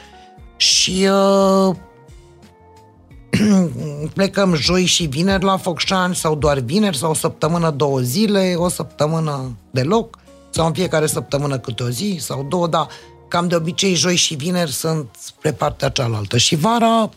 și 0.56 1.08
uh, 1.10 1.76
plecăm 4.14 4.54
joi 4.54 4.84
și 4.84 5.04
vineri 5.04 5.44
la 5.44 5.56
Focșani 5.56 6.14
sau 6.14 6.34
doar 6.34 6.58
vineri 6.58 6.96
sau 6.96 7.10
o 7.10 7.14
săptămână, 7.14 7.70
două 7.70 8.00
zile, 8.00 8.54
o 8.56 8.68
săptămână 8.68 9.56
deloc 9.70 10.18
sau 10.50 10.66
în 10.66 10.72
fiecare 10.72 11.06
săptămână 11.06 11.58
câte 11.58 11.82
o 11.82 11.88
zi 11.88 12.16
sau 12.20 12.46
două, 12.48 12.66
dar 12.66 12.88
cam 13.28 13.48
de 13.48 13.54
obicei 13.54 13.94
joi 13.94 14.16
și 14.16 14.34
vineri 14.34 14.72
sunt 14.72 15.08
spre 15.18 15.52
partea 15.52 15.88
cealaltă. 15.88 16.36
Și 16.36 16.56
vara, 16.56 17.08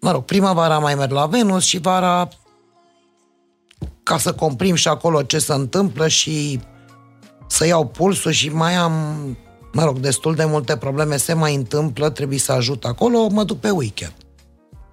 mă 0.00 0.10
rog, 0.10 0.24
primăvara 0.24 0.78
mai 0.78 0.94
merg 0.94 1.10
la 1.10 1.26
Venus 1.26 1.64
și 1.64 1.78
vara 1.78 2.28
ca 4.08 4.18
să 4.18 4.32
comprim 4.32 4.74
și 4.74 4.88
acolo 4.88 5.22
ce 5.22 5.38
se 5.38 5.52
întâmplă 5.52 6.08
și 6.08 6.60
să 7.46 7.66
iau 7.66 7.86
pulsul 7.86 8.30
și 8.30 8.48
mai 8.48 8.74
am, 8.74 8.92
mă 9.72 9.84
rog, 9.84 9.98
destul 9.98 10.34
de 10.34 10.44
multe 10.44 10.76
probleme 10.76 11.16
se 11.16 11.32
mai 11.32 11.54
întâmplă, 11.54 12.10
trebuie 12.10 12.38
să 12.38 12.52
ajut 12.52 12.84
acolo, 12.84 13.28
mă 13.28 13.44
duc 13.44 13.58
pe 13.58 13.70
weekend. 13.70 14.14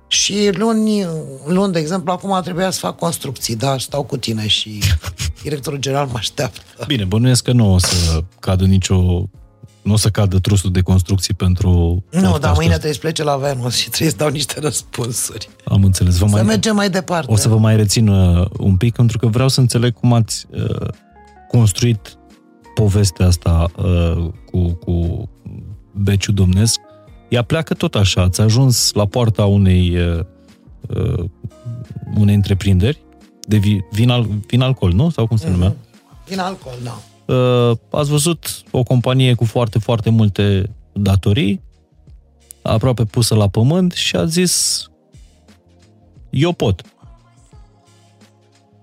Și 0.07 0.49
luni, 0.53 1.05
luni, 1.45 1.73
de 1.73 1.79
exemplu, 1.79 2.11
acum 2.11 2.41
trebuia 2.43 2.69
să 2.69 2.79
fac 2.79 2.97
construcții, 2.97 3.55
dar 3.55 3.79
stau 3.79 4.03
cu 4.03 4.17
tine 4.17 4.47
și 4.47 4.79
directorul 5.43 5.79
general 5.79 6.07
mă 6.11 6.17
așteaptă. 6.17 6.61
Bine, 6.87 7.03
bănuiesc 7.03 7.43
că 7.43 7.51
nu 7.51 7.73
o 7.73 7.77
să 7.77 8.23
cadă 8.39 8.65
nicio... 8.65 9.23
Nu 9.85 9.93
o 9.93 9.97
să 9.97 10.09
cadă 10.09 10.39
trusul 10.39 10.71
de 10.71 10.81
construcții 10.81 11.33
pentru 11.33 11.69
Nu, 11.69 12.01
podcastul 12.11 12.39
dar 12.39 12.51
mâine 12.55 12.65
ăsta. 12.73 12.77
trebuie 12.77 12.93
să 12.93 12.99
plece 12.99 13.23
la 13.23 13.35
Venus 13.37 13.75
și 13.75 13.87
trebuie 13.89 14.09
să 14.09 14.15
dau 14.15 14.29
niște 14.29 14.59
răspunsuri. 14.59 15.49
Am 15.65 15.83
înțeles. 15.83 16.17
Vă 16.17 16.25
Să 16.27 16.31
mai, 16.33 16.43
mergem 16.43 16.75
mai 16.75 16.89
departe. 16.89 17.31
o 17.31 17.35
să 17.35 17.47
vă 17.49 17.57
mai 17.57 17.75
rețin 17.75 18.07
uh, 18.07 18.45
un 18.59 18.77
pic, 18.77 18.95
pentru 18.95 19.17
că 19.17 19.27
vreau 19.27 19.47
să 19.47 19.59
înțeleg 19.59 19.93
cum 19.93 20.13
ați 20.13 20.45
uh, 20.49 20.87
construit 21.47 22.17
povestea 22.75 23.25
asta 23.27 23.65
uh, 23.77 24.27
cu, 24.51 24.67
cu 24.85 25.29
beciul 25.91 26.33
domnesc. 26.33 26.79
Ea 27.29 27.41
pleacă 27.41 27.73
tot 27.73 27.95
așa. 27.95 28.21
Ați 28.21 28.41
ajuns 28.41 28.93
la 28.93 29.05
poarta 29.05 29.45
unei, 29.45 29.97
uh, 29.97 30.19
uh, 30.95 31.23
unei 32.17 32.35
întreprinderi 32.35 33.01
de 33.47 33.57
vi, 33.57 33.79
vin, 33.91 34.09
al, 34.09 34.27
vin 34.47 34.61
alcool, 34.61 34.91
nu? 34.93 35.09
Sau 35.09 35.27
cum 35.27 35.37
se 35.37 35.49
numea? 35.49 35.75
Din 36.27 36.39
alcool, 36.39 36.75
da. 36.83 36.99
Uh, 37.25 37.77
ați 37.89 38.09
văzut 38.09 38.63
o 38.71 38.83
companie 38.83 39.33
cu 39.33 39.45
foarte, 39.45 39.79
foarte 39.79 40.09
multe 40.09 40.75
datorii, 40.93 41.61
aproape 42.61 43.05
pusă 43.05 43.35
la 43.35 43.47
pământ 43.47 43.91
și 43.91 44.15
a 44.15 44.25
zis 44.25 44.85
eu 46.29 46.51
pot. 46.51 46.81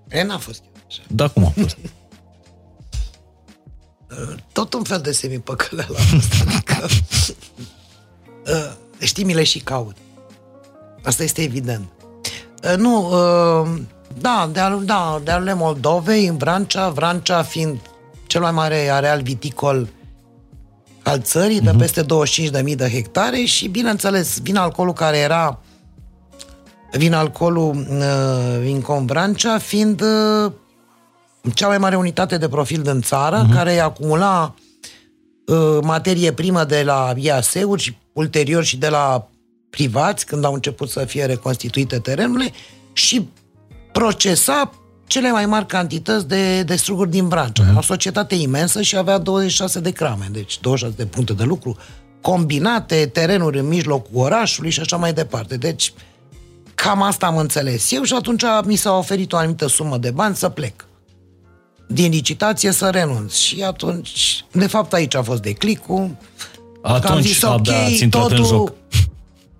E, 0.09 0.23
n-a 0.23 0.37
fost 0.37 0.61
chiar 0.61 0.83
așa. 0.87 1.01
Da, 1.07 1.27
cum 1.27 1.45
a 1.45 1.49
fost? 1.61 1.77
Tot 4.51 4.73
un 4.73 4.83
fel 4.83 5.01
de 5.01 5.11
semipăcăleală 5.11 5.97
asta, 5.97 6.35
adică 6.47 6.85
uh, 8.45 8.73
știi, 8.99 9.23
mi 9.23 9.33
le 9.33 9.43
și 9.43 9.59
caut. 9.59 9.95
Asta 11.03 11.23
este 11.23 11.41
evident. 11.41 11.89
Uh, 12.63 12.77
nu, 12.77 13.07
uh, 13.07 13.81
da, 14.19 14.49
de-al, 14.51 14.85
da, 14.85 15.21
de 15.43 15.53
Moldovei, 15.53 16.27
în 16.27 16.37
Vrancea, 16.37 16.89
Vrancea 16.89 17.43
fiind 17.43 17.79
cel 18.33 18.41
mai 18.41 18.51
mare 18.51 18.89
areal 18.89 19.21
viticol 19.21 19.87
al 21.03 21.21
țării, 21.21 21.59
uh-huh. 21.59 21.63
de 21.63 21.69
mhm. 21.69 21.79
peste 21.79 22.05
25.000 22.63 22.75
de 22.75 22.89
hectare 22.89 23.43
și, 23.43 23.67
bineînțeles, 23.67 24.39
vin 24.41 24.55
alcoolul 24.55 24.93
care 24.93 25.17
era 25.17 25.59
vin 26.91 27.13
alcoolul 27.13 27.75
uh, 27.75 28.59
Vincom 28.59 29.05
Vrancea 29.05 29.57
fiind 29.57 30.01
uh, 30.01 30.51
cea 31.53 31.67
mai 31.67 31.77
mare 31.77 31.95
unitate 31.95 32.37
de 32.37 32.47
profil 32.47 32.81
din 32.81 33.01
țară, 33.01 33.45
uh-huh. 33.45 33.55
care 33.55 33.79
acumula 33.79 34.55
uh, 35.47 35.77
materie 35.81 36.33
primă 36.33 36.63
de 36.63 36.83
la 36.83 37.13
IAS-uri 37.15 37.81
și 37.81 37.97
ulterior 38.13 38.63
și 38.63 38.77
de 38.77 38.89
la 38.89 39.27
privați, 39.69 40.25
când 40.25 40.45
au 40.45 40.53
început 40.53 40.89
să 40.89 41.05
fie 41.05 41.25
reconstituite 41.25 41.99
terenurile, 41.99 42.51
și 42.93 43.27
procesa 43.91 44.71
cele 45.13 45.31
mai 45.31 45.45
mari 45.45 45.65
cantități 45.65 46.27
de, 46.27 46.63
de 46.63 46.75
struguri 46.75 47.09
din 47.09 47.27
Vrancea. 47.27 47.63
Uh-huh. 47.63 47.77
O 47.77 47.81
societate 47.81 48.35
imensă 48.35 48.81
și 48.81 48.97
avea 48.97 49.17
26 49.17 49.79
de 49.79 49.91
crame, 49.91 50.27
deci 50.31 50.59
26 50.59 51.03
de 51.03 51.05
puncte 51.05 51.33
de 51.33 51.43
lucru 51.43 51.77
combinate, 52.21 53.09
terenuri 53.13 53.59
în 53.59 53.67
mijlocul 53.67 54.21
orașului 54.21 54.69
și 54.69 54.79
așa 54.79 54.97
mai 54.97 55.13
departe. 55.13 55.57
Deci, 55.57 55.93
cam 56.75 57.01
asta 57.01 57.25
am 57.25 57.37
înțeles 57.37 57.91
eu 57.91 58.03
și 58.03 58.13
atunci 58.13 58.43
mi 58.65 58.75
s-a 58.75 58.97
oferit 58.97 59.33
o 59.33 59.37
anumită 59.37 59.67
sumă 59.67 59.97
de 59.97 60.11
bani 60.11 60.35
să 60.35 60.49
plec. 60.49 60.85
Din 61.87 62.11
licitație 62.11 62.71
să 62.71 62.89
renunț. 62.89 63.33
Și 63.33 63.61
atunci, 63.63 64.45
de 64.51 64.67
fapt, 64.67 64.93
aici 64.93 65.15
a 65.15 65.21
fost 65.21 65.41
declicul. 65.41 66.15
Atunci 66.81 67.11
am 67.11 67.21
zis, 67.21 67.41
ok, 67.41 68.09
totul, 68.09 68.37
în 68.37 68.43
joc 68.43 68.73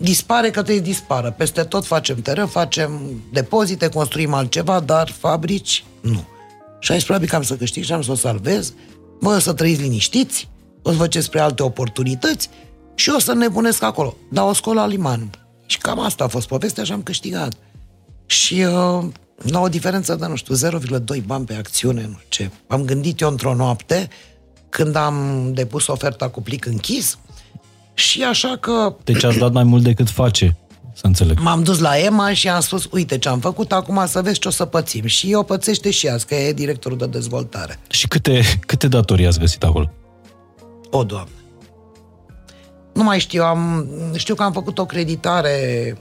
dispare 0.04 0.50
că 0.50 0.62
trebuie 0.62 0.84
dispară. 0.84 1.32
Peste 1.32 1.64
tot 1.64 1.86
facem 1.86 2.22
teren, 2.22 2.48
facem 2.48 3.22
depozite, 3.32 3.88
construim 3.90 4.34
altceva, 4.34 4.80
dar 4.80 5.10
fabrici, 5.10 5.84
nu. 6.02 6.28
Și 6.80 6.92
aici 6.92 7.04
probabil 7.04 7.30
că 7.30 7.36
am 7.36 7.42
să 7.42 7.56
câștig 7.56 7.84
și 7.84 7.94
am 7.94 8.02
să 8.02 8.12
o 8.12 8.16
salvez. 8.16 8.74
Vă 9.20 9.40
să 9.40 9.54
trăiți 9.54 9.82
liniștiți, 9.82 10.50
o 10.82 10.92
să 10.92 10.98
vă 10.98 11.20
spre 11.20 11.40
alte 11.40 11.64
oportunități 11.64 12.50
și 12.96 13.10
o 13.10 13.20
să 13.20 13.34
nebunesc 13.34 13.84
acolo. 13.84 14.16
Dar 14.32 14.48
o 14.48 14.54
scol 14.54 14.76
la 14.76 14.88
liman. 14.88 15.30
Și 15.66 15.78
cam 15.78 16.00
asta 16.00 16.24
a 16.24 16.28
fost 16.28 16.48
povestea 16.48 16.84
și 16.84 16.92
am 16.92 17.04
câștigat. 17.04 17.54
Și 18.26 18.54
uh, 18.54 19.06
la 19.36 19.60
o 19.60 19.68
diferență 19.68 20.16
de, 20.16 20.26
nu 20.26 20.36
știu, 20.36 20.56
0,2 20.56 21.24
bani 21.26 21.46
pe 21.46 21.54
acțiune, 21.54 22.02
nu 22.02 22.18
știu 22.28 22.46
ce. 22.46 22.52
Am 22.68 22.86
gândit 22.86 23.20
eu 23.20 23.30
într-o 23.30 23.56
noapte, 23.56 24.10
când 24.70 24.96
am 24.96 25.50
depus 25.54 25.88
oferta 25.88 26.30
cu 26.30 26.42
plic 26.42 26.66
închis, 26.66 27.18
și 27.94 28.24
așa 28.24 28.58
că... 28.60 28.96
Deci 29.04 29.24
ați 29.24 29.38
dat 29.38 29.52
mai 29.52 29.64
mult 29.64 29.84
decât 29.84 30.10
face, 30.10 30.58
să 30.94 31.06
înțeleg. 31.06 31.40
M-am 31.40 31.64
dus 31.64 31.80
la 31.80 31.98
Emma 31.98 32.34
și 32.34 32.50
am 32.50 32.62
spus, 32.62 32.88
uite 32.92 33.18
ce 33.18 33.30
am 33.30 33.40
făcut, 33.40 33.72
acum 33.72 34.04
să 34.08 34.22
vezi 34.22 34.40
ce 34.40 34.48
o 34.48 34.52
să 34.52 34.66
pățim. 34.66 35.06
Și 35.06 35.32
eu 35.32 35.44
pățește 35.44 35.92
și 35.92 36.08
azi, 36.08 36.26
că 36.26 36.36
e 36.36 36.54
directorul 36.54 36.98
de 36.98 37.06
dezvoltare. 37.06 37.80
Și 37.90 38.08
câte, 38.08 38.42
câte 38.66 38.88
datorii 38.88 39.28
ați 39.28 39.40
găsit 39.40 39.64
acolo? 39.64 39.92
O, 40.90 41.04
Doamne. 41.04 41.32
Nu 42.94 43.04
mai 43.04 43.20
știu, 43.20 43.44
am, 43.44 43.88
știu 44.16 44.36
că 44.36 44.44
am 44.44 44.52
făcut 44.52 44.78
o 44.78 44.86
creditare 44.86 45.98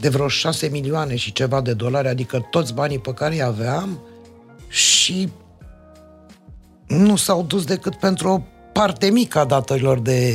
de 0.00 0.08
vreo 0.08 0.28
6 0.28 0.68
milioane 0.68 1.16
și 1.16 1.32
ceva 1.32 1.60
de 1.60 1.72
dolari, 1.72 2.08
adică 2.08 2.46
toți 2.50 2.74
banii 2.74 2.98
pe 2.98 3.12
care 3.12 3.34
îi 3.34 3.42
aveam 3.42 4.00
și 4.68 5.28
nu 6.86 7.16
s-au 7.16 7.42
dus 7.42 7.64
decât 7.64 7.94
pentru 7.94 8.28
o 8.28 8.40
parte 8.74 9.10
mică 9.10 9.38
a 9.38 9.44
datorilor 9.44 9.98
de... 9.98 10.34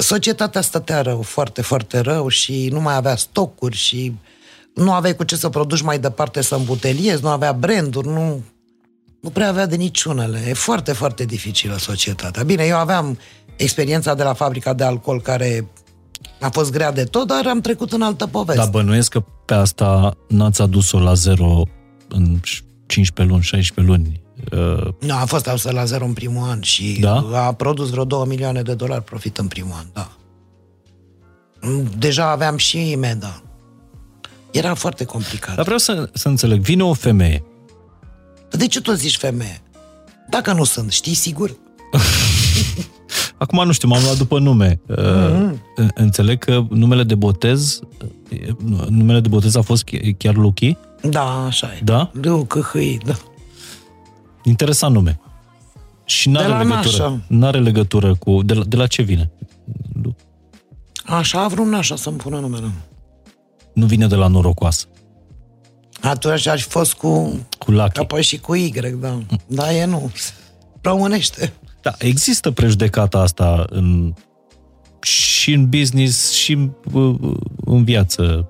Societatea 0.00 0.60
stătea 0.60 1.02
rău, 1.02 1.22
foarte, 1.22 1.62
foarte 1.62 1.98
rău 1.98 2.28
și 2.28 2.68
nu 2.72 2.80
mai 2.80 2.94
avea 2.94 3.16
stocuri 3.16 3.76
și 3.76 4.14
nu 4.74 4.92
aveai 4.92 5.16
cu 5.16 5.24
ce 5.24 5.36
să 5.36 5.48
produci 5.48 5.82
mai 5.82 5.98
departe 5.98 6.40
să 6.40 6.54
îmbuteliezi, 6.54 7.22
nu 7.22 7.28
avea 7.28 7.52
branduri, 7.52 8.08
nu, 8.08 8.42
nu 9.20 9.30
prea 9.30 9.48
avea 9.48 9.66
de 9.66 9.76
niciunele. 9.76 10.44
E 10.48 10.52
foarte, 10.52 10.92
foarte 10.92 11.24
dificilă 11.24 11.76
societatea. 11.76 12.42
Bine, 12.42 12.64
eu 12.64 12.76
aveam 12.76 13.18
experiența 13.56 14.14
de 14.14 14.22
la 14.22 14.32
fabrica 14.32 14.72
de 14.72 14.84
alcool 14.84 15.20
care 15.20 15.68
a 16.40 16.48
fost 16.48 16.72
grea 16.72 16.92
de 16.92 17.04
tot, 17.04 17.26
dar 17.26 17.46
am 17.46 17.60
trecut 17.60 17.92
în 17.92 18.02
altă 18.02 18.26
poveste. 18.26 18.60
Dar 18.60 18.70
bănuiesc 18.70 19.10
că 19.10 19.22
pe 19.44 19.54
asta 19.54 20.16
n-ați 20.28 20.62
adus-o 20.62 20.98
la 20.98 21.14
zero 21.14 21.62
în 22.08 22.38
15 22.86 23.34
luni, 23.34 23.42
16 23.42 23.94
luni. 23.94 24.21
Uh... 24.52 24.88
Nu, 25.00 25.14
a 25.14 25.24
fost 25.24 25.48
adusă 25.48 25.70
la 25.70 25.84
zero 25.84 26.04
în 26.04 26.12
primul 26.12 26.48
an 26.48 26.60
și 26.60 26.98
da? 27.00 27.28
a 27.32 27.52
produs 27.52 27.90
vreo 27.90 28.04
2 28.04 28.24
milioane 28.26 28.62
de 28.62 28.74
dolari 28.74 29.02
profit 29.02 29.38
în 29.38 29.46
primul 29.46 29.74
an, 29.76 29.86
da. 29.92 30.10
Deja 31.98 32.30
aveam 32.30 32.56
și 32.56 32.96
meda. 32.98 33.42
Era 34.50 34.74
foarte 34.74 35.04
complicat. 35.04 35.54
Dar 35.54 35.64
vreau 35.64 35.78
să, 35.78 36.10
să 36.12 36.28
înțeleg. 36.28 36.60
Vine 36.60 36.84
o 36.84 36.92
femeie. 36.92 37.44
De 38.50 38.66
ce 38.66 38.80
tu 38.80 38.92
zici 38.92 39.16
femeie? 39.16 39.60
Dacă 40.30 40.52
nu 40.52 40.64
sunt, 40.64 40.92
știi 40.92 41.14
sigur? 41.14 41.56
Acum 43.36 43.64
nu 43.66 43.72
știu, 43.72 43.88
m-am 43.88 44.02
luat 44.02 44.16
după 44.16 44.38
nume. 44.38 44.80
Mm-hmm. 44.88 45.54
Înțeleg 45.94 46.38
că 46.38 46.64
numele 46.70 47.02
de 47.02 47.14
botez 47.14 47.80
numele 48.88 49.20
de 49.20 49.28
botez 49.28 49.54
a 49.54 49.60
fost 49.60 49.84
chiar 50.16 50.34
Lucky? 50.34 50.76
Da, 51.02 51.44
așa 51.44 51.66
e. 51.66 51.80
Da? 51.84 52.10
Lucky, 52.20 52.98
da. 53.04 53.14
Interesant 54.42 54.94
nume. 54.94 55.20
Și 56.04 56.28
n-are 56.28 56.46
de 56.46 56.52
la 56.52 56.62
legătură. 56.62 57.22
N-are 57.26 57.60
legătură 57.60 58.14
cu... 58.14 58.42
De 58.42 58.54
la, 58.54 58.64
de 58.64 58.76
la 58.76 58.86
ce 58.86 59.02
vine? 59.02 59.30
Așa 61.04 61.42
a 61.42 61.48
vrut 61.48 61.66
nașa 61.66 61.96
să-mi 61.96 62.16
pună 62.16 62.38
numele. 62.38 62.72
Nu 63.74 63.86
vine 63.86 64.06
de 64.06 64.14
la 64.14 64.26
norocoasă. 64.26 64.86
Atunci 66.00 66.46
ar 66.46 66.58
fi 66.58 66.68
fost 66.68 66.94
cu... 66.94 67.40
Cu 67.58 67.70
Lucky. 67.70 68.00
Apoi 68.00 68.22
și 68.22 68.38
cu 68.38 68.54
Y, 68.54 68.72
da. 69.00 69.18
Da, 69.46 69.72
e 69.74 69.84
nu. 69.84 70.10
Românește. 70.80 71.52
Da, 71.82 71.94
există 71.98 72.50
prejudecata 72.50 73.18
asta 73.18 73.64
în, 73.68 74.14
și 75.02 75.52
în 75.52 75.68
business, 75.68 76.32
și 76.32 76.52
în, 76.52 76.70
în 77.64 77.84
viață. 77.84 78.48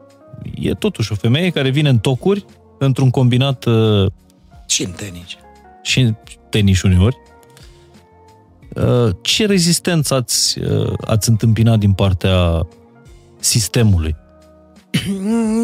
E 0.55 0.75
totuși 0.75 1.13
o 1.13 1.15
femeie 1.15 1.51
care 1.51 1.71
vine 1.71 1.89
în 1.89 1.99
tocuri 1.99 2.45
într-un 2.79 3.11
combinat... 3.11 3.65
Și 4.67 4.85
în 4.85 4.91
tenis 4.91 5.25
și 5.83 6.01
în 6.01 6.17
tenis 6.49 6.83
uneori. 6.83 7.17
Uh, 8.75 9.15
ce 9.21 9.47
rezistență 9.47 10.15
ați, 10.15 10.59
uh, 10.59 10.93
ați 11.07 11.29
întâmpinat 11.29 11.79
din 11.79 11.93
partea 11.93 12.67
sistemului? 13.39 14.17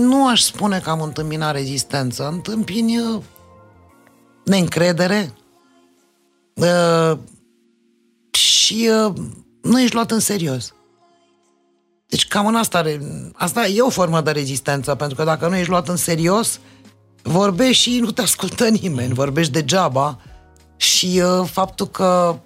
Nu 0.01 0.29
aș 0.29 0.41
spune 0.41 0.79
că 0.79 0.91
am 0.91 1.01
întâmpinat 1.01 1.55
rezistență. 1.55 2.29
Întâmpin 2.29 2.89
uh, 2.99 3.23
neîncredere 4.45 5.33
și 8.31 8.89
nu 9.63 9.81
ești 9.81 9.95
luat 9.95 10.11
în 10.11 10.21
serios. 10.21 10.73
Deci 12.09 12.29
cam 12.29 12.47
în 12.47 12.55
asta, 12.55 12.85
asta 13.33 13.67
e 13.67 13.81
o 13.81 13.91
formă 13.91 14.21
de 14.21 14.31
rezistență, 14.31 14.95
pentru 14.95 15.17
că 15.17 15.25
dacă 15.25 15.49
nu 15.49 15.57
ești 15.57 15.71
luat 15.71 15.89
în 15.89 15.97
serios, 15.97 16.61
vorbești 17.23 17.83
și 17.83 17.99
nu 17.99 18.11
te 18.11 18.23
ascultă 18.23 18.69
nimeni, 18.69 19.15
vorbești 19.15 19.53
degeaba 19.53 20.19
și 20.77 21.23
uh, 21.25 21.49
faptul 21.51 21.87
că 21.87 22.39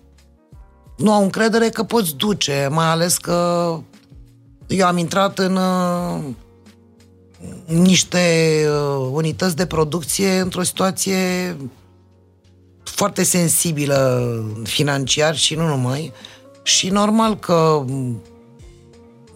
nu 0.97 1.13
au 1.13 1.23
încredere 1.23 1.69
că 1.69 1.83
poți 1.83 2.15
duce, 2.15 2.69
mai 2.71 2.87
ales 2.87 3.17
că 3.17 3.79
eu 4.67 4.87
am 4.87 4.97
intrat 4.97 5.39
în 5.39 5.57
uh, 5.57 6.23
niște 7.67 8.65
uh, 8.69 9.09
unități 9.13 9.57
de 9.57 9.67
producție 9.67 10.39
într-o 10.39 10.63
situație 10.63 11.57
foarte 12.83 13.23
sensibilă 13.23 14.33
financiar 14.63 15.37
și 15.37 15.55
nu 15.55 15.67
numai. 15.67 16.13
Și 16.63 16.89
normal 16.89 17.39
că 17.39 17.85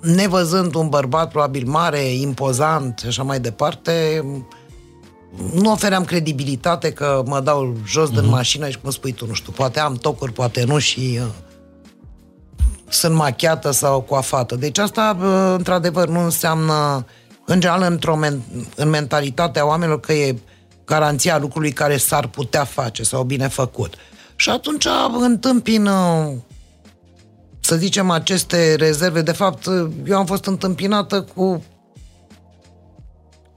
nevăzând 0.01 0.75
un 0.75 0.89
bărbat 0.89 1.31
probabil 1.31 1.67
mare, 1.67 2.05
impozant 2.05 2.99
și 2.99 3.07
așa 3.07 3.23
mai 3.23 3.41
departe, 3.41 4.25
nu 5.55 5.71
ofeream 5.71 6.05
credibilitate 6.05 6.93
că 6.93 7.23
mă 7.27 7.41
dau 7.41 7.77
jos 7.87 8.09
uh-huh. 8.09 8.13
din 8.13 8.23
mhm. 8.23 8.31
mașină 8.31 8.69
și 8.69 8.79
cum 8.79 8.91
spui 8.91 9.13
tu, 9.13 9.27
nu 9.27 9.33
știu, 9.33 9.53
poate 9.53 9.81
am 9.81 9.95
tocuri, 9.95 10.33
poate 10.33 10.65
nu 10.65 10.79
și 10.79 11.19
uh, 11.23 11.29
sunt 12.89 13.15
machiată 13.15 13.71
sau 13.71 14.01
coafată. 14.01 14.55
Deci 14.55 14.79
asta, 14.79 15.17
uh, 15.21 15.55
într-adevăr, 15.57 16.09
nu 16.09 16.21
înseamnă, 16.21 17.07
în 17.45 17.61
general, 17.61 17.93
într-o 17.93 18.19
men- 18.25 18.67
în 18.75 18.89
mentalitatea 18.89 19.67
oamenilor 19.67 20.01
că 20.01 20.13
e 20.13 20.39
garanția 20.85 21.39
lucrului 21.39 21.73
care 21.73 21.97
s-ar 21.97 22.27
putea 22.27 22.65
face 22.65 23.03
sau 23.03 23.23
bine 23.23 23.49
făcut. 23.49 23.95
Și 24.37 24.51
atunci 24.51 24.87
întâmpin, 25.21 25.87
uh, 25.87 26.33
să 27.61 27.77
zicem, 27.77 28.11
aceste 28.11 28.75
rezerve. 28.75 29.23
De 29.23 29.33
fapt, 29.33 29.67
eu 30.07 30.17
am 30.17 30.27
fost 30.27 30.45
întâmpinată 30.45 31.23
cu 31.23 31.65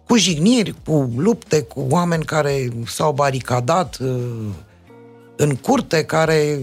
cu 0.09 0.17
jigniri, 0.17 0.75
cu 0.85 1.11
lupte, 1.15 1.61
cu 1.61 1.85
oameni 1.89 2.23
care 2.23 2.69
s-au 2.85 3.11
baricadat, 3.11 3.97
uh, 4.01 4.09
în 5.35 5.55
curte 5.55 6.03
care 6.03 6.59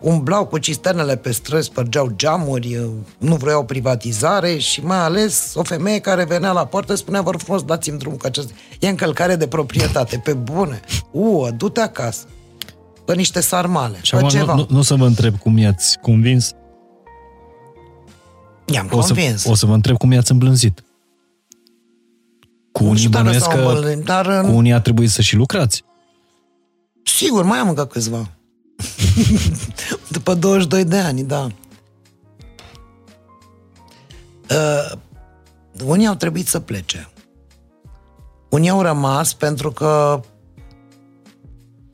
umblau 0.00 0.46
cu 0.46 0.58
cisternele 0.58 1.16
pe 1.16 1.32
străzi, 1.32 1.66
spărgeau 1.66 2.12
geamuri, 2.16 2.80
nu 3.18 3.34
vreau 3.34 3.64
privatizare 3.64 4.56
și 4.56 4.84
mai 4.84 4.98
ales 4.98 5.52
o 5.54 5.62
femeie 5.62 5.98
care 5.98 6.24
venea 6.24 6.52
la 6.52 6.64
poartă 6.66 6.94
spunea, 6.94 7.22
vă 7.22 7.30
rog 7.30 7.40
frumos, 7.40 7.62
dați-mi 7.62 7.98
drumul, 7.98 8.18
că 8.18 8.26
acest 8.26 8.50
e 8.80 8.88
încălcare 8.88 9.36
de 9.36 9.46
proprietate, 9.46 10.20
pe 10.24 10.32
bune. 10.32 10.80
U, 11.10 11.48
du-te 11.56 11.80
acasă. 11.80 12.26
Pe 13.04 13.14
niște 13.14 13.40
sarmale, 13.40 13.98
și 14.02 14.14
pe 14.14 14.22
ceva. 14.22 14.54
Nu, 14.54 14.66
nu, 14.68 14.82
să 14.82 14.94
vă 14.94 15.06
întreb 15.06 15.38
cum 15.38 15.58
i-ați 15.58 15.98
convins. 16.02 16.52
I-am 18.64 18.88
o 18.90 18.98
convins. 18.98 19.40
Să, 19.40 19.50
o 19.50 19.54
să 19.54 19.66
vă 19.66 19.74
întreb 19.74 19.96
cum 19.96 20.12
i-ați 20.12 20.30
îmblânzit. 20.30 20.85
Cu 22.76 22.84
nu 22.84 22.90
unii 22.90 23.08
bănuiesc 23.08 23.48
că 23.48 23.82
dar, 24.04 24.40
cu 24.40 24.50
unii 24.50 24.72
a 24.72 24.80
trebuit 24.80 25.10
să 25.10 25.22
și 25.22 25.36
lucrați. 25.36 25.84
Sigur, 27.04 27.44
mai 27.44 27.58
am 27.58 27.68
încă 27.68 27.86
câțiva. 27.86 28.30
După 30.08 30.34
22 30.34 30.84
de 30.84 30.96
ani, 30.96 31.22
da. 31.22 31.46
Uh, 34.50 34.92
unii 35.84 36.06
au 36.06 36.14
trebuit 36.14 36.46
să 36.46 36.60
plece. 36.60 37.08
Unii 38.48 38.70
au 38.70 38.82
rămas 38.82 39.32
pentru 39.32 39.72
că 39.72 40.20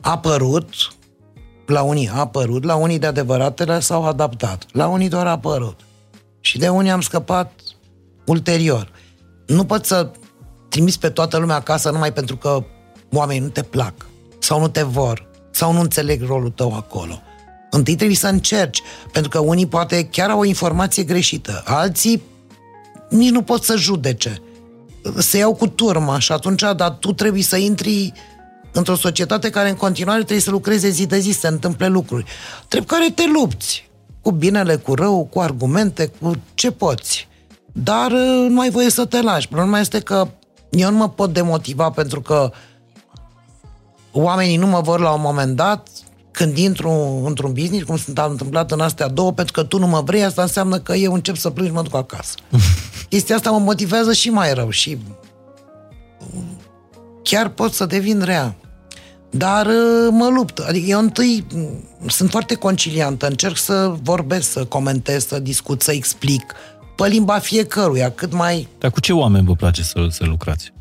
a 0.01 0.11
apărut, 0.11 0.69
la 1.67 1.83
unii 1.83 2.09
a 2.09 2.19
apărut, 2.19 2.65
la 2.65 2.75
unii 2.75 2.99
de 2.99 3.07
adevăratele 3.07 3.81
s-au 3.81 4.05
adaptat, 4.05 4.67
la 4.73 4.87
unii 4.87 5.09
doar 5.09 5.27
a 5.27 5.31
apărut. 5.31 5.81
Și 6.41 6.59
de 6.59 6.69
unii 6.69 6.91
am 6.91 7.01
scăpat 7.01 7.53
ulterior. 8.27 8.91
Nu 9.47 9.65
pot 9.65 9.85
să 9.85 10.11
trimis 10.73 10.97
pe 10.97 11.09
toată 11.09 11.37
lumea 11.37 11.57
acasă 11.57 11.91
numai 11.91 12.13
pentru 12.13 12.37
că 12.37 12.65
oamenii 13.13 13.43
nu 13.43 13.49
te 13.49 13.63
plac 13.63 13.95
sau 14.39 14.61
nu 14.61 14.69
te 14.69 14.83
vor 14.83 15.29
sau 15.51 15.73
nu 15.73 15.81
înțeleg 15.81 16.23
rolul 16.27 16.51
tău 16.51 16.75
acolo. 16.75 17.23
Întâi 17.71 17.95
trebuie 17.95 18.17
să 18.17 18.27
încerci, 18.27 18.83
pentru 19.13 19.31
că 19.31 19.39
unii 19.39 19.67
poate 19.67 20.05
chiar 20.05 20.31
au 20.31 20.39
o 20.39 20.45
informație 20.45 21.03
greșită, 21.03 21.63
alții 21.67 22.23
nici 23.11 23.31
nu 23.31 23.43
pot 23.43 23.63
să 23.65 23.77
judece. 23.77 24.43
Se 25.19 25.39
iau 25.39 25.55
cu 25.55 25.67
turma 25.67 26.19
și 26.19 26.33
atunci, 26.33 26.63
dar 26.77 26.91
tu 26.91 27.13
trebuie 27.13 27.43
să 27.43 27.57
intri 27.57 28.13
într-o 28.73 28.97
societate 28.97 29.51
care 29.51 29.69
în 29.69 29.77
continuare 29.77 30.19
trebuie 30.19 30.41
să 30.41 30.51
lucreze 30.51 30.89
zi 30.89 31.07
de 31.07 31.19
zi, 31.19 31.31
să 31.31 31.41
se 31.41 31.49
întâmple 31.49 31.89
lucruri. 31.89 32.25
Trebuie 32.69 32.99
care 32.99 33.11
te 33.11 33.25
lupți. 33.33 33.91
Cu 34.21 34.31
binele, 34.31 34.77
cu 34.77 34.95
rău, 34.95 35.25
cu 35.25 35.41
argumente, 35.41 36.07
cu 36.21 36.33
ce 36.55 36.71
poți. 36.71 37.29
Dar 37.73 38.11
uh, 38.11 38.47
nu 38.49 38.61
ai 38.61 38.71
voie 38.71 38.91
să 38.91 39.05
te 39.05 39.23
lași. 39.23 39.49
Problema 39.49 39.79
este 39.79 40.01
că 40.01 40.29
eu 40.79 40.91
nu 40.91 40.97
mă 40.97 41.09
pot 41.09 41.33
demotiva 41.33 41.91
pentru 41.91 42.21
că 42.21 42.51
uh, 42.51 42.59
oamenii 44.13 44.57
nu 44.57 44.67
mă 44.67 44.81
vor 44.81 45.01
la 45.01 45.11
un 45.11 45.21
moment 45.21 45.57
dat 45.57 45.89
când 46.31 46.57
intru 46.57 46.91
într-un 47.27 47.53
business, 47.53 47.85
cum 47.85 47.97
s-a 47.97 48.25
întâmplat 48.31 48.71
în 48.71 48.81
astea 48.81 49.09
două, 49.09 49.33
pentru 49.33 49.53
că 49.53 49.63
tu 49.63 49.79
nu 49.79 49.87
mă 49.87 50.01
vrei, 50.01 50.25
asta 50.25 50.43
înseamnă 50.43 50.79
că 50.79 50.93
eu 50.93 51.13
încep 51.13 51.37
să 51.37 51.51
plângi, 51.51 51.73
mă 51.73 51.83
duc 51.83 51.95
acasă. 51.95 52.35
Chestia 53.09 53.37
asta 53.37 53.51
mă 53.51 53.59
motivează 53.59 54.13
și 54.13 54.31
mai 54.31 54.55
rău 54.55 54.71
și 54.71 54.99
chiar 57.23 57.49
pot 57.49 57.73
să 57.73 57.87
devin 57.87 58.21
rea. 58.21 58.57
Dar 59.31 59.67
uh, 59.67 60.09
mă 60.11 60.29
lupt. 60.29 60.59
Adică 60.59 60.87
eu 60.87 60.99
întâi 60.99 61.47
sunt 62.07 62.31
foarte 62.31 62.55
conciliantă, 62.55 63.27
încerc 63.27 63.57
să 63.57 63.95
vorbesc, 64.03 64.51
să 64.51 64.65
comentez, 64.65 65.27
să 65.27 65.39
discut, 65.39 65.83
să 65.83 65.93
explic 65.93 66.55
pe 67.03 67.09
limba 67.09 67.39
fiecăruia, 67.39 68.11
cât 68.11 68.33
mai... 68.33 68.69
Dar 68.79 68.91
cu 68.91 69.01
ce 69.01 69.13
oameni 69.13 69.47
vă 69.47 69.55
place 69.55 69.83
să, 69.83 70.07
să 70.11 70.25
lucrați? 70.25 70.73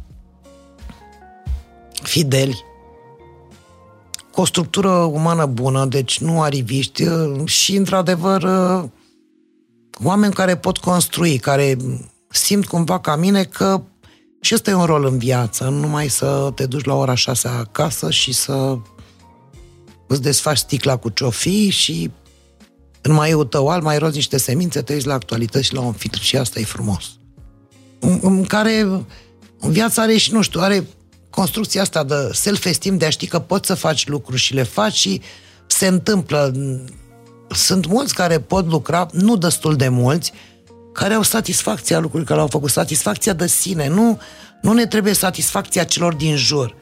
Fideli, 2.01 2.63
cu 4.31 4.41
o 4.41 4.45
structură 4.45 4.89
umană 4.89 5.45
bună, 5.45 5.85
deci 5.85 6.19
nu 6.19 6.41
ariviști 6.41 7.03
uh, 7.03 7.45
și, 7.45 7.75
într-adevăr, 7.75 8.43
uh, 8.43 8.89
oameni 10.03 10.33
care 10.33 10.57
pot 10.57 10.77
construi, 10.77 11.37
care 11.37 11.77
simt 12.27 12.65
cumva 12.65 12.99
ca 12.99 13.15
mine 13.15 13.43
că 13.43 13.81
și 14.41 14.53
ăsta 14.53 14.69
e 14.69 14.73
un 14.73 14.85
rol 14.85 15.05
în 15.05 15.17
viață, 15.17 15.63
nu 15.63 15.79
numai 15.79 16.07
să 16.07 16.51
te 16.55 16.65
duci 16.65 16.85
la 16.85 16.93
ora 16.93 17.15
șase 17.15 17.47
acasă 17.47 18.11
și 18.11 18.31
să 18.33 18.77
îți 20.07 20.21
desfaci 20.21 20.57
sticla 20.57 20.97
cu 20.97 21.09
ciofii 21.09 21.69
și 21.69 22.11
în 23.01 23.13
maiul 23.13 23.45
tău 23.45 23.67
al 23.67 23.81
mai 23.81 23.97
rozi 23.97 24.15
niște 24.15 24.37
semințe, 24.37 24.81
te 24.81 24.93
uiți 24.93 25.07
la 25.07 25.13
actualități 25.13 25.65
și 25.65 25.73
la 25.73 25.81
un 25.81 25.93
filtru 25.93 26.21
și 26.21 26.37
asta 26.37 26.59
e 26.59 26.63
frumos. 26.63 27.05
În, 27.99 28.19
în 28.21 28.43
care 28.43 29.05
viața 29.59 30.01
are 30.01 30.17
și, 30.17 30.33
nu 30.33 30.41
știu, 30.41 30.59
are 30.61 30.87
construcția 31.29 31.81
asta 31.81 32.03
de 32.03 32.29
self-esteem, 32.31 32.97
de 32.97 33.05
a 33.05 33.09
ști 33.09 33.27
că 33.27 33.39
poți 33.39 33.67
să 33.67 33.73
faci 33.73 34.07
lucruri 34.07 34.39
și 34.39 34.53
le 34.53 34.63
faci 34.63 34.93
și 34.93 35.21
se 35.67 35.87
întâmplă. 35.87 36.53
Sunt 37.49 37.87
mulți 37.87 38.13
care 38.13 38.39
pot 38.39 38.67
lucra, 38.67 39.07
nu 39.11 39.37
destul 39.37 39.75
de 39.75 39.87
mulți, 39.87 40.33
care 40.93 41.13
au 41.13 41.21
satisfacția 41.21 41.99
lucrurilor 41.99 42.27
care 42.27 42.39
au 42.39 42.47
făcut, 42.47 42.69
satisfacția 42.69 43.33
de 43.33 43.47
sine. 43.47 43.87
Nu, 43.87 44.19
nu 44.61 44.73
ne 44.73 44.85
trebuie 44.85 45.13
satisfacția 45.13 45.83
celor 45.83 46.13
din 46.13 46.35
jur. 46.35 46.75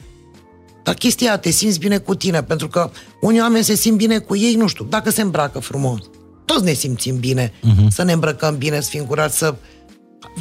Dar 0.82 0.94
chestia 0.94 1.38
te 1.38 1.50
simți 1.50 1.78
bine 1.78 1.98
cu 1.98 2.14
tine, 2.14 2.42
pentru 2.42 2.68
că 2.68 2.90
unii 3.20 3.40
oameni 3.40 3.64
se 3.64 3.74
simt 3.74 3.96
bine 3.96 4.18
cu 4.18 4.36
ei, 4.36 4.54
nu 4.54 4.66
știu, 4.66 4.84
dacă 4.84 5.10
se 5.10 5.22
îmbracă 5.22 5.58
frumos. 5.58 6.00
Toți 6.44 6.64
ne 6.64 6.72
simțim 6.72 7.18
bine, 7.18 7.48
uh-huh. 7.48 7.88
să 7.88 8.02
ne 8.02 8.12
îmbrăcăm 8.12 8.56
bine, 8.56 8.80
să 8.80 8.88
fim 8.88 9.04
curați, 9.04 9.38
să... 9.38 9.54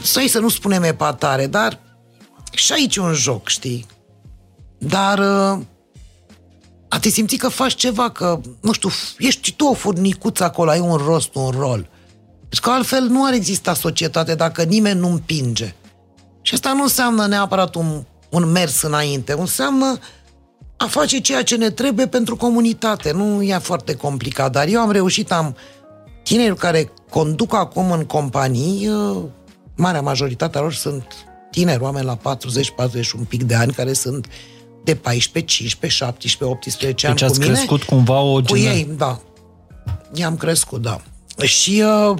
Să 0.02 0.26
să 0.28 0.40
nu 0.40 0.50
spunem 0.50 0.84
epatare, 0.84 1.48
dar 1.48 1.80
și 2.52 2.74
aici 2.74 2.98
un 2.98 3.14
joc, 3.14 3.48
știi? 3.48 3.86
Dar 4.78 5.20
uh, 5.20 5.60
a 6.88 7.00
te 7.00 7.10
simți 7.10 7.36
că 7.36 7.48
faci 7.48 7.76
ceva, 7.76 8.10
că, 8.10 8.40
nu 8.62 8.72
știu, 8.72 8.90
ești 9.18 9.52
tu 9.52 9.66
o 9.66 9.74
furnicuță 9.74 10.44
acolo, 10.44 10.70
ai 10.70 10.80
un 10.80 10.96
rost, 10.96 11.36
un 11.36 11.50
rol. 11.50 11.90
Deci 12.50 12.60
că 12.60 12.70
altfel 12.70 13.04
nu 13.04 13.26
ar 13.26 13.34
exista 13.34 13.74
societate 13.74 14.36
dacă 14.36 14.64
nimeni 14.64 15.00
nu 15.00 15.10
împinge. 15.10 15.76
Și 16.42 16.54
asta 16.54 16.74
nu 16.74 16.82
înseamnă 16.82 17.28
neapărat 17.28 17.76
un, 17.76 18.04
un 18.30 18.52
mers 18.52 18.82
înainte, 18.82 19.36
înseamnă 19.38 20.00
a 20.80 20.86
face 20.86 21.20
ceea 21.20 21.44
ce 21.44 21.56
ne 21.56 21.70
trebuie 21.70 22.08
pentru 22.08 22.36
comunitate. 22.36 23.12
Nu 23.12 23.42
e 23.42 23.58
foarte 23.58 23.96
complicat, 23.96 24.52
dar 24.52 24.68
eu 24.68 24.80
am 24.80 24.92
reușit, 24.92 25.32
am 25.32 25.56
tineri 26.24 26.56
care 26.56 26.92
conduc 27.10 27.54
acum 27.54 27.92
în 27.92 28.04
companii, 28.06 28.88
uh, 28.88 29.18
marea 29.76 30.02
majoritatea 30.02 30.62
lor 30.62 30.74
sunt 30.74 31.04
tineri, 31.52 31.82
oameni 31.82 32.06
la 32.06 32.16
40, 32.16 32.72
40 32.72 33.12
un 33.12 33.24
pic 33.24 33.44
de 33.44 33.56
ani, 33.56 33.74
care 33.74 33.94
sunt 33.94 34.26
uh, 34.26 34.32
de 34.84 34.96
14, 34.96 35.46
15, 35.46 36.04
17, 36.04 36.44
18 36.44 37.08
ani 37.08 37.16
deci 37.16 37.28
cu 37.30 37.38
mine. 37.38 37.54
crescut 37.54 37.84
cumva 37.84 38.20
o 38.20 38.42
Cu 38.42 38.58
ei, 38.58 38.90
da. 38.98 39.20
I-am 40.14 40.38
crescut, 40.38 40.82
da. 40.82 41.02
Și 41.44 41.84
uh, 41.86 42.18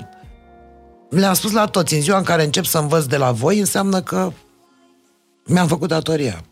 le-am 1.10 1.34
spus 1.34 1.52
la 1.52 1.66
toți, 1.66 1.94
în 1.94 2.02
ziua 2.02 2.18
în 2.18 2.24
care 2.24 2.44
încep 2.44 2.66
să 2.66 2.78
învăț 2.78 3.04
de 3.04 3.18
la 3.18 3.32
voi, 3.32 3.60
înseamnă 3.60 4.02
că 4.02 4.32
mi-am 5.46 5.68
făcut 5.68 5.88
datoria. 5.88 6.44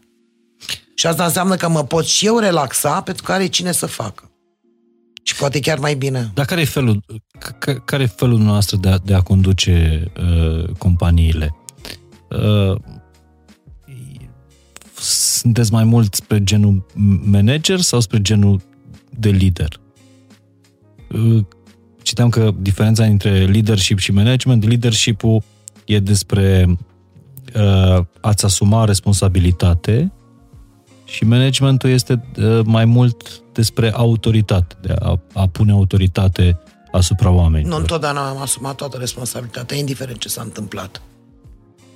Și 0.99 1.07
asta 1.07 1.26
înseamnă 1.26 1.56
că 1.56 1.69
mă 1.69 1.84
pot 1.84 2.06
și 2.06 2.26
eu 2.26 2.38
relaxa 2.38 3.02
pentru 3.02 3.24
că 3.24 3.32
are 3.32 3.48
cine 3.48 3.72
să 3.72 3.86
facă. 3.86 4.32
Și 5.24 5.36
poate 5.36 5.60
chiar 5.60 5.80
mai 5.80 5.95
bine. 5.95 6.32
Dar 6.34 6.45
care 6.45 6.61
e 6.61 6.65
felul, 6.65 7.03
care 7.86 8.03
e 8.03 8.06
felul 8.06 8.40
nostru 8.40 8.78
de 8.78 8.90
a, 8.90 8.98
de 8.98 9.14
a 9.14 9.22
conduce 9.22 10.06
uh, 10.19 10.69
companiile? 10.78 11.56
Uh, 12.30 12.80
sunteți 14.99 15.72
mai 15.72 15.84
mult 15.84 16.14
spre 16.14 16.44
genul 16.44 16.86
manager 17.24 17.80
sau 17.80 17.99
spre 17.99 18.22
genul 18.22 18.61
de 19.10 19.30
lider? 19.30 19.80
Citeam 22.02 22.30
că 22.30 22.52
diferența 22.60 23.03
între 23.03 23.45
leadership 23.45 23.98
și 23.98 24.11
management, 24.11 24.68
leadership-ul 24.68 25.44
e 25.86 25.99
despre 25.99 26.78
uh, 27.56 28.06
a-ți 28.22 28.45
asuma 28.45 28.86
responsabilitate 28.86 30.11
și 31.08 31.24
managementul 31.26 31.90
este 31.90 32.24
uh, 32.38 32.60
mai 32.66 32.86
mult 32.86 33.42
despre 33.54 33.92
autoritate, 33.94 34.76
de 34.82 34.94
a, 35.00 35.20
a 35.34 35.48
pune 35.48 35.72
autoritate 35.72 36.60
asupra 36.92 37.30
oamenilor. 37.30 37.72
Nu 37.72 37.80
întotdeauna 37.80 38.30
am 38.30 38.38
asumat 38.38 38.76
toată 38.76 38.98
responsabilitatea, 38.98 39.78
indiferent 39.78 40.20
ce 40.20 40.28
s-a 40.28 40.42
întâmplat. 40.42 41.02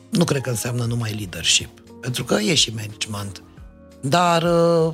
Nu 0.10 0.24
cred 0.24 0.42
că 0.42 0.50
înseamnă 0.50 0.84
numai 0.84 1.14
leadership 1.18 1.82
pentru 2.02 2.24
că 2.24 2.38
e 2.40 2.54
și 2.54 2.74
management. 2.76 3.44
Dar 4.02 4.44
uh, 4.44 4.94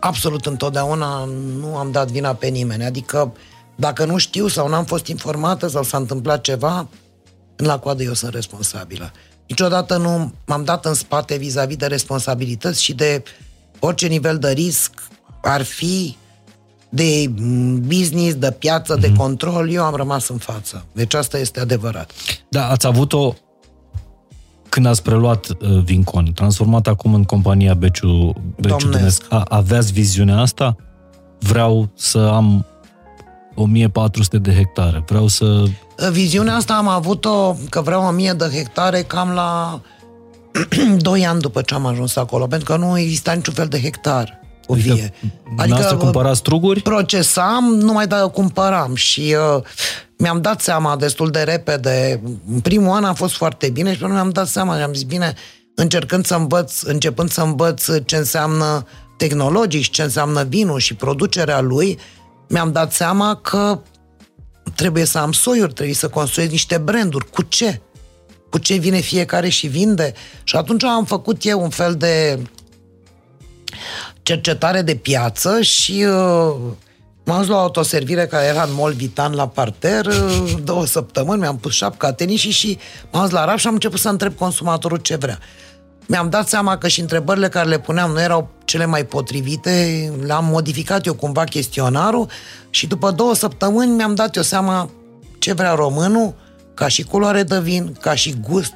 absolut 0.00 0.46
întotdeauna 0.46 1.24
nu 1.58 1.76
am 1.76 1.90
dat 1.90 2.10
vina 2.10 2.34
pe 2.34 2.46
nimeni. 2.46 2.84
Adică 2.84 3.32
dacă 3.76 4.04
nu 4.04 4.16
știu 4.16 4.48
sau 4.48 4.68
n-am 4.68 4.84
fost 4.84 5.06
informată 5.06 5.68
sau 5.68 5.82
s-a 5.82 5.96
întâmplat 5.96 6.40
ceva, 6.40 6.88
în 7.56 7.66
la 7.66 7.78
coadă 7.78 8.02
eu 8.02 8.12
sunt 8.12 8.34
responsabilă. 8.34 9.12
Niciodată 9.48 9.96
nu 9.96 10.32
m-am 10.46 10.64
dat 10.64 10.84
în 10.84 10.94
spate 10.94 11.36
vis-a-vis 11.36 11.76
de 11.76 11.86
responsabilități 11.86 12.82
și 12.82 12.94
de 12.94 13.22
orice 13.80 14.06
nivel 14.06 14.38
de 14.38 14.50
risc 14.50 14.92
ar 15.42 15.62
fi 15.62 16.16
de 16.88 17.30
business, 17.86 18.34
de 18.34 18.50
piață, 18.50 18.96
mm-hmm. 18.96 19.00
de 19.00 19.08
mhm. 19.08 19.16
control, 19.16 19.70
eu 19.70 19.84
am 19.84 19.94
rămas 19.94 20.28
în 20.28 20.36
față. 20.36 20.84
Deci 20.92 21.14
asta 21.14 21.38
este 21.38 21.60
adevărat. 21.60 22.10
Da, 22.48 22.68
ați 22.68 22.86
avut 22.86 23.12
o 23.12 23.34
când 24.68 24.86
ați 24.86 25.02
preluat 25.02 25.46
uh, 25.48 25.82
Vincon, 25.84 26.32
transformat 26.34 26.86
acum 26.86 27.14
în 27.14 27.24
compania 27.24 27.74
Beciu, 27.74 28.32
Beciu 28.60 28.88
Dănesc, 28.88 29.24
aveați 29.48 29.92
viziunea 29.92 30.38
asta? 30.38 30.76
vreau 31.40 31.90
să 31.94 32.18
am 32.18 32.66
1400 33.54 34.38
de 34.38 34.54
hectare, 34.54 35.04
vreau 35.06 35.26
să... 35.26 35.64
Viziunea 36.10 36.54
asta 36.54 36.74
am 36.74 36.88
avut-o 36.88 37.56
că 37.70 37.80
vreau 37.80 38.06
1000 38.06 38.32
de 38.32 38.44
hectare 38.44 39.02
cam 39.02 39.30
la 39.30 39.80
2 40.98 41.26
ani 41.26 41.40
după 41.40 41.62
ce 41.62 41.74
am 41.74 41.86
ajuns 41.86 42.16
acolo, 42.16 42.46
pentru 42.46 42.72
că 42.72 42.80
nu 42.80 42.98
exista 42.98 43.32
niciun 43.32 43.54
fel 43.54 43.66
de 43.66 43.80
hectar 43.80 44.40
o 44.70 44.72
Adică, 44.72 44.94
vie. 44.94 45.12
adică 45.56 45.96
cumpăra 45.98 46.34
struguri? 46.34 46.80
Procesam, 46.80 47.64
nu 47.64 47.92
mai 47.92 48.06
da, 48.06 48.28
cumpăram 48.28 48.94
și 48.94 49.36
uh, 49.56 49.62
mi-am 50.16 50.40
dat 50.40 50.60
seama 50.60 50.96
destul 50.96 51.30
de 51.30 51.42
repede. 51.42 52.20
În 52.52 52.60
primul 52.60 52.90
an 52.90 53.04
a 53.04 53.12
fost 53.12 53.34
foarte 53.34 53.70
bine 53.70 53.92
și 53.92 53.98
pe 53.98 54.06
mi-am 54.06 54.30
dat 54.30 54.46
seama, 54.46 54.76
mi-am 54.76 54.92
zis, 54.92 55.02
bine, 55.02 55.34
încercând 55.74 56.26
să 56.26 56.34
învăț, 56.34 56.80
începând 56.80 57.30
să 57.30 57.42
învăț 57.42 57.86
ce 58.04 58.16
înseamnă 58.16 58.86
tehnologic, 59.16 59.90
ce 59.90 60.02
înseamnă 60.02 60.42
vinul 60.42 60.78
și 60.78 60.94
producerea 60.94 61.60
lui, 61.60 61.98
mi-am 62.48 62.72
dat 62.72 62.92
seama 62.92 63.34
că 63.34 63.80
trebuie 64.74 65.04
să 65.04 65.18
am 65.18 65.32
soiuri, 65.32 65.72
trebuie 65.72 65.94
să 65.94 66.08
construiesc 66.08 66.52
niște 66.52 66.78
branduri. 66.78 67.30
Cu 67.30 67.42
ce? 67.42 67.80
Cu 68.50 68.58
ce 68.58 68.74
vine 68.74 68.98
fiecare 68.98 69.48
și 69.48 69.66
vinde? 69.66 70.12
Și 70.44 70.56
atunci 70.56 70.84
am 70.84 71.04
făcut 71.04 71.44
eu 71.44 71.62
un 71.62 71.68
fel 71.68 71.94
de 71.94 72.38
cercetare 74.22 74.82
de 74.82 74.94
piață 74.94 75.60
și 75.60 76.04
uh, 76.08 76.54
m-am 77.24 77.38
dus 77.38 77.48
la 77.48 77.56
o 77.56 77.58
autoservire 77.58 78.26
care 78.26 78.46
era 78.46 78.62
în 78.62 78.74
Mall 78.74 78.92
Vitan 78.92 79.34
la 79.34 79.48
parter 79.48 80.06
uh, 80.06 80.52
două 80.64 80.86
săptămâni, 80.86 81.40
mi-am 81.40 81.58
pus 81.58 81.72
șapca 81.72 82.12
tenisii 82.12 82.50
și 82.50 82.78
m-am 83.10 83.22
dus 83.22 83.32
la 83.32 83.44
RAF 83.44 83.58
și 83.58 83.66
am 83.66 83.72
început 83.72 83.98
să 83.98 84.08
întreb 84.08 84.36
consumatorul 84.36 84.98
ce 84.98 85.16
vrea. 85.16 85.38
Mi-am 86.06 86.30
dat 86.30 86.48
seama 86.48 86.78
că 86.78 86.88
și 86.88 87.00
întrebările 87.00 87.48
care 87.48 87.68
le 87.68 87.78
puneam 87.78 88.10
nu 88.10 88.20
erau 88.20 88.50
cele 88.64 88.84
mai 88.84 89.04
potrivite, 89.04 90.12
le-am 90.22 90.44
modificat 90.44 91.06
eu 91.06 91.14
cumva 91.14 91.44
chestionarul 91.44 92.28
și 92.70 92.86
după 92.86 93.10
două 93.10 93.34
săptămâni 93.34 93.90
mi-am 93.90 94.14
dat 94.14 94.36
eu 94.36 94.42
seama 94.42 94.90
ce 95.38 95.52
vrea 95.52 95.74
românul, 95.74 96.34
ca 96.80 96.88
și 96.88 97.02
culoare 97.02 97.42
de 97.42 97.60
vin, 97.60 97.96
ca 98.00 98.14
și 98.14 98.34
gust, 98.48 98.72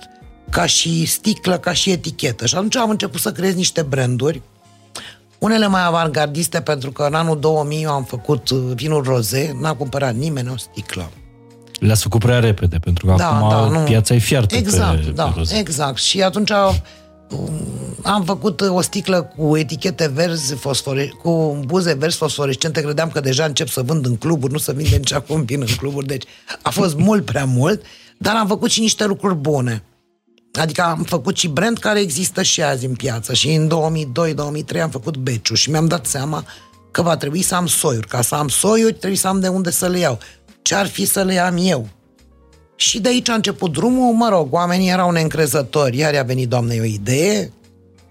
ca 0.51 0.67
și 0.67 1.05
sticlă, 1.07 1.59
ca 1.59 1.73
și 1.73 1.91
etichetă. 1.91 2.47
Și 2.47 2.55
atunci 2.55 2.77
am 2.77 2.91
început 2.91 3.21
să 3.21 3.33
creez 3.33 3.55
niște 3.55 3.83
branduri, 3.83 4.43
unele 5.39 5.67
mai 5.67 5.85
avantgardiste, 5.85 6.61
pentru 6.61 6.93
că 6.93 7.03
în 7.03 7.15
anul 7.15 7.41
2000 7.41 7.83
eu 7.83 7.91
am 7.91 8.05
făcut 8.05 8.51
uh, 8.51 8.59
vinul 8.75 9.03
roze, 9.03 9.57
n-a 9.61 9.75
cumpărat 9.75 10.15
nimeni 10.15 10.49
o 10.49 10.57
sticlă. 10.57 11.11
Le-ați 11.81 12.03
făcut 12.03 12.21
prea 12.21 12.39
repede, 12.39 12.77
pentru 12.79 13.07
că 13.07 13.15
Da, 13.17 13.29
acum 13.37 13.49
da, 13.49 13.79
nu. 13.79 13.85
piața 13.85 14.15
e 14.15 14.19
fiartă 14.19 14.57
Exact, 14.57 15.05
pe, 15.05 15.11
da, 15.11 15.25
pe 15.25 15.33
roze. 15.37 15.57
exact. 15.57 15.99
Și 15.99 16.23
atunci 16.23 16.51
um, 16.51 16.83
am 18.03 18.25
făcut 18.25 18.61
o 18.61 18.81
sticlă 18.81 19.23
cu 19.23 19.57
etichete 19.57 20.07
verzi, 20.07 20.55
fosfore, 20.55 21.13
cu 21.23 21.61
buze 21.67 21.93
verzi 21.93 22.17
fosforescente. 22.17 22.81
Credeam 22.81 23.11
că 23.11 23.21
deja 23.21 23.45
încep 23.45 23.69
să 23.69 23.83
vând 23.83 24.07
în 24.07 24.17
cluburi, 24.17 24.53
nu 24.53 24.59
să 24.59 24.73
vinde 24.73 24.97
nici 24.97 25.13
acum 25.13 25.43
vin 25.43 25.61
în 25.61 25.75
cluburi. 25.77 26.07
Deci 26.07 26.25
a 26.63 26.71
fost 26.71 26.97
mult 26.97 27.25
prea 27.25 27.45
mult, 27.45 27.83
dar 28.19 28.37
am 28.37 28.47
făcut 28.47 28.71
și 28.71 28.81
niște 28.81 29.05
lucruri 29.05 29.35
bune. 29.35 29.83
Adică 30.53 30.83
am 30.83 31.03
făcut 31.03 31.37
și 31.37 31.49
brand 31.49 31.79
care 31.79 32.01
există 32.01 32.43
și 32.43 32.63
azi 32.63 32.87
în 32.87 32.95
piață. 32.95 33.35
Și 33.35 33.53
în 33.55 33.71
2002-2003 34.77 34.81
am 34.81 34.91
făcut 34.91 35.17
Beciu 35.17 35.55
și 35.55 35.71
mi-am 35.71 35.87
dat 35.87 36.07
seama 36.07 36.45
că 36.91 37.03
va 37.03 37.17
trebui 37.17 37.43
să 37.43 37.55
am 37.55 37.67
soiuri. 37.67 38.07
Ca 38.07 38.23
să 38.23 38.35
am 38.35 38.49
soiuri, 38.49 38.93
trebuie 38.93 39.19
să 39.19 39.29
am 39.29 39.41
de 39.41 39.49
unde 39.49 39.71
să 39.71 39.89
le 39.89 39.99
iau. 39.99 40.19
Ce 40.63 40.75
ar 40.75 40.87
fi 40.87 41.05
să 41.05 41.23
le 41.23 41.39
am 41.39 41.57
eu? 41.59 41.89
Și 42.77 43.01
de 43.01 43.09
aici 43.09 43.29
a 43.29 43.35
început 43.35 43.73
drumul, 43.73 44.13
mă 44.15 44.29
rog, 44.29 44.53
oamenii 44.53 44.91
erau 44.91 45.11
neîncrezători, 45.11 45.97
iar 45.97 46.15
a 46.15 46.23
venit 46.23 46.49
doamnei 46.49 46.81
o 46.81 46.85
idee, 46.85 47.53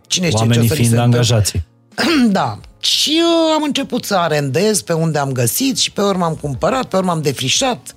cine 0.07 0.26
știe 0.26 0.40
Oamenii 0.40 0.68
ce 0.68 0.72
o 0.72 0.76
să 0.76 0.81
li 0.81 0.88
fiind 0.88 0.94
se 0.95 1.02
întâmple. 1.02 1.18
angajați. 1.19 1.61
Da. 2.31 2.60
Și 2.80 3.18
eu 3.19 3.53
am 3.56 3.64
început 3.64 4.03
să 4.03 4.15
arendez 4.15 4.81
pe 4.81 4.94
unde 4.94 5.18
am 5.18 5.31
găsit 5.31 5.77
și 5.77 5.91
pe 5.91 6.02
urmă 6.02 6.26
am 6.26 6.35
cumpărat, 6.41 6.85
pe 6.85 6.98
urmă 6.98 7.11
am 7.11 7.22
defrișat. 7.22 7.95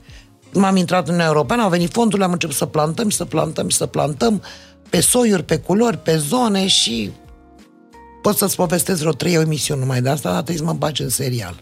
M-am 0.53 0.77
intrat 0.77 1.03
în 1.03 1.07
Uniunea 1.07 1.27
Europeană, 1.27 1.63
au 1.63 1.69
venit 1.69 1.93
fondurile, 1.93 2.25
am 2.25 2.33
început 2.33 2.57
să 2.57 2.67
plantăm 2.67 3.09
și 3.09 3.17
să 3.17 3.25
plantăm 3.25 3.69
și 3.69 3.77
să 3.77 3.87
plantăm 3.87 4.43
pe 4.91 5.01
soiuri, 5.01 5.45
pe 5.45 5.57
culori, 5.59 5.99
pe 5.99 6.17
zone 6.17 6.67
și 6.67 7.11
pot 8.23 8.37
să-ți 8.37 8.57
povestesc 8.57 8.99
vreo 9.01 9.13
trei 9.13 9.35
emisiuni 9.35 9.81
numai 9.81 10.01
de 10.01 10.09
asta, 10.09 10.29
dar 10.33 10.43
trebuie 10.43 10.67
să 10.67 10.73
mă 10.73 10.79
bagi 10.79 11.03
în 11.03 11.09
serial. 11.09 11.57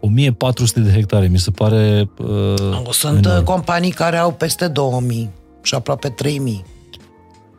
1400 0.00 0.80
de 0.80 0.90
hectare, 0.92 1.26
mi 1.28 1.38
se 1.38 1.50
pare... 1.50 2.10
Uh, 2.18 2.90
Sunt 2.90 3.24
enorm. 3.26 3.38
uh, 3.38 3.44
companii 3.44 3.90
care 3.90 4.16
au 4.16 4.32
peste 4.32 4.68
2000 4.68 5.30
și 5.62 5.74
aproape 5.74 6.08
3000. 6.08 6.64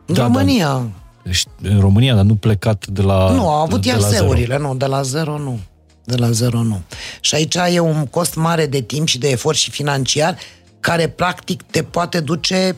În 0.06 0.14
Da, 0.14 0.22
România. 0.22 0.82
Deci, 1.24 1.44
în 1.62 1.80
România, 1.80 2.14
dar 2.14 2.24
nu 2.24 2.34
plecat 2.34 2.86
de 2.86 3.02
la 3.02 3.30
Nu, 3.30 3.48
au 3.48 3.62
avut 3.62 3.82
de 3.82 3.92
la 3.92 3.98
zero. 3.98 4.24
IAS-urile, 4.24 4.58
nu, 4.58 4.74
de 4.74 4.86
la 4.86 5.02
zero 5.02 5.38
nu. 5.38 5.58
De 6.04 6.16
la 6.16 6.30
zero 6.30 6.62
nu. 6.62 6.80
Și 7.20 7.34
aici 7.34 7.54
e 7.70 7.78
un 7.78 8.06
cost 8.06 8.34
mare 8.34 8.66
de 8.66 8.80
timp 8.80 9.06
și 9.06 9.18
de 9.18 9.28
efort 9.30 9.56
și 9.56 9.70
financiar 9.70 10.36
care 10.80 11.08
practic 11.08 11.62
te 11.62 11.82
poate 11.82 12.20
duce 12.20 12.76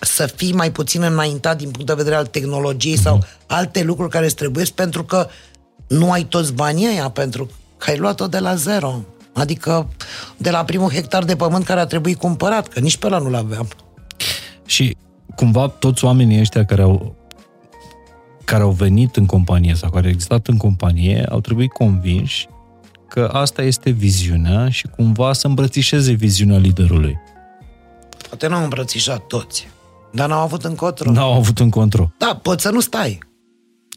să 0.00 0.26
fii 0.36 0.52
mai 0.52 0.72
puțin 0.72 1.02
înaintat 1.02 1.56
din 1.56 1.70
punct 1.70 1.86
de 1.86 1.94
vedere 1.94 2.14
al 2.14 2.26
tehnologiei 2.26 2.96
sau 2.98 3.16
Mhm. 3.16 3.26
alte 3.46 3.82
lucruri 3.82 4.10
care 4.10 4.24
îți 4.24 4.34
trebuie 4.34 4.64
pentru 4.74 5.04
că 5.04 5.26
nu 5.88 6.10
ai 6.10 6.22
toți 6.24 6.52
banii 6.52 6.86
ăia, 6.88 7.08
pentru 7.08 7.50
că 7.84 7.90
ai 7.90 7.98
luat-o 7.98 8.26
de 8.26 8.38
la 8.38 8.54
zero. 8.54 9.04
Adică 9.32 9.88
de 10.36 10.50
la 10.50 10.64
primul 10.64 10.90
hectar 10.90 11.24
de 11.24 11.36
pământ 11.36 11.64
care 11.64 11.80
a 11.80 11.86
trebuit 11.86 12.18
cumpărat, 12.18 12.68
că 12.68 12.80
nici 12.80 12.96
pe 12.96 13.06
ăla 13.06 13.18
nu-l 13.18 13.34
aveam. 13.34 13.68
Și 14.66 14.96
cumva 15.34 15.68
toți 15.68 16.04
oamenii 16.04 16.40
ăștia 16.40 16.64
care 16.64 16.82
au 16.82 17.16
care 18.44 18.62
au 18.62 18.70
venit 18.70 19.16
în 19.16 19.26
companie 19.26 19.74
sau 19.74 19.90
care 19.90 20.04
au 20.04 20.10
existat 20.10 20.46
în 20.46 20.56
companie 20.56 21.24
au 21.30 21.40
trebuit 21.40 21.72
convinși 21.72 22.48
că 23.08 23.30
asta 23.32 23.62
este 23.62 23.90
viziunea 23.90 24.70
și 24.70 24.86
cumva 24.86 25.32
să 25.32 25.46
îmbrățișeze 25.46 26.12
viziunea 26.12 26.58
liderului. 26.58 27.18
Poate 28.28 28.46
n-au 28.46 28.62
îmbrățișat 28.62 29.26
toți, 29.26 29.68
dar 30.12 30.28
n-au 30.28 30.40
avut 30.40 30.64
încotro. 30.64 31.10
N-au 31.10 31.32
avut 31.32 31.58
în 31.58 31.70
control. 31.70 32.14
Da, 32.18 32.38
poți 32.42 32.62
să 32.62 32.70
nu 32.70 32.80
stai. 32.80 33.18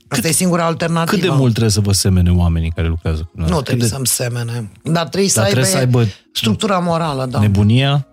Asta 0.08 0.28
e 0.28 0.32
singura 0.32 0.66
alternativă. 0.66 1.18
Cât 1.18 1.30
de 1.30 1.36
mult 1.36 1.52
trebuie 1.52 1.72
să 1.72 1.80
vă 1.80 1.92
semene 1.92 2.32
oamenii 2.32 2.72
care 2.72 2.88
lucrează 2.88 3.22
cu 3.22 3.32
noi? 3.34 3.50
Nu 3.50 3.56
Cât 3.56 3.66
trebuie 3.66 3.88
de 3.88 3.94
să-mi 3.94 4.08
semene. 4.08 4.72
Dar 4.84 5.08
trebuie 5.08 5.30
să, 5.30 5.40
Dar 5.40 5.46
aibă, 5.46 5.60
trebuie 5.60 5.72
să 5.72 5.78
aibă 5.78 6.08
structura 6.34 6.80
morală, 6.80 7.26
da. 7.26 7.40
nebunia? 7.40 8.08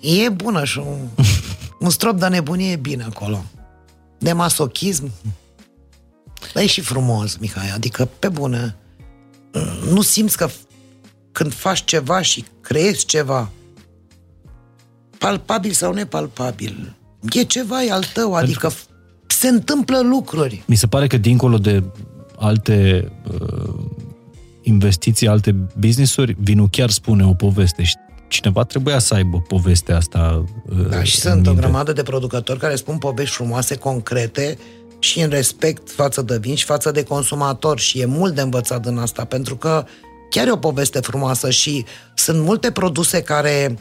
E 0.00 0.28
bună 0.28 0.64
și 0.64 0.78
un, 0.78 1.24
un 1.86 1.90
strop 1.90 2.18
de 2.18 2.26
nebunie 2.26 2.70
e 2.70 2.76
bine 2.76 3.04
acolo. 3.04 3.44
De 4.18 4.32
masochism. 4.32 5.10
Dar 6.52 6.62
e 6.62 6.66
și 6.66 6.80
frumos, 6.80 7.36
Mihai, 7.36 7.70
adică 7.74 8.08
pe 8.18 8.28
bune. 8.28 8.76
Nu 9.90 10.00
simți 10.00 10.36
că 10.36 10.48
când 11.32 11.52
faci 11.54 11.84
ceva 11.84 12.22
și 12.22 12.44
creezi 12.60 13.04
ceva, 13.04 13.50
palpabil 15.18 15.72
sau 15.72 15.92
nepalpabil, 15.92 16.96
e 17.32 17.42
ceva 17.42 17.82
e 17.82 17.92
al 17.92 18.04
tău, 18.12 18.34
adică 18.34 18.72
se 19.36 19.48
întâmplă 19.48 20.00
lucruri. 20.00 20.62
Mi 20.66 20.74
se 20.76 20.86
pare 20.86 21.06
că 21.06 21.16
dincolo 21.16 21.58
de 21.58 21.82
alte 22.38 23.08
uh, 23.40 23.74
investiții, 24.62 25.28
alte 25.28 25.54
business-uri, 25.78 26.36
vinul 26.40 26.68
chiar 26.70 26.90
spune 26.90 27.26
o 27.26 27.34
poveste 27.34 27.82
și 27.82 27.94
cineva 28.28 28.64
trebuia 28.64 28.98
să 28.98 29.14
aibă 29.14 29.40
povestea 29.48 29.96
asta 29.96 30.44
uh, 30.68 30.88
Da, 30.88 31.02
și 31.02 31.14
în 31.14 31.20
sunt 31.32 31.46
o 31.46 31.50
minte. 31.50 31.60
grămadă 31.66 31.92
de 31.92 32.02
producători 32.02 32.58
care 32.58 32.74
spun 32.74 32.98
povești 32.98 33.34
frumoase, 33.34 33.76
concrete 33.76 34.58
și 34.98 35.20
în 35.20 35.28
respect 35.28 35.90
față 35.90 36.22
de 36.22 36.38
vin 36.38 36.54
și 36.54 36.64
față 36.64 36.90
de 36.90 37.02
consumator 37.02 37.78
și 37.78 38.00
e 38.00 38.04
mult 38.04 38.34
de 38.34 38.40
învățat 38.40 38.86
în 38.86 38.98
asta, 38.98 39.24
pentru 39.24 39.56
că 39.56 39.84
chiar 40.30 40.46
e 40.46 40.50
o 40.50 40.56
poveste 40.56 41.00
frumoasă 41.00 41.50
și 41.50 41.84
sunt 42.14 42.42
multe 42.42 42.70
produse 42.70 43.22
care 43.22 43.78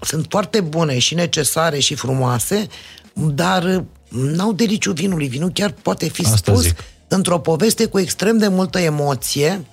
sunt 0.00 0.26
foarte 0.28 0.60
bune 0.60 0.98
și 0.98 1.14
necesare 1.14 1.78
și 1.78 1.94
frumoase, 1.94 2.66
dar 3.14 3.84
n-au 4.14 4.52
deliciu 4.52 4.92
vinului. 4.92 5.28
Vinul 5.28 5.50
chiar 5.50 5.70
poate 5.70 6.08
fi 6.08 6.24
Asta 6.24 6.36
spus 6.36 6.62
zic. 6.62 6.78
într-o 7.08 7.38
poveste 7.38 7.86
cu 7.86 7.98
extrem 7.98 8.38
de 8.38 8.48
multă 8.48 8.78
emoție 8.78 9.66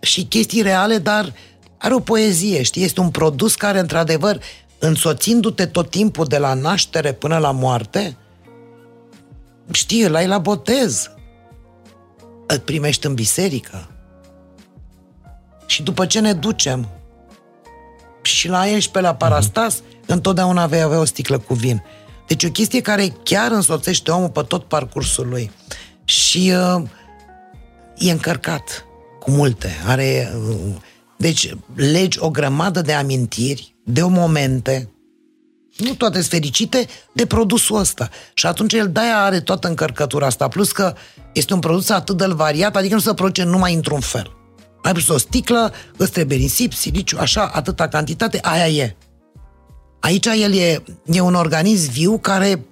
și 0.00 0.24
chestii 0.24 0.62
reale, 0.62 0.98
dar 0.98 1.32
are 1.78 1.94
o 1.94 2.00
poezie, 2.00 2.62
știi? 2.62 2.82
Este 2.82 3.00
un 3.00 3.10
produs 3.10 3.54
care, 3.54 3.78
într-adevăr, 3.78 4.40
însoțindu-te 4.78 5.66
tot 5.66 5.90
timpul 5.90 6.24
de 6.24 6.38
la 6.38 6.54
naștere 6.54 7.12
până 7.12 7.38
la 7.38 7.50
moarte, 7.50 8.16
știi, 9.72 10.02
îl 10.02 10.14
ai 10.14 10.26
la 10.26 10.38
botez, 10.38 11.10
îl 12.46 12.58
primești 12.58 13.06
în 13.06 13.14
biserică. 13.14 13.90
Și 15.66 15.82
după 15.82 16.06
ce 16.06 16.20
ne 16.20 16.32
ducem 16.32 16.88
și 18.22 18.48
la 18.48 18.58
11 18.58 19.00
la 19.00 19.14
parastas, 19.14 19.82
întotdeauna 20.06 20.66
vei 20.66 20.80
avea 20.80 20.98
o 20.98 21.04
sticlă 21.04 21.38
cu 21.38 21.54
vin. 21.54 21.82
Deci 22.26 22.44
o 22.44 22.50
chestie 22.50 22.80
care 22.80 23.14
chiar 23.22 23.50
însoțește 23.50 24.10
omul 24.10 24.30
pe 24.30 24.42
tot 24.42 24.64
parcursul 24.64 25.28
lui. 25.28 25.50
Și 26.04 26.52
uh, 26.76 26.82
e 27.98 28.10
încărcat 28.10 28.84
cu 29.20 29.30
multe. 29.30 29.70
Are, 29.86 30.32
uh, 30.48 30.74
deci 31.16 31.54
legi 31.74 32.18
o 32.20 32.30
grămadă 32.30 32.80
de 32.80 32.92
amintiri, 32.92 33.74
de 33.84 34.02
momente, 34.02 34.90
Nu 35.76 35.94
toate 35.94 36.16
sunt 36.16 36.30
fericite 36.30 36.86
de 37.12 37.26
produsul 37.26 37.78
ăsta. 37.78 38.08
Și 38.34 38.46
atunci 38.46 38.72
el 38.72 38.92
de-aia 38.92 39.22
are 39.22 39.40
toată 39.40 39.68
încărcătura 39.68 40.26
asta. 40.26 40.48
Plus 40.48 40.72
că 40.72 40.94
este 41.32 41.54
un 41.54 41.60
produs 41.60 41.88
atât 41.88 42.16
de 42.16 42.26
variat, 42.26 42.76
adică 42.76 42.94
nu 42.94 43.00
se 43.00 43.14
produce 43.14 43.42
numai 43.42 43.74
într-un 43.74 44.00
fel. 44.00 44.36
Ai 44.82 44.92
pus 44.92 45.08
o 45.08 45.18
sticlă, 45.18 45.72
îți 45.96 46.10
trebuie 46.10 46.38
nisip, 46.38 46.72
siliciu, 46.72 47.16
așa, 47.20 47.50
atâta 47.52 47.88
cantitate, 47.88 48.38
aia 48.42 48.68
e. 48.68 48.96
Aici 50.00 50.26
el 50.26 50.54
e, 50.54 50.82
e 51.04 51.20
un 51.20 51.34
organism 51.34 51.90
viu 51.90 52.18
care 52.18 52.64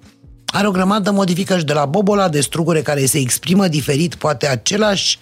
are 0.45 0.67
o 0.67 0.71
grămadă 0.71 1.09
de 1.09 1.15
modificări 1.15 1.65
de 1.65 1.73
la 1.73 1.85
bobola 1.85 2.29
de 2.29 2.41
strugure 2.41 2.81
care 2.81 3.05
se 3.05 3.17
exprimă 3.17 3.67
diferit, 3.67 4.15
poate 4.15 4.47
același 4.47 5.19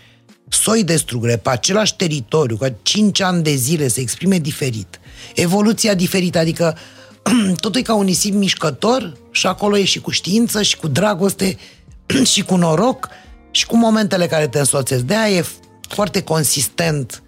soi 0.50 0.84
de 0.84 0.96
strugure, 0.96 1.38
pe 1.38 1.50
același 1.50 1.96
teritoriu, 1.96 2.56
că 2.56 2.74
5 2.82 3.22
ani 3.22 3.44
de 3.44 3.56
zile 3.56 3.88
se 3.88 4.02
exprime 4.02 4.38
diferit. 4.38 5.00
Evoluția 5.36 5.94
diferită, 5.94 6.38
adică 6.38 6.78
totul 7.62 7.80
e 7.80 7.84
ca 7.84 7.94
un 7.96 8.06
nisip 8.06 8.34
mișcător 8.34 9.14
și 9.32 9.48
acolo 9.48 9.78
e 9.78 9.84
și 9.84 10.00
cu 10.00 10.12
știință 10.12 10.62
și 10.62 10.78
cu 10.78 10.88
dragoste 10.88 11.58
și 12.34 12.44
cu 12.44 12.56
noroc 12.56 13.10
și 13.52 13.66
cu 13.66 13.78
momentele 13.78 14.28
care 14.28 14.48
te 14.48 14.60
însoțesc. 14.60 15.04
De 15.04 15.16
aia 15.16 15.38
e 15.38 15.46
foarte 15.90 16.22
consistent 16.22 17.23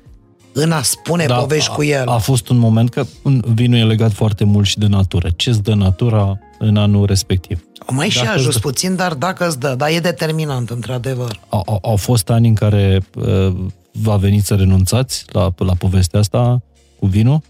în 0.57 0.71
a 0.71 0.81
spune 0.81 1.25
da, 1.25 1.35
povești 1.35 1.69
a, 1.71 1.73
cu 1.73 1.83
el. 1.83 2.07
A 2.07 2.17
fost 2.17 2.49
un 2.49 2.57
moment 2.57 2.89
că 2.89 3.05
vinul 3.53 3.79
e 3.79 3.83
legat 3.83 4.11
foarte 4.11 4.43
mult 4.43 4.65
și 4.65 4.77
de 4.77 4.87
natură. 4.87 5.29
Ce-ți 5.35 5.63
dă 5.63 5.73
natura 5.73 6.39
în 6.59 6.77
anul 6.77 7.05
respectiv? 7.05 7.63
Mai 7.89 8.09
și 8.09 8.27
ajuns 8.27 8.57
puțin, 8.57 8.95
dar 8.95 9.13
dacă 9.13 9.47
îți 9.47 9.59
dă, 9.59 9.75
dar 9.77 9.89
e 9.89 9.99
determinant, 9.99 10.69
într-adevăr. 10.69 11.39
Au, 11.49 11.79
au 11.81 11.95
fost 11.95 12.29
ani 12.29 12.47
în 12.47 12.53
care 12.53 13.01
uh, 13.15 13.55
va 13.91 14.15
veni 14.15 14.39
să 14.39 14.55
renunțați 14.55 15.25
la, 15.31 15.49
la 15.57 15.73
povestea 15.73 16.19
asta 16.19 16.61
cu 16.99 17.05
vinul? 17.05 17.41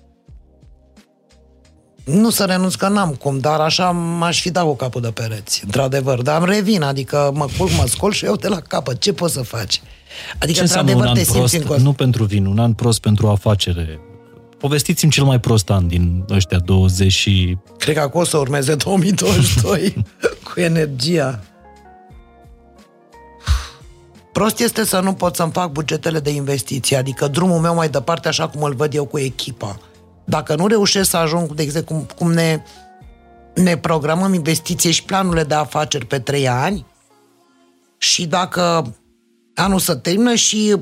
Nu 2.05 2.29
să 2.29 2.43
renunț 2.43 2.73
că 2.73 2.87
n-am 2.87 3.13
cum, 3.13 3.39
dar 3.39 3.59
așa 3.59 3.91
m-aș 3.91 4.41
fi 4.41 4.51
dat 4.51 4.63
cu 4.63 4.75
capul 4.75 5.01
de 5.01 5.11
pereți, 5.11 5.61
într-adevăr. 5.63 6.21
Dar 6.21 6.41
îmi 6.41 6.53
revin, 6.53 6.81
adică 6.81 7.31
mă 7.33 7.47
culc, 7.57 7.69
mă 7.77 7.85
scol 7.87 8.11
și 8.11 8.25
eu 8.25 8.35
te 8.35 8.47
la 8.47 8.59
capăt. 8.59 8.99
Ce 8.99 9.13
poți 9.13 9.33
să 9.33 9.41
faci? 9.41 9.81
Adică, 10.39 10.57
Ce 10.57 10.61
într-adevăr, 10.61 11.07
te 11.07 11.23
simți 11.23 11.57
prost, 11.57 11.77
în 11.77 11.83
Nu 11.83 11.93
pentru 11.93 12.23
vin, 12.23 12.45
un 12.45 12.59
an 12.59 12.73
prost 12.73 12.99
pentru 12.99 13.27
afacere. 13.27 13.99
Povestiți-mi 14.57 15.11
cel 15.11 15.23
mai 15.23 15.39
prost 15.39 15.69
an 15.69 15.87
din 15.87 16.25
ăștia 16.29 16.59
20 16.59 17.11
și... 17.11 17.57
Cred 17.77 17.95
că 17.95 18.01
acolo 18.01 18.23
o 18.23 18.27
să 18.27 18.37
urmeze 18.37 18.75
2022 18.85 20.05
cu 20.53 20.59
energia. 20.59 21.39
Prost 24.31 24.59
este 24.59 24.85
să 24.85 24.99
nu 24.99 25.13
pot 25.13 25.35
să-mi 25.35 25.51
fac 25.51 25.71
bugetele 25.71 26.19
de 26.19 26.29
investiții, 26.29 26.95
adică 26.95 27.27
drumul 27.27 27.59
meu 27.59 27.75
mai 27.75 27.89
departe, 27.89 28.27
așa 28.27 28.47
cum 28.47 28.63
îl 28.63 28.73
văd 28.73 28.93
eu 28.93 29.05
cu 29.05 29.17
echipa. 29.17 29.79
Dacă 30.25 30.55
nu 30.55 30.67
reușesc 30.67 31.09
să 31.09 31.17
ajung, 31.17 31.53
de 31.53 31.61
exemplu, 31.61 31.95
cum, 31.95 32.07
cum 32.17 32.31
ne, 32.31 32.63
ne 33.55 33.77
programăm 33.77 34.33
investiție 34.33 34.91
și 34.91 35.03
planurile 35.03 35.43
de 35.43 35.53
afaceri 35.53 36.05
pe 36.05 36.19
trei 36.19 36.47
ani 36.47 36.85
și 37.97 38.25
dacă 38.27 38.93
anul 39.55 39.79
să 39.79 39.95
termină 39.95 40.35
și 40.35 40.75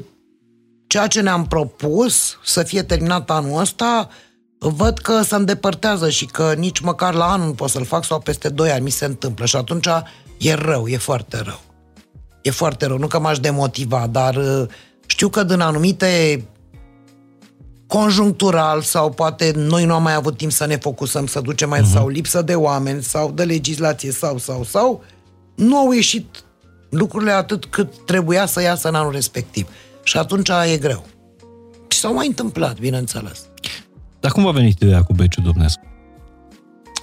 ceea 0.88 1.08
ce 1.08 1.22
ne-am 1.22 1.48
propus 1.48 2.38
să 2.44 2.64
fie 2.64 2.84
terminat 2.84 3.30
anul 3.30 3.60
ăsta, 3.60 4.10
văd 4.58 4.98
că 4.98 5.22
se 5.22 5.36
îndepărtează 5.36 6.10
și 6.10 6.26
că 6.26 6.54
nici 6.58 6.80
măcar 6.80 7.14
la 7.14 7.32
anul 7.32 7.48
nu 7.48 7.54
pot 7.54 7.70
să-l 7.70 7.86
fac 7.86 8.04
sau 8.04 8.20
peste 8.20 8.50
2 8.50 8.72
ani 8.72 8.84
mi 8.84 8.90
se 8.90 9.06
întâmplă 9.06 9.46
și 9.46 9.56
atunci 9.56 9.88
e 10.38 10.54
rău, 10.54 10.88
e 10.88 10.98
foarte 10.98 11.38
rău. 11.38 11.60
E 12.42 12.52
foarte 12.52 12.86
rău, 12.86 12.98
nu 12.98 13.08
că 13.08 13.20
m-aș 13.20 13.40
demotiva, 13.40 14.08
dar 14.08 14.36
uh, 14.36 14.68
știu 15.06 15.30
că 15.30 15.44
din 15.44 15.60
anumite 15.60 16.44
conjunctural 17.94 18.82
sau 18.82 19.10
poate 19.10 19.52
noi 19.56 19.86
nu 19.86 19.94
am 19.94 20.04
mai 20.04 20.14
avut 20.14 20.38
timp 20.38 20.52
să 20.52 20.66
ne 20.66 20.76
focusăm, 20.76 21.26
să 21.26 21.42
ducem 21.42 21.70
mai 21.70 21.80
uh-huh. 21.80 21.92
sau 21.94 22.08
lipsă 22.08 22.42
de 22.42 22.56
oameni 22.56 23.04
sau 23.04 23.32
de 23.32 23.44
legislație 23.44 24.12
sau, 24.12 24.38
sau, 24.38 24.64
sau, 24.64 25.04
nu 25.56 25.78
au 25.78 25.92
ieșit 25.92 26.44
lucrurile 26.90 27.32
atât 27.32 27.66
cât 27.66 28.06
trebuia 28.06 28.46
să 28.46 28.62
iasă 28.62 28.88
în 28.88 28.96
anul 28.96 29.12
respectiv. 29.12 29.68
Și 30.04 30.18
atunci 30.18 30.50
e 30.74 30.78
greu. 30.78 31.06
Și 31.88 31.98
s-au 31.98 32.14
mai 32.14 32.28
întâmplat, 32.28 32.80
bineînțeles. 32.80 33.40
Dar 34.20 34.32
cum 34.32 34.48
a 34.48 34.52
venit 34.52 34.82
ideea 34.82 35.02
cu 35.04 35.14
Beciu 35.14 35.42
Domnescu? 35.42 35.93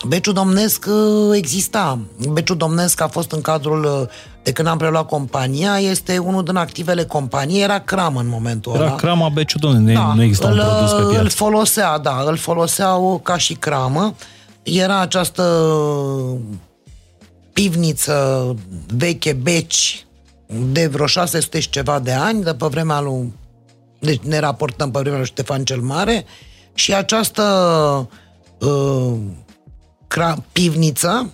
Beciu 0.06 0.32
Domnesc 0.32 0.86
uh, 0.88 1.36
exista. 1.36 1.98
Beciu 2.32 2.54
Domnesc 2.54 3.00
a 3.00 3.08
fost 3.08 3.32
în 3.32 3.40
cadrul, 3.40 3.84
uh, 3.84 4.08
de 4.42 4.52
când 4.52 4.68
am 4.68 4.78
preluat 4.78 5.06
compania, 5.06 5.78
este 5.78 6.18
unul 6.18 6.44
din 6.44 6.56
activele 6.56 7.04
companiei, 7.04 7.62
era 7.62 7.80
cramă 7.80 8.20
în 8.20 8.28
momentul 8.28 8.72
era 8.72 8.82
ăla. 8.82 8.90
Era 8.90 9.00
crama 9.00 9.28
Beciu 9.28 9.58
Domnesc, 9.58 10.00
da, 10.00 10.12
nu 10.14 10.22
exista 10.22 10.48
îl, 10.48 10.58
un 10.58 10.64
produs 10.64 10.92
pe 10.92 11.02
piață. 11.02 11.20
Îl 11.20 11.28
folosea, 11.28 11.98
da, 11.98 12.22
îl 12.26 12.36
foloseau 12.36 13.20
ca 13.22 13.36
și 13.36 13.54
cramă. 13.54 14.14
Era 14.62 15.00
această 15.00 15.44
pivniță 17.52 18.54
veche, 18.96 19.32
beci, 19.32 20.06
de 20.72 20.86
vreo 20.86 21.06
600 21.06 21.60
și 21.60 21.70
ceva 21.70 21.98
de 21.98 22.12
ani, 22.12 22.42
de 22.42 22.54
pe 22.54 22.66
vremea 22.66 23.00
lui... 23.00 23.32
Deci 23.98 24.20
ne 24.22 24.38
raportăm 24.38 24.90
pe 24.90 24.98
vremea 24.98 25.18
lui 25.18 25.26
Ștefan 25.26 25.64
cel 25.64 25.80
Mare 25.80 26.24
și 26.74 26.94
această 26.94 27.42
uh, 28.58 29.12
cra- 29.18 29.49
pivniță 30.52 31.30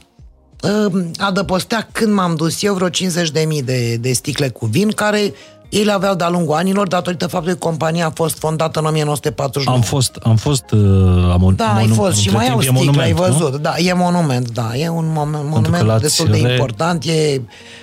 uh, 0.62 1.05
adăpostea 1.16 1.89
când 1.93 2.12
m-am 2.12 2.35
dus 2.35 2.62
eu 2.62 2.74
vreo 2.74 2.89
50.000 2.89 3.65
de, 3.65 3.97
de 3.97 4.12
sticle 4.12 4.48
cu 4.48 4.66
vin, 4.66 4.90
care 4.90 5.32
ei 5.69 5.85
le 5.85 5.93
aveau 5.93 6.15
de-a 6.15 6.28
lungul 6.28 6.55
anilor 6.55 6.89
datorită 6.89 7.27
faptului 7.27 7.59
că 7.59 7.66
compania 7.66 8.07
a 8.07 8.11
fost 8.15 8.39
fondată 8.39 8.78
în 8.78 8.85
1949. 8.85 9.77
Am 9.77 9.82
fost, 9.82 10.19
am 10.23 10.36
fost 10.36 10.70
uh, 10.70 10.81
am, 11.32 11.53
Da, 11.57 11.74
ai 11.74 11.86
fost 11.89 12.16
și 12.16 12.31
mai 12.31 12.48
au 12.48 12.61
sticle, 12.61 13.03
ai 13.03 13.12
văzut. 13.12 13.53
Nu? 13.53 13.59
Da, 13.59 13.74
e 13.77 13.93
monument, 13.93 14.51
da, 14.51 14.70
e 14.77 14.89
un 14.89 15.12
monument 15.48 16.01
destul 16.01 16.28
de 16.28 16.39
important, 16.39 17.05
e, 17.05 17.40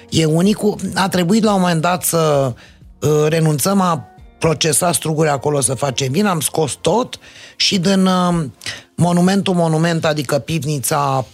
e 0.09 0.25
unic. 0.25 0.57
A 0.93 1.07
trebuit 1.07 1.43
la 1.43 1.53
un 1.53 1.59
moment 1.59 1.81
dat 1.81 2.03
să 2.03 2.53
uh, 2.99 3.09
renunțăm 3.27 3.81
a 3.81 4.07
procesa 4.43 4.91
struguri 4.91 5.29
acolo 5.29 5.61
să 5.61 5.73
facem 5.73 6.11
vin, 6.11 6.25
am 6.25 6.39
scos 6.39 6.77
tot 6.81 7.19
și 7.55 7.79
din 7.79 8.05
uh, 8.05 8.45
monumentul 8.95 9.53
monument, 9.53 10.05
adică 10.05 10.37
pivnița 10.39 11.25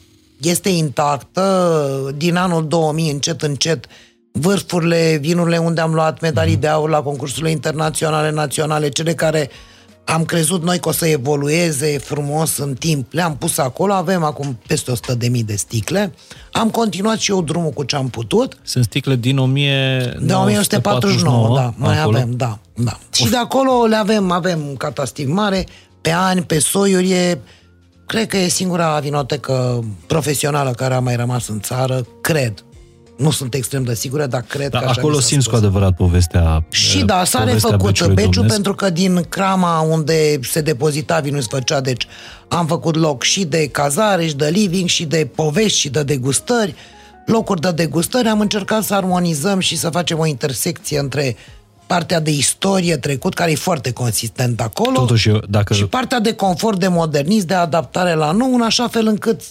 este 0.41 0.69
intactă, 0.69 2.13
din 2.17 2.35
anul 2.35 2.67
2000 2.67 3.11
încet 3.11 3.41
încet 3.41 3.85
uh, 3.85 3.91
vârfurile, 4.31 5.17
vinurile 5.21 5.57
unde 5.57 5.81
am 5.81 5.93
luat 5.93 6.19
medalii 6.21 6.55
de 6.55 6.67
aur 6.67 6.89
la 6.89 7.01
concursurile 7.01 7.51
internaționale, 7.51 8.31
naționale, 8.31 8.89
cele 8.89 9.13
care 9.13 9.49
am 10.13 10.25
crezut 10.25 10.63
noi 10.63 10.79
că 10.79 10.89
o 10.89 10.91
să 10.91 11.07
evolueze 11.07 11.97
frumos 11.97 12.57
în 12.57 12.73
timp, 12.73 13.13
le-am 13.13 13.37
pus 13.37 13.57
acolo, 13.57 13.93
avem 13.93 14.23
acum 14.23 14.59
peste 14.67 14.91
100.000 14.91 15.17
de 15.17 15.27
mii 15.27 15.43
de 15.43 15.55
sticle. 15.55 16.13
Am 16.51 16.69
continuat 16.69 17.17
și 17.17 17.31
eu 17.31 17.41
drumul 17.41 17.69
cu 17.69 17.83
ce 17.83 17.95
am 17.95 18.09
putut. 18.09 18.57
Sunt 18.63 18.83
sticle 18.83 19.15
din 19.15 19.37
1949, 19.37 20.27
de 20.27 20.33
1949, 20.33 21.55
da, 21.55 21.73
mai 21.77 21.99
acolo. 21.99 22.17
avem, 22.17 22.31
da, 22.31 22.59
da. 22.73 22.91
Of. 22.93 23.15
Și 23.15 23.29
de 23.29 23.37
acolo 23.37 23.85
le 23.85 23.95
avem, 23.95 24.31
avem 24.31 24.75
catastiv 24.77 25.29
mare, 25.29 25.67
pe 26.01 26.11
ani, 26.11 26.41
pe 26.41 26.59
soiuri, 26.59 27.11
e, 27.11 27.39
cred 28.05 28.27
că 28.27 28.37
e 28.37 28.47
singura 28.47 28.99
vinotecă 28.99 29.83
profesională 30.07 30.71
care 30.71 30.93
a 30.93 30.99
mai 30.99 31.15
rămas 31.15 31.47
în 31.47 31.59
țară, 31.59 32.05
cred, 32.21 32.63
nu 33.19 33.31
sunt 33.31 33.53
extrem 33.53 33.83
de 33.83 33.93
sigură, 33.93 34.25
dar 34.25 34.41
cred 34.47 34.69
da, 34.69 34.79
că 34.79 34.85
așa 34.85 34.99
Acolo 35.01 35.19
simți 35.19 35.49
cu 35.49 35.55
adevărat 35.55 35.95
povestea 35.95 36.63
Și 36.69 37.03
da, 37.03 37.23
s-a 37.23 37.43
refăcut 37.43 38.13
beciul 38.13 38.45
pentru 38.47 38.75
că 38.75 38.89
din 38.89 39.25
crama 39.29 39.79
unde 39.79 40.39
se 40.41 40.61
depozita 40.61 41.19
vinul 41.19 41.41
se 41.41 41.47
făcea, 41.49 41.81
deci 41.81 42.07
am 42.47 42.65
făcut 42.67 42.95
loc 42.95 43.23
și 43.23 43.45
de 43.45 43.67
cazare, 43.67 44.27
și 44.27 44.35
de 44.35 44.49
living, 44.49 44.89
și 44.89 45.05
de 45.05 45.29
povești, 45.35 45.77
și 45.79 45.89
de 45.89 46.03
degustări, 46.03 46.75
locuri 47.25 47.61
de 47.61 47.71
degustări. 47.71 48.27
Am 48.27 48.39
încercat 48.39 48.83
să 48.83 48.93
armonizăm 48.93 49.59
și 49.59 49.77
să 49.77 49.89
facem 49.89 50.19
o 50.19 50.25
intersecție 50.25 50.99
între 50.99 51.35
partea 51.87 52.19
de 52.19 52.31
istorie 52.31 52.97
trecut, 52.97 53.33
care 53.33 53.51
e 53.51 53.55
foarte 53.55 53.91
consistent 53.91 54.61
acolo, 54.61 54.99
Totuși, 54.99 55.31
dacă... 55.49 55.73
și 55.73 55.85
partea 55.85 56.19
de 56.19 56.33
confort, 56.33 56.79
de 56.79 56.87
modernism, 56.87 57.47
de 57.47 57.53
adaptare 57.53 58.13
la 58.13 58.31
nou, 58.31 58.53
în 58.53 58.61
așa 58.61 58.87
fel 58.87 59.07
încât 59.07 59.41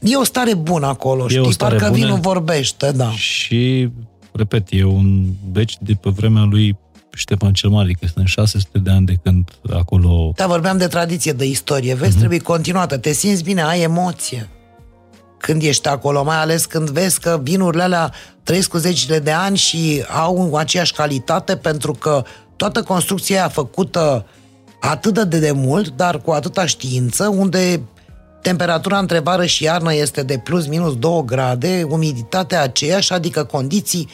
E 0.00 0.16
o 0.16 0.24
stare 0.24 0.54
bună 0.54 0.86
acolo, 0.86 1.24
e 1.24 1.28
știi? 1.28 1.54
Parcă 1.56 1.84
bună 1.84 1.96
vinul 1.96 2.18
vorbește, 2.18 2.90
da. 2.90 3.10
Și, 3.10 3.90
repet, 4.32 4.66
e 4.70 4.84
un 4.84 5.24
beci 5.50 5.76
de 5.80 5.92
pe 6.00 6.10
vremea 6.10 6.42
lui 6.42 6.76
Ștefan 7.14 7.52
cel 7.52 7.70
Mare, 7.70 7.92
că 7.92 8.06
sunt 8.14 8.26
600 8.26 8.78
de 8.78 8.90
ani 8.90 9.06
de 9.06 9.18
când 9.22 9.50
acolo... 9.72 10.32
Da, 10.36 10.46
vorbeam 10.46 10.78
de 10.78 10.86
tradiție, 10.86 11.32
de 11.32 11.46
istorie. 11.46 11.94
Vezi, 11.94 12.14
uh-huh. 12.14 12.18
trebuie 12.18 12.38
continuată. 12.38 12.96
Te 12.96 13.12
simți 13.12 13.42
bine, 13.42 13.62
ai 13.62 13.80
emoție 13.80 14.48
când 15.38 15.62
ești 15.62 15.88
acolo, 15.88 16.24
mai 16.24 16.36
ales 16.36 16.64
când 16.64 16.90
vezi 16.90 17.20
că 17.20 17.40
vinurile 17.42 17.82
alea 17.82 18.12
trăiesc 18.42 18.68
cu 18.68 18.76
zecile 18.76 19.18
de 19.18 19.30
ani 19.30 19.56
și 19.56 20.04
au 20.08 20.54
aceeași 20.54 20.92
calitate 20.92 21.56
pentru 21.56 21.92
că 21.92 22.24
toată 22.56 22.82
construcția 22.82 23.38
aia 23.38 23.48
făcută 23.48 24.26
atât 24.80 25.18
de 25.18 25.38
demult, 25.38 25.88
dar 25.88 26.20
cu 26.20 26.30
atâta 26.30 26.66
știință, 26.66 27.28
unde 27.28 27.80
Temperatura 28.42 28.98
între 28.98 29.18
vară 29.18 29.46
și 29.46 29.62
iarnă 29.62 29.94
este 29.94 30.22
de 30.22 30.38
plus 30.38 30.66
minus 30.66 30.96
2 30.96 31.22
grade, 31.24 31.86
umiditatea 31.88 32.62
aceeași, 32.62 33.12
adică 33.12 33.44
condiții 33.44 34.08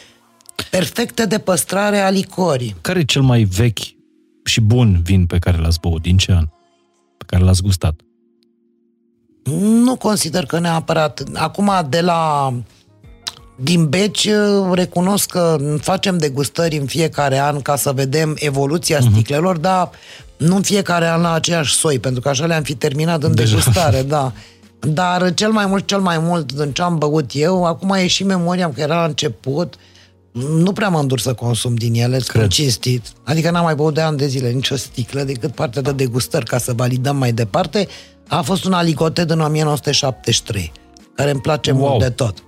perfecte 0.71 1.27
de 1.27 1.39
păstrare 1.39 1.99
a 1.99 2.11
licorii. 2.11 2.77
Care 2.81 2.99
e 2.99 3.05
cel 3.05 3.23
mai 3.23 3.43
vechi 3.43 3.79
și 4.45 4.61
bun 4.61 5.01
vin 5.03 5.27
pe 5.27 5.39
care 5.39 5.57
l-ați 5.57 5.81
băut? 5.81 6.03
Din 6.03 6.17
ce 6.17 6.33
an? 6.33 6.45
Pe 7.17 7.25
care 7.27 7.45
l-ați 7.45 7.63
gustat? 7.63 8.01
Nu 9.85 9.97
consider 9.97 10.47
că 10.47 10.59
neapărat. 10.59 11.23
Acum, 11.35 11.71
de 11.89 12.01
la 12.01 12.53
din 13.57 13.89
beci, 13.89 14.29
recunosc 14.73 15.31
că 15.31 15.57
facem 15.81 16.19
degustări 16.19 16.77
în 16.77 16.87
fiecare 16.87 17.39
an 17.39 17.61
ca 17.61 17.77
să 17.77 17.93
vedem 17.93 18.37
evoluția 18.39 18.99
uh-huh. 18.99 19.11
sticlelor, 19.13 19.57
dar 19.57 19.91
nu 20.37 20.57
în 20.57 20.63
fiecare 20.63 21.09
an 21.09 21.21
la 21.21 21.33
aceeași 21.33 21.75
soi, 21.75 21.99
pentru 21.99 22.21
că 22.21 22.29
așa 22.29 22.47
le-am 22.47 22.63
fi 22.63 22.75
terminat 22.75 23.23
în 23.23 23.35
Deja. 23.35 23.49
degustare, 23.57 24.03
da. 24.03 24.33
Dar 24.81 25.35
cel 25.35 25.51
mai 25.51 25.67
mult, 25.67 25.87
cel 25.87 26.01
mai 26.01 26.19
mult 26.19 26.53
din 26.53 26.73
ce 26.73 26.83
am 26.83 26.99
băut 26.99 27.31
eu, 27.35 27.65
acum 27.65 27.91
e 27.91 28.07
și 28.07 28.25
memoria 28.25 28.71
că 28.73 28.81
era 28.81 28.97
la 28.97 29.05
început, 29.05 29.75
nu 30.33 30.73
prea 30.73 30.89
mă 30.89 30.99
îndur 30.99 31.21
să 31.21 31.35
consum 31.35 31.75
din 31.75 31.95
ele, 31.95 32.19
Cred. 32.27 32.49
cinstit. 32.49 33.07
Adică 33.25 33.51
n-am 33.51 33.65
mai 33.65 33.75
băut 33.75 33.95
de 33.95 34.01
ani 34.01 34.17
de 34.17 34.27
zile 34.27 34.51
nicio 34.51 34.77
sticlă 34.77 35.23
decât 35.23 35.55
partea 35.55 35.83
de 35.83 35.93
degustări 35.93 36.45
ca 36.45 36.59
să 36.59 36.73
validăm 36.73 37.17
mai 37.17 37.33
departe. 37.33 37.89
A 38.29 38.43
fost 38.43 38.65
un 38.65 38.73
alicote 38.73 39.25
din 39.25 39.41
1973, 39.41 40.73
care 41.15 41.31
îmi 41.31 41.41
place 41.41 41.71
wow. 41.71 41.89
mult 41.89 42.03
de 42.03 42.11
tot. 42.11 42.43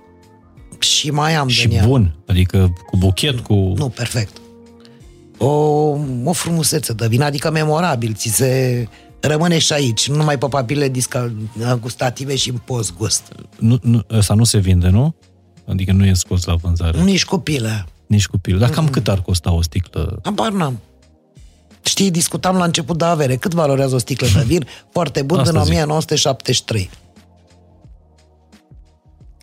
Și 0.79 1.11
mai 1.11 1.35
am 1.35 1.47
Și 1.47 1.67
din 1.67 1.81
bun, 1.85 2.01
ea. 2.03 2.23
adică 2.27 2.73
cu 2.85 2.97
buchet, 2.97 3.39
cu... 3.39 3.53
Nu, 3.53 3.89
perfect. 3.89 4.37
O, 5.37 5.49
o 6.23 6.31
frumusețe 6.31 6.93
de 6.93 7.07
vin, 7.07 7.21
adică 7.21 7.51
memorabil, 7.51 8.13
ți 8.13 8.27
se 8.29 8.87
rămâne 9.19 9.57
și 9.57 9.73
aici, 9.73 10.09
nu 10.09 10.15
numai 10.15 10.37
pe 10.37 10.47
papile 10.47 10.91
gustative 11.79 12.35
și 12.35 12.49
în 12.49 12.57
post-gust. 12.57 13.31
Nu, 13.59 13.79
nu, 13.81 14.03
ăsta 14.11 14.33
nu 14.33 14.43
se 14.43 14.57
vinde, 14.57 14.89
nu? 14.89 15.15
Adică 15.67 15.91
nu 15.91 16.05
e 16.05 16.13
scos 16.13 16.43
la 16.43 16.55
vânzare. 16.55 17.01
Nici 17.01 17.25
cu 17.25 17.37
pile. 17.37 17.85
Nici 18.07 18.27
cu 18.27 18.37
pile. 18.37 18.57
Dar 18.57 18.69
cam 18.69 18.83
mm. 18.83 18.89
cât 18.89 19.07
ar 19.07 19.21
costa 19.21 19.51
o 19.51 19.61
sticlă? 19.61 20.19
Abar 20.23 20.51
n-am. 20.51 20.79
Știi, 21.81 22.11
discutam 22.11 22.57
la 22.57 22.63
început 22.63 22.97
de 22.97 23.05
avere. 23.05 23.35
Cât 23.35 23.53
valorează 23.53 23.95
o 23.95 23.97
sticlă 23.97 24.27
de 24.35 24.43
vin? 24.45 24.67
Foarte 24.93 25.21
bun, 25.21 25.43
din 25.43 25.55
1973. 25.55 26.89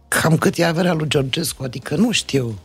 Cam 0.08 0.36
cât 0.36 0.58
e 0.58 0.64
averea 0.64 0.92
lui 0.92 1.08
Georgescu? 1.08 1.62
Adică 1.62 1.96
nu 1.96 2.10
știu. 2.10 2.58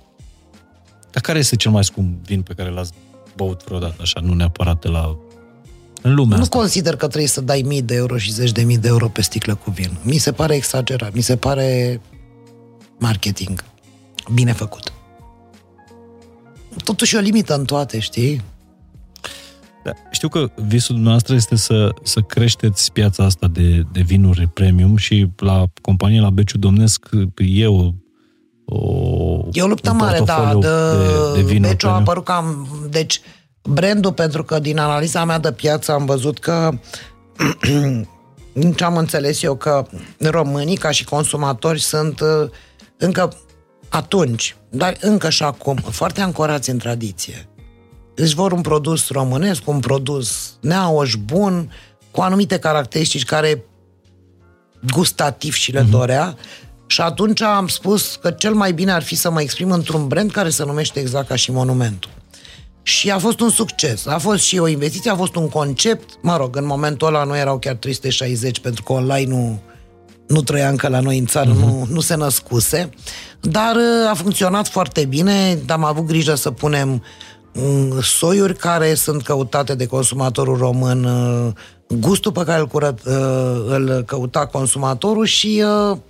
Dar 1.11 1.21
care 1.21 1.39
este 1.39 1.55
cel 1.55 1.71
mai 1.71 1.83
scump 1.83 2.25
vin 2.25 2.41
pe 2.41 2.53
care 2.53 2.69
l-ați 2.69 2.91
băut 3.43 3.63
vreodată, 3.63 3.95
așa, 4.01 4.19
nu 4.19 4.33
neapărat 4.33 4.81
de 4.81 4.87
la... 4.87 5.17
în 6.01 6.13
lumea 6.13 6.37
Nu 6.37 6.43
asta? 6.43 6.57
consider 6.57 6.95
că 6.95 7.07
trebuie 7.07 7.27
să 7.27 7.41
dai 7.41 7.61
mii 7.65 7.81
de 7.81 7.95
euro 7.95 8.17
și 8.17 8.31
zeci 8.31 8.51
de 8.51 8.63
mii 8.63 8.77
de 8.77 8.87
euro 8.87 9.07
pe 9.07 9.21
sticlă 9.21 9.55
cu 9.55 9.71
vin. 9.71 9.91
Mi 10.01 10.17
se 10.17 10.31
pare 10.31 10.55
exagerat. 10.55 11.13
Mi 11.13 11.21
se 11.21 11.35
pare 11.35 12.01
marketing 12.97 13.63
bine 14.33 14.51
făcut. 14.51 14.93
Totuși 16.83 17.15
o 17.15 17.19
limită 17.19 17.55
în 17.55 17.65
toate, 17.65 17.99
știi? 17.99 18.41
Da, 19.83 19.91
știu 20.11 20.27
că 20.27 20.51
visul 20.55 20.93
dumneavoastră 20.93 21.35
este 21.35 21.55
să, 21.55 21.89
să 22.03 22.19
creșteți 22.19 22.91
piața 22.91 23.23
asta 23.23 23.47
de, 23.47 23.83
de 23.91 24.01
vinuri 24.01 24.47
premium 24.47 24.97
și 24.97 25.27
la 25.37 25.65
companie 25.81 26.19
la 26.19 26.29
Beciu 26.29 26.57
Domnesc 26.57 27.09
e 27.37 27.67
o, 27.67 27.91
o 28.69 29.29
E 29.51 29.61
o 29.61 29.67
luptă 29.67 29.93
mare, 29.93 30.19
da, 30.19 30.53
de, 30.59 30.67
de, 31.35 31.41
de 31.41 31.59
Beciu 31.59 31.87
a 31.87 31.95
apărut 31.95 32.23
cam... 32.23 32.67
Deci, 32.89 33.21
brandul, 33.61 34.13
pentru 34.13 34.43
că 34.43 34.59
din 34.59 34.79
analiza 34.79 35.25
mea 35.25 35.39
de 35.39 35.51
piață 35.51 35.91
am 35.91 36.05
văzut 36.05 36.39
că 36.39 36.69
din 38.53 38.73
ce 38.77 38.83
am 38.83 38.97
înțeles 38.97 39.43
eu, 39.43 39.55
că 39.55 39.85
românii, 40.19 40.77
ca 40.77 40.91
și 40.91 41.03
consumatori, 41.03 41.79
sunt 41.79 42.19
uh, 42.19 42.49
încă 42.97 43.33
atunci, 43.89 44.55
dar 44.69 44.97
încă 44.99 45.29
și 45.29 45.43
acum, 45.43 45.75
foarte 45.75 46.21
ancorați 46.21 46.69
în 46.69 46.77
tradiție. 46.77 47.49
Își 48.15 48.35
vor 48.35 48.51
un 48.51 48.61
produs 48.61 49.09
românesc, 49.09 49.67
un 49.67 49.79
produs 49.79 50.57
neauș, 50.61 51.15
bun, 51.15 51.71
cu 52.11 52.21
anumite 52.21 52.59
caracteristici 52.59 53.25
care 53.25 53.63
gustativ 54.93 55.53
și 55.53 55.71
le 55.71 55.83
uh-huh. 55.83 55.89
dorea. 55.89 56.35
Și 56.89 57.01
atunci 57.01 57.41
am 57.41 57.67
spus 57.67 58.15
că 58.15 58.31
cel 58.31 58.53
mai 58.53 58.73
bine 58.73 58.91
ar 58.91 59.03
fi 59.03 59.15
să 59.15 59.31
mă 59.31 59.41
exprim 59.41 59.71
într-un 59.71 60.07
brand 60.07 60.31
care 60.31 60.49
se 60.49 60.65
numește 60.65 60.99
exact 60.99 61.27
ca 61.27 61.35
și 61.35 61.51
Monumentul. 61.51 62.11
Și 62.83 63.11
a 63.11 63.17
fost 63.17 63.39
un 63.39 63.49
succes. 63.49 64.05
A 64.05 64.17
fost 64.17 64.43
și 64.43 64.57
o 64.57 64.67
investiție, 64.67 65.11
a 65.11 65.15
fost 65.15 65.35
un 65.35 65.49
concept. 65.49 66.09
Mă 66.21 66.37
rog, 66.37 66.55
în 66.55 66.65
momentul 66.65 67.07
ăla 67.07 67.23
nu 67.23 67.37
erau 67.37 67.59
chiar 67.59 67.75
360, 67.75 68.59
pentru 68.59 68.83
că 68.83 68.91
online 68.91 69.33
nu, 69.33 69.59
nu 70.27 70.41
trăia 70.41 70.69
încă 70.69 70.87
la 70.87 70.99
noi 70.99 71.17
în 71.17 71.25
țară, 71.25 71.51
uh-huh. 71.51 71.59
nu, 71.59 71.87
nu 71.89 71.99
se 71.99 72.15
născuse, 72.15 72.89
dar 73.41 73.75
uh, 73.75 74.09
a 74.09 74.13
funcționat 74.13 74.67
foarte 74.67 75.05
bine, 75.05 75.59
am 75.67 75.83
avut 75.83 76.05
grijă 76.05 76.35
să 76.35 76.51
punem 76.51 77.03
mm, 77.53 78.01
soiuri 78.01 78.55
care 78.55 78.93
sunt 78.93 79.23
căutate 79.23 79.75
de 79.75 79.85
consumatorul 79.85 80.57
român, 80.57 81.03
uh, 81.03 81.51
gustul 81.99 82.31
pe 82.31 82.43
care 82.43 82.59
îl, 82.59 82.67
curăt, 82.67 82.99
uh, 83.05 83.13
îl 83.67 84.03
căuta 84.05 84.45
consumatorul 84.45 85.25
și 85.25 85.63
um, 85.65 86.03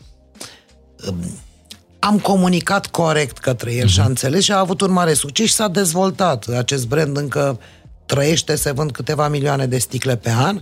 am 2.00 2.20
comunicat 2.20 2.88
corect 2.88 3.38
către 3.38 3.74
el 3.74 3.86
uh-huh. 3.86 3.92
și 3.92 4.00
a 4.00 4.06
înțeles 4.06 4.44
și 4.44 4.52
a 4.52 4.60
avut 4.60 4.82
un 4.82 4.92
mare 4.92 5.14
succes 5.14 5.48
și 5.48 5.54
s-a 5.54 5.68
dezvoltat. 5.68 6.48
Acest 6.48 6.88
brand 6.88 7.18
încă 7.18 7.60
trăiește, 8.06 8.56
se 8.56 8.72
vând 8.72 8.92
câteva 8.92 9.28
milioane 9.28 9.66
de 9.66 9.78
sticle 9.78 10.16
pe 10.16 10.30
an. 10.30 10.56
Uh, 10.56 10.62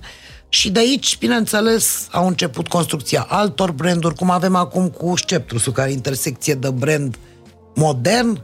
și 0.49 0.69
de 0.69 0.79
aici, 0.79 1.17
bineînțeles, 1.17 2.07
au 2.11 2.27
început 2.27 2.67
construcția 2.67 3.25
altor 3.29 3.71
branduri, 3.71 4.15
cum 4.15 4.29
avem 4.29 4.55
acum 4.55 4.87
cu 4.87 5.15
Sceptrusul, 5.15 5.71
care 5.73 5.91
intersecție 5.91 6.53
de 6.53 6.69
brand 6.69 7.17
modern, 7.75 8.41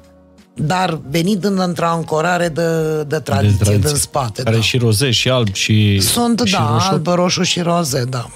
dar 0.56 1.02
venit 1.10 1.44
în 1.44 1.60
într-o 1.60 1.86
ancorare 1.86 2.50
de, 2.50 3.04
de 3.04 3.20
tradiție, 3.20 3.58
de 3.58 3.64
tradiție. 3.64 3.90
din 3.90 3.96
spate. 3.96 4.44
Care 4.44 4.56
da. 4.56 4.62
și 4.62 4.78
roze, 4.78 5.12
și 5.12 5.30
alb, 5.30 5.54
și 5.54 6.00
Sunt, 6.00 6.42
și 6.46 6.54
da, 6.54 6.70
roșu? 6.72 6.88
alb, 6.90 7.08
roșu 7.08 7.44
și 7.44 7.62
roze, 7.62 8.04
da. 8.04 8.30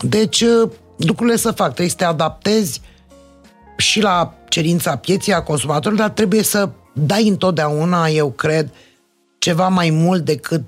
Deci, 0.00 0.40
uh, 0.40 0.70
lucrurile 0.96 1.36
să 1.36 1.50
fac. 1.50 1.66
Trebuie 1.66 1.88
să 1.88 1.96
te 1.96 2.04
adaptezi 2.04 2.80
și 3.76 4.00
la 4.00 4.34
cerința 4.48 4.96
pieții 4.96 5.32
a 5.32 5.42
consumatorului, 5.42 6.02
dar 6.04 6.10
trebuie 6.10 6.42
să 6.42 6.68
dai 6.94 7.28
întotdeauna, 7.28 8.06
eu 8.06 8.30
cred, 8.30 8.70
ceva 9.38 9.68
mai 9.68 9.90
mult 9.90 10.24
decât 10.24 10.64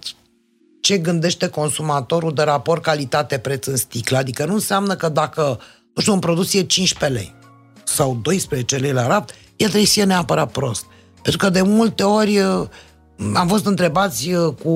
ce 0.80 0.98
gândește 0.98 1.48
consumatorul 1.48 2.34
de 2.34 2.42
raport 2.42 2.82
calitate-preț 2.82 3.66
în 3.66 3.76
sticlă. 3.76 4.16
Adică 4.16 4.44
nu 4.44 4.52
înseamnă 4.52 4.94
că 4.94 5.08
dacă, 5.08 5.60
nu 5.94 6.00
știu, 6.00 6.12
un 6.12 6.18
produs 6.18 6.54
e 6.54 6.62
15 6.62 7.20
lei 7.20 7.34
sau 7.84 8.18
12 8.22 8.76
lei 8.76 8.92
la 8.92 9.06
raft, 9.06 9.30
el 9.30 9.66
trebuie 9.66 9.86
să 9.86 9.92
fie 9.92 10.04
neapărat 10.04 10.50
prost. 10.50 10.84
Pentru 11.22 11.36
că 11.36 11.50
de 11.50 11.62
multe 11.62 12.02
ori 12.02 12.38
uh, 12.38 12.68
am 13.34 13.48
fost 13.48 13.66
întrebați 13.66 14.32
uh, 14.32 14.54
cu 14.62 14.70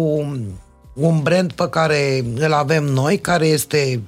un 0.95 1.23
brand 1.23 1.53
pe 1.53 1.69
care 1.69 2.25
îl 2.35 2.53
avem 2.53 2.85
noi, 2.85 3.19
care 3.19 3.47
este 3.47 4.03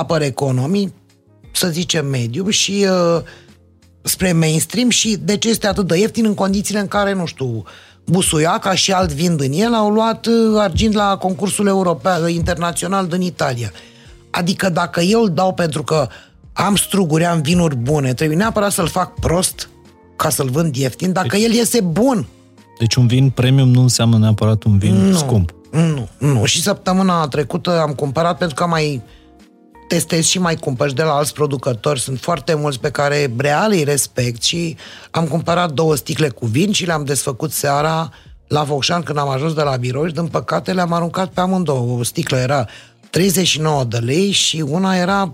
Upper 0.00 0.22
Economy, 0.22 0.92
să 1.52 1.68
zicem 1.68 2.06
medium, 2.06 2.48
și 2.48 2.86
uh, 2.90 3.22
spre 4.02 4.32
mainstream 4.32 4.88
și 4.88 5.16
de 5.16 5.36
ce 5.36 5.48
este 5.48 5.66
atât 5.66 5.86
de 5.86 5.98
ieftin 5.98 6.24
în 6.24 6.34
condițiile 6.34 6.80
în 6.80 6.88
care, 6.88 7.12
nu 7.12 7.26
știu, 7.26 7.64
Busuiaca 8.06 8.74
și 8.74 8.92
alt 8.92 9.12
vin 9.12 9.36
din 9.36 9.52
el 9.52 9.74
au 9.74 9.90
luat 9.90 10.26
uh, 10.26 10.58
argint 10.58 10.94
la 10.94 11.16
concursul 11.16 11.66
european, 11.66 12.22
uh, 12.22 12.34
internațional 12.34 13.06
din 13.06 13.20
Italia. 13.20 13.70
Adică 14.30 14.68
dacă 14.68 15.00
eu 15.00 15.22
îl 15.22 15.30
dau 15.30 15.54
pentru 15.54 15.82
că 15.82 16.08
am 16.52 16.76
struguri, 16.76 17.24
am 17.24 17.40
vinuri 17.40 17.76
bune, 17.76 18.14
trebuie 18.14 18.36
neapărat 18.36 18.72
să-l 18.72 18.88
fac 18.88 19.14
prost 19.14 19.68
ca 20.16 20.28
să-l 20.28 20.50
vând 20.50 20.76
ieftin, 20.76 21.12
dacă 21.12 21.28
deci, 21.30 21.42
el 21.42 21.52
iese 21.52 21.80
bun. 21.80 22.26
Deci 22.78 22.94
un 22.94 23.06
vin 23.06 23.30
premium 23.30 23.68
nu 23.68 23.80
înseamnă 23.80 24.18
neapărat 24.18 24.62
un 24.62 24.78
vin 24.78 24.94
nu, 24.94 25.16
scump. 25.16 25.54
Nu, 25.70 26.08
nu. 26.18 26.44
Și 26.44 26.62
săptămâna 26.62 27.28
trecută 27.28 27.80
am 27.80 27.94
cumpărat 27.94 28.38
pentru 28.38 28.56
că 28.56 28.62
am 28.62 28.68
mai 28.68 29.02
testez 29.88 30.24
și 30.24 30.38
mai 30.38 30.56
cumpăr 30.56 30.92
de 30.92 31.02
la 31.02 31.12
alți 31.12 31.32
producători. 31.32 32.00
Sunt 32.00 32.20
foarte 32.20 32.54
mulți 32.54 32.80
pe 32.80 32.90
care 32.90 33.32
real 33.36 33.70
îi 33.70 33.84
respect 33.84 34.42
și 34.42 34.76
am 35.10 35.26
cumpărat 35.26 35.72
două 35.72 35.94
sticle 35.94 36.28
cu 36.28 36.46
vin 36.46 36.72
și 36.72 36.86
le-am 36.86 37.04
desfăcut 37.04 37.52
seara 37.52 38.10
la 38.48 38.64
Focșan 38.64 39.02
când 39.02 39.18
am 39.18 39.28
ajuns 39.28 39.54
de 39.54 39.62
la 39.62 39.76
birou 39.76 40.06
și 40.06 40.12
din 40.14 40.26
păcate 40.26 40.72
le-am 40.72 40.92
aruncat 40.92 41.28
pe 41.28 41.40
amândouă. 41.40 41.98
O 41.98 42.02
sticlă 42.02 42.36
era 42.36 42.66
39 43.10 43.84
de 43.84 43.96
lei 43.96 44.30
și 44.30 44.60
una 44.60 44.96
era 44.96 45.32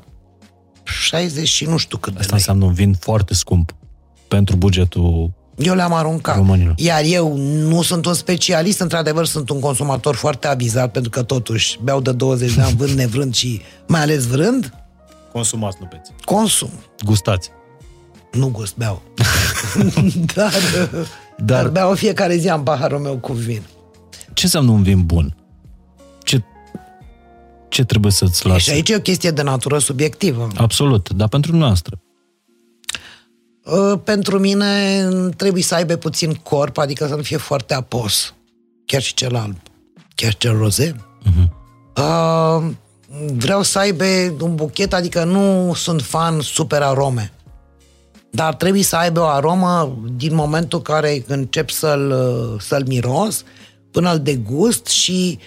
60 0.85 1.49
și 1.49 1.65
nu 1.65 1.77
știu 1.77 1.99
cât 1.99 2.13
de 2.13 2.19
Asta 2.19 2.31
lei. 2.31 2.39
înseamnă 2.39 2.65
un 2.65 2.73
vin 2.73 2.95
foarte 3.01 3.35
scump 3.35 3.75
pentru 4.29 4.57
bugetul 4.57 5.31
eu 5.57 5.75
le-am 5.75 5.93
aruncat. 5.93 6.37
Românilor. 6.37 6.75
Iar 6.77 7.03
eu 7.05 7.37
nu 7.37 7.83
sunt 7.83 8.07
un 8.07 8.15
specialist, 8.15 8.81
într-adevăr 8.81 9.27
sunt 9.27 9.49
un 9.49 9.61
consumator 9.61 10.15
foarte 10.15 10.47
avizat, 10.47 10.91
pentru 10.91 11.11
că 11.11 11.23
totuși 11.23 11.79
beau 11.83 12.01
de 12.01 12.13
20 12.13 12.55
de 12.55 12.61
ani, 12.61 12.77
vând 12.77 12.91
nevrând 12.91 13.35
și 13.35 13.61
mai 13.87 14.01
ales 14.01 14.27
vrând. 14.27 14.73
Consumați, 15.33 15.77
nu 15.81 15.89
beți. 15.91 16.11
Consum. 16.25 16.71
Gustați. 17.05 17.51
Nu 18.33 18.49
gust, 18.49 18.77
beau. 18.77 19.03
dar, 20.35 20.53
dar, 21.37 21.63
dar 21.63 21.69
beau 21.69 21.95
fiecare 21.95 22.37
zi 22.37 22.49
am 22.49 22.63
paharul 22.63 22.99
meu 22.99 23.19
cu 23.19 23.33
vin. 23.33 23.63
Ce 24.33 24.45
înseamnă 24.45 24.71
un 24.71 24.83
vin 24.83 25.07
bun? 25.07 25.37
Ce, 26.23 26.43
ce 27.69 27.85
trebuie 27.85 28.13
să-ți 28.13 28.47
lase? 28.47 28.61
Și 28.61 28.71
aici 28.71 28.89
e 28.89 28.97
o 28.97 29.01
chestie 29.01 29.31
de 29.31 29.43
natură 29.43 29.79
subiectivă. 29.79 30.49
Absolut, 30.57 31.11
dar 31.11 31.29
pentru 31.29 31.57
noastră. 31.57 32.02
Uh, 33.65 33.99
pentru 34.05 34.39
mine 34.39 35.03
trebuie 35.37 35.63
să 35.63 35.75
aibă 35.75 35.95
puțin 35.95 36.33
corp, 36.33 36.79
adică 36.79 37.07
să 37.07 37.15
nu 37.15 37.23
fie 37.23 37.37
foarte 37.37 37.75
apos. 37.75 38.35
Chiar 38.85 39.03
și 39.03 39.15
cel 39.15 39.37
alb. 39.37 39.57
Chiar 40.15 40.35
cel 40.35 40.57
roze. 40.57 40.95
Uh-huh. 40.95 41.49
Uh, 41.97 42.71
vreau 43.37 43.63
să 43.63 43.79
aibă 43.79 44.05
un 44.41 44.55
buchet, 44.55 44.95
adică 44.95 45.25
nu 45.25 45.73
sunt 45.75 46.03
fan 46.03 46.41
super 46.41 46.83
arome. 46.83 47.33
Dar 48.31 48.55
trebuie 48.55 48.83
să 48.83 48.97
aibă 48.97 49.21
o 49.21 49.27
aromă 49.27 49.99
din 50.17 50.35
momentul 50.35 50.79
în 50.79 50.95
care 50.95 51.25
încep 51.27 51.71
să-l, 51.71 52.15
să-l 52.61 52.85
miros 52.87 53.45
până 53.91 54.13
îl 54.13 54.19
degust 54.19 54.87
și 54.87 55.39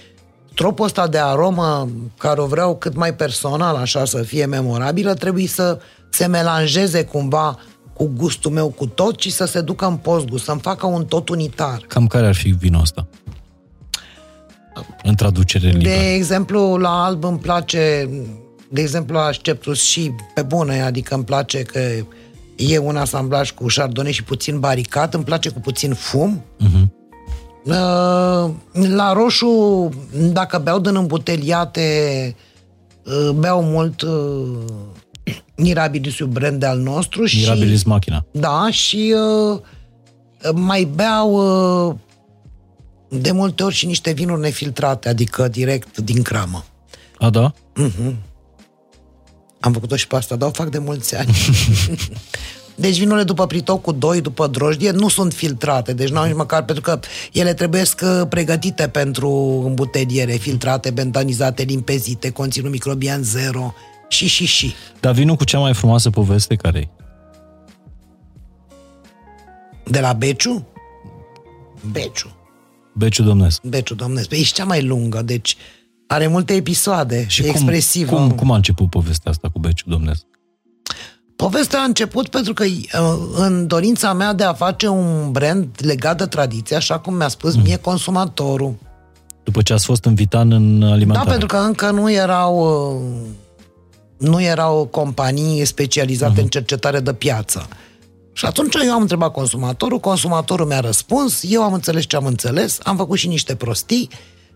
tropul 0.54 0.86
ăsta 0.86 1.08
de 1.08 1.18
aromă 1.18 1.90
care 2.18 2.42
o 2.42 2.46
vreau 2.46 2.76
cât 2.76 2.96
mai 2.96 3.16
personal, 3.16 3.76
așa 3.76 4.06
să 4.06 4.22
fie 4.22 4.46
memorabilă, 4.46 5.14
trebuie 5.14 5.48
să 5.48 5.80
se 6.10 6.26
melanjeze 6.26 7.04
cumva 7.04 7.60
cu 7.98 8.12
gustul 8.16 8.52
meu 8.52 8.70
cu 8.70 8.88
tot 8.88 9.20
și 9.20 9.32
să 9.32 9.46
se 9.46 9.62
ducă 9.62 9.86
în 9.86 9.96
postgust, 9.96 10.44
să-mi 10.44 10.60
facă 10.60 10.86
un 10.86 11.06
tot 11.06 11.30
unitar. 11.30 11.82
Cam 11.88 12.08
care 12.08 12.28
ar 12.28 12.36
fi 12.36 12.50
vinul 12.50 12.82
ăsta? 12.82 13.08
În 15.04 15.16
traducere 15.16 15.68
liberă. 15.68 15.90
De 15.90 16.14
exemplu, 16.14 16.78
la 16.78 17.04
alb 17.04 17.24
îmi 17.24 17.38
place, 17.38 18.10
de 18.70 18.82
exemplu, 18.82 19.16
la 19.16 19.32
Sceptus 19.32 19.84
și 19.84 20.12
pe 20.34 20.42
bune, 20.42 20.82
adică 20.82 21.16
îmi 21.16 21.24
place 21.24 21.62
că 21.62 21.80
e 22.56 22.78
un 22.78 22.96
asamblaj 22.96 23.52
cu 23.52 23.66
chardonnay 23.76 24.12
și 24.12 24.24
puțin 24.24 24.60
baricat, 24.60 25.14
îmi 25.14 25.24
place 25.24 25.50
cu 25.50 25.60
puțin 25.60 25.94
fum. 25.94 26.44
Uh-huh. 26.64 26.88
La 28.72 29.14
roșu, 29.14 29.90
dacă 30.32 30.58
beau 30.64 30.80
din 30.80 30.96
îmbuteliate, 30.96 32.36
uh, 33.04 33.30
beau 33.36 33.64
mult 33.64 34.02
uh, 35.28 35.36
Mirabilis 35.56 36.20
brand 36.20 36.64
al 36.64 36.80
nostru. 36.80 37.24
Mirabilis 37.36 37.80
și, 37.80 37.88
machina. 37.88 38.26
Da, 38.32 38.68
și 38.72 39.16
uh, 39.52 39.60
mai 40.54 40.84
beau 40.84 41.34
uh, 41.88 41.96
de 43.10 43.32
multe 43.32 43.64
ori 43.64 43.76
și 43.76 43.86
niște 43.86 44.12
vinuri 44.12 44.42
nefiltrate, 44.42 45.10
adică 45.10 45.48
direct 45.48 45.98
din 45.98 46.22
cramă. 46.22 46.66
A, 47.18 47.30
da? 47.30 47.54
Uh-huh. 47.54 48.14
Am 49.60 49.74
făcut-o 49.74 49.96
și 49.96 50.08
pe 50.08 50.16
asta, 50.16 50.36
dar 50.36 50.50
o 50.50 50.52
fac 50.52 50.70
de 50.70 50.78
mulți 50.78 51.16
ani. 51.16 51.36
Deci 52.76 52.98
vinurile 52.98 53.24
după 53.24 53.48
pritoc 53.48 53.82
cu 53.82 53.92
doi, 53.92 54.22
după 54.22 54.48
drojdie, 54.48 54.92
nu 54.92 55.08
sunt 55.10 55.34
filtrate, 55.34 55.94
deci 55.94 56.10
nu 56.10 56.18
au 56.18 56.26
nici 56.26 56.36
măcar 56.36 56.66
pentru 56.66 56.84
că 56.84 57.00
ele 57.32 57.54
trebuie 57.54 57.84
să 57.84 58.26
pregătite 58.30 58.88
pentru 58.88 59.30
îmbuteliere, 59.66 60.32
filtrate, 60.32 60.90
bentanizate, 60.90 61.64
limpezite, 61.64 62.30
conținut 62.30 62.72
microbian 62.72 63.24
zero 63.24 63.74
și 64.08 64.28
și 64.28 64.46
și. 64.46 64.74
Dar 65.00 65.14
vinul 65.14 65.36
cu 65.36 65.44
cea 65.44 65.60
mai 65.60 65.74
frumoasă 65.74 66.10
poveste 66.10 66.56
care 66.56 66.80
e? 66.80 66.88
De 69.84 70.00
la 70.00 70.14
Beciu? 70.14 70.68
Beciu. 71.92 72.36
Beciu 72.94 73.24
Domnesc. 73.24 73.62
Beciu 73.64 73.96
Domnesc. 73.96 74.28
Păi 74.30 74.40
e 74.40 74.44
și 74.44 74.54
cea 74.54 74.66
mai 74.66 74.84
lungă, 74.84 75.22
deci 75.22 75.58
are 76.08 76.28
multe 76.28 76.54
episoade 76.54 77.26
și 77.28 77.42
e 77.42 77.46
cum, 77.46 77.54
expresivă. 77.54 78.16
Cum, 78.16 78.32
cum 78.32 78.52
a 78.52 78.56
început 78.56 78.90
povestea 78.90 79.32
asta 79.32 79.50
cu 79.50 79.60
Beciu 79.60 79.90
Domnesc? 79.90 80.26
Povestea 81.36 81.80
a 81.80 81.84
început 81.84 82.28
pentru 82.28 82.54
că 82.54 82.64
uh, 82.64 82.80
în 83.36 83.68
dorința 83.68 84.14
mea 84.14 84.34
de 84.34 84.44
a 84.44 84.54
face 84.54 84.88
un 84.88 85.32
brand 85.32 85.68
legat 85.78 86.18
de 86.18 86.26
tradiție, 86.26 86.76
așa 86.76 87.00
cum 87.00 87.14
mi-a 87.14 87.28
spus 87.28 87.56
mm. 87.56 87.62
mie 87.62 87.78
consumatorul. 87.78 88.76
După 89.44 89.62
ce 89.62 89.74
ați 89.74 89.86
fost 89.86 90.06
invitat 90.06 90.42
în 90.52 90.84
alimentare. 90.84 91.26
Da, 91.26 91.32
pentru 91.32 91.48
că 91.48 91.58
încă 91.58 91.92
nu 91.92 92.12
erau 92.12 92.58
uh, 92.96 93.28
nu 94.18 94.42
erau 94.42 94.86
companii 94.86 95.66
specializate 95.66 96.40
uh-huh. 96.40 96.44
în 96.44 96.48
cercetare 96.48 97.00
de 97.00 97.14
piață. 97.14 97.68
Și 98.34 98.46
atunci 98.46 98.76
eu 98.86 98.94
am 98.94 99.02
întrebat 99.02 99.32
consumatorul, 99.32 100.00
consumatorul 100.00 100.66
mi-a 100.66 100.80
răspuns, 100.80 101.44
eu 101.48 101.64
am 101.64 101.74
înțeles 101.74 102.04
ce 102.04 102.16
am 102.16 102.26
înțeles, 102.26 102.80
am 102.84 102.98
făcut 102.98 103.18
și 103.18 103.28
niște 103.28 103.56
prostii 103.56 104.10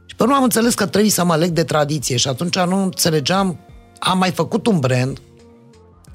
și 0.05 0.15
pe 0.15 0.23
urmă 0.23 0.35
am 0.35 0.43
înțeles 0.43 0.73
că 0.73 0.85
trebuie 0.85 1.11
să 1.11 1.23
mă 1.23 1.35
leg 1.35 1.49
de 1.49 1.63
tradiție 1.63 2.17
și 2.17 2.27
atunci 2.27 2.59
nu 2.59 2.83
înțelegeam, 2.83 3.59
am 3.99 4.17
mai 4.17 4.31
făcut 4.31 4.67
un 4.67 4.79
brand, 4.79 5.21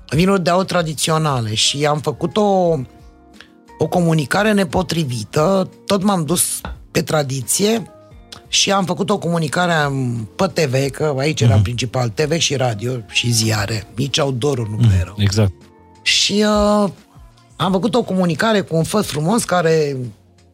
vinuri 0.08 0.42
de 0.42 0.50
au 0.50 0.62
tradiționale 0.62 1.54
și 1.54 1.86
am 1.86 1.98
făcut 1.98 2.36
o, 2.36 2.76
o 3.78 3.86
comunicare 3.88 4.52
nepotrivită, 4.52 5.70
tot 5.86 6.02
m-am 6.02 6.24
dus 6.24 6.60
pe 6.90 7.02
tradiție 7.02 7.93
și 8.54 8.72
am 8.72 8.84
făcut 8.84 9.10
o 9.10 9.18
comunicare 9.18 9.92
pe 10.36 10.46
TV, 10.46 10.90
că 10.90 11.14
aici 11.18 11.40
era 11.40 11.58
mm-hmm. 11.58 11.62
principal 11.62 12.08
TV 12.08 12.38
și 12.38 12.56
radio 12.56 12.92
și 13.10 13.30
ziare, 13.30 13.86
nici 13.94 14.18
outdoor 14.18 14.68
nu 14.68 14.76
prea 14.76 14.98
erau. 15.00 15.14
Exact. 15.18 15.52
Și 16.02 16.32
uh, 16.32 16.90
am 17.56 17.72
făcut 17.72 17.94
o 17.94 18.02
comunicare 18.02 18.60
cu 18.60 18.76
un 18.76 18.82
făt 18.82 19.04
frumos 19.04 19.44
care 19.44 19.96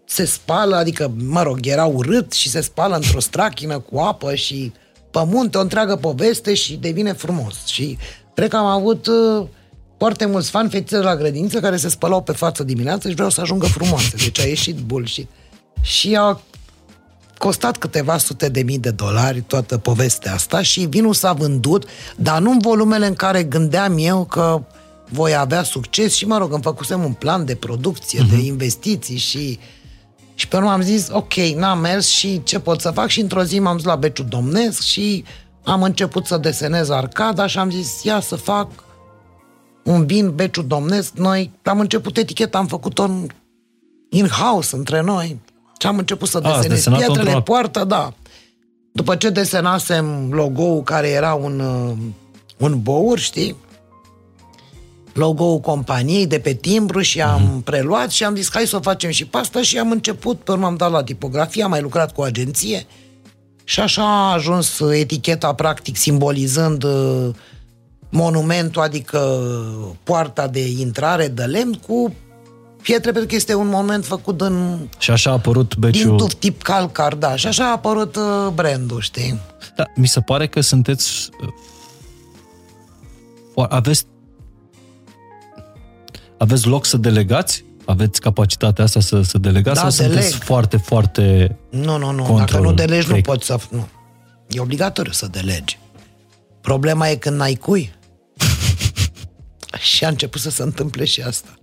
se 0.05 0.25
spală, 0.25 0.77
adică, 0.77 1.13
mă 1.27 1.43
rog, 1.43 1.59
era 1.63 1.85
urât 1.85 2.33
și 2.33 2.49
se 2.49 2.61
spală 2.61 2.95
într-o 2.95 3.21
strachină 3.21 3.79
cu 3.79 3.99
apă 3.99 4.35
și 4.35 4.73
pământ, 5.11 5.55
o 5.55 5.61
întreagă 5.61 5.97
poveste 5.97 6.55
și 6.55 6.77
devine 6.77 7.13
frumos. 7.13 7.67
Și 7.67 7.99
cred 8.35 8.49
că 8.49 8.57
am 8.57 8.67
avut 8.67 9.07
uh, 9.07 9.47
foarte 9.99 10.27
mulți 10.27 10.51
fani 10.51 10.71
fetițe 10.71 10.97
de 10.97 11.03
la 11.03 11.17
grădiniță 11.17 11.61
care 11.61 11.77
se 11.77 11.89
spălau 11.89 12.23
pe 12.23 12.33
față 12.33 12.65
dimineața 12.65 13.09
și 13.09 13.15
vreau 13.15 13.31
să 13.31 13.41
ajungă 13.41 13.67
frumoase. 13.67 14.17
Deci 14.17 14.41
a 14.41 14.45
ieșit 14.45 14.77
bullshit. 14.77 15.29
Și 15.81 16.17
a 16.17 16.41
costat 17.41 17.77
câteva 17.77 18.19
sute 18.19 18.49
de 18.49 18.63
mii 18.63 18.79
de 18.79 18.91
dolari 18.91 19.41
toată 19.41 19.79
povestea 19.79 20.33
asta 20.33 20.63
și 20.63 20.81
vinul 20.81 21.15
s-a 21.15 21.33
vândut, 21.33 21.85
dar 22.17 22.41
nu 22.41 22.51
în 22.51 22.59
volumele 22.59 23.07
în 23.07 23.15
care 23.15 23.43
gândeam 23.43 23.95
eu 23.99 24.25
că 24.25 24.63
voi 25.09 25.37
avea 25.37 25.63
succes 25.63 26.15
și, 26.15 26.27
mă 26.27 26.39
rog, 26.39 26.53
îmi 26.53 26.63
făcusem 26.63 27.05
un 27.05 27.13
plan 27.13 27.45
de 27.45 27.55
producție, 27.55 28.21
uh-huh. 28.21 28.31
de 28.31 28.37
mhm. 28.37 28.45
investiții 28.45 29.17
și 29.17 29.59
și 30.35 30.49
pe 30.49 30.57
urmă 30.57 30.71
am 30.71 30.81
zis, 30.81 31.09
ok, 31.13 31.35
n-am 31.35 31.79
mers 31.79 32.07
și 32.07 32.43
ce 32.43 32.59
pot 32.59 32.81
să 32.81 32.91
fac? 32.91 33.09
Și 33.09 33.21
într-o 33.21 33.43
zi 33.43 33.59
m-am 33.59 33.77
dus 33.77 33.85
la 33.85 33.97
Beciu 33.97 34.23
Domnesc 34.23 34.83
și 34.83 35.25
am 35.63 35.83
început 35.83 36.27
să 36.27 36.37
desenez 36.37 36.91
arcada 36.91 37.47
și 37.47 37.59
am 37.59 37.71
zis, 37.71 38.03
ia 38.03 38.21
să 38.21 38.37
fac 38.37 38.71
un 39.85 40.07
vin 40.07 40.35
Beciu 40.35 40.63
Domnesc. 40.63 41.13
Noi 41.13 41.51
am 41.63 41.81
început 41.81 42.17
eticheta, 42.17 42.59
am 42.59 42.67
făcut-o 42.67 43.03
în 43.03 43.27
in-house 44.11 44.77
între 44.77 45.03
noi. 45.03 45.41
Și 45.81 45.87
am 45.87 45.99
început 45.99 46.29
să 46.29 46.41
desenez 46.41 46.87
A, 46.87 46.91
pietrele, 46.91 47.21
într-o... 47.21 47.41
poartă, 47.41 47.85
da. 47.85 48.13
După 48.93 49.17
ce 49.17 49.31
desenasem 49.31 50.31
logo-ul 50.33 50.83
care 50.83 51.09
era 51.09 51.35
un, 51.35 51.61
uh, 51.61 51.97
un 52.57 52.83
bour, 52.83 53.19
știi? 53.19 53.57
Logo-ul 55.13 55.59
companiei 55.59 56.27
de 56.27 56.39
pe 56.39 56.53
timbru 56.53 57.01
și 57.01 57.23
am 57.23 57.41
mm-hmm. 57.41 57.65
preluat 57.65 58.11
și 58.11 58.25
am 58.25 58.35
zis 58.35 58.51
hai 58.53 58.67
să 58.67 58.77
o 58.77 58.81
facem 58.81 59.11
și 59.11 59.27
pasta 59.27 59.63
și 59.63 59.79
am 59.79 59.91
început, 59.91 60.41
pe 60.41 60.53
urmă 60.53 60.67
am 60.67 60.77
dat 60.77 60.91
la 60.91 61.03
tipografie, 61.03 61.63
am 61.63 61.71
mai 61.71 61.81
lucrat 61.81 62.13
cu 62.13 62.21
o 62.21 62.25
agenție 62.25 62.87
și 63.65 63.81
așa 63.81 64.03
a 64.03 64.33
ajuns 64.33 64.81
eticheta 64.81 65.55
practic 65.55 65.97
simbolizând 65.97 66.83
uh, 66.83 67.29
monumentul, 68.11 68.83
adică 68.83 69.41
poarta 70.03 70.47
de 70.47 70.69
intrare 70.69 71.29
de 71.29 71.43
lemn 71.43 71.73
cu 71.87 72.15
pietre, 72.83 73.11
pentru 73.11 73.29
că 73.29 73.35
este 73.35 73.55
un 73.55 73.69
moment 73.69 74.05
făcut 74.05 74.41
în... 74.41 74.79
Și 74.99 75.11
așa 75.11 75.31
a 75.31 75.33
apărut 75.33 75.77
beciul... 75.77 76.09
Din 76.09 76.17
tuf 76.17 76.35
tip 76.35 76.63
calcar, 76.63 77.15
da. 77.15 77.37
Și 77.37 77.47
așa 77.47 77.65
a 77.65 77.73
apărut 77.73 78.17
uh, 78.17 78.49
brandul, 78.55 79.01
știi? 79.01 79.41
Da, 79.77 79.85
mi 79.95 80.07
se 80.07 80.21
pare 80.21 80.47
că 80.47 80.61
sunteți... 80.61 81.29
Uh, 83.55 83.67
aveți 83.69 84.07
aveți 86.41 86.67
loc 86.67 86.85
să 86.87 86.97
delegați? 86.97 87.65
Aveți 87.85 88.21
capacitatea 88.21 88.85
asta 88.85 89.01
să, 89.01 89.23
să 89.23 89.39
delegați? 89.39 89.83
Da, 89.83 89.89
sau 89.89 90.07
deleg. 90.07 90.23
sunteți 90.23 90.45
foarte, 90.45 90.77
foarte 90.77 91.57
Nu, 91.71 91.99
nu, 91.99 92.11
nu. 92.11 92.35
Dacă 92.39 92.59
nu 92.59 92.73
delegi, 92.73 93.07
freak. 93.07 93.27
nu 93.27 93.33
poți 93.33 93.47
să... 93.47 93.59
Nu. 93.71 93.89
E 94.49 94.61
obligatoriu 94.61 95.13
să 95.13 95.27
delegi. 95.27 95.79
Problema 96.61 97.09
e 97.09 97.17
când 97.17 97.37
n-ai 97.37 97.55
cui. 97.55 97.93
și 99.93 100.05
a 100.05 100.09
început 100.09 100.41
să 100.41 100.51
se 100.51 100.63
întâmple 100.63 101.05
și 101.05 101.21
asta. 101.21 101.60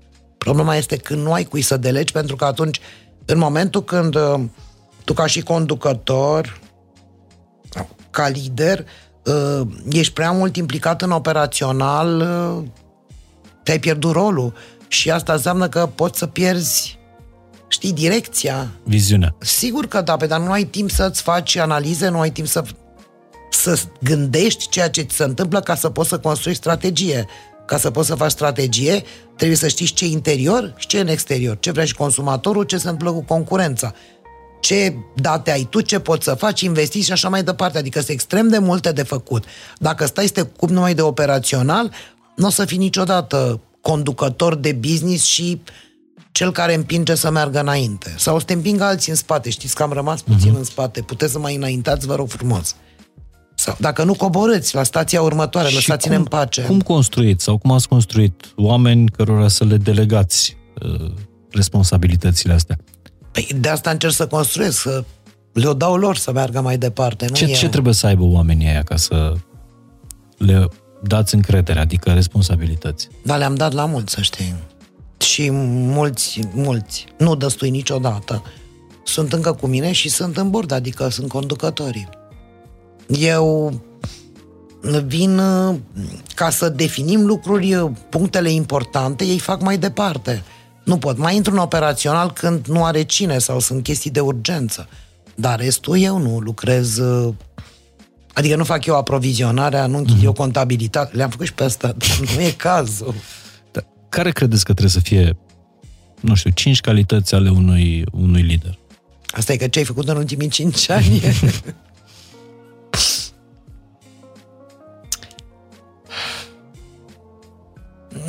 Problema 0.47 0.75
este 0.75 0.97
când 0.97 1.21
nu 1.21 1.33
ai 1.33 1.43
cui 1.43 1.61
să 1.61 1.77
delegi, 1.77 2.11
pentru 2.11 2.35
că 2.35 2.45
atunci, 2.45 2.79
în 3.25 3.37
momentul 3.37 3.83
când 3.83 4.15
uh, 4.15 4.39
tu 5.03 5.13
ca 5.13 5.25
și 5.25 5.41
conducător, 5.41 6.59
ca 8.09 8.27
lider, 8.27 8.85
uh, 9.25 9.67
ești 9.89 10.13
prea 10.13 10.31
mult 10.31 10.55
implicat 10.55 11.01
în 11.01 11.11
operațional, 11.11 12.19
uh, 12.19 12.63
te-ai 13.63 13.79
pierdut 13.79 14.11
rolul. 14.11 14.53
Și 14.87 15.11
asta 15.11 15.33
înseamnă 15.33 15.69
că 15.69 15.89
poți 15.95 16.19
să 16.19 16.25
pierzi 16.25 16.99
știi, 17.67 17.93
direcția. 17.93 18.67
Viziunea. 18.83 19.35
Sigur 19.39 19.87
că 19.87 20.01
da, 20.01 20.15
pe 20.15 20.27
dar 20.27 20.39
nu 20.39 20.51
ai 20.51 20.63
timp 20.63 20.89
să-ți 20.89 21.21
faci 21.21 21.55
analize, 21.55 22.09
nu 22.09 22.19
ai 22.19 22.31
timp 22.31 22.47
să, 22.47 22.63
să 23.49 23.79
gândești 24.03 24.69
ceea 24.69 24.89
ce 24.89 25.01
ți 25.01 25.15
se 25.15 25.23
întâmplă 25.23 25.59
ca 25.59 25.75
să 25.75 25.89
poți 25.89 26.09
să 26.09 26.19
construiești 26.19 26.63
strategie. 26.63 27.27
Ca 27.68 27.77
să 27.77 27.91
poți 27.91 28.07
să 28.07 28.15
faci 28.15 28.31
strategie, 28.31 29.03
trebuie 29.35 29.57
să 29.57 29.68
știi 29.68 29.85
ce 29.85 30.06
e 30.06 30.07
interior 30.07 30.73
și 30.77 30.88
ce 30.88 30.98
e 30.98 31.02
în 31.02 31.07
exterior. 31.07 31.57
Ce 31.60 31.72
vrea 31.72 31.85
și 31.85 31.94
consumatorul, 31.94 32.64
ce 32.64 32.77
se 32.77 32.89
întâmplă 32.89 33.11
cu 33.11 33.23
concurența. 33.23 33.94
Ce 34.60 34.95
date 35.15 35.52
ai 35.52 35.68
tu, 35.69 35.81
ce 35.81 35.99
poți 35.99 36.23
să 36.23 36.34
faci, 36.34 36.61
investiții 36.61 37.02
și 37.02 37.11
așa 37.11 37.30
mai 37.30 37.44
departe. 37.44 37.77
Adică 37.77 37.99
sunt 37.99 38.11
extrem 38.11 38.48
de 38.48 38.57
multe 38.57 38.91
de 38.91 39.03
făcut. 39.03 39.44
Dacă 39.77 40.06
stai 40.06 40.26
să 40.26 40.31
te 40.31 40.41
cup 40.41 40.69
numai 40.69 40.94
de 40.94 41.02
operațional, 41.02 41.91
nu 42.35 42.48
o 42.48 42.49
să 42.49 42.65
fii 42.65 42.77
niciodată 42.77 43.61
conducător 43.81 44.56
de 44.56 44.72
business 44.72 45.26
și 45.26 45.61
cel 46.31 46.52
care 46.52 46.73
împinge 46.73 47.15
să 47.15 47.31
meargă 47.31 47.60
înainte. 47.60 48.15
Sau 48.18 48.39
să 48.39 48.45
te 48.45 48.53
împingă 48.53 48.84
alții 48.84 49.11
în 49.11 49.18
spate. 49.18 49.49
Știți 49.49 49.76
că 49.76 49.84
am 49.84 49.91
rămas 49.91 50.22
puțin 50.22 50.53
uh-huh. 50.53 50.57
în 50.57 50.64
spate. 50.64 51.02
Puteți 51.02 51.31
să 51.31 51.39
mai 51.39 51.56
înaintați, 51.56 52.07
vă 52.07 52.15
rog 52.15 52.30
frumos 52.30 52.76
Sau 53.59 53.75
dacă 53.79 54.03
nu 54.03 54.13
coborâți 54.13 54.75
la 54.75 54.84
stația 54.84 55.21
următoare, 55.21 55.69
lăsați-ne 55.69 56.15
cum, 56.15 56.23
în 56.23 56.29
pace. 56.29 56.61
Cum 56.61 56.81
construiți 56.81 57.43
sau 57.43 57.57
cum 57.57 57.71
ați 57.71 57.88
construit 57.88 58.53
oameni 58.55 59.09
cărora 59.09 59.47
să 59.47 59.63
le 59.63 59.77
delegați 59.77 60.57
uh, 60.81 61.11
responsabilitățile 61.51 62.53
astea? 62.53 62.77
Păi 63.31 63.47
de 63.59 63.69
asta 63.69 63.89
încerc 63.89 64.13
să 64.13 64.27
construiesc, 64.27 64.81
să 64.81 65.03
le 65.53 65.73
dau 65.73 65.95
lor 65.95 66.15
să 66.15 66.31
meargă 66.31 66.61
mai 66.61 66.77
departe. 66.77 67.25
Nu 67.29 67.35
Ce, 67.35 67.45
e... 67.45 67.53
ce 67.53 67.69
trebuie 67.69 67.93
să 67.93 68.07
aibă 68.07 68.23
oamenii 68.23 68.67
aia 68.67 68.84
ca 68.84 68.95
să 68.95 69.34
le 70.38 70.67
dați 71.03 71.35
încredere, 71.35 71.79
adică 71.79 72.11
responsabilități? 72.11 73.07
Da, 73.23 73.35
le-am 73.35 73.55
dat 73.55 73.73
la 73.73 73.85
mulți, 73.85 74.13
să 74.13 74.21
știi. 74.21 74.55
Și 75.17 75.49
mulți, 75.51 76.39
mulți. 76.53 77.05
Nu 77.17 77.35
dăstui 77.35 77.69
niciodată. 77.69 78.43
Sunt 79.03 79.34
încă 79.34 79.53
cu 79.53 79.67
mine 79.67 79.91
și 79.91 80.09
sunt 80.09 80.38
în 80.38 80.49
bord, 80.49 80.71
adică 80.71 81.09
sunt 81.09 81.27
conducătorii. 81.27 82.09
Eu 83.07 83.73
vin 85.05 85.38
uh, 85.38 85.75
ca 86.35 86.49
să 86.49 86.69
definim 86.69 87.25
lucruri, 87.25 87.75
uh, 87.75 87.91
punctele 88.09 88.51
importante, 88.51 89.25
ei 89.25 89.39
fac 89.39 89.61
mai 89.61 89.77
departe. 89.77 90.43
Nu 90.84 90.97
pot. 90.97 91.17
Mai 91.17 91.35
intru 91.35 91.53
în 91.53 91.57
operațional 91.57 92.31
când 92.31 92.65
nu 92.67 92.84
are 92.84 93.03
cine 93.03 93.38
sau 93.38 93.59
sunt 93.59 93.84
chestii 93.84 94.11
de 94.11 94.19
urgență. 94.19 94.88
Dar 95.35 95.59
restul 95.59 95.97
eu 95.97 96.17
nu 96.17 96.39
lucrez 96.39 96.97
uh, 96.97 97.34
Adică 98.38 98.55
nu 98.55 98.63
fac 98.63 98.85
eu 98.85 98.95
aprovizionarea, 98.95 99.85
nu 99.85 99.97
închid 99.97 100.19
mm-hmm. 100.19 100.23
eu 100.23 100.34
contabilitate. 100.34 101.15
Le-am 101.15 101.29
făcut 101.29 101.45
și 101.45 101.53
pe 101.53 101.63
asta, 101.63 101.88
dar 101.97 102.19
nu 102.35 102.41
e 102.41 102.51
cazul. 102.51 103.15
Dar 103.71 103.85
care 104.09 104.31
credeți 104.31 104.63
că 104.65 104.71
trebuie 104.71 104.91
să 104.91 104.99
fie, 104.99 105.38
nu 106.19 106.35
știu, 106.35 106.49
cinci 106.49 106.81
calități 106.81 107.35
ale 107.35 107.49
unui, 107.49 108.03
unui 108.11 108.41
lider? 108.41 108.77
Asta 109.27 109.53
e 109.53 109.57
că 109.57 109.67
ce 109.67 109.79
ai 109.79 109.85
făcut 109.85 110.07
în 110.07 110.17
ultimii 110.17 110.47
cinci 110.47 110.89
ani. 110.89 111.21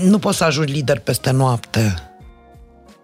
nu 0.02 0.18
poți 0.18 0.36
să 0.36 0.44
ajungi 0.44 0.72
lider 0.72 0.98
peste 0.98 1.30
noapte. 1.30 1.94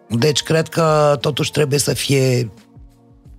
Deci 0.09 0.43
cred 0.43 0.69
că 0.69 1.17
totuși 1.21 1.51
trebuie 1.51 1.79
să 1.79 1.95
fie 1.95 2.51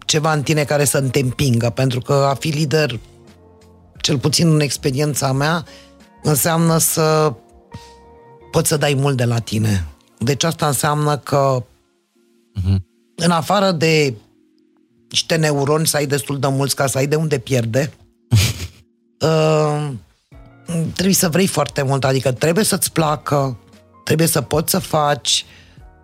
ceva 0.06 0.34
în 0.34 0.42
tine 0.44 0.64
care 0.64 0.86
să 0.86 1.02
te 1.02 1.20
împingă, 1.20 1.70
pentru 1.70 2.00
că 2.00 2.14
a 2.14 2.34
fi 2.34 2.48
lider, 2.48 3.00
cel 4.02 4.20
puțin 4.20 4.54
în 4.54 4.60
experiența 4.60 5.32
mea, 5.32 5.66
înseamnă 6.24 6.78
să 6.78 7.34
poți 8.52 8.68
să 8.68 8.78
dai 8.78 8.94
mult 8.94 9.18
de 9.18 9.26
la 9.26 9.40
tine. 9.40 9.86
Deci 10.20 10.44
asta 10.44 10.68
înseamnă 10.68 11.18
că 11.18 11.64
uh-huh. 12.60 12.78
în 13.16 13.32
afară 13.32 13.72
de 13.72 14.14
niște 15.10 15.36
neuroni 15.36 15.88
să 15.88 15.98
ai 15.98 16.06
destul 16.06 16.40
de 16.40 16.48
mulți 16.48 16.76
ca 16.76 16.88
să 16.88 16.98
ai 16.98 17.08
de 17.08 17.16
unde 17.16 17.38
pierde, 17.38 17.94
uh, 19.28 19.90
trebuie 20.94 21.16
să 21.16 21.30
vrei 21.30 21.48
foarte 21.48 21.82
mult, 21.82 22.04
adică 22.04 22.32
trebuie 22.32 22.64
să-ți 22.64 22.92
placă, 22.92 23.58
trebuie 24.04 24.28
să 24.28 24.42
poți 24.42 24.72
să 24.72 24.80
faci, 24.80 25.46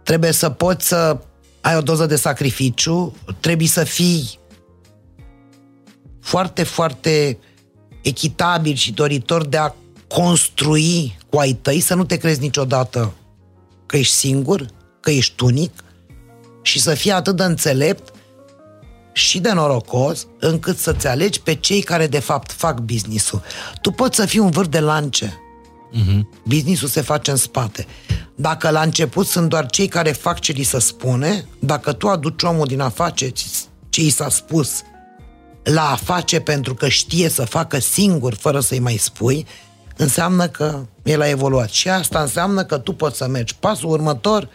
trebuie 0.04 0.32
să 0.32 0.50
poți 0.50 0.88
să 0.88 1.18
ai 1.62 1.78
o 1.78 1.82
doză 1.82 2.06
de 2.06 2.16
sacrificiu, 2.16 3.16
trebuie 3.40 3.68
să 3.68 3.84
fii 3.84 4.40
foarte, 6.22 6.64
foarte 6.64 7.38
echitabil 8.02 8.76
și 8.76 8.92
doritor 8.92 9.46
de 9.46 9.58
a 9.58 9.74
construi 10.08 11.18
cu 11.30 11.38
ai 11.38 11.54
tăi, 11.54 11.80
să 11.80 11.96
nu 11.96 12.04
te 12.04 12.18
crezi 12.18 12.40
niciodată 12.40 13.14
că 13.86 13.98
ești 13.98 14.14
singur, 14.14 14.66
că 15.00 15.12
ești 15.12 15.44
unic 15.44 15.84
și 16.62 16.80
să 16.80 16.94
fii 16.94 17.12
atât 17.12 17.36
de 17.36 17.44
înțelept 17.44 18.14
și 19.14 19.40
de 19.40 19.52
norocos 19.52 20.28
încât 20.40 20.78
să-ți 20.78 21.08
alegi 21.08 21.42
pe 21.42 21.56
cei 21.56 21.82
care 21.82 22.08
de 22.08 22.20
fapt 22.20 22.52
fac 22.52 22.80
business-ul. 22.80 23.42
Tu 23.82 23.92
poți 23.92 24.16
să 24.16 24.26
fii 24.26 24.40
un 24.40 24.50
vârf 24.50 24.68
de 24.68 24.80
lance. 24.80 25.40
Uh-huh. 25.94 26.20
Business-ul 26.44 26.88
se 26.88 27.02
face 27.02 27.32
în 27.32 27.38
spate. 27.38 27.86
Dacă 28.36 28.70
la 28.70 28.82
început 28.82 29.28
sunt 29.28 29.50
doar 29.50 29.66
cei 29.66 29.88
care 29.88 30.12
fac 30.12 30.40
ce 30.40 30.52
li 30.52 30.64
se 30.64 30.80
spune, 30.80 31.46
dacă 31.60 31.94
tu 31.94 32.08
aduci 32.08 32.44
omul 32.44 32.66
din 32.66 32.80
a 32.80 32.90
face 32.90 33.32
ce 33.90 34.02
i 34.02 34.10
s-a 34.10 34.30
spus 34.30 34.82
la 35.64 35.90
a 35.90 35.96
face 35.96 36.40
pentru 36.40 36.74
că 36.74 36.88
știe 36.88 37.30
să 37.30 37.46
facă 37.46 37.80
singur 37.80 38.34
fără 38.34 38.60
să-i 38.60 38.80
mai 38.80 38.98
spui, 38.98 39.46
înseamnă 39.98 40.48
că 40.48 40.86
el 41.04 41.22
a 41.22 41.30
evoluat. 41.30 41.70
Și 41.70 41.90
asta 41.90 42.22
înseamnă 42.22 42.64
că 42.64 42.78
tu 42.78 42.94
poți 42.94 43.18
să 43.18 43.28
mergi 43.28 43.56
pasul 43.56 43.90
următor, 43.90 44.50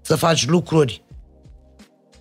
să 0.00 0.16
faci 0.16 0.46
lucruri 0.46 1.02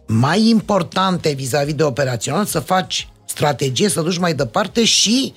mai 0.08 0.48
importante 0.48 1.32
vis-a-vis 1.32 1.74
de 1.74 1.84
operațional, 1.84 2.46
să 2.46 2.60
faci 2.60 3.08
strategie, 3.26 3.90
să 3.90 4.02
duci 4.02 4.18
mai 4.18 4.34
departe 4.34 4.84
și 4.84 5.34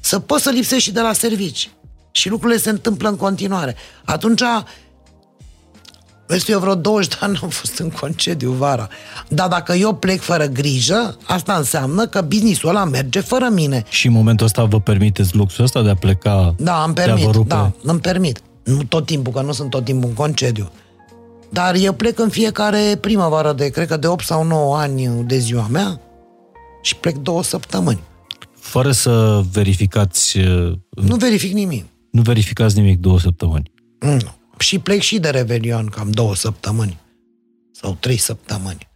să 0.00 0.18
poți 0.18 0.42
să 0.42 0.50
lipsești 0.50 0.88
și 0.88 0.92
de 0.92 1.00
la 1.00 1.12
servici. 1.12 1.70
Și 2.10 2.28
lucrurile 2.28 2.58
se 2.58 2.70
întâmplă 2.70 3.08
în 3.08 3.16
continuare. 3.16 3.76
Atunci, 4.04 4.42
Vezi, 6.30 6.50
eu 6.50 6.58
vreo 6.58 6.74
20 6.74 7.08
de 7.08 7.16
ani 7.20 7.38
am 7.42 7.48
fost 7.48 7.78
în 7.78 7.90
concediu 7.90 8.52
vara. 8.52 8.88
Dar 9.28 9.48
dacă 9.48 9.72
eu 9.72 9.94
plec 9.94 10.20
fără 10.20 10.46
grijă, 10.46 11.16
asta 11.26 11.54
înseamnă 11.54 12.06
că 12.06 12.20
businessul 12.20 12.68
ăla 12.68 12.84
merge 12.84 13.20
fără 13.20 13.48
mine. 13.52 13.84
Și 13.88 14.06
în 14.06 14.12
momentul 14.12 14.46
ăsta 14.46 14.64
vă 14.64 14.80
permiteți 14.80 15.36
luxul 15.36 15.64
ăsta 15.64 15.82
de 15.82 15.90
a 15.90 15.94
pleca? 15.94 16.54
Da, 16.58 16.82
îmi 16.84 16.94
permit, 16.94 17.36
da, 17.46 17.72
îmi 17.82 18.00
permit. 18.00 18.40
Nu 18.64 18.82
tot 18.82 19.06
timpul, 19.06 19.32
că 19.32 19.40
nu 19.40 19.52
sunt 19.52 19.70
tot 19.70 19.84
timpul 19.84 20.08
în 20.08 20.14
concediu. 20.14 20.70
Dar 21.50 21.74
eu 21.74 21.92
plec 21.92 22.18
în 22.18 22.28
fiecare 22.28 22.98
primăvară 23.00 23.52
de, 23.52 23.68
cred 23.68 23.88
că 23.88 23.96
de 23.96 24.06
8 24.06 24.24
sau 24.24 24.44
9 24.44 24.76
ani 24.76 25.24
de 25.26 25.38
ziua 25.38 25.66
mea 25.70 26.00
și 26.82 26.96
plec 26.96 27.16
două 27.16 27.42
săptămâni. 27.42 28.00
Fără 28.54 28.92
să 28.92 29.42
verificați... 29.52 30.38
Uh, 30.38 30.72
nu 30.90 31.16
verific 31.16 31.52
nimic. 31.52 31.84
Nu 32.10 32.22
verificați 32.22 32.78
nimic 32.78 32.98
două 32.98 33.18
săptămâni? 33.18 33.72
Nu. 34.00 34.34
Și 34.58 34.78
plec 34.78 35.00
și 35.00 35.18
de 35.18 35.30
Revelion 35.30 35.86
cam 35.86 36.10
două 36.10 36.34
săptămâni 36.34 36.98
sau 37.72 37.96
trei 38.00 38.16
săptămâni. 38.16 38.88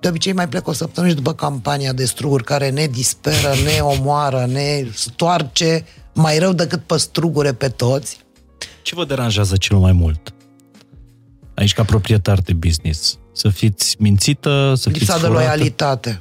De 0.00 0.08
obicei 0.08 0.32
mai 0.32 0.48
plec 0.48 0.66
o 0.66 0.72
săptămână 0.72 1.12
și 1.12 1.18
după 1.18 1.34
campania 1.34 1.92
de 1.92 2.04
struguri 2.04 2.44
care 2.44 2.70
ne 2.70 2.86
disperă, 2.86 3.54
ne 3.64 3.80
omoară, 3.80 4.46
ne 4.52 4.86
stoarce 4.94 5.84
mai 6.14 6.38
rău 6.38 6.52
decât 6.52 6.82
pe 6.82 6.96
strugure 6.96 7.52
pe 7.52 7.68
toți. 7.68 8.18
Ce 8.82 8.94
vă 8.94 9.04
deranjează 9.04 9.56
cel 9.56 9.76
mai 9.76 9.92
mult? 9.92 10.34
Aici 11.60 11.74
ca 11.74 11.84
proprietar 11.84 12.38
de 12.38 12.52
business. 12.52 13.18
Să 13.32 13.48
fiți 13.48 13.96
mințită, 13.98 14.74
să 14.76 14.88
Lipsa 14.88 15.12
fiți 15.12 15.20
de 15.20 15.26
furată. 15.26 15.44
loialitate. 15.44 16.20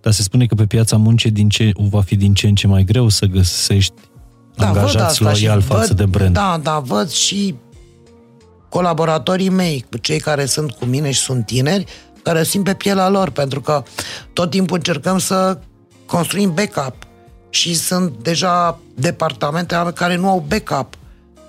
Dar 0.00 0.12
se 0.12 0.22
spune 0.22 0.46
că 0.46 0.54
pe 0.54 0.66
piața 0.66 0.96
muncii 0.96 1.30
din 1.30 1.48
ce, 1.48 1.70
va 1.76 2.02
fi 2.02 2.16
din 2.16 2.34
ce 2.34 2.46
în 2.46 2.54
ce 2.54 2.66
mai 2.66 2.84
greu 2.84 3.08
să 3.08 3.26
găsești 3.26 3.94
da, 4.54 4.66
angajați 4.66 5.22
loial 5.22 5.60
față 5.60 5.86
văd, 5.86 5.96
de 5.96 6.04
brand. 6.04 6.34
Da, 6.34 6.60
da, 6.62 6.78
văd 6.78 7.10
și 7.10 7.54
colaboratorii 8.68 9.48
mei, 9.48 9.84
cei 10.00 10.20
care 10.20 10.44
sunt 10.44 10.72
cu 10.72 10.84
mine 10.84 11.10
și 11.10 11.20
sunt 11.20 11.46
tineri, 11.46 11.84
care 12.22 12.44
simt 12.44 12.64
pe 12.64 12.74
pielea 12.74 13.08
lor, 13.08 13.30
pentru 13.30 13.60
că 13.60 13.82
tot 14.32 14.50
timpul 14.50 14.76
încercăm 14.76 15.18
să 15.18 15.58
construim 16.06 16.54
backup 16.54 16.96
și 17.50 17.74
sunt 17.74 18.22
deja 18.22 18.78
departamente 18.94 19.92
care 19.94 20.16
nu 20.16 20.28
au 20.28 20.44
backup 20.48 20.96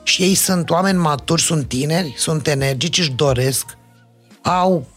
și 0.03 0.21
ei 0.21 0.35
sunt 0.35 0.69
oameni 0.69 0.97
maturi, 0.97 1.41
sunt 1.41 1.67
tineri, 1.67 2.13
sunt 2.17 2.47
energici, 2.47 2.99
își 2.99 3.11
doresc, 3.11 3.65
au 4.41 4.87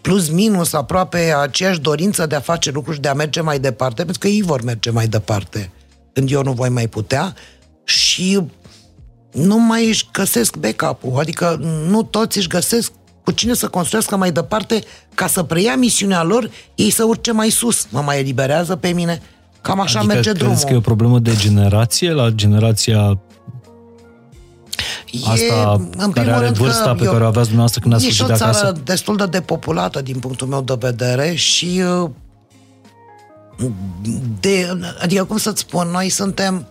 plus 0.00 0.28
minus 0.28 0.72
aproape 0.72 1.34
aceeași 1.40 1.80
dorință 1.80 2.26
de 2.26 2.34
a 2.34 2.40
face 2.40 2.70
lucruri 2.70 2.96
și 2.96 3.02
de 3.02 3.08
a 3.08 3.14
merge 3.14 3.40
mai 3.40 3.58
departe, 3.58 4.02
pentru 4.02 4.18
că 4.18 4.28
ei 4.28 4.42
vor 4.42 4.62
merge 4.62 4.90
mai 4.90 5.06
departe 5.06 5.70
când 6.12 6.30
eu 6.30 6.42
nu 6.42 6.52
voi 6.52 6.68
mai 6.68 6.88
putea. 6.88 7.34
Și 7.84 8.40
nu 9.32 9.58
mai 9.58 9.88
își 9.88 10.08
găsesc 10.12 10.56
backup-ul, 10.56 11.18
adică 11.18 11.60
nu 11.88 12.02
toți 12.02 12.38
își 12.38 12.48
găsesc 12.48 12.92
cu 13.24 13.30
cine 13.30 13.54
să 13.54 13.68
construiască 13.68 14.16
mai 14.16 14.32
departe 14.32 14.80
ca 15.14 15.26
să 15.26 15.42
preia 15.42 15.76
misiunea 15.76 16.22
lor, 16.22 16.50
ei 16.74 16.90
să 16.90 17.04
urce 17.04 17.32
mai 17.32 17.50
sus, 17.50 17.86
mă 17.90 18.00
mai 18.00 18.18
eliberează 18.18 18.76
pe 18.76 18.88
mine, 18.88 19.22
cam 19.60 19.80
așa 19.80 19.98
adică 19.98 20.14
merge 20.14 20.32
drumul. 20.32 20.56
că 20.56 20.72
e 20.72 20.76
o 20.76 20.80
problemă 20.80 21.18
de 21.18 21.36
generație? 21.36 22.12
La 22.12 22.30
generația 22.30 23.18
Asta 25.24 25.80
e, 25.80 26.02
în 26.02 26.12
care 26.12 26.32
are 26.32 26.48
vârsta 26.50 26.94
pe 26.94 27.04
eu, 27.04 27.10
care 27.10 27.24
o 27.24 27.26
aveați 27.26 27.48
dumneavoastră 27.48 27.80
când 27.80 27.94
ați 27.94 28.04
fugit 28.04 28.26
de 28.26 28.32
acasă? 28.32 28.44
E 28.44 28.48
o 28.48 28.52
țară 28.52 28.80
destul 28.84 29.16
de 29.16 29.26
depopulată 29.26 30.02
din 30.02 30.18
punctul 30.18 30.46
meu 30.46 30.62
de 30.62 30.74
vedere 30.78 31.34
și 31.34 31.82
uh, 32.02 32.10
de, 34.40 34.78
adică 35.00 35.24
cum 35.24 35.36
să-ți 35.36 35.60
spun, 35.60 35.88
noi 35.88 36.08
suntem 36.08 36.66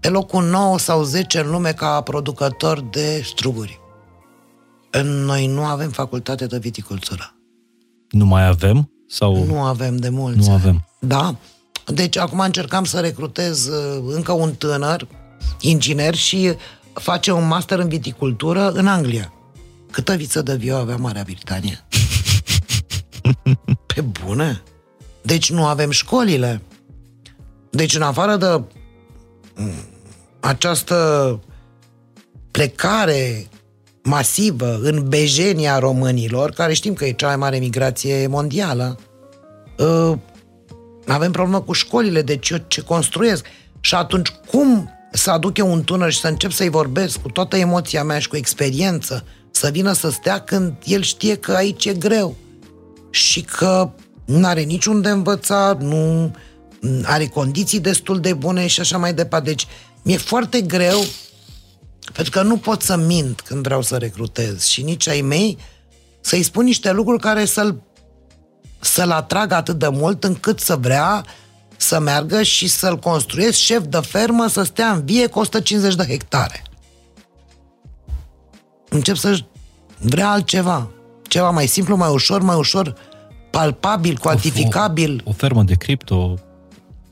pe 0.00 0.08
locul 0.08 0.44
9 0.44 0.78
sau 0.78 1.02
10 1.02 1.38
în 1.38 1.50
lume 1.50 1.72
ca 1.72 2.00
producător 2.00 2.80
de 2.80 3.22
struguri. 3.24 3.80
Noi 5.02 5.46
nu 5.46 5.64
avem 5.64 5.90
facultate 5.90 6.46
de 6.46 6.58
viticultură. 6.58 7.34
Nu 8.10 8.26
mai 8.26 8.46
avem? 8.46 8.90
Sau... 9.08 9.44
Nu 9.44 9.60
avem 9.60 9.96
de 9.96 10.08
mulți. 10.08 10.48
Nu 10.48 10.54
avem. 10.54 10.86
Da. 11.00 11.36
Deci 11.86 12.16
acum 12.16 12.38
încercam 12.38 12.84
să 12.84 13.00
recrutez 13.00 13.66
uh, 13.66 14.04
încă 14.06 14.32
un 14.32 14.54
tânăr, 14.54 15.06
inginer, 15.60 16.14
și 16.14 16.54
face 16.98 17.32
un 17.32 17.46
master 17.46 17.78
în 17.78 17.88
viticultură 17.88 18.70
în 18.70 18.86
Anglia. 18.86 19.32
Câtă 19.90 20.14
viță 20.14 20.42
de 20.42 20.56
viu 20.56 20.74
avea 20.74 20.96
Marea 20.96 21.22
Britanie? 21.24 21.86
Pe 23.94 24.00
bune? 24.00 24.62
Deci 25.22 25.50
nu 25.50 25.66
avem 25.66 25.90
școlile. 25.90 26.62
Deci, 27.70 27.94
în 27.94 28.02
afară 28.02 28.36
de 28.36 28.62
această 30.40 31.40
plecare 32.50 33.48
masivă 34.02 34.78
în 34.82 35.08
bejenia 35.08 35.78
românilor, 35.78 36.50
care 36.50 36.72
știm 36.72 36.94
că 36.94 37.04
e 37.04 37.12
cea 37.12 37.26
mai 37.26 37.36
mare 37.36 37.58
migrație 37.58 38.26
mondială, 38.26 38.98
uh, 39.78 40.18
avem 41.06 41.32
problemă 41.32 41.60
cu 41.60 41.72
școlile, 41.72 42.22
deci 42.22 42.50
eu 42.50 42.58
ce 42.66 42.80
construiesc. 42.80 43.46
Și 43.80 43.94
atunci, 43.94 44.28
cum 44.28 44.90
să 45.12 45.30
aduc 45.30 45.58
eu 45.58 45.72
un 45.72 45.82
tânăr 45.82 46.12
și 46.12 46.20
să 46.20 46.28
încep 46.28 46.50
să-i 46.50 46.68
vorbesc 46.68 47.20
cu 47.20 47.28
toată 47.28 47.56
emoția 47.56 48.04
mea 48.04 48.18
și 48.18 48.28
cu 48.28 48.36
experiență, 48.36 49.24
să 49.50 49.68
vină 49.70 49.92
să 49.92 50.10
stea 50.10 50.40
când 50.40 50.72
el 50.84 51.02
știe 51.02 51.36
că 51.36 51.52
aici 51.52 51.84
e 51.84 51.92
greu 51.92 52.36
și 53.10 53.40
că 53.42 53.90
nu 54.24 54.46
are 54.46 54.60
niciun 54.60 55.00
de 55.00 55.08
învățat, 55.08 55.82
nu 55.82 56.34
are 57.04 57.26
condiții 57.26 57.80
destul 57.80 58.20
de 58.20 58.32
bune 58.32 58.66
și 58.66 58.80
așa 58.80 58.98
mai 58.98 59.14
departe. 59.14 59.48
Deci 59.48 59.66
mi-e 60.02 60.16
foarte 60.16 60.60
greu 60.60 61.00
pentru 62.12 62.32
că 62.32 62.42
nu 62.42 62.56
pot 62.56 62.82
să 62.82 62.96
mint 62.96 63.40
când 63.40 63.62
vreau 63.62 63.82
să 63.82 63.96
recrutez 63.96 64.64
și 64.64 64.82
nici 64.82 65.08
ai 65.08 65.20
mei 65.20 65.58
să-i 66.20 66.42
spun 66.42 66.64
niște 66.64 66.92
lucruri 66.92 67.20
care 67.20 67.44
să-l, 67.44 67.82
să-l 68.80 69.10
atrag 69.10 69.52
atât 69.52 69.78
de 69.78 69.88
mult 69.88 70.24
încât 70.24 70.60
să 70.60 70.76
vrea 70.76 71.24
să 71.88 71.98
meargă 72.00 72.42
și 72.42 72.68
să-l 72.68 72.98
construiesc 72.98 73.58
șef 73.58 73.84
de 73.88 73.98
fermă 73.98 74.46
să 74.46 74.62
stea 74.62 74.90
în 74.90 75.04
vie 75.04 75.26
cu 75.26 75.38
150 75.38 75.94
de 75.94 76.04
hectare. 76.04 76.62
Încep 78.88 79.16
să 79.16 79.38
vrea 79.98 80.30
altceva. 80.30 80.90
Ceva 81.22 81.50
mai 81.50 81.66
simplu, 81.66 81.96
mai 81.96 82.10
ușor, 82.10 82.42
mai 82.42 82.56
ușor 82.56 82.94
palpabil, 83.50 84.16
cuantificabil. 84.16 85.22
O, 85.24 85.28
o, 85.28 85.30
o 85.30 85.32
fermă 85.32 85.62
de 85.62 85.74
cripto, 85.74 86.34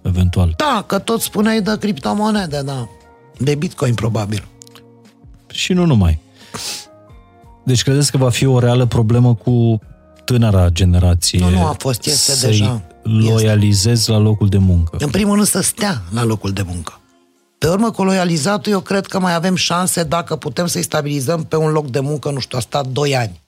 eventual. 0.03 0.55
Da, 0.57 0.85
că 0.87 0.99
tot 0.99 1.21
spuneai 1.21 1.63
de 1.63 1.77
criptomonede, 1.79 2.63
da. 2.63 2.89
De 3.39 3.55
bitcoin, 3.55 3.95
probabil. 3.95 4.49
Și 5.53 5.73
nu 5.73 5.85
numai. 5.85 6.19
Deci 7.65 7.83
credeți 7.83 8.11
că 8.11 8.17
va 8.17 8.31
fi 8.31 8.47
o 8.47 8.59
reală 8.59 8.87
problemă 8.87 9.35
cu 9.35 9.81
tânăra 10.27 10.69
generație? 10.69 11.39
Nu, 11.39 11.51
nu 11.51 11.67
a 11.67 11.75
fost, 11.79 12.07
este 12.07 12.33
să 12.33 12.47
deja. 12.47 12.83
loializezi 13.03 13.99
este. 13.99 14.11
la 14.11 14.19
locul 14.19 14.49
de 14.49 14.59
muncă. 14.59 14.97
În 15.01 15.11
primul 15.11 15.35
rând 15.35 15.47
să 15.47 15.61
stea 15.61 16.03
la 16.11 16.25
locul 16.25 16.53
de 16.53 16.63
muncă. 16.63 17.01
Pe 17.59 17.69
urmă, 17.69 17.91
cu 17.91 18.05
loializatul, 18.05 18.73
eu 18.73 18.81
cred 18.81 19.07
că 19.07 19.19
mai 19.21 19.35
avem 19.35 19.55
șanse 19.55 20.03
dacă 20.03 20.37
putem 20.37 20.67
să-i 20.67 20.83
stabilizăm 20.83 21.45
pe 21.45 21.57
un 21.57 21.71
loc 21.71 21.91
de 21.91 22.01
muncă, 22.01 22.31
nu 22.31 22.39
știu, 22.39 22.59
a 22.59 22.61
stat 22.61 22.87
2 22.87 23.17
ani. 23.17 23.41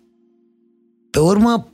Pe 1.11 1.19
urmă, 1.19 1.67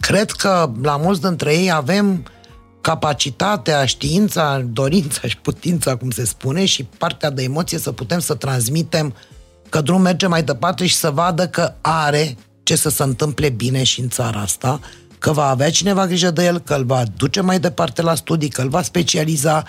cred 0.00 0.30
că 0.30 0.70
la 0.82 0.96
mulți 0.96 1.20
dintre 1.20 1.54
ei 1.54 1.72
avem 1.72 2.24
capacitatea, 2.80 3.84
știința, 3.84 4.60
dorința 4.72 5.28
și 5.28 5.36
putința, 5.36 5.96
cum 5.96 6.10
se 6.10 6.24
spune, 6.24 6.64
și 6.64 6.84
partea 6.84 7.30
de 7.30 7.42
emoție 7.42 7.78
să 7.78 7.92
putem 7.92 8.18
să 8.18 8.34
transmitem 8.34 9.14
că 9.68 9.80
drumul 9.80 10.02
merge 10.02 10.26
mai 10.26 10.42
departe 10.42 10.86
și 10.86 10.94
să 10.94 11.10
vadă 11.10 11.48
că 11.48 11.74
are 11.80 12.36
ce 12.70 12.76
să 12.76 12.88
se 12.88 13.02
întâmple 13.02 13.48
bine 13.48 13.82
și 13.82 14.00
în 14.00 14.08
țara 14.08 14.40
asta, 14.40 14.80
că 15.18 15.32
va 15.32 15.48
avea 15.48 15.70
cineva 15.70 16.06
grijă 16.06 16.30
de 16.30 16.44
el, 16.44 16.58
că 16.58 16.74
îl 16.74 16.84
va 16.84 17.02
duce 17.16 17.40
mai 17.40 17.60
departe 17.60 18.02
la 18.02 18.14
studii, 18.14 18.48
că 18.48 18.62
îl 18.62 18.68
va 18.68 18.82
specializa, 18.82 19.64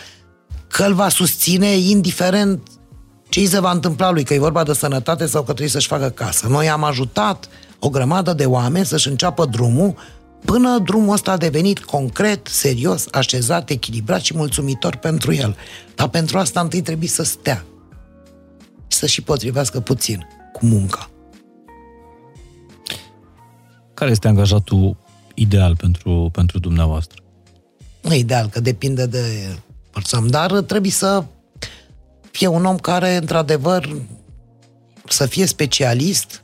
că 0.68 0.84
îl 0.84 0.94
va 0.94 1.10
susține 1.10 1.68
indiferent 1.68 2.68
ce 3.30 3.40
îi 3.40 3.48
se 3.48 3.60
va 3.60 3.72
întâmpla 3.72 4.12
lui, 4.12 4.24
că 4.24 4.34
e 4.34 4.40
vorba 4.40 4.64
de 4.64 4.74
sănătate 4.74 5.26
sau 5.26 5.42
că 5.42 5.46
trebuie 5.46 5.70
să-și 5.70 5.88
facă 5.88 6.10
casă. 6.10 6.48
Noi 6.48 6.70
am 6.70 6.84
ajutat 6.84 7.48
o 7.80 7.90
grămadă 7.90 8.34
de 8.34 8.46
oameni 8.46 8.86
să-și 8.86 9.08
înceapă 9.08 9.46
drumul 9.46 9.96
până 10.46 10.80
drumul 10.80 11.14
ăsta 11.14 11.32
a 11.32 11.38
devenit 11.38 11.80
concret, 11.80 12.48
serios, 12.48 13.06
așezat, 13.12 13.70
echilibrat 13.70 14.22
și 14.22 14.36
mulțumitor 14.36 14.96
pentru 14.96 15.34
el. 15.34 15.56
Dar 15.96 16.08
pentru 16.08 16.38
asta 16.38 16.60
întâi 16.60 16.82
trebuie 16.82 17.10
să 17.10 17.24
stea 17.24 17.66
și 18.88 18.98
să 18.98 19.06
și 19.06 19.22
potrivească 19.22 19.80
puțin 19.80 20.28
cu 20.54 20.66
munca. 20.66 21.10
Care 24.02 24.14
este 24.14 24.28
angajatul 24.28 24.98
ideal 25.34 25.76
pentru, 25.76 26.30
pentru 26.32 26.60
dumneavoastră? 26.60 27.22
Nu 28.02 28.14
ideal, 28.14 28.48
că 28.48 28.60
depinde 28.60 29.06
de 29.06 29.24
persoană, 29.92 30.28
dar 30.28 30.62
trebuie 30.62 30.92
să 30.92 31.24
fie 32.32 32.48
un 32.48 32.66
om 32.66 32.78
care, 32.78 33.16
într-adevăr, 33.16 33.96
să 35.08 35.26
fie 35.26 35.46
specialist, 35.46 36.44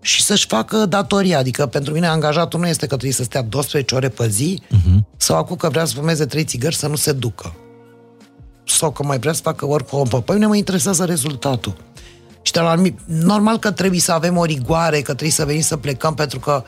și 0.00 0.22
să-și 0.22 0.46
facă 0.46 0.86
datoria. 0.86 1.38
Adică 1.38 1.66
pentru 1.66 1.92
mine 1.92 2.06
angajatul 2.06 2.60
nu 2.60 2.66
este 2.66 2.86
că 2.86 2.94
trebuie 2.94 3.12
să 3.12 3.22
stea 3.22 3.42
12 3.42 3.94
ore 3.94 4.08
pe 4.08 4.28
zi 4.28 4.62
uh-huh. 4.66 5.16
sau 5.16 5.36
acum 5.36 5.56
că 5.56 5.68
vrea 5.68 5.84
să 5.84 5.94
fumeze 5.94 6.26
3 6.26 6.44
țigări 6.44 6.74
să 6.74 6.86
nu 6.86 6.96
se 6.96 7.12
ducă. 7.12 7.54
Sau 8.66 8.90
că 8.90 9.02
mai 9.02 9.18
vrea 9.18 9.32
să 9.32 9.40
facă 9.42 9.66
oricum. 9.66 10.22
Pe 10.24 10.32
mine 10.32 10.46
mă 10.46 10.56
interesează 10.56 11.04
rezultatul. 11.04 11.76
Și 12.44 12.52
de 12.52 12.60
la, 12.60 12.74
normal 13.06 13.58
că 13.58 13.70
trebuie 13.70 14.00
să 14.00 14.12
avem 14.12 14.36
o 14.36 14.44
rigoare, 14.44 14.96
că 14.96 15.02
trebuie 15.02 15.30
să 15.30 15.44
venim 15.44 15.60
să 15.60 15.76
plecăm, 15.76 16.14
pentru 16.14 16.38
că 16.38 16.64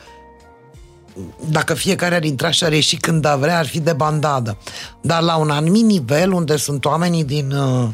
dacă 1.49 1.73
fiecare 1.73 2.15
ar 2.15 2.23
intra 2.23 2.51
și 2.51 2.63
ar 2.63 2.71
ieși 2.71 2.95
când 2.95 3.25
a 3.25 3.35
vrea, 3.35 3.57
ar 3.57 3.65
fi 3.65 3.79
de 3.79 3.93
bandadă. 3.93 4.57
Dar 5.01 5.21
la 5.21 5.35
un 5.35 5.49
anumit 5.49 5.83
nivel, 5.83 6.31
unde 6.31 6.57
sunt 6.57 6.85
oamenii 6.85 7.23
din 7.23 7.51
uh, 7.51 7.89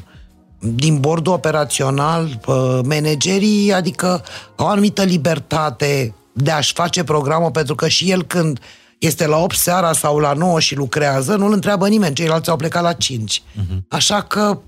din 0.66 1.00
bordul 1.00 1.34
operațional, 1.34 2.40
managerii, 2.84 3.74
adică 3.74 4.24
au 4.56 4.66
o 4.66 4.70
anumită 4.70 5.04
libertate 5.04 6.16
de 6.34 6.52
a-și 6.52 6.74
face 6.74 7.04
programul, 7.04 7.52
pentru 7.52 7.76
că 7.76 7.88
și 7.88 8.12
el 8.12 8.24
când 8.24 8.60
este 8.98 9.28
la 9.28 9.38
8 9.38 9.56
seara 9.56 9.94
sau 9.94 10.18
la 10.18 10.34
9 10.34 10.60
și 10.60 10.76
lucrează, 10.76 11.36
nu-l 11.36 11.54
întreabă 11.54 11.88
nimeni, 11.88 12.16
ceilalți 12.16 12.50
au 12.50 12.56
plecat 12.56 12.84
la 12.84 12.94
5. 12.94 13.40
Uh-huh. 13.40 13.54
Mhm. 13.54 13.86
Așa 13.88 14.22
că 14.22 14.60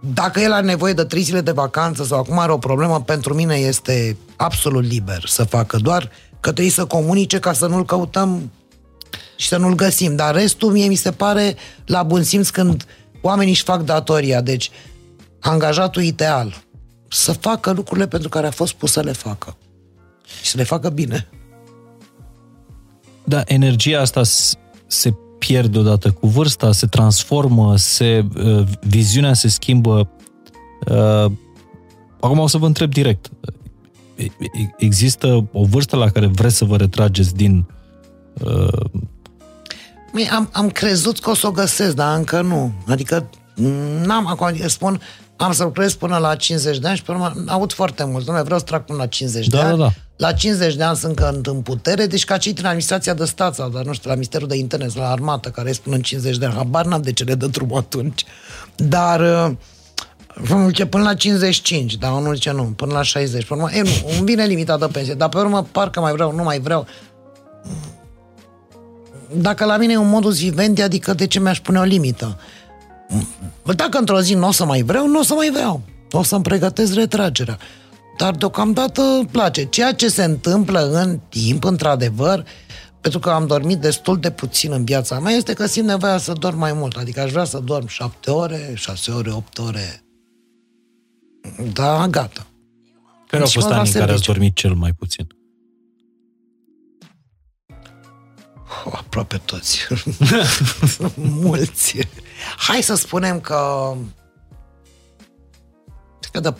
dacă 0.00 0.40
el 0.40 0.52
are 0.52 0.66
nevoie 0.66 0.92
de 0.92 1.04
3 1.04 1.22
zile 1.22 1.40
de 1.40 1.50
vacanță 1.50 2.04
sau 2.04 2.18
acum 2.18 2.38
are 2.38 2.52
o 2.52 2.58
problemă, 2.58 3.00
pentru 3.00 3.34
mine 3.34 3.54
este 3.54 4.16
absolut 4.36 4.84
liber 4.84 5.24
să 5.26 5.44
facă, 5.44 5.76
doar 5.76 6.10
că 6.40 6.52
trebuie 6.52 6.72
să 6.72 6.86
comunice 6.86 7.38
ca 7.38 7.52
să 7.52 7.66
nu-l 7.66 7.84
căutăm 7.84 8.50
și 9.36 9.48
să 9.48 9.56
nu-l 9.56 9.74
găsim. 9.74 10.16
Dar 10.16 10.34
restul 10.34 10.72
mie 10.72 10.86
mi 10.86 10.94
se 10.94 11.10
pare 11.10 11.56
la 11.86 12.02
bun 12.02 12.22
simț 12.22 12.48
când 12.48 12.84
Oamenii 13.20 13.52
își 13.52 13.62
fac 13.62 13.82
datoria, 13.82 14.40
deci 14.40 14.70
angajatul 15.40 16.02
ideal 16.02 16.62
să 17.08 17.32
facă 17.32 17.70
lucrurile 17.70 18.08
pentru 18.08 18.28
care 18.28 18.46
a 18.46 18.50
fost 18.50 18.72
pus 18.72 18.92
să 18.92 19.00
le 19.00 19.12
facă. 19.12 19.56
Și 20.42 20.50
să 20.50 20.56
le 20.56 20.62
facă 20.62 20.88
bine. 20.88 21.28
Da, 23.24 23.42
energia 23.46 24.00
asta 24.00 24.22
se 24.86 25.14
pierde 25.46 25.78
odată 25.78 26.10
cu 26.10 26.26
vârsta, 26.26 26.72
se 26.72 26.86
transformă, 26.86 27.76
se, 27.76 28.24
uh, 28.36 28.66
viziunea 28.80 29.34
se 29.34 29.48
schimbă. 29.48 30.10
Uh, 30.86 31.32
acum 32.20 32.38
o 32.38 32.46
să 32.46 32.58
vă 32.58 32.66
întreb 32.66 32.92
direct. 32.92 33.30
Există 34.78 35.48
o 35.52 35.64
vârstă 35.64 35.96
la 35.96 36.10
care 36.10 36.26
vreți 36.26 36.56
să 36.56 36.64
vă 36.64 36.76
retrageți 36.76 37.34
din 37.34 37.66
uh, 38.44 38.90
am, 40.30 40.48
am 40.52 40.70
crezut 40.70 41.18
că 41.18 41.30
o 41.30 41.34
să 41.34 41.46
o 41.46 41.50
găsesc, 41.50 41.94
dar 41.94 42.16
încă 42.16 42.40
nu. 42.40 42.72
Adică 42.86 43.30
n-am 44.04 44.26
acum, 44.26 44.54
spun, 44.66 45.00
am 45.36 45.52
să 45.52 45.64
lucrez 45.64 45.94
până 45.94 46.16
la 46.16 46.34
50 46.34 46.78
de 46.78 46.88
ani 46.88 46.96
și 46.96 47.02
pe 47.02 47.10
urmă 47.10 47.32
aud 47.46 47.72
foarte 47.72 48.04
mult. 48.04 48.26
Nu 48.26 48.42
vreau 48.42 48.58
să 48.58 48.64
trag 48.64 48.84
până 48.84 48.98
la 48.98 49.06
50 49.06 49.46
da, 49.46 49.56
de 49.56 49.62
ani. 49.62 49.78
Da, 49.78 49.84
da. 49.84 49.90
La 50.20 50.32
50 50.32 50.74
de 50.74 50.82
ani 50.82 50.96
sunt 50.96 51.18
încă 51.18 51.50
în 51.50 51.60
putere, 51.60 52.06
deci 52.06 52.24
ca 52.24 52.36
cei 52.36 52.52
din 52.52 52.64
administrația 52.64 53.14
de 53.14 53.24
stat 53.24 53.54
sau, 53.54 53.68
dar 53.68 53.84
nu 53.84 53.92
știu, 53.92 54.08
la 54.08 54.14
Ministerul 54.14 54.48
de 54.48 54.56
Interne 54.56 54.88
sau 54.88 55.02
la 55.02 55.10
armată, 55.10 55.48
care 55.48 55.72
spun 55.72 55.92
în 55.92 56.00
50 56.00 56.36
de 56.36 56.44
ani. 56.44 56.54
Habar 56.54 56.86
n-am 56.86 57.02
de 57.02 57.12
ce 57.12 57.24
le 57.24 57.34
dă 57.34 57.46
drumul 57.46 57.78
atunci. 57.78 58.24
Dar 58.76 59.20
uh, 59.20 60.86
până 60.88 61.04
la 61.04 61.14
55, 61.14 61.96
dar 61.96 62.12
unul 62.12 62.34
zice 62.34 62.50
nu, 62.50 62.62
până 62.62 62.92
la 62.92 63.02
60. 63.02 63.44
Până 63.44 63.62
la, 63.62 63.76
e, 63.76 63.82
nu, 63.82 63.90
îmi 64.18 64.24
vine 64.24 64.44
limita 64.44 64.78
de 64.78 64.86
pensie, 64.92 65.14
dar 65.14 65.28
pe 65.28 65.38
urmă 65.38 65.66
parcă 65.72 66.00
mai 66.00 66.12
vreau, 66.12 66.32
nu 66.32 66.42
mai 66.42 66.60
vreau 66.60 66.86
dacă 69.36 69.64
la 69.64 69.76
mine 69.76 69.92
e 69.92 69.96
un 69.96 70.08
modus 70.08 70.38
vivendi, 70.38 70.82
adică 70.82 71.14
de 71.14 71.26
ce 71.26 71.40
mi-aș 71.40 71.60
pune 71.60 71.78
o 71.78 71.82
limită? 71.82 72.38
Dacă 73.76 73.98
într-o 73.98 74.20
zi 74.20 74.34
nu 74.34 74.46
o 74.46 74.52
să 74.52 74.64
mai 74.64 74.82
vreau, 74.82 75.06
nu 75.06 75.18
o 75.18 75.22
să 75.22 75.34
mai 75.34 75.50
vreau. 75.52 75.80
O 76.10 76.22
să-mi 76.22 76.42
pregătesc 76.42 76.94
retragerea. 76.94 77.58
Dar 78.20 78.34
deocamdată 78.34 79.28
place. 79.30 79.64
Ceea 79.64 79.92
ce 79.92 80.08
se 80.08 80.24
întâmplă 80.24 80.90
în 80.90 81.20
timp, 81.28 81.64
într-adevăr, 81.64 82.44
pentru 83.00 83.20
că 83.20 83.30
am 83.30 83.46
dormit 83.46 83.78
destul 83.78 84.18
de 84.18 84.30
puțin 84.30 84.72
în 84.72 84.84
viața 84.84 85.18
mea, 85.18 85.32
este 85.32 85.52
că 85.52 85.66
simt 85.66 85.86
nevoia 85.86 86.18
să 86.18 86.32
dorm 86.32 86.58
mai 86.58 86.72
mult. 86.72 86.96
Adică 86.96 87.20
aș 87.20 87.30
vrea 87.30 87.44
să 87.44 87.58
dorm 87.58 87.86
șapte 87.86 88.30
ore, 88.30 88.72
șase 88.74 89.10
ore, 89.10 89.30
opt 89.30 89.58
ore. 89.58 90.04
Da, 91.72 92.06
gata. 92.08 92.46
Care 93.26 93.42
au 93.42 93.48
fost 93.48 93.70
anii 93.70 93.92
în 93.92 94.00
care 94.00 94.12
ați 94.12 94.22
dormit 94.22 94.54
cel 94.54 94.74
mai 94.74 94.92
puțin? 94.92 95.26
Oh, 98.84 98.92
aproape 98.96 99.40
toți. 99.44 99.78
Mulți. 101.44 101.98
Hai 102.56 102.82
să 102.82 102.94
spunem 102.94 103.40
că 103.40 103.94
că 106.28 106.40
de 106.40 106.52
4-5 106.52 106.56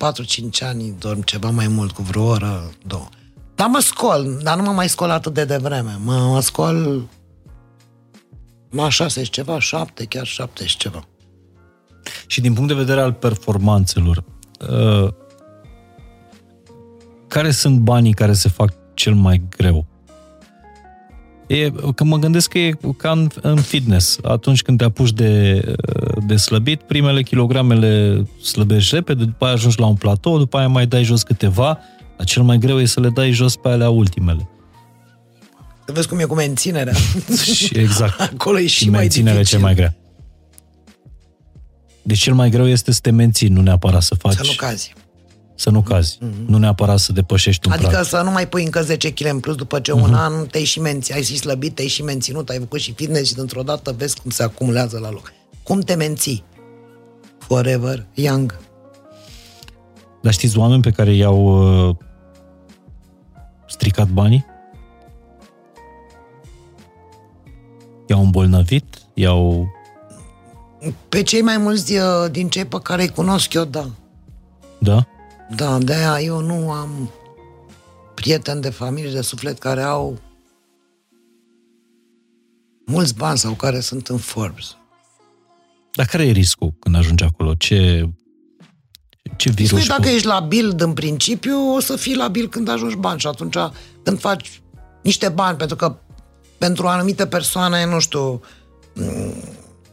ani 0.60 0.94
dorm 0.98 1.22
ceva 1.22 1.50
mai 1.50 1.68
mult, 1.68 1.90
cu 1.90 2.02
vreo 2.02 2.24
oră, 2.24 2.70
două. 2.86 3.08
Dar 3.54 3.68
mă 3.68 3.78
scol, 3.78 4.40
dar 4.42 4.56
nu 4.56 4.62
mă 4.62 4.72
mai 4.72 4.88
scol 4.88 5.10
atât 5.10 5.34
de 5.34 5.44
devreme. 5.44 5.98
Mă, 6.04 6.12
mă 6.12 6.40
scol 6.40 7.08
Ma 8.70 8.88
șase 8.88 9.22
și 9.22 9.30
ceva, 9.30 9.58
șapte, 9.58 10.04
chiar 10.04 10.26
șapte 10.26 10.66
și 10.66 10.76
ceva. 10.76 11.04
Și 12.26 12.40
din 12.40 12.52
punct 12.52 12.68
de 12.68 12.74
vedere 12.74 13.00
al 13.00 13.12
performanțelor, 13.12 14.24
uh, 14.70 15.12
care 17.28 17.50
sunt 17.50 17.78
banii 17.78 18.12
care 18.12 18.32
se 18.32 18.48
fac 18.48 18.72
cel 18.94 19.14
mai 19.14 19.42
greu? 19.56 19.86
E, 21.50 21.72
că 21.94 22.04
mă 22.04 22.16
gândesc 22.16 22.48
că 22.48 22.58
e 22.58 22.76
ca 22.96 23.10
în, 23.10 23.28
în 23.40 23.60
fitness. 23.60 24.18
Atunci 24.22 24.62
când 24.62 24.78
te 24.78 24.84
apuci 24.84 25.12
de, 25.12 25.64
de 26.26 26.36
slăbit, 26.36 26.80
primele 26.80 27.22
kilogramele 27.22 28.22
slăbești 28.42 28.94
repede, 28.94 29.24
după 29.24 29.44
aia 29.44 29.54
ajungi 29.54 29.80
la 29.80 29.86
un 29.86 29.94
platou, 29.94 30.38
după 30.38 30.56
aia 30.56 30.68
mai 30.68 30.86
dai 30.86 31.02
jos 31.02 31.22
câteva, 31.22 31.78
dar 32.16 32.26
cel 32.26 32.42
mai 32.42 32.58
greu 32.58 32.80
e 32.80 32.84
să 32.84 33.00
le 33.00 33.08
dai 33.08 33.30
jos 33.30 33.56
pe 33.56 33.68
alea 33.68 33.90
ultimele. 33.90 34.48
Să 35.86 35.92
vezi 35.92 36.08
cum 36.08 36.18
e 36.18 36.24
cu 36.24 36.34
menținerea. 36.34 36.94
și 37.54 37.78
exact. 37.78 38.20
Acolo 38.20 38.58
e 38.58 38.66
și, 38.66 38.82
și 38.82 38.90
mai 38.90 39.00
menținerea 39.00 39.38
dificil. 39.38 39.58
cel 39.58 39.66
mai 39.66 39.74
grea. 39.74 39.96
Deci 42.02 42.18
cel 42.18 42.34
mai 42.34 42.50
greu 42.50 42.68
este 42.68 42.92
să 42.92 43.00
te 43.02 43.10
menții, 43.10 43.48
nu 43.48 43.60
neapărat 43.60 44.02
să 44.02 44.14
faci... 44.14 44.34
Să 44.34 44.42
nu 44.44 44.52
cazi. 44.56 44.92
Să 45.60 45.70
nu 45.70 45.82
cazi. 45.82 46.18
Mm-hmm. 46.22 46.46
Nu 46.46 46.58
neapărat 46.58 46.98
să 46.98 47.12
depășești 47.12 47.66
un 47.66 47.72
Adică 47.72 47.88
prag. 47.88 48.04
să 48.04 48.20
nu 48.24 48.30
mai 48.30 48.48
pui 48.48 48.64
încă 48.64 48.82
10 48.82 49.12
kg 49.12 49.26
în 49.26 49.40
plus 49.40 49.54
după 49.54 49.80
ce 49.80 49.92
un 49.92 50.14
an 50.14 50.46
te-ai 50.46 50.64
și 50.64 50.80
menții, 50.80 51.14
ai 51.14 51.22
și 51.22 51.36
slăbit, 51.36 51.74
te-ai 51.74 51.88
și 51.88 52.02
menținut, 52.02 52.48
ai 52.48 52.58
făcut 52.58 52.80
și 52.80 52.92
fitness 52.92 53.28
și 53.28 53.34
dintr-o 53.34 53.62
dată 53.62 53.94
vezi 53.98 54.20
cum 54.20 54.30
se 54.30 54.42
acumulează 54.42 54.98
la 54.98 55.10
loc. 55.10 55.32
Cum 55.62 55.80
te 55.80 55.94
menții? 55.94 56.44
Forever 57.38 58.06
young. 58.14 58.58
Dar 60.22 60.32
știți 60.32 60.58
oameni 60.58 60.82
pe 60.82 60.90
care 60.90 61.12
i-au 61.12 61.88
uh, 61.88 61.96
stricat 63.66 64.08
banii? 64.08 64.46
I-au 68.06 68.20
îmbolnăvit? 68.20 68.98
I-au... 69.14 69.68
Pe 71.08 71.22
cei 71.22 71.42
mai 71.42 71.56
mulți 71.56 71.96
uh, 71.96 72.30
din 72.30 72.48
cei 72.48 72.64
pe 72.64 72.78
care 72.82 73.02
îi 73.02 73.08
cunosc 73.08 73.52
eu, 73.52 73.64
da. 73.64 73.86
Da? 74.78 75.06
Da, 75.56 75.78
de-aia 75.78 76.20
eu 76.20 76.40
nu 76.40 76.70
am 76.70 77.10
prieteni 78.14 78.60
de 78.60 78.70
familie, 78.70 79.10
de 79.10 79.20
suflet 79.20 79.58
care 79.58 79.82
au 79.82 80.18
mulți 82.86 83.14
bani 83.14 83.38
sau 83.38 83.52
care 83.52 83.80
sunt 83.80 84.08
în 84.08 84.18
Forbes. 84.18 84.76
Dar 85.92 86.06
care 86.06 86.26
e 86.26 86.30
riscul 86.30 86.74
când 86.78 86.96
ajungi 86.96 87.24
acolo? 87.24 87.54
Ce, 87.54 88.08
ce 89.36 89.50
virus? 89.50 89.82
Spui, 89.82 89.96
dacă 89.96 90.08
ești 90.08 90.26
labil 90.26 90.74
în 90.78 90.92
principiu, 90.92 91.74
o 91.74 91.80
să 91.80 91.96
fii 91.96 92.14
labil 92.14 92.48
când 92.48 92.68
ajungi 92.68 92.96
bani 92.96 93.20
și 93.20 93.26
atunci 93.26 93.56
când 94.02 94.18
faci 94.18 94.60
niște 95.02 95.28
bani, 95.28 95.56
pentru 95.56 95.76
că 95.76 95.98
pentru 96.58 96.86
anumite 96.86 97.26
persoane, 97.26 97.86
nu 97.86 98.00
știu, 98.00 98.40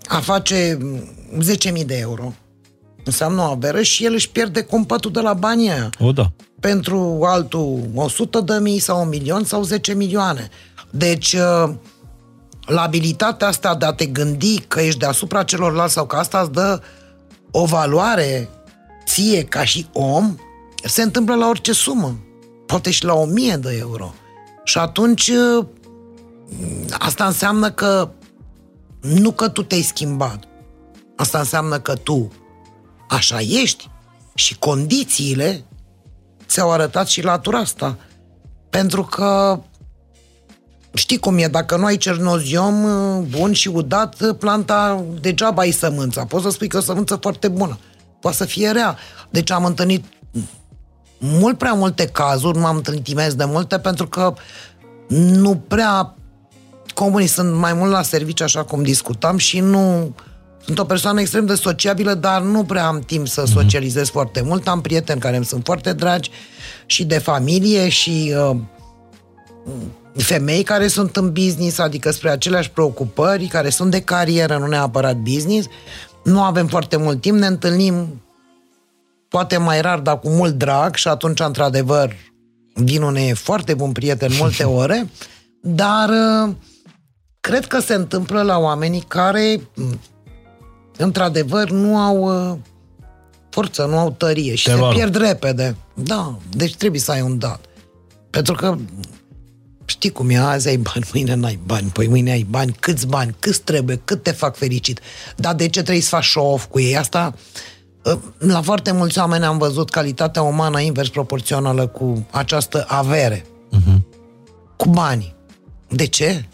a 0.08 0.20
face 0.20 0.78
10.000 1.78 1.86
de 1.86 1.98
euro 1.98 2.34
înseamnă 3.08 3.42
o 3.42 3.52
avere 3.52 3.84
și 3.84 4.06
el 4.06 4.14
își 4.14 4.30
pierde 4.30 4.62
compătul 4.62 5.12
de 5.12 5.20
la 5.20 5.34
banii 5.34 5.70
aia. 5.70 5.90
O, 6.00 6.12
da. 6.12 6.32
Pentru 6.60 7.20
altul 7.24 7.90
100 7.96 8.40
de 8.40 8.58
mii 8.62 8.80
sau 8.80 9.02
un 9.02 9.08
milion 9.08 9.44
sau 9.44 9.64
10 9.64 9.94
milioane. 9.94 10.50
Deci, 10.90 11.34
uh, 11.34 11.74
labilitatea 12.66 13.48
asta 13.48 13.76
de 13.76 13.86
a 13.86 13.94
te 13.94 14.06
gândi 14.06 14.60
că 14.60 14.82
ești 14.82 15.00
deasupra 15.00 15.44
celorlalți 15.44 15.94
sau 15.94 16.06
că 16.06 16.16
asta 16.16 16.40
îți 16.40 16.52
dă 16.52 16.82
o 17.52 17.66
valoare 17.66 18.50
ție 19.06 19.44
ca 19.44 19.64
și 19.64 19.88
om, 19.94 20.36
se 20.84 21.02
întâmplă 21.02 21.36
la 21.36 21.48
orice 21.48 21.72
sumă. 21.72 22.20
Poate 22.66 22.92
și 22.92 23.06
la 23.06 23.14
1000 23.14 23.56
de 23.56 23.76
euro. 23.80 24.14
Și 24.64 24.78
atunci 24.78 25.28
uh, 25.28 25.66
asta 26.90 27.26
înseamnă 27.26 27.72
că 27.72 28.10
nu 29.02 29.32
că 29.32 29.48
tu 29.48 29.64
te-ai 29.64 29.82
schimbat. 29.82 30.44
Asta 31.16 31.40
înseamnă 31.40 31.80
că 31.80 31.94
tu 31.94 32.32
așa 33.08 33.40
ești 33.40 33.90
și 34.34 34.58
condițiile 34.58 35.64
ți-au 36.48 36.72
arătat 36.72 37.08
și 37.08 37.24
latura 37.24 37.58
asta. 37.58 37.98
Pentru 38.70 39.04
că 39.04 39.60
știi 40.94 41.18
cum 41.18 41.38
e, 41.38 41.48
dacă 41.48 41.78
nu 41.78 41.86
ai 41.86 41.98
cernoziom 41.98 42.84
uh, 42.84 43.26
bun 43.30 43.54
și 43.54 43.68
udat, 43.68 44.22
uh, 44.22 44.36
planta 44.40 45.04
degeaba 45.22 45.62
ai 45.62 45.72
sămânța. 45.72 46.26
Poți 46.26 46.44
să 46.44 46.50
spui 46.50 46.68
că 46.68 46.76
e 46.76 46.80
o 46.80 46.84
sămânță 46.84 47.16
foarte 47.16 47.48
bună. 47.48 47.80
Poate 48.20 48.38
să 48.38 48.46
fie 48.46 48.70
rea. 48.70 48.98
Deci 49.30 49.52
am 49.52 49.66
întâlnit 49.66 50.06
mult 51.18 51.58
prea 51.58 51.74
multe 51.74 52.08
cazuri, 52.08 52.58
nu 52.58 52.64
m-am 52.64 52.76
întâlnit 52.76 53.08
imens 53.08 53.36
de 53.36 53.46
multe, 53.46 53.80
pentru 53.80 54.08
că 54.08 54.34
nu 55.08 55.56
prea 55.56 56.16
comunii 56.94 57.28
sunt 57.28 57.54
mai 57.54 57.74
mult 57.74 57.92
la 57.92 58.02
serviciu, 58.02 58.44
așa 58.44 58.64
cum 58.64 58.84
discutam, 58.84 59.38
și 59.38 59.60
nu... 59.60 60.16
Sunt 60.68 60.80
o 60.80 60.86
persoană 60.86 61.20
extrem 61.20 61.46
de 61.46 61.56
sociabilă, 61.56 62.14
dar 62.14 62.42
nu 62.42 62.64
prea 62.64 62.88
am 62.88 63.00
timp 63.00 63.28
să 63.28 63.46
socializez 63.46 64.08
mm-hmm. 64.08 64.12
foarte 64.12 64.42
mult. 64.42 64.68
Am 64.68 64.82
prieteni 64.82 65.20
care 65.20 65.36
îmi 65.36 65.46
sunt 65.46 65.66
foarte 65.66 65.94
dragi 65.94 66.32
și 66.86 67.06
de 67.06 67.18
familie 67.18 67.90
și 67.90 68.34
uh, 68.52 68.58
femei 70.16 70.64
care 70.64 70.88
sunt 70.88 71.16
în 71.16 71.32
business, 71.32 71.78
adică 71.78 72.12
spre 72.12 72.30
aceleași 72.30 72.72
preocupări, 72.72 73.46
care 73.46 73.70
sunt 73.70 73.92
de 73.92 74.02
carieră, 74.02 74.58
nu 74.58 74.68
neapărat 74.68 75.16
business. 75.16 75.68
Nu 76.24 76.42
avem 76.42 76.68
foarte 76.68 76.98
mult 76.98 77.22
timp, 77.22 77.38
ne 77.38 77.48
întâlnim 77.48 78.22
poate 79.30 79.58
mai 79.58 79.82
rar, 79.82 80.00
dar 80.00 80.20
cu 80.20 80.30
mult 80.30 80.54
drag 80.54 80.96
și 80.96 81.08
atunci, 81.08 81.40
într-adevăr, 81.40 82.16
vinul 82.74 83.12
ne 83.12 83.26
e 83.26 83.34
foarte 83.34 83.74
bun 83.74 83.92
prieten 83.92 84.32
multe 84.40 84.64
ore, 84.82 85.10
dar 85.62 86.10
uh, 86.10 86.56
cred 87.40 87.66
că 87.66 87.80
se 87.80 87.94
întâmplă 87.94 88.42
la 88.42 88.58
oamenii 88.58 89.04
care 89.08 89.62
într-adevăr 90.98 91.70
nu 91.70 91.98
au 91.98 92.50
uh, 92.52 92.58
forță, 93.50 93.86
nu 93.86 93.98
au 93.98 94.12
tărie 94.12 94.56
și 94.56 94.66
Teroară. 94.66 94.96
se 94.96 94.98
pierd 94.98 95.16
repede. 95.16 95.76
Da, 95.94 96.38
deci 96.50 96.76
trebuie 96.76 97.02
să 97.02 97.12
ai 97.12 97.22
un 97.22 97.38
dat. 97.38 97.60
Pentru 98.30 98.54
că 98.54 98.78
știi 99.86 100.10
cum 100.10 100.30
e, 100.30 100.38
azi 100.38 100.68
ai 100.68 100.78
bani, 100.78 101.06
mâine 101.14 101.34
n-ai 101.34 101.60
bani, 101.66 101.90
păi 101.94 102.08
mâine 102.08 102.32
ai 102.32 102.46
bani, 102.50 102.76
câți 102.80 103.08
bani, 103.08 103.36
câți 103.40 103.62
trebuie, 103.62 104.02
cât 104.06 104.24
te 104.24 104.32
fac 104.32 104.56
fericit. 104.56 105.00
Dar 105.36 105.56
de 105.56 105.68
ce 105.68 105.82
trebuie 105.82 106.04
să 106.04 106.10
faci 106.10 106.26
show-off 106.26 106.66
cu 106.66 106.80
ei? 106.80 106.98
Asta, 106.98 107.34
uh, 108.04 108.18
la 108.38 108.62
foarte 108.62 108.92
mulți 108.92 109.20
oameni 109.20 109.44
am 109.46 109.58
văzut 109.58 109.90
calitatea 109.90 110.42
umană 110.42 110.80
invers 110.80 111.10
proporțională 111.10 111.88
cu 111.88 112.28
această 112.32 112.86
avere. 112.88 113.46
Uh-huh. 113.76 114.02
Cu 114.76 114.90
banii. 114.90 115.36
De 115.90 116.06
ce? 116.06 116.46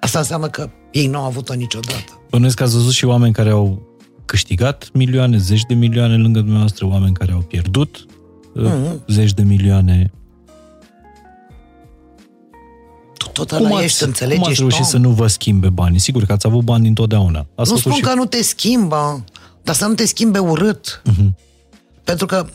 Asta 0.00 0.18
înseamnă 0.18 0.48
că 0.48 0.70
ei 0.90 1.06
nu 1.06 1.18
au 1.18 1.24
avut-o 1.24 1.54
niciodată. 1.54 2.20
Bănuiesc 2.30 2.56
că 2.56 2.62
ați 2.62 2.72
văzut 2.72 2.92
și 2.92 3.04
oameni 3.04 3.32
care 3.32 3.50
au 3.50 3.82
câștigat 4.24 4.90
milioane, 4.92 5.38
zeci 5.38 5.64
de 5.68 5.74
milioane 5.74 6.16
lângă 6.16 6.38
dumneavoastră, 6.38 6.86
oameni 6.86 7.14
care 7.14 7.32
au 7.32 7.40
pierdut 7.40 8.06
mm-hmm. 8.58 9.04
zeci 9.06 9.32
de 9.32 9.42
milioane. 9.42 10.12
Tu 13.16 13.28
tot 13.28 13.50
ăla 13.50 13.82
ești, 13.82 14.02
înțelegi, 14.02 14.34
cum 14.34 14.42
ați 14.42 14.50
ești 14.50 14.62
reușit 14.62 14.80
om. 14.80 14.86
să 14.86 14.96
nu 14.96 15.10
vă 15.10 15.26
schimbe 15.26 15.68
banii? 15.68 15.98
Sigur 15.98 16.24
că 16.24 16.32
ați 16.32 16.46
avut 16.46 16.64
bani 16.64 16.88
întotdeauna. 16.88 17.38
Ați 17.38 17.70
Nu 17.70 17.76
făcut 17.76 17.80
spun 17.80 17.92
și... 17.92 18.00
că 18.00 18.14
nu 18.14 18.24
te 18.24 18.42
schimbă, 18.42 19.24
dar 19.62 19.74
să 19.74 19.86
nu 19.86 19.94
te 19.94 20.06
schimbe 20.06 20.38
urât. 20.38 21.02
Mhm. 21.04 21.36
Pentru 22.04 22.26
că 22.26 22.46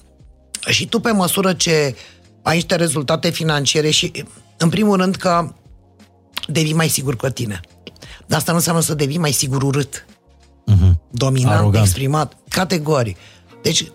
și 0.70 0.88
tu 0.88 1.00
pe 1.00 1.12
măsură 1.12 1.54
ce 1.54 1.96
ai 2.42 2.56
niște 2.56 2.76
rezultate 2.76 3.30
financiare 3.30 3.90
și, 3.90 4.12
în 4.58 4.70
primul 4.70 4.98
rând, 4.98 5.16
că 5.16 5.54
devii 6.48 6.74
mai 6.74 6.88
sigur 6.88 7.16
cu 7.16 7.30
tine. 7.30 7.60
Dar 8.26 8.38
asta 8.38 8.52
nu 8.52 8.58
înseamnă 8.58 8.82
să 8.82 8.94
devii 8.94 9.18
mai 9.18 9.32
sigur 9.32 9.64
urât. 9.64 10.06
Mhm. 10.68 11.00
Dominant, 11.12 11.58
Arogant. 11.60 11.86
exprimat, 11.86 12.38
categoric. 12.50 13.18
Deci, 13.62 13.88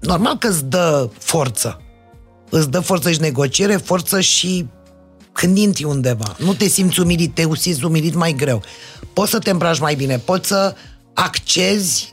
normal 0.00 0.36
că 0.38 0.46
îți 0.48 0.64
dă 0.64 1.08
forță. 1.18 1.80
Îți 2.50 2.70
dă 2.70 2.80
forță 2.80 3.10
și 3.10 3.20
negociere, 3.20 3.76
forță 3.76 4.20
și 4.20 4.66
când 5.32 5.56
intri 5.58 5.84
undeva. 5.84 6.34
Nu 6.38 6.54
te 6.54 6.66
simți 6.68 7.00
umilit, 7.00 7.34
te 7.34 7.46
simți 7.54 7.84
umilit 7.84 8.14
mai 8.14 8.32
greu. 8.32 8.62
Poți 9.12 9.30
să 9.30 9.38
te 9.38 9.50
îmbraci 9.50 9.78
mai 9.80 9.94
bine, 9.94 10.18
poți 10.18 10.48
să 10.48 10.74
accezi 11.14 12.12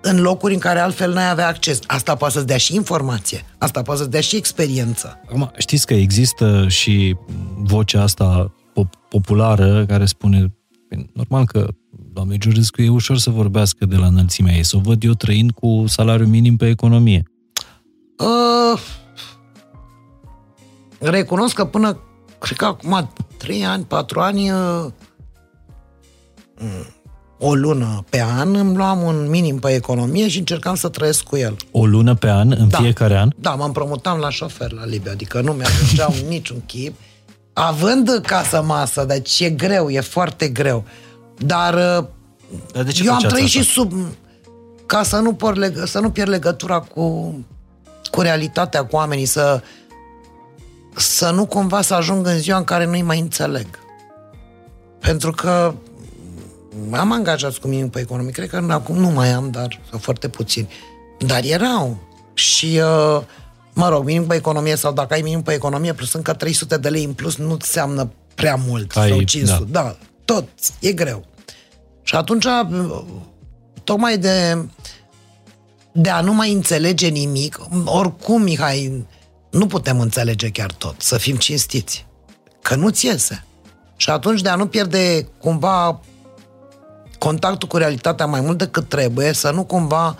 în 0.00 0.20
locuri 0.20 0.54
în 0.54 0.58
care 0.60 0.78
altfel 0.78 1.12
n-ai 1.12 1.30
avea 1.30 1.46
acces. 1.46 1.78
Asta 1.86 2.14
poate 2.14 2.34
să-ți 2.34 2.46
dea 2.46 2.56
și 2.56 2.74
informație. 2.74 3.44
Asta 3.58 3.82
poate 3.82 3.98
să-ți 4.00 4.10
dea 4.12 4.20
și 4.20 4.36
experiență. 4.36 5.20
Acum, 5.26 5.50
știți 5.58 5.86
că 5.86 5.94
există 5.94 6.64
și 6.68 7.16
vocea 7.56 8.02
asta 8.02 8.54
pop- 8.72 9.08
populară 9.08 9.86
care 9.86 10.04
spune 10.04 10.52
"Păi, 10.88 11.10
normal 11.14 11.44
că 11.46 11.68
doamne 12.12 12.36
Georgescu 12.36 12.82
e 12.82 12.88
ușor 12.88 13.18
să 13.18 13.30
vorbească 13.30 13.86
de 13.86 13.96
la 13.96 14.06
înălțimea 14.06 14.54
ei, 14.54 14.64
să 14.64 14.76
o 14.76 14.80
văd 14.80 15.02
eu 15.02 15.12
trăind 15.12 15.50
cu 15.50 15.84
salariu 15.86 16.26
minim 16.26 16.56
pe 16.56 16.68
economie. 16.68 17.22
Uh, 18.18 18.80
recunosc 20.98 21.54
că 21.54 21.64
până, 21.64 21.98
cred 22.38 22.56
că 22.56 22.64
acum 22.64 23.10
3 23.36 23.64
ani, 23.64 23.84
4 23.84 24.20
ani, 24.20 24.50
uh, 24.50 24.86
o 27.38 27.54
lună 27.54 28.04
pe 28.10 28.22
an 28.22 28.54
îmi 28.54 28.76
luam 28.76 29.02
un 29.02 29.28
minim 29.28 29.58
pe 29.58 29.74
economie 29.74 30.28
și 30.28 30.38
încercam 30.38 30.74
să 30.74 30.88
trăiesc 30.88 31.22
cu 31.22 31.36
el. 31.36 31.56
O 31.70 31.86
lună 31.86 32.14
pe 32.14 32.30
an, 32.30 32.54
în 32.58 32.68
Da. 32.68 32.78
fiecare 32.78 33.18
an? 33.18 33.30
Da, 33.36 33.54
mă 33.54 33.64
împrumutam 33.64 34.18
la 34.18 34.30
șofer 34.30 34.72
la 34.72 34.84
Libia, 34.86 35.12
adică 35.12 35.40
nu 35.40 35.52
mi-ajungeau 35.52 36.14
niciun 36.28 36.62
chip. 36.66 36.94
Având 37.52 38.20
casă 38.26 38.62
masă, 38.62 39.04
deci 39.04 39.40
e 39.40 39.50
greu, 39.50 39.90
e 39.90 40.00
foarte 40.00 40.48
greu. 40.48 40.84
Dar, 41.46 41.74
Dar 42.72 42.82
de 42.82 42.90
ce 42.90 43.02
eu 43.04 43.10
am 43.12 43.14
faceați 43.14 43.34
trăit 43.34 43.48
asta? 43.48 43.60
și 43.60 43.68
sub... 43.70 43.92
Ca 44.86 45.02
să 45.02 45.16
nu, 45.16 45.32
por 45.34 45.56
leg- 45.58 45.84
să 45.84 45.98
nu 45.98 46.10
pierd 46.10 46.30
legătura 46.30 46.80
cu, 46.80 47.34
cu 48.10 48.20
realitatea, 48.20 48.84
cu 48.84 48.96
oamenii, 48.96 49.24
să, 49.24 49.62
să 50.96 51.30
nu 51.30 51.46
cumva 51.46 51.80
să 51.80 51.94
ajung 51.94 52.26
în 52.26 52.38
ziua 52.38 52.58
în 52.58 52.64
care 52.64 52.86
nu-i 52.86 53.02
mai 53.02 53.18
înțeleg. 53.20 53.66
Pentru 54.98 55.30
că 55.30 55.74
am 56.90 57.12
angajați 57.12 57.60
cu 57.60 57.68
mine 57.68 57.86
pe 57.86 58.00
economie, 58.00 58.30
cred 58.30 58.48
că 58.48 58.66
acum 58.68 58.96
nu 58.96 59.08
mai 59.10 59.28
am, 59.32 59.50
dar 59.50 59.80
sunt 59.90 60.02
foarte 60.02 60.28
puțini. 60.28 60.68
Dar 61.18 61.40
erau. 61.44 61.96
Și, 62.34 62.80
uh, 63.16 63.22
mă 63.72 63.88
rog, 63.88 64.04
minim 64.04 64.26
pe 64.26 64.34
economie 64.34 64.76
sau 64.76 64.92
dacă 64.92 65.14
ai 65.14 65.20
minim 65.20 65.42
pe 65.42 65.52
economie 65.52 65.92
plus 65.92 66.12
încă 66.12 66.32
300 66.32 66.76
de 66.76 66.88
lei 66.88 67.04
în 67.04 67.12
plus 67.12 67.36
nu 67.36 67.50
înseamnă 67.52 68.10
prea 68.34 68.54
mult. 68.66 68.96
Ai- 68.96 69.08
sau 69.08 69.22
500. 69.22 69.64
da. 69.70 69.82
Da. 69.82 69.96
tot. 70.24 70.48
E 70.80 70.92
greu. 70.92 71.24
Și 72.02 72.14
atunci, 72.14 72.44
uh, 72.44 73.02
tocmai 73.84 74.18
de, 74.18 74.66
de 75.92 76.10
a 76.10 76.20
nu 76.20 76.34
mai 76.34 76.52
înțelege 76.52 77.08
nimic, 77.08 77.60
oricum, 77.84 78.42
Mihai, 78.42 79.06
nu 79.50 79.66
putem 79.66 80.00
înțelege 80.00 80.50
chiar 80.50 80.72
tot, 80.72 80.94
să 80.98 81.18
fim 81.18 81.36
cinstiți. 81.36 82.06
Că 82.62 82.74
nu-ți 82.74 83.06
iese. 83.06 83.44
Și 83.96 84.10
atunci, 84.10 84.40
de 84.40 84.48
a 84.48 84.54
nu 84.54 84.66
pierde 84.66 85.28
cumva 85.38 86.00
contactul 87.18 87.68
cu 87.68 87.76
realitatea 87.76 88.26
mai 88.26 88.40
mult 88.40 88.58
decât 88.58 88.88
trebuie, 88.88 89.32
să 89.32 89.50
nu 89.50 89.64
cumva 89.64 90.16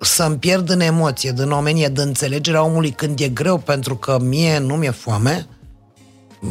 să-mi 0.00 0.36
pierd 0.36 0.70
în 0.70 0.80
emoție, 0.80 1.32
din 1.32 1.50
omenie, 1.50 1.88
de 1.88 2.02
înțelegerea 2.02 2.62
omului 2.62 2.90
când 2.90 3.20
e 3.20 3.28
greu, 3.28 3.58
pentru 3.58 3.96
că 3.96 4.18
mie 4.20 4.58
nu 4.58 4.74
mi-e 4.74 4.90
foame, 4.90 5.46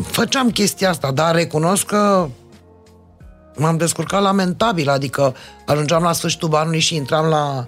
făceam 0.06 0.50
chestia 0.50 0.90
asta, 0.90 1.12
dar 1.12 1.36
recunosc 1.36 1.86
că 1.86 2.30
m-am 3.56 3.78
descurcat 3.78 4.22
lamentabil, 4.22 4.90
adică 4.90 5.36
ajungeam 5.66 6.04
la 6.04 6.12
sfârșitul 6.12 6.56
anului 6.56 6.80
și 6.80 6.96
intram 6.96 7.26
la 7.26 7.68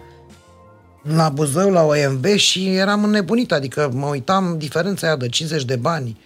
la 1.14 1.30
Buzău, 1.30 1.72
la 1.72 1.84
OMV 1.84 2.36
și 2.36 2.68
eram 2.68 3.04
înnebunit, 3.04 3.52
adică 3.52 3.92
mă 3.94 4.06
uitam 4.06 4.56
diferența 4.58 5.08
aia 5.08 5.16
de 5.16 5.30
50 5.30 5.64
de 5.64 5.76
bani, 5.76 6.18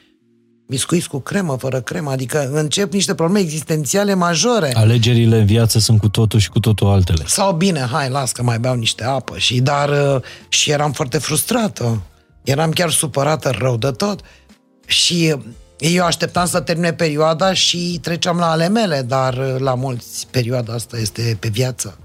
biscuiți 0.67 1.09
cu 1.09 1.19
cremă, 1.19 1.55
fără 1.59 1.81
cremă, 1.81 2.11
adică 2.11 2.49
încep 2.53 2.93
niște 2.93 3.15
probleme 3.15 3.39
existențiale 3.39 4.13
majore. 4.13 4.71
Alegerile 4.73 5.37
în 5.37 5.45
viață 5.45 5.79
sunt 5.79 5.99
cu 5.99 6.09
totul 6.09 6.39
și 6.39 6.49
cu 6.49 6.59
totul 6.59 6.87
altele. 6.87 7.23
Sau 7.25 7.53
bine, 7.53 7.87
hai, 7.91 8.09
las 8.09 8.31
că 8.31 8.43
mai 8.43 8.59
beau 8.59 8.75
niște 8.75 9.03
apă. 9.03 9.37
Și 9.37 9.59
dar 9.59 9.89
uh, 9.89 10.21
și 10.49 10.71
eram 10.71 10.91
foarte 10.91 11.17
frustrată. 11.17 12.01
Eram 12.43 12.71
chiar 12.71 12.89
supărată 12.89 13.49
rău 13.57 13.77
de 13.77 13.91
tot. 13.91 14.21
Și 14.85 15.33
uh, 15.35 15.41
eu 15.79 16.05
așteptam 16.05 16.45
să 16.45 16.59
termine 16.59 16.93
perioada 16.93 17.53
și 17.53 17.99
treceam 18.01 18.37
la 18.37 18.49
ale 18.49 18.67
mele, 18.67 19.01
dar 19.01 19.33
uh, 19.33 19.55
la 19.59 19.75
mulți 19.75 20.27
perioada 20.31 20.73
asta 20.73 20.97
este 20.97 21.37
pe 21.39 21.47
viață. 21.47 21.97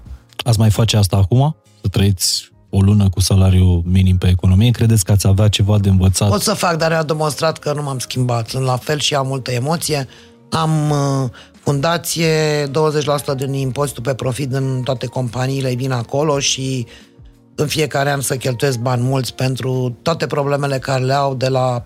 Ați 0.43 0.59
mai 0.59 0.69
face 0.69 0.97
asta 0.97 1.17
acum? 1.17 1.55
Să 1.81 1.87
trăiți 1.87 2.51
o 2.69 2.81
lună 2.81 3.09
cu 3.09 3.19
salariu 3.19 3.83
minim 3.85 4.17
pe 4.17 4.27
economie? 4.27 4.71
Credeți 4.71 5.05
că 5.05 5.11
ați 5.11 5.27
avea 5.27 5.47
ceva 5.47 5.79
de 5.79 5.89
învățat? 5.89 6.29
Pot 6.29 6.41
să 6.41 6.53
fac, 6.53 6.77
dar 6.77 6.91
a 6.91 7.03
demonstrat 7.03 7.57
că 7.57 7.73
nu 7.73 7.83
m-am 7.83 7.99
schimbat. 7.99 8.49
Sunt 8.49 8.63
la 8.65 8.77
fel 8.77 8.99
și 8.99 9.15
am 9.15 9.27
multă 9.27 9.51
emoție. 9.51 10.07
Am 10.49 10.89
uh, 10.89 11.29
fundație, 11.63 12.65
20% 12.67 12.69
din 13.37 13.53
impozitul 13.53 14.03
pe 14.03 14.13
profit 14.13 14.53
în 14.53 14.81
toate 14.83 15.05
companiile 15.05 15.73
vin 15.73 15.91
acolo 15.91 16.39
și 16.39 16.85
în 17.55 17.67
fiecare 17.67 18.11
an 18.11 18.21
să 18.21 18.35
cheltuiesc 18.35 18.77
bani 18.77 19.03
mulți 19.03 19.33
pentru 19.33 19.97
toate 20.01 20.27
problemele 20.27 20.77
care 20.77 21.03
le 21.03 21.13
au 21.13 21.35
de 21.35 21.47
la 21.47 21.85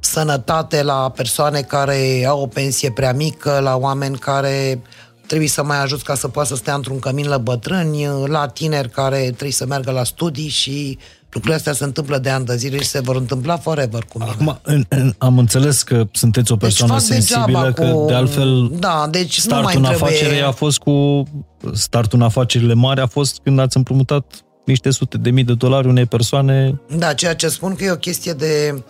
sănătate, 0.00 0.82
la 0.82 1.12
persoane 1.16 1.60
care 1.60 2.24
au 2.28 2.40
o 2.40 2.46
pensie 2.46 2.90
prea 2.90 3.12
mică, 3.12 3.58
la 3.62 3.76
oameni 3.76 4.16
care 4.18 4.82
trebuie 5.26 5.48
să 5.48 5.64
mai 5.64 5.82
ajut 5.82 6.02
ca 6.02 6.14
să 6.14 6.28
poată 6.28 6.48
să 6.48 6.56
stea 6.56 6.74
într-un 6.74 6.98
cămin 6.98 7.28
la 7.28 7.38
bătrâni, 7.38 8.06
la 8.26 8.46
tineri 8.46 8.90
care 8.90 9.18
trebuie 9.18 9.50
să 9.52 9.66
meargă 9.66 9.90
la 9.90 10.04
studii 10.04 10.48
și 10.48 10.98
lucrurile 11.22 11.54
astea 11.54 11.72
se 11.72 11.84
întâmplă 11.84 12.18
de 12.18 12.30
ani 12.30 12.44
de 12.44 12.56
zile 12.56 12.76
și 12.78 12.86
se 12.86 13.00
vor 13.00 13.16
întâmpla 13.16 13.56
forever 13.56 14.04
cu 14.12 14.18
mine. 14.18 14.30
Acum, 14.30 14.58
în, 14.62 14.84
în, 14.88 15.14
am 15.18 15.38
înțeles 15.38 15.82
că 15.82 16.04
sunteți 16.12 16.52
o 16.52 16.56
persoană 16.56 16.92
fac 16.92 17.02
sensibilă, 17.02 17.44
degeaba 17.46 17.72
că 17.72 17.84
cu- 17.98 18.04
de 18.06 18.14
altfel 18.14 18.70
Da, 18.78 19.08
deci 19.10 19.46
nu 19.46 19.54
mai 19.54 19.62
startul 19.72 19.80
în 19.84 19.88
trebuie- 19.96 20.16
afacere 20.18 20.40
a 20.40 20.50
fost 20.50 20.78
cu... 20.78 21.24
Startul 21.72 22.18
în 22.18 22.24
afacerile 22.24 22.74
mari 22.74 23.00
a 23.00 23.06
fost 23.06 23.40
când 23.42 23.58
ați 23.58 23.76
împrumutat 23.76 24.24
niște 24.64 24.90
sute 24.90 25.18
de 25.18 25.30
mii 25.30 25.44
de 25.44 25.54
dolari 25.54 25.86
unei 25.88 26.06
persoane. 26.06 26.80
Da, 26.96 27.12
ceea 27.12 27.34
ce 27.34 27.48
spun 27.48 27.74
că 27.74 27.84
e 27.84 27.90
o 27.90 27.96
chestie 27.96 28.32
de, 28.32 28.82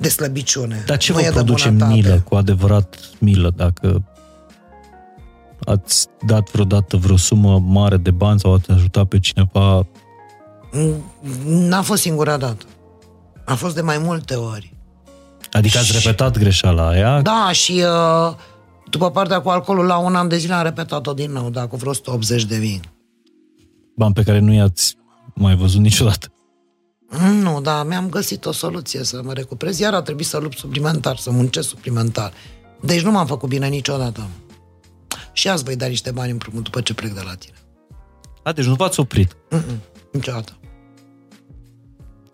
de 0.00 0.08
slăbiciune. 0.08 0.82
Dar 0.86 0.96
ce 0.96 1.12
nu 1.12 1.18
vă 1.18 1.24
e 1.24 1.28
de 1.28 1.32
produce 1.32 1.68
bunătate. 1.68 1.94
milă, 1.94 2.20
cu 2.28 2.34
adevărat 2.34 3.00
milă, 3.18 3.52
dacă 3.56 4.02
ați 5.64 6.06
dat 6.26 6.50
vreodată 6.50 6.96
vreo 6.96 7.16
sumă 7.16 7.58
mare 7.58 7.96
de 7.96 8.10
bani 8.10 8.40
sau 8.40 8.54
ați 8.54 8.70
ajutat 8.70 9.04
pe 9.04 9.18
cineva 9.18 9.86
N-a 11.44 11.82
fost 11.82 12.02
singura 12.02 12.36
dată. 12.36 12.64
A 13.44 13.54
fost 13.54 13.74
de 13.74 13.80
mai 13.80 13.98
multe 13.98 14.34
ori. 14.34 14.74
Adică 15.52 15.78
ați 15.78 15.92
repetat 15.92 16.38
greșeala 16.38 16.88
aia? 16.88 17.20
Da, 17.20 17.48
și 17.52 17.72
uh, 17.72 18.34
după 18.90 19.10
partea 19.10 19.40
cu 19.40 19.48
alcoolul, 19.48 19.84
la 19.86 19.98
un 19.98 20.14
an 20.14 20.28
de 20.28 20.36
zile 20.36 20.54
am 20.54 20.62
repetat-o 20.62 21.12
din 21.12 21.32
nou, 21.32 21.50
da, 21.50 21.66
cu 21.66 21.76
vreo 21.76 21.90
180 21.90 22.44
de 22.44 22.56
mii. 22.56 22.80
Bani 23.96 24.14
pe 24.14 24.22
care 24.22 24.38
nu 24.38 24.52
i-ați 24.52 24.96
mai 25.34 25.56
văzut 25.56 25.80
niciodată. 25.80 26.32
Nu, 27.18 27.60
da, 27.60 27.82
mi-am 27.82 28.08
găsit 28.08 28.46
o 28.46 28.52
soluție 28.52 29.04
să 29.04 29.20
mă 29.24 29.32
recuperez, 29.32 29.78
iar 29.78 29.94
a 29.94 30.02
trebuit 30.02 30.26
să 30.26 30.38
lupt 30.38 30.58
suplimentar, 30.58 31.16
să 31.16 31.30
muncesc 31.30 31.68
suplimentar. 31.68 32.32
Deci 32.80 33.02
nu 33.02 33.10
m-am 33.10 33.26
făcut 33.26 33.48
bine 33.48 33.68
niciodată. 33.68 34.28
Și 35.32 35.48
azi 35.48 35.64
voi 35.64 35.76
da 35.76 35.86
niște 35.86 36.10
bani 36.10 36.30
împrumut 36.30 36.64
după 36.64 36.80
ce 36.80 36.94
plec 36.94 37.12
de 37.12 37.20
la 37.24 37.34
tine. 37.34 37.54
A, 38.42 38.52
deci 38.52 38.64
nu 38.64 38.74
v-ați 38.74 39.00
oprit. 39.00 39.36
Mm-mm, 39.50 39.80
niciodată. 40.12 40.58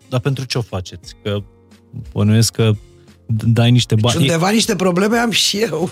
Dar 0.09 0.19
pentru 0.19 0.45
ce 0.45 0.57
o 0.57 0.61
faceți? 0.61 1.15
Că 1.23 1.43
bănuiesc 2.13 2.51
că 2.51 2.71
dai 3.27 3.71
niște 3.71 3.95
Și 3.95 4.01
bani... 4.01 4.17
undeva 4.17 4.49
niște 4.49 4.75
probleme 4.75 5.17
am 5.17 5.31
și 5.31 5.57
eu. 5.57 5.91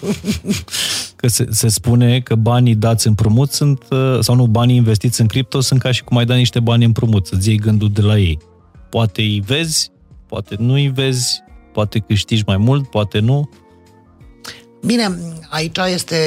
Că 1.15 1.27
se, 1.27 1.47
se 1.49 1.67
spune 1.67 2.19
că 2.19 2.35
banii 2.35 2.75
dați 2.75 3.07
împrumut 3.07 3.51
sunt, 3.51 3.83
uh, 3.89 4.17
sau 4.19 4.35
nu, 4.35 4.47
banii 4.47 4.75
investiți 4.75 5.21
în 5.21 5.27
cripto 5.27 5.59
sunt 5.59 5.79
ca 5.79 5.91
și 5.91 6.03
cum 6.03 6.17
ai 6.17 6.25
da 6.25 6.35
niște 6.35 6.59
bani 6.59 6.85
împrumut, 6.85 7.27
să-ți 7.27 7.49
iei 7.49 7.57
gândul 7.57 7.91
de 7.91 8.01
la 8.01 8.17
ei. 8.17 8.39
Poate 8.95 9.21
îi 9.21 9.43
vezi, 9.45 9.91
poate 10.27 10.55
nu 10.59 10.73
îi 10.73 10.87
vezi, 10.87 11.43
poate 11.73 11.99
câștigi 11.99 12.43
mai 12.45 12.57
mult, 12.57 12.89
poate 12.89 13.19
nu. 13.19 13.49
Bine, 14.85 15.17
aici 15.49 15.77
este 15.93 16.17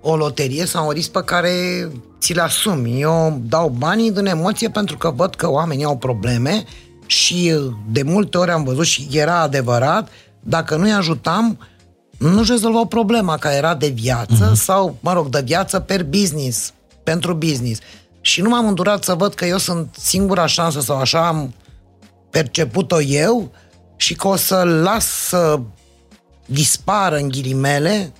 o 0.00 0.16
loterie 0.16 0.64
sau 0.64 0.86
un 0.86 0.92
risc 0.92 1.10
pe 1.10 1.22
care 1.24 1.50
ți-l 2.18 2.40
asumi. 2.40 3.00
Eu 3.00 3.42
dau 3.48 3.68
banii 3.68 4.12
din 4.12 4.26
emoție 4.26 4.68
pentru 4.68 4.96
că 4.96 5.10
văd 5.10 5.34
că 5.34 5.50
oamenii 5.50 5.84
au 5.84 5.96
probleme 5.96 6.64
și 7.06 7.52
de 7.90 8.02
multe 8.02 8.38
ori 8.38 8.50
am 8.50 8.64
văzut 8.64 8.86
și 8.86 9.08
era 9.12 9.40
adevărat, 9.40 10.08
dacă 10.40 10.76
nu-i 10.76 10.92
ajutam, 10.92 11.58
nu-și 12.18 12.50
rezolvau 12.50 12.86
problema, 12.86 13.36
că 13.36 13.48
era 13.48 13.74
de 13.74 13.88
viață 13.88 14.50
uh-huh. 14.50 14.60
sau, 14.60 14.96
mă 15.00 15.12
rog, 15.12 15.28
de 15.28 15.42
viață 15.44 15.80
per 15.80 16.04
business, 16.04 16.72
pentru 17.02 17.34
business. 17.34 17.80
Și 18.24 18.40
nu 18.40 18.48
m-am 18.48 18.66
îndurat 18.66 19.04
să 19.04 19.14
văd 19.14 19.34
că 19.34 19.44
eu 19.44 19.58
sunt 19.58 19.96
singura 19.98 20.46
șansă 20.46 20.80
sau 20.80 20.96
așa 20.96 21.26
am 21.26 21.54
perceput-o 22.30 23.00
eu 23.00 23.52
și 23.96 24.14
că 24.14 24.28
o 24.28 24.36
să 24.36 24.62
las 24.62 25.06
să 25.06 25.60
dispară 26.46 27.16
în 27.16 27.28
ghilimele 27.28 28.12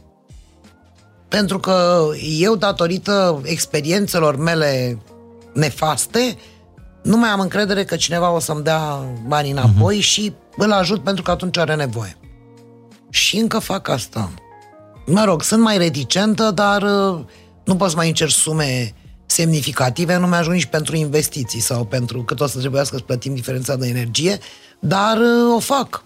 pentru 1.28 1.59
că 1.59 2.06
eu, 2.39 2.56
datorită 2.56 3.40
experiențelor 3.44 4.36
mele 4.36 4.98
nefaste, 5.52 6.36
nu 7.02 7.16
mai 7.16 7.28
am 7.28 7.40
încredere 7.40 7.85
că 7.85 7.97
cineva 7.97 8.31
o 8.31 8.39
să-mi 8.39 8.62
dea 8.62 9.05
banii 9.26 9.51
înapoi 9.51 9.98
uh-huh. 9.98 10.05
și 10.05 10.32
îl 10.56 10.72
ajut 10.72 11.02
pentru 11.02 11.22
că 11.22 11.31
atunci 11.31 11.59
are 11.59 11.74
nevoie. 11.74 12.16
Și 13.10 13.36
încă 13.36 13.59
fac 13.59 13.89
asta. 13.89 14.31
Mă 15.06 15.24
rog, 15.24 15.43
sunt 15.43 15.62
mai 15.62 15.78
reticentă, 15.78 16.51
dar 16.51 16.82
uh, 16.82 17.24
nu 17.64 17.76
pot 17.76 17.90
să 17.90 17.97
mai 17.97 18.09
încerc 18.09 18.31
sume 18.31 18.94
semnificative, 19.26 20.16
nu 20.16 20.26
mi-ajung 20.26 20.55
nici 20.55 20.64
pentru 20.64 20.96
investiții 20.96 21.60
sau 21.60 21.84
pentru 21.84 22.22
cât 22.22 22.40
o 22.40 22.46
să 22.46 22.59
trebuiască 22.59 22.96
să 22.96 23.02
plătim 23.02 23.34
diferența 23.34 23.76
de 23.76 23.88
energie, 23.88 24.38
dar 24.78 25.16
uh, 25.16 25.55
o 25.56 25.59
fac. 25.59 26.05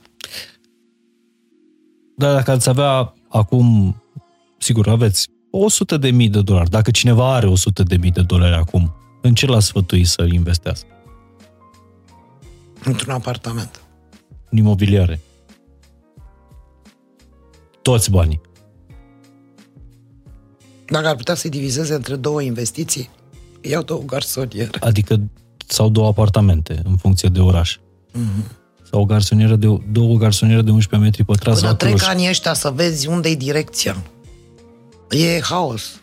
Dar 2.16 2.34
dacă 2.34 2.50
ați 2.50 2.68
avea 2.68 3.14
acum, 3.28 3.96
sigur, 4.58 4.88
aveți 4.88 5.28
100 5.50 5.96
de 5.96 6.10
mii 6.10 6.28
de 6.28 6.42
dolari. 6.42 6.70
Dacă 6.70 6.90
cineva 6.90 7.34
are 7.34 7.46
100 7.46 7.82
de 7.82 7.96
mii 7.96 8.10
de 8.10 8.22
dolari 8.22 8.54
acum, 8.54 8.94
în 9.22 9.34
ce 9.34 9.46
l-a 9.46 9.60
sfătui 9.60 10.04
să 10.04 10.26
investească? 10.32 10.86
Într-un 12.84 13.14
apartament. 13.14 13.82
În 14.50 14.58
imobiliare. 14.58 15.20
Toți 17.82 18.10
banii. 18.10 18.40
Dacă 20.90 21.08
ar 21.08 21.14
putea 21.14 21.34
să-i 21.34 21.50
divizeze 21.50 21.94
între 21.94 22.16
două 22.16 22.42
investiții, 22.42 23.10
iau 23.60 23.82
două 23.82 24.02
garsoniere. 24.06 24.70
Adică 24.80 25.20
sau 25.66 25.88
două 25.88 26.06
apartamente, 26.06 26.80
în 26.84 26.96
funcție 26.96 27.28
de 27.28 27.40
oraș. 27.40 27.76
Mm-hmm. 27.76 28.56
Sau 28.90 29.00
o 29.00 29.04
garsonieră 29.04 29.56
de, 29.56 29.78
două 29.92 30.16
garsoniere 30.16 30.62
de 30.62 30.70
11 30.70 31.08
metri 31.08 31.24
pătrați. 31.24 31.58
Până 31.58 31.68
sau 31.68 31.76
trec 31.76 31.94
acolo. 31.94 32.10
anii 32.10 32.28
ăștia 32.28 32.54
să 32.54 32.70
vezi 32.74 33.08
unde 33.08 33.28
e 33.28 33.34
direcția. 33.34 33.96
E 35.10 35.40
haos. 35.40 36.00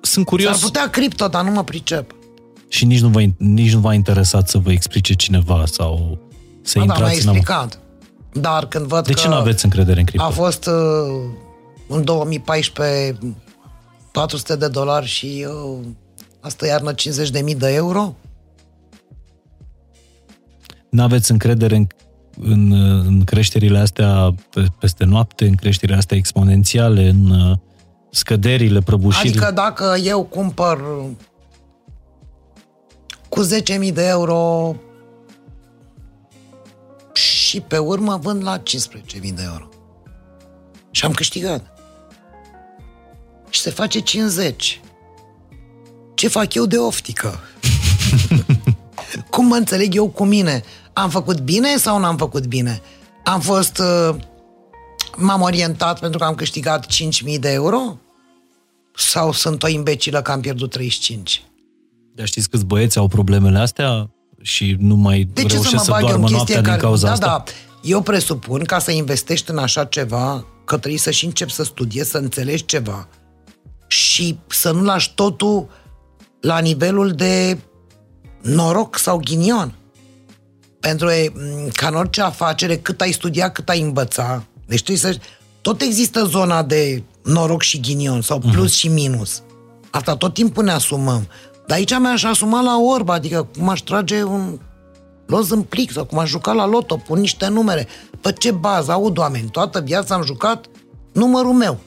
Sunt 0.00 0.24
curios. 0.26 0.50
S-ar 0.58 0.60
putea 0.60 0.90
cripto, 0.90 1.28
dar 1.28 1.44
nu 1.44 1.50
mă 1.50 1.64
pricep. 1.64 2.14
Și 2.68 2.84
nici 2.84 3.00
nu, 3.00 3.08
vă, 3.08 3.22
nici 3.36 3.72
nu 3.72 3.80
v-a 3.80 3.94
interesat 3.94 4.48
să 4.48 4.58
vă 4.58 4.70
explice 4.72 5.14
cineva 5.14 5.62
sau 5.66 6.18
să 6.62 6.78
Ba 6.78 6.84
da, 6.84 6.92
m-a 6.92 6.98
intrați 6.98 7.22
în... 7.22 7.28
am- 7.28 7.34
explicat. 7.34 7.78
Dar 8.32 8.66
când 8.66 8.86
văd 8.86 9.06
De 9.06 9.12
că 9.12 9.20
ce 9.20 9.28
nu 9.28 9.34
aveți 9.34 9.64
încredere 9.64 9.98
în 10.00 10.06
cripto? 10.06 10.26
a 10.26 10.28
fost 10.30 10.66
uh, 10.66 10.72
în 11.88 12.04
2014 12.04 13.18
400 14.12 14.56
de 14.56 14.68
dolari 14.68 15.06
și 15.06 15.46
uh, 15.48 15.86
asta 16.40 16.66
iarnă 16.66 16.94
50.000 16.94 17.56
de 17.56 17.74
euro, 17.74 18.14
Nu 20.90 21.02
aveți 21.02 21.30
încredere 21.30 21.76
în, 21.76 21.86
în, 22.40 22.72
în 23.06 23.24
creșterile 23.24 23.78
astea 23.78 24.34
pe- 24.50 24.66
peste 24.78 25.04
noapte, 25.04 25.46
în 25.46 25.54
creșterile 25.54 25.96
astea 25.98 26.16
exponențiale, 26.16 27.08
în 27.08 27.30
uh, 27.30 27.56
scăderile, 28.10 28.80
prăbușirile? 28.80 29.30
Adică 29.44 29.52
dacă 29.54 29.96
eu 30.02 30.24
cumpăr 30.24 30.80
cu 33.28 33.44
10.000 33.44 33.92
de 33.92 34.06
euro 34.06 34.74
și 37.12 37.60
pe 37.60 37.78
urmă 37.78 38.16
vând 38.16 38.42
la 38.42 38.58
15.000 38.58 38.62
de 39.20 39.42
euro. 39.42 39.68
Și 40.90 41.04
am 41.04 41.12
câștigat. 41.12 41.73
Și 43.54 43.60
se 43.60 43.70
face 43.70 44.00
50. 44.00 44.80
Ce 46.14 46.28
fac 46.28 46.54
eu 46.54 46.66
de 46.66 46.76
oftică? 46.76 47.40
Cum 49.30 49.46
mă 49.46 49.54
înțeleg 49.54 49.94
eu 49.94 50.08
cu 50.08 50.24
mine? 50.24 50.62
Am 50.92 51.10
făcut 51.10 51.40
bine 51.40 51.76
sau 51.76 51.98
n-am 51.98 52.16
făcut 52.16 52.46
bine? 52.46 52.80
Am 53.24 53.40
fost... 53.40 53.78
uh, 53.78 54.16
M-am 55.16 55.40
orientat 55.40 56.00
pentru 56.00 56.18
că 56.18 56.24
am 56.24 56.34
câștigat 56.34 56.86
5.000 56.86 57.38
de 57.40 57.52
euro? 57.52 57.98
Sau 58.96 59.32
sunt 59.32 59.62
o 59.62 59.68
imbecilă 59.68 60.22
că 60.22 60.30
am 60.30 60.40
pierdut 60.40 60.70
35? 60.70 61.44
Dar 62.14 62.26
știți 62.26 62.48
câți 62.48 62.64
băieți 62.64 62.98
au 62.98 63.08
problemele 63.08 63.58
astea 63.58 64.10
și 64.42 64.76
nu 64.78 64.94
mai 64.94 65.28
De 65.32 65.42
ce 65.42 65.48
să 65.48 65.54
reușesc 65.54 65.74
mă 65.74 65.82
să, 65.82 65.90
bag 65.90 66.00
eu 66.00 66.06
doarmă 66.06 66.26
în 66.26 66.32
noaptea 66.32 66.54
chestie 66.54 66.54
din 66.54 66.64
care... 66.64 66.80
cauza 66.80 67.06
da, 67.06 67.12
asta? 67.12 67.26
da, 67.26 67.44
eu 67.82 68.00
presupun 68.00 68.64
ca 68.64 68.78
să 68.78 68.90
investești 68.90 69.50
în 69.50 69.58
așa 69.58 69.84
ceva 69.84 70.46
că 70.64 70.76
trebuie 70.78 71.00
să 71.00 71.10
și 71.10 71.24
începi 71.24 71.52
să 71.52 71.62
studiezi, 71.62 72.10
să 72.10 72.18
înțelegi 72.18 72.64
ceva 72.64 73.08
și 73.94 74.38
să 74.46 74.70
nu 74.70 74.82
lași 74.82 75.14
totul 75.14 75.68
la 76.40 76.58
nivelul 76.58 77.10
de 77.10 77.58
noroc 78.42 78.98
sau 78.98 79.20
ghinion. 79.24 79.74
Pentru 80.80 81.06
că, 81.06 81.14
m, 81.34 81.68
ca 81.72 81.86
în 81.88 81.94
orice 81.94 82.22
afacere, 82.22 82.76
cât 82.76 83.00
ai 83.00 83.12
studia, 83.12 83.50
cât 83.50 83.68
ai 83.68 83.80
învăța, 83.80 84.44
deci 84.66 84.82
trebuie 84.82 85.12
să... 85.12 85.18
Tot 85.60 85.80
există 85.80 86.24
zona 86.24 86.62
de 86.62 87.02
noroc 87.22 87.62
și 87.62 87.80
ghinion, 87.80 88.20
sau 88.20 88.38
plus 88.38 88.72
și 88.72 88.88
minus. 88.88 89.42
Asta 89.90 90.16
tot 90.16 90.34
timpul 90.34 90.64
ne 90.64 90.70
asumăm. 90.70 91.28
Dar 91.66 91.76
aici 91.76 91.98
mi-aș 91.98 92.24
asuma 92.24 92.60
la 92.60 92.76
orba, 92.78 93.14
adică 93.14 93.48
cum 93.58 93.68
aș 93.68 93.80
trage 93.80 94.22
un 94.22 94.58
los 95.26 95.50
în 95.50 95.62
plic 95.62 95.92
sau 95.92 96.04
cum 96.04 96.18
aș 96.18 96.28
juca 96.28 96.52
la 96.52 96.66
loto, 96.66 96.96
pun 96.96 97.20
niște 97.20 97.48
numere. 97.48 97.86
Pe 98.20 98.32
ce 98.32 98.50
bază? 98.50 98.92
Aud 98.92 99.18
oameni, 99.18 99.48
toată 99.48 99.80
viața 99.80 100.14
am 100.14 100.22
jucat 100.24 100.66
numărul 101.12 101.52
meu. 101.52 101.78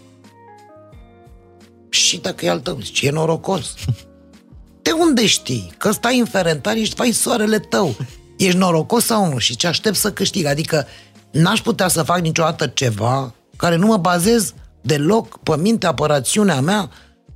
Și 1.90 2.18
dacă 2.18 2.46
e 2.46 2.50
al 2.50 2.60
tău, 2.60 2.80
zici, 2.82 3.02
e 3.02 3.12
norocos. 3.12 3.74
De 4.82 4.92
unde 4.92 5.26
știi? 5.26 5.72
Că 5.78 5.92
stai 5.92 6.20
în 6.20 6.26
ferentari, 6.26 6.82
ești 6.82 6.96
vai 6.96 7.12
soarele 7.12 7.60
tău. 7.60 7.96
Ești 8.38 8.58
norocos 8.58 9.06
sau 9.06 9.30
nu? 9.30 9.38
Și 9.38 9.56
ce 9.56 9.68
aștept 9.68 9.96
să 9.96 10.12
câștig? 10.12 10.46
Adică 10.46 10.88
n-aș 11.32 11.62
putea 11.62 11.88
să 11.88 12.04
fac 12.04 12.20
niciodată 12.20 12.68
ceva 12.68 13.34
care 13.56 13.76
nu 13.76 13.86
mă 13.86 13.98
bazez 13.98 14.54
deloc 14.82 15.40
pe 15.40 15.58
mintea, 15.58 15.94
pe 15.94 16.04
rațiunea 16.06 16.62
mea, 16.62 16.90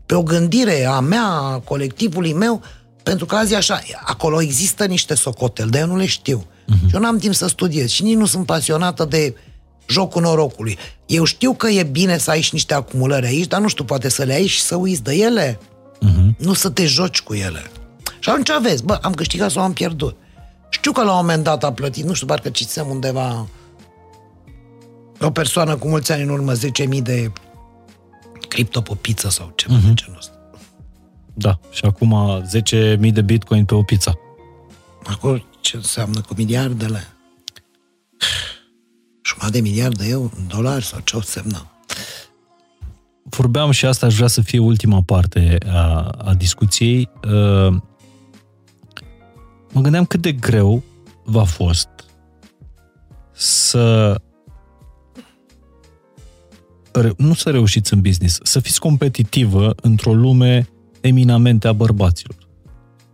pe 0.06 0.16
o 0.16 0.24
gândire 0.24 0.86
a 0.86 1.00
mea, 1.00 1.26
a 1.26 1.60
colectivului 1.60 2.34
meu, 2.34 2.62
pentru 3.04 3.26
că 3.26 3.36
azi 3.36 3.54
e 3.54 3.56
așa, 3.56 3.82
acolo 4.04 4.42
există 4.42 4.86
niște 4.86 5.16
socotel, 5.16 5.70
dar 5.70 5.82
eu 5.82 5.88
nu 5.88 5.98
le 5.98 6.06
știu. 6.06 6.46
Uh-huh. 6.46 6.88
Și 6.88 6.96
eu 6.96 7.00
n-am 7.00 7.18
timp 7.18 7.34
să 7.34 7.48
studiez 7.48 7.90
și 7.90 8.04
nici 8.04 8.16
nu 8.16 8.26
sunt 8.26 8.46
pasionată 8.46 9.06
de 9.06 9.36
jocul 9.92 10.22
norocului. 10.22 10.78
Eu 11.06 11.24
știu 11.24 11.54
că 11.54 11.68
e 11.68 11.84
bine 11.84 12.18
să 12.18 12.30
ai 12.30 12.42
și 12.42 12.54
niște 12.54 12.74
acumulări 12.74 13.26
aici, 13.26 13.48
dar 13.48 13.62
nu 13.62 13.68
știu, 13.68 13.84
poate 13.84 14.10
să 14.10 14.24
le 14.24 14.34
ai 14.34 14.46
și 14.46 14.62
să 14.62 14.76
uiți 14.76 15.04
de 15.04 15.14
ele. 15.14 15.60
Uh-huh. 16.06 16.36
Nu 16.38 16.54
să 16.54 16.70
te 16.70 16.86
joci 16.86 17.22
cu 17.22 17.34
ele. 17.34 17.72
Și 18.20 18.30
atunci 18.30 18.50
vezi, 18.62 18.84
bă, 18.84 19.00
am 19.02 19.14
câștigat 19.14 19.52
sau 19.52 19.64
am 19.64 19.74
pierdut. 19.74 20.18
Știu 20.70 20.92
că 20.92 21.04
la 21.04 21.12
un 21.12 21.18
moment 21.18 21.44
dat 21.44 21.64
a 21.64 21.74
plătit, 21.74 22.04
nu 22.04 22.14
știu, 22.14 22.28
parcă 22.28 22.50
citisem 22.50 22.88
undeva 22.88 23.48
o 25.20 25.32
persoană 25.32 25.76
cu 25.76 25.88
mulți 25.88 26.12
ani 26.12 26.22
în 26.22 26.30
urmă, 26.30 26.54
10.000 26.54 27.02
de 27.02 27.32
cripto 28.48 28.82
pe 28.82 28.96
pizza 29.02 29.30
sau 29.30 29.52
ceva 29.56 29.78
uh-huh. 29.78 29.88
de 29.88 29.94
genul 29.94 30.18
ăsta. 30.18 30.34
Da, 31.34 31.60
și 31.72 31.86
acum 31.86 32.44
10.000 32.98 33.14
de 33.14 33.22
bitcoin 33.22 33.66
pe 33.66 33.76
o 33.76 33.84
pizza. 33.84 34.14
Acolo 35.04 35.38
ce 35.62 35.76
înseamnă 35.76 36.22
cu 36.22 36.34
miliardele? 36.38 37.08
Jumătate 39.42 39.62
de 39.62 39.70
miliard 39.70 39.98
de 39.98 40.08
euro, 40.10 40.32
dolari 40.48 40.86
sau 40.86 41.00
ce 41.00 41.18
o 41.18 41.22
semnă? 41.22 41.66
Vorbeam 43.24 43.72
și 43.72 43.86
asta 43.86 44.06
aș 44.06 44.16
vrea 44.16 44.28
să 44.28 44.42
fie 44.42 44.60
ultima 44.60 45.02
parte 45.02 45.58
a, 45.68 46.10
a 46.24 46.34
discuției. 46.34 47.10
Uh, 47.24 47.76
Mă 49.74 49.82
gândeam 49.82 50.06
cât 50.06 50.22
de 50.22 50.32
greu 50.32 50.84
v-a 51.24 51.44
fost 51.44 51.90
să 53.32 54.16
re- 56.92 57.14
nu 57.18 57.34
să 57.34 57.50
reușiți 57.50 57.94
în 57.94 58.02
business, 58.02 58.40
să 58.44 58.60
fiți 58.60 58.80
competitivă 58.80 59.74
într-o 59.82 60.14
lume 60.14 60.70
eminamente 61.02 61.68
a 61.68 61.74
bărbaților. 61.74 62.38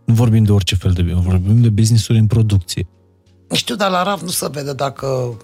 Nu 0.04 0.14
vorbim 0.14 0.44
de 0.44 0.52
orice 0.52 0.74
fel 0.74 0.92
de 0.92 1.02
vorbim 1.02 1.60
de 1.60 1.68
business-uri 1.68 2.18
în 2.18 2.26
producție. 2.26 2.88
Știu, 3.52 3.74
dar 3.74 3.90
la 3.90 4.02
RAF 4.02 4.22
nu 4.22 4.28
se 4.28 4.48
vede 4.52 4.72
dacă 4.72 5.36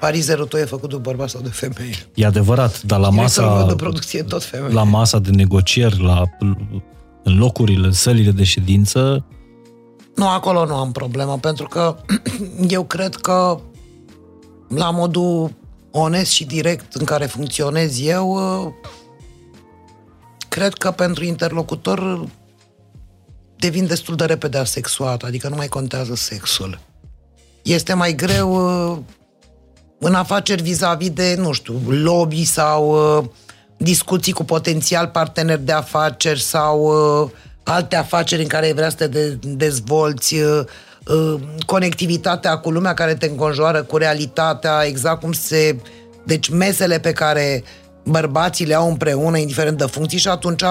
parizerul 0.00 0.46
tău 0.46 0.60
e 0.60 0.64
făcut 0.64 0.90
de 0.90 0.96
bărbat 0.96 1.28
sau 1.28 1.40
de 1.40 1.48
femeie. 1.48 1.94
E 2.14 2.26
adevărat, 2.26 2.82
dar 2.82 3.00
la 3.00 3.10
Directorul 3.10 3.48
masa, 3.48 3.58
meu 3.58 3.68
de 3.68 3.74
producție 3.74 4.18
e 4.18 4.22
tot 4.22 4.44
femeie. 4.44 4.72
la 4.72 4.82
masa 4.82 5.18
de 5.18 5.30
negocieri, 5.30 6.02
la, 6.02 6.22
în 7.22 7.38
locurile, 7.38 7.86
în 7.86 7.92
sălile 7.92 8.30
de 8.30 8.44
ședință, 8.44 9.24
Nu, 10.14 10.28
acolo 10.28 10.66
nu 10.66 10.74
am 10.74 10.92
problemă, 10.92 11.38
pentru 11.38 11.66
că 11.66 11.96
eu 12.68 12.84
cred 12.84 13.14
că 13.14 13.60
la 14.68 14.90
modul 14.90 15.52
onest 15.90 16.30
și 16.30 16.44
direct 16.44 16.94
în 16.94 17.04
care 17.04 17.26
funcționez 17.26 18.00
eu, 18.00 18.28
uh, 18.30 18.72
cred 20.48 20.72
că 20.72 20.90
pentru 20.90 21.24
interlocutor 21.24 22.26
devin 23.56 23.86
destul 23.86 24.16
de 24.16 24.24
repede 24.24 24.58
asexuat, 24.58 25.22
adică 25.22 25.48
nu 25.48 25.56
mai 25.56 25.68
contează 25.68 26.14
sexul. 26.14 26.78
Este 27.62 27.94
mai 27.94 28.14
greu 28.14 28.52
uh, 28.92 28.98
în 30.00 30.14
afaceri 30.14 30.62
vis-a-vis 30.62 31.10
de, 31.10 31.34
nu 31.38 31.52
știu, 31.52 31.80
lobby 31.88 32.44
sau 32.44 32.90
uh, 33.18 33.24
discuții 33.76 34.32
cu 34.32 34.44
potențial 34.44 35.06
parteneri 35.06 35.64
de 35.64 35.72
afaceri 35.72 36.40
sau 36.40 36.80
uh, 37.22 37.30
alte 37.62 37.96
afaceri 37.96 38.42
în 38.42 38.48
care 38.48 38.72
vrea 38.72 38.88
să 38.88 38.96
te 38.96 39.06
de- 39.06 39.38
dezvolți, 39.42 40.34
uh, 40.34 40.64
uh, 41.06 41.40
conectivitatea 41.66 42.58
cu 42.58 42.70
lumea 42.70 42.94
care 42.94 43.14
te 43.14 43.26
înconjoară, 43.26 43.82
cu 43.82 43.96
realitatea, 43.96 44.82
exact 44.84 45.20
cum 45.20 45.32
se... 45.32 45.76
Deci 46.24 46.48
mesele 46.48 46.98
pe 46.98 47.12
care 47.12 47.64
bărbații 48.04 48.66
le 48.66 48.74
au 48.74 48.88
împreună, 48.88 49.38
indiferent 49.38 49.78
de 49.78 49.84
funcții, 49.84 50.18
și 50.18 50.28
atunci 50.28 50.62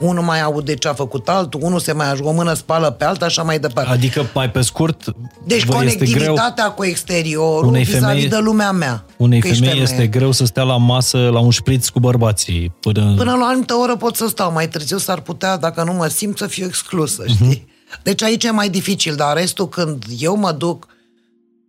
unul 0.00 0.22
mai 0.22 0.42
aude 0.42 0.74
ce 0.74 0.88
a 0.88 0.94
făcut 0.94 1.28
altul, 1.28 1.60
unul 1.62 1.78
se 1.78 1.92
mai 1.92 2.10
ajungă 2.10 2.28
o 2.28 2.32
mână 2.32 2.52
spală 2.54 2.90
pe 2.90 3.04
alta, 3.04 3.24
așa 3.24 3.42
mai 3.42 3.58
departe. 3.58 3.90
adică 3.90 4.26
mai 4.34 4.50
pe 4.50 4.60
scurt, 4.60 5.04
Deci 5.46 5.64
vă 5.64 5.84
este 5.84 6.04
greu, 6.04 6.16
conectivitatea 6.16 6.70
cu 6.70 6.84
exteriorul 6.84 7.68
Unei 7.68 7.82
vis-a-vis 7.82 8.22
femei- 8.24 8.28
de 8.28 8.38
lumea 8.38 8.70
mea. 8.72 9.04
unei 9.16 9.40
că 9.40 9.46
ești 9.48 9.64
femei 9.64 9.82
este 9.82 10.06
greu 10.06 10.32
să 10.32 10.44
stea 10.44 10.62
la 10.62 10.76
masă 10.76 11.18
la 11.32 11.38
un 11.38 11.50
șpriț 11.50 11.88
cu 11.88 12.00
bărbații. 12.00 12.72
Până, 12.80 13.14
Până 13.16 13.30
la 13.32 13.38
o 13.42 13.46
anumită 13.46 13.74
oră 13.74 13.96
pot 13.96 14.16
să 14.16 14.26
stau, 14.28 14.52
mai 14.52 14.68
târziu 14.68 14.98
s-ar 14.98 15.20
putea, 15.20 15.56
dacă 15.56 15.82
nu 15.82 15.92
mă 15.92 16.06
simt, 16.06 16.38
să 16.38 16.46
fiu 16.46 16.64
exclusă, 16.66 17.24
știi? 17.26 17.66
Deci 18.02 18.22
aici 18.22 18.44
e 18.44 18.50
mai 18.50 18.68
dificil, 18.68 19.14
dar 19.14 19.36
restul 19.36 19.68
când 19.68 20.04
eu 20.18 20.36
mă 20.36 20.52
duc 20.52 20.86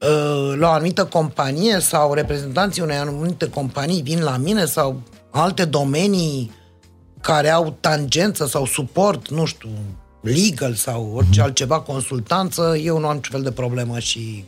uh, 0.01 0.57
la 0.59 0.67
o 0.67 0.71
anumită 0.71 1.05
companie 1.05 1.79
sau 1.79 2.13
reprezentanții 2.13 2.81
unei 2.81 2.97
anumite 2.97 3.47
companii 3.49 4.01
vin 4.01 4.21
la 4.23 4.37
mine 4.37 4.65
sau 4.65 5.01
alte 5.31 5.65
domenii 5.65 6.51
care 7.25 7.49
au 7.49 7.77
tangență 7.79 8.45
sau 8.47 8.65
suport, 8.65 9.29
nu 9.29 9.45
știu, 9.45 9.69
legal 10.21 10.73
sau 10.73 11.11
orice 11.15 11.41
altceva, 11.41 11.79
consultanță, 11.79 12.77
eu 12.83 12.99
nu 12.99 13.07
am 13.07 13.15
niciun 13.15 13.31
fel 13.31 13.41
de 13.41 13.51
problemă 13.51 13.99
și 13.99 14.43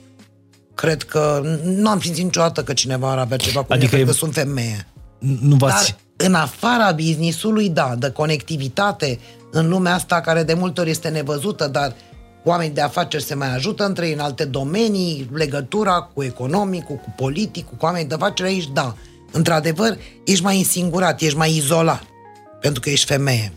cred 0.76 1.04
că 1.04 1.42
nu 1.64 1.90
am 1.90 2.00
simțit 2.00 2.24
niciodată 2.24 2.64
că 2.64 2.74
cineva 2.74 3.12
ar 3.12 3.18
avea 3.18 3.38
ceva 3.38 3.64
cu 3.64 3.74
Adică 3.74 3.96
mine, 3.96 4.02
e- 4.02 4.06
pentru 4.06 4.28
că 4.28 4.32
sunt 4.34 4.34
femeie. 4.34 4.88
nu 5.20 5.56
v-ați... 5.56 5.96
Dar 6.16 6.28
în 6.28 6.34
afara 6.34 6.92
businessului, 6.92 7.70
da, 7.70 7.96
de 8.00 8.10
conectivitate 8.10 9.20
în 9.52 9.70
lumea 9.70 9.94
asta 9.94 10.22
care 10.22 10.44
de 10.44 10.54
multe 10.54 10.82
ori 10.82 10.90
este 10.90 11.10
nevăzută, 11.10 11.68
dar 11.68 11.94
oamenii 12.44 12.74
de 12.74 12.82
afaceri 12.82 13.24
se 13.24 13.36
mai 13.36 13.56
ajută 13.56 13.86
între 13.86 14.08
ei 14.08 14.14
în 14.14 14.20
alte 14.20 14.46
domenii, 14.46 15.30
legătura 15.34 16.10
cu 16.14 16.24
economicul, 16.24 16.96
cu 16.96 17.14
politicul, 17.16 17.78
cu 17.78 17.86
oamenii 17.86 18.08
de 18.08 18.14
afaceri 18.14 18.50
aici, 18.50 18.70
da. 18.74 18.96
într-adevăr, 19.32 19.98
ești 20.26 20.44
mai 20.44 20.58
însingurat, 20.58 21.22
ești 21.22 21.38
mai 21.38 21.56
izolat, 21.56 22.04
pentru 22.62 22.82
că 22.82 22.90
ești 22.90 23.06
femeie. 23.06 23.54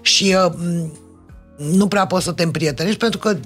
Și 0.00 0.36
uh, 0.44 0.52
nu 1.56 1.88
prea 1.88 2.06
poți 2.06 2.24
să 2.24 2.32
te 2.32 2.42
împrietenești, 2.42 2.98
pentru 2.98 3.18
că 3.18 3.36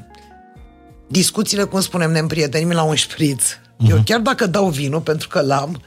discuțiile, 1.09 1.65
cum 1.65 1.81
spunem, 1.81 2.11
ne 2.11 2.19
împrietenim 2.19 2.71
la 2.71 2.83
un 2.83 2.95
șpriț. 2.95 3.43
Uh-huh. 3.43 3.89
Eu 3.89 3.97
mhm. 3.97 4.05
chiar 4.05 4.21
dacă 4.21 4.47
dau 4.47 4.69
vinul, 4.69 5.01
pentru 5.01 5.29
că 5.29 5.41
l-am, 5.41 5.83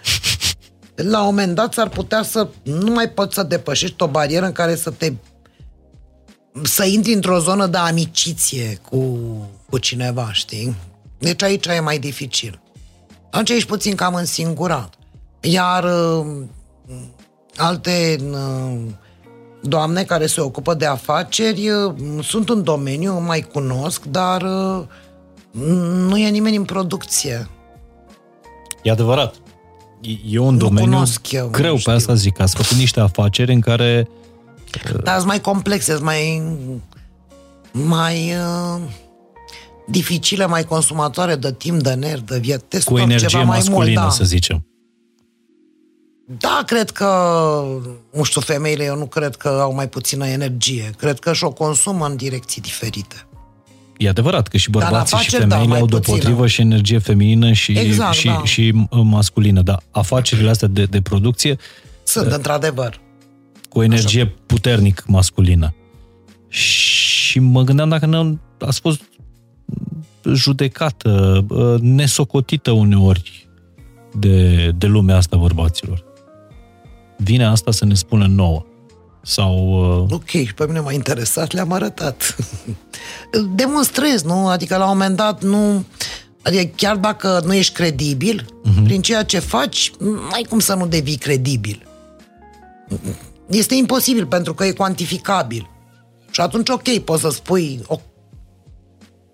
la 0.95 1.19
un 1.19 1.25
moment 1.25 1.55
dat 1.55 1.73
s-ar 1.73 1.89
putea 1.89 2.23
să 2.23 2.47
nu 2.63 2.91
mai 2.91 3.09
poți 3.09 3.35
să 3.35 3.43
depășești 3.43 4.03
o 4.03 4.07
barieră 4.07 4.45
în 4.45 4.51
care 4.51 4.75
să 4.75 4.89
te 4.89 5.13
să 6.63 6.85
intri 6.85 7.13
într-o 7.13 7.39
zonă 7.39 7.67
de 7.67 7.77
amiciție 7.77 8.79
cu, 8.89 9.17
cu 9.69 9.77
cineva, 9.77 10.29
știi? 10.31 10.75
Deci 11.17 11.43
aici 11.43 11.65
e 11.65 11.79
mai 11.79 11.99
dificil. 11.99 12.61
Atunci 13.29 13.49
ești 13.49 13.67
puțin 13.67 13.95
cam 13.95 14.13
însingurat. 14.13 14.93
Iar 15.39 15.83
uh, 15.83 16.43
alte 17.61 18.15
uh, 18.31 18.79
doamne 19.61 20.03
care 20.03 20.25
se 20.25 20.41
ocupă 20.41 20.73
de 20.73 20.85
afaceri 20.85 21.69
uh, 21.69 21.93
sunt 22.23 22.49
în 22.49 22.63
domeniu, 22.63 23.19
mai 23.19 23.41
cunosc, 23.41 24.03
dar 24.03 24.41
uh, 24.41 24.83
nu 26.07 26.17
e 26.17 26.29
nimeni 26.29 26.55
în 26.55 26.63
producție. 26.63 27.47
E 28.83 28.91
adevărat. 28.91 29.35
E 30.29 30.39
un 30.39 30.53
nu 30.53 30.59
domeniu 30.59 31.03
eu, 31.29 31.47
greu, 31.47 31.77
pe 31.83 31.91
asta 31.91 32.13
zic. 32.13 32.39
Ați 32.39 32.55
făcut 32.55 32.77
niște 32.77 32.99
afaceri 32.99 33.53
în 33.53 33.59
care... 33.59 34.07
Dar 35.03 35.15
sunt 35.15 35.27
mai 35.27 35.41
complexe, 35.41 35.91
sunt 35.91 36.03
mai... 36.03 36.51
mai 37.71 38.33
uh, 38.75 38.81
dificile, 39.87 40.45
mai 40.45 40.63
consumatoare 40.63 41.35
de 41.35 41.53
timp, 41.53 41.81
de 41.81 41.93
nerv, 41.93 42.21
de 42.21 42.37
viață. 42.39 42.65
Cu 42.85 42.97
energie 42.97 43.27
ceva 43.27 43.43
masculină, 43.43 43.77
mai 43.77 43.93
mult, 43.93 43.95
da. 43.95 44.09
să 44.09 44.23
zicem. 44.23 44.65
Da, 46.37 46.63
cred 46.65 46.89
că, 46.89 47.07
nu 48.13 48.23
știu, 48.23 48.41
femeile, 48.41 48.83
eu 48.83 48.97
nu 48.97 49.05
cred 49.05 49.35
că 49.35 49.47
au 49.47 49.73
mai 49.73 49.89
puțină 49.89 50.27
energie. 50.27 50.91
Cred 50.97 51.19
că 51.19 51.33
și-o 51.33 51.51
consumă 51.51 52.05
în 52.05 52.15
direcții 52.15 52.61
diferite. 52.61 53.25
E 53.97 54.09
adevărat 54.09 54.47
că 54.47 54.57
și 54.57 54.69
bărbații 54.69 55.17
și 55.17 55.31
da, 55.31 55.37
femeile 55.37 55.73
da, 55.73 55.79
au 55.79 55.85
deopotrivă 55.85 56.47
și 56.47 56.61
energie 56.61 56.97
feminină 56.97 57.51
și, 57.51 57.71
exact, 57.77 58.13
și, 58.13 58.27
da. 58.27 58.43
și 58.43 58.87
masculină, 58.89 59.61
dar 59.61 59.83
afacerile 59.91 60.49
astea 60.49 60.67
de, 60.67 60.83
de 60.83 61.01
producție 61.01 61.57
sunt, 62.03 62.25
uh, 62.25 62.33
într-adevăr. 62.33 62.99
Cu 63.69 63.79
o 63.79 63.83
energie 63.83 64.21
Așa. 64.21 64.33
puternic 64.45 65.03
masculină. 65.07 65.73
Și 66.47 67.39
mă 67.39 67.61
gândeam 67.61 67.89
dacă 67.89 68.05
nu 68.05 68.39
ați 68.59 68.79
fost 68.79 69.01
judecată, 70.33 71.45
uh, 71.49 71.79
nesocotită 71.79 72.71
uneori 72.71 73.49
de, 74.13 74.67
de 74.77 74.87
lumea 74.87 75.15
asta 75.15 75.37
bărbaților. 75.37 76.10
Vine 77.23 77.45
asta 77.45 77.71
să 77.71 77.85
ne 77.85 77.93
spună 77.93 78.25
nouă. 78.27 78.65
Sau... 79.21 79.55
Uh... 80.03 80.13
Ok, 80.13 80.53
pe 80.55 80.65
mine 80.67 80.79
m-a 80.79 80.91
interesat, 80.91 81.51
le-am 81.51 81.71
arătat. 81.71 82.35
Demonstrez, 83.55 84.21
nu? 84.21 84.47
Adică 84.47 84.77
la 84.77 84.83
un 84.83 84.89
moment 84.89 85.15
dat 85.15 85.43
nu... 85.43 85.85
Adică 86.41 86.73
chiar 86.75 86.95
dacă 86.95 87.41
nu 87.45 87.53
ești 87.53 87.73
credibil, 87.73 88.45
uh-huh. 88.45 88.83
prin 88.83 89.01
ceea 89.01 89.23
ce 89.23 89.39
faci, 89.39 89.91
nu 89.99 90.19
ai 90.31 90.45
cum 90.49 90.59
să 90.59 90.73
nu 90.73 90.87
devii 90.87 91.17
credibil. 91.17 91.87
Este 93.49 93.75
imposibil 93.75 94.25
pentru 94.25 94.53
că 94.53 94.65
e 94.65 94.71
cuantificabil. 94.71 95.69
Și 96.31 96.41
atunci, 96.41 96.69
ok, 96.69 96.97
poți 96.97 97.21
să 97.21 97.29
spui 97.29 97.81
o, 97.87 97.99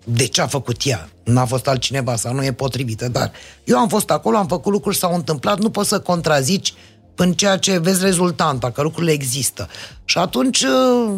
de 0.04 0.26
ce 0.26 0.40
a 0.40 0.46
făcut 0.46 0.80
ea. 0.84 1.08
N-a 1.24 1.44
fost 1.44 1.68
altcineva 1.68 2.16
sau 2.16 2.34
nu 2.34 2.44
e 2.44 2.52
potrivită, 2.52 3.08
dar 3.08 3.32
eu 3.64 3.78
am 3.78 3.88
fost 3.88 4.10
acolo, 4.10 4.36
am 4.36 4.46
făcut 4.46 4.72
lucruri, 4.72 4.96
s-au 4.96 5.14
întâmplat, 5.14 5.58
nu 5.58 5.70
poți 5.70 5.88
să 5.88 6.00
contrazici 6.00 6.74
în 7.20 7.32
ceea 7.32 7.56
ce 7.56 7.78
vezi 7.78 8.04
rezultanta, 8.04 8.70
că 8.70 8.82
lucrurile 8.82 9.12
există. 9.12 9.68
Și 10.04 10.18
atunci, 10.18 10.62
uh, 10.62 11.12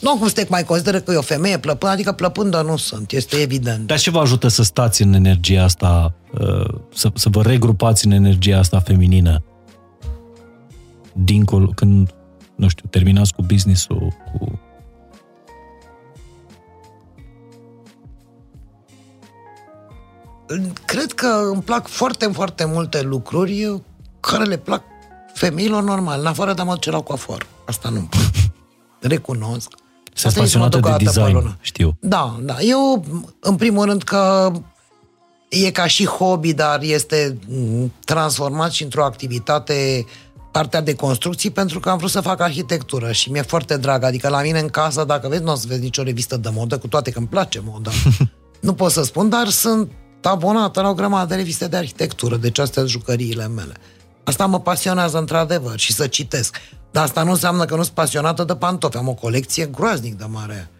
nu 0.00 0.16
cum 0.16 0.28
să 0.28 0.34
te 0.34 0.46
mai 0.48 0.64
consideră 0.64 1.00
că 1.00 1.12
e 1.12 1.16
o 1.16 1.22
femeie 1.22 1.58
plăpândă, 1.58 1.94
adică 1.94 2.12
plăpândă 2.12 2.62
nu 2.62 2.76
sunt, 2.76 3.12
este 3.12 3.36
evident. 3.36 3.86
Dar 3.86 3.98
ce 3.98 4.10
vă 4.10 4.18
ajută 4.18 4.48
să 4.48 4.62
stați 4.62 5.02
în 5.02 5.12
energia 5.12 5.62
asta, 5.62 6.14
uh, 6.40 6.74
să, 6.94 7.10
să 7.14 7.28
vă 7.28 7.42
regrupați 7.42 8.06
în 8.06 8.12
energia 8.12 8.58
asta 8.58 8.80
feminină? 8.80 9.44
Dincolo, 11.12 11.70
când, 11.74 12.14
nu 12.54 12.68
știu, 12.68 12.88
terminați 12.90 13.32
cu 13.32 13.42
business-ul, 13.42 14.12
cu 14.32 14.60
Cred 20.84 21.12
că 21.12 21.50
îmi 21.52 21.62
plac 21.62 21.86
foarte, 21.86 22.26
foarte 22.26 22.64
multe 22.64 23.02
lucruri 23.02 23.82
care 24.20 24.44
le 24.44 24.56
plac 24.56 24.82
femeilor 25.36 25.82
normal, 25.82 26.20
în 26.20 26.26
afară 26.26 26.52
de 26.52 26.60
a 26.60 26.64
mă 26.64 26.72
duce 26.72 26.90
la 26.90 27.00
coafor. 27.00 27.46
Asta 27.66 27.88
nu-mi 27.88 28.08
Recunosc. 29.00 29.68
Sunt 30.12 30.32
pasionată 30.32 30.78
de 30.80 31.04
design, 31.04 31.56
știu. 31.60 31.96
Da, 32.00 32.36
da. 32.40 32.56
Eu, 32.60 33.04
în 33.40 33.56
primul 33.56 33.84
rând, 33.84 34.02
că 34.02 34.52
e 35.48 35.70
ca 35.70 35.86
și 35.86 36.06
hobby, 36.06 36.52
dar 36.52 36.82
este 36.82 37.38
transformat 38.04 38.72
și 38.72 38.82
într-o 38.82 39.04
activitate 39.04 40.06
partea 40.52 40.80
de 40.80 40.94
construcții 40.94 41.50
pentru 41.50 41.80
că 41.80 41.90
am 41.90 41.98
vrut 41.98 42.10
să 42.10 42.20
fac 42.20 42.40
arhitectură 42.40 43.12
și 43.12 43.30
mi-e 43.30 43.42
foarte 43.42 43.76
drag. 43.76 44.02
Adică 44.02 44.28
la 44.28 44.42
mine 44.42 44.58
în 44.58 44.68
casă, 44.68 45.04
dacă 45.04 45.28
vezi, 45.28 45.42
nu 45.42 45.52
o 45.52 45.54
să 45.54 45.64
vezi 45.68 45.80
nicio 45.80 46.02
revistă 46.02 46.36
de 46.36 46.48
modă, 46.52 46.78
cu 46.78 46.88
toate 46.88 47.10
că 47.10 47.18
îmi 47.18 47.28
place 47.28 47.60
moda. 47.64 47.90
nu 48.60 48.74
pot 48.74 48.92
să 48.92 49.02
spun, 49.02 49.28
dar 49.28 49.48
sunt 49.48 49.90
abonată 50.22 50.80
la 50.80 50.88
o 50.88 50.94
grămadă 50.94 51.26
de 51.26 51.34
reviste 51.34 51.68
de 51.68 51.76
arhitectură, 51.76 52.36
deci 52.36 52.58
astea 52.58 52.82
sunt 52.82 52.92
jucăriile 52.92 53.48
mele. 53.48 53.74
Asta 54.26 54.46
mă 54.46 54.60
pasionează 54.60 55.18
într-adevăr 55.18 55.78
și 55.78 55.92
să 55.92 56.06
citesc. 56.06 56.56
Dar 56.90 57.04
asta 57.04 57.22
nu 57.22 57.30
înseamnă 57.30 57.64
că 57.64 57.76
nu 57.76 57.82
sunt 57.82 57.94
pasionată 57.94 58.44
de 58.44 58.54
pantofi. 58.54 58.96
Am 58.96 59.08
o 59.08 59.14
colecție 59.14 59.66
groaznic 59.66 60.18
de 60.18 60.24
mare. 60.28 60.70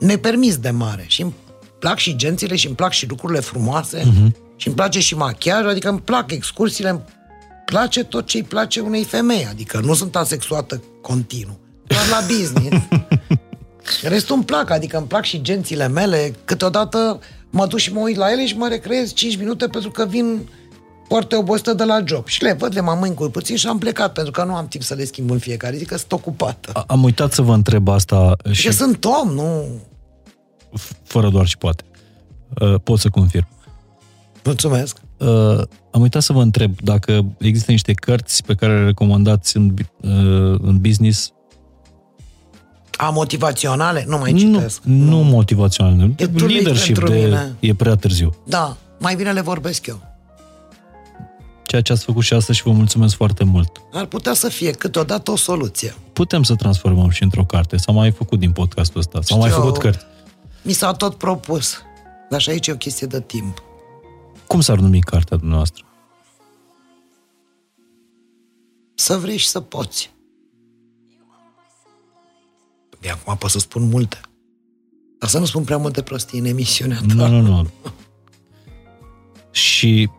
Nepermis 0.00 0.56
de 0.56 0.70
mare. 0.70 1.04
Și 1.06 1.22
îmi 1.22 1.34
plac 1.78 1.98
și 1.98 2.16
gențile 2.16 2.56
și 2.56 2.66
îmi 2.66 2.74
plac 2.74 2.92
și 2.92 3.08
lucrurile 3.08 3.40
frumoase 3.40 4.00
uh-huh. 4.00 4.56
și 4.56 4.66
îmi 4.66 4.76
place 4.76 5.00
și 5.00 5.16
machiaj, 5.16 5.64
adică 5.66 5.88
îmi 5.88 6.00
plac 6.00 6.30
excursiile, 6.30 6.90
îmi 6.90 7.04
place 7.64 8.04
tot 8.04 8.26
ce 8.26 8.36
îi 8.36 8.42
place 8.42 8.80
unei 8.80 9.04
femei, 9.04 9.46
adică 9.50 9.80
nu 9.84 9.94
sunt 9.94 10.16
asexuată 10.16 10.82
continuu, 11.00 11.58
doar 11.86 12.06
la 12.10 12.26
business. 12.26 12.86
Restul 14.14 14.34
îmi 14.34 14.44
plac, 14.44 14.70
adică 14.70 14.96
îmi 14.96 15.06
plac 15.06 15.24
și 15.24 15.42
gențile 15.42 15.88
mele, 15.88 16.34
câteodată 16.44 17.20
mă 17.50 17.66
duc 17.66 17.78
și 17.78 17.92
mă 17.92 18.00
uit 18.00 18.16
la 18.16 18.32
ele 18.32 18.46
și 18.46 18.56
mă 18.56 18.68
recreez 18.68 19.12
5 19.12 19.36
minute 19.36 19.66
pentru 19.66 19.90
că 19.90 20.06
vin 20.06 20.48
foarte 21.12 21.36
obosită 21.36 21.74
de 21.74 21.84
la 21.84 22.00
job. 22.04 22.26
Și 22.26 22.42
le 22.42 22.52
văd, 22.52 22.74
le 22.74 22.80
mă 22.80 22.96
mâncul 23.00 23.30
puțin 23.30 23.56
și 23.56 23.66
am 23.66 23.78
plecat, 23.78 24.12
pentru 24.12 24.32
că 24.32 24.44
nu 24.44 24.54
am 24.54 24.68
timp 24.68 24.82
să 24.82 24.94
le 24.94 25.04
schimb 25.04 25.30
în 25.30 25.38
fiecare 25.38 25.76
zi, 25.76 25.84
că 25.84 25.96
sunt 25.96 26.12
ocupată. 26.12 26.84
Am 26.86 27.02
uitat 27.02 27.32
să 27.32 27.42
vă 27.42 27.52
întreb 27.52 27.88
asta. 27.88 28.36
Și 28.50 28.66
că 28.66 28.72
sunt 28.72 29.04
om, 29.04 29.32
nu... 29.32 29.64
Fără 31.04 31.28
doar 31.28 31.46
și 31.46 31.58
poate. 31.58 31.84
Uh, 32.60 32.74
pot 32.82 32.98
să 32.98 33.08
confirm. 33.08 33.48
Mulțumesc. 34.44 34.96
Uh, 35.16 35.28
am 35.90 36.00
uitat 36.00 36.22
să 36.22 36.32
vă 36.32 36.40
întreb 36.40 36.80
dacă 36.80 37.24
există 37.38 37.70
niște 37.70 37.92
cărți 37.92 38.44
pe 38.44 38.54
care 38.54 38.78
le 38.78 38.84
recomandați 38.84 39.56
în, 39.56 39.74
uh, 40.00 40.58
în 40.62 40.78
business 40.80 41.32
a 42.96 43.10
motivaționale? 43.10 44.04
Nu 44.08 44.18
mai 44.18 44.32
citesc. 44.32 44.82
Nu, 44.82 45.04
nu 45.04 45.22
motivaționale. 45.22 46.14
E 46.16 46.24
leadership 46.24 47.08
de, 47.08 47.50
e 47.60 47.74
prea 47.74 47.94
târziu. 47.94 48.34
Da, 48.46 48.76
mai 48.98 49.14
bine 49.14 49.32
le 49.32 49.40
vorbesc 49.40 49.86
eu 49.86 50.11
ceea 51.72 51.84
ce 51.84 51.92
ați 51.92 52.04
făcut 52.04 52.22
și 52.22 52.34
astăzi 52.34 52.58
și 52.58 52.64
vă 52.64 52.70
mulțumesc 52.70 53.14
foarte 53.14 53.44
mult. 53.44 53.82
Ar 53.92 54.06
putea 54.06 54.32
să 54.32 54.48
fie 54.48 54.70
câteodată 54.70 55.30
o 55.30 55.36
soluție. 55.36 55.94
Putem 56.12 56.42
să 56.42 56.54
transformăm 56.54 57.10
și 57.10 57.22
într-o 57.22 57.44
carte. 57.44 57.76
S-a 57.76 57.92
mai 57.92 58.10
făcut 58.10 58.38
din 58.38 58.52
podcastul 58.52 59.00
ăsta. 59.00 59.22
S-au 59.22 59.38
mai 59.38 59.50
făcut 59.50 59.78
cărți. 59.78 60.04
Mi 60.62 60.72
s-a 60.72 60.92
tot 60.92 61.14
propus. 61.14 61.76
Dar 62.30 62.40
și 62.40 62.50
aici 62.50 62.66
e 62.66 62.72
o 62.72 62.76
chestie 62.76 63.06
de 63.06 63.20
timp. 63.20 63.62
Cum 64.46 64.60
s-ar 64.60 64.78
numi 64.78 65.00
cartea 65.00 65.36
dumneavoastră? 65.36 65.84
Să 68.94 69.16
vrei 69.16 69.36
și 69.36 69.48
să 69.48 69.60
poți. 69.60 70.10
De 73.00 73.08
acum 73.08 73.36
pot 73.36 73.50
să 73.50 73.58
spun 73.58 73.88
multe. 73.88 74.20
Dar 75.18 75.28
să 75.28 75.38
nu 75.38 75.44
spun 75.44 75.64
prea 75.64 75.76
multe 75.76 76.02
prostii 76.02 76.38
în 76.38 76.44
emisiunea 76.44 76.98
ta. 77.08 77.14
Nu, 77.14 77.28
nu, 77.28 77.40
nu. 77.40 77.66
și 79.66 80.10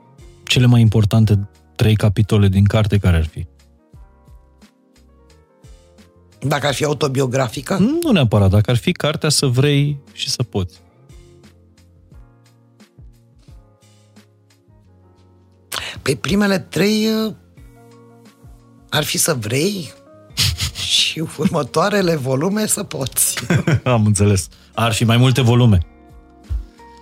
cele 0.44 0.66
mai 0.66 0.82
importante 0.82 1.50
trei 1.76 1.96
capitole 1.96 2.48
din 2.48 2.64
carte, 2.64 2.98
care 2.98 3.16
ar 3.16 3.26
fi? 3.26 3.48
Dacă 6.40 6.68
ar 6.68 6.74
fi 6.74 6.84
autobiografică? 6.84 7.78
Nu 8.02 8.12
neapărat, 8.12 8.50
dacă 8.50 8.72
ar 8.72 8.78
fi 8.78 8.92
cartea 8.92 9.30
să 9.30 9.46
vrei 9.46 10.00
și 10.14 10.30
să 10.30 10.44
poți. 10.44 10.82
Pe 16.02 16.16
primele 16.16 16.60
trei 16.60 17.08
uh, 17.08 17.34
ar 18.90 19.04
fi 19.04 19.18
să 19.18 19.34
vrei 19.34 19.94
și 20.90 21.24
următoarele 21.38 22.16
volume 22.16 22.66
să 22.66 22.84
poți. 22.84 23.38
Am 23.84 24.06
înțeles. 24.06 24.48
Ar 24.74 24.94
fi 24.94 25.04
mai 25.04 25.18
multe 25.18 25.42
volume. 25.42 25.93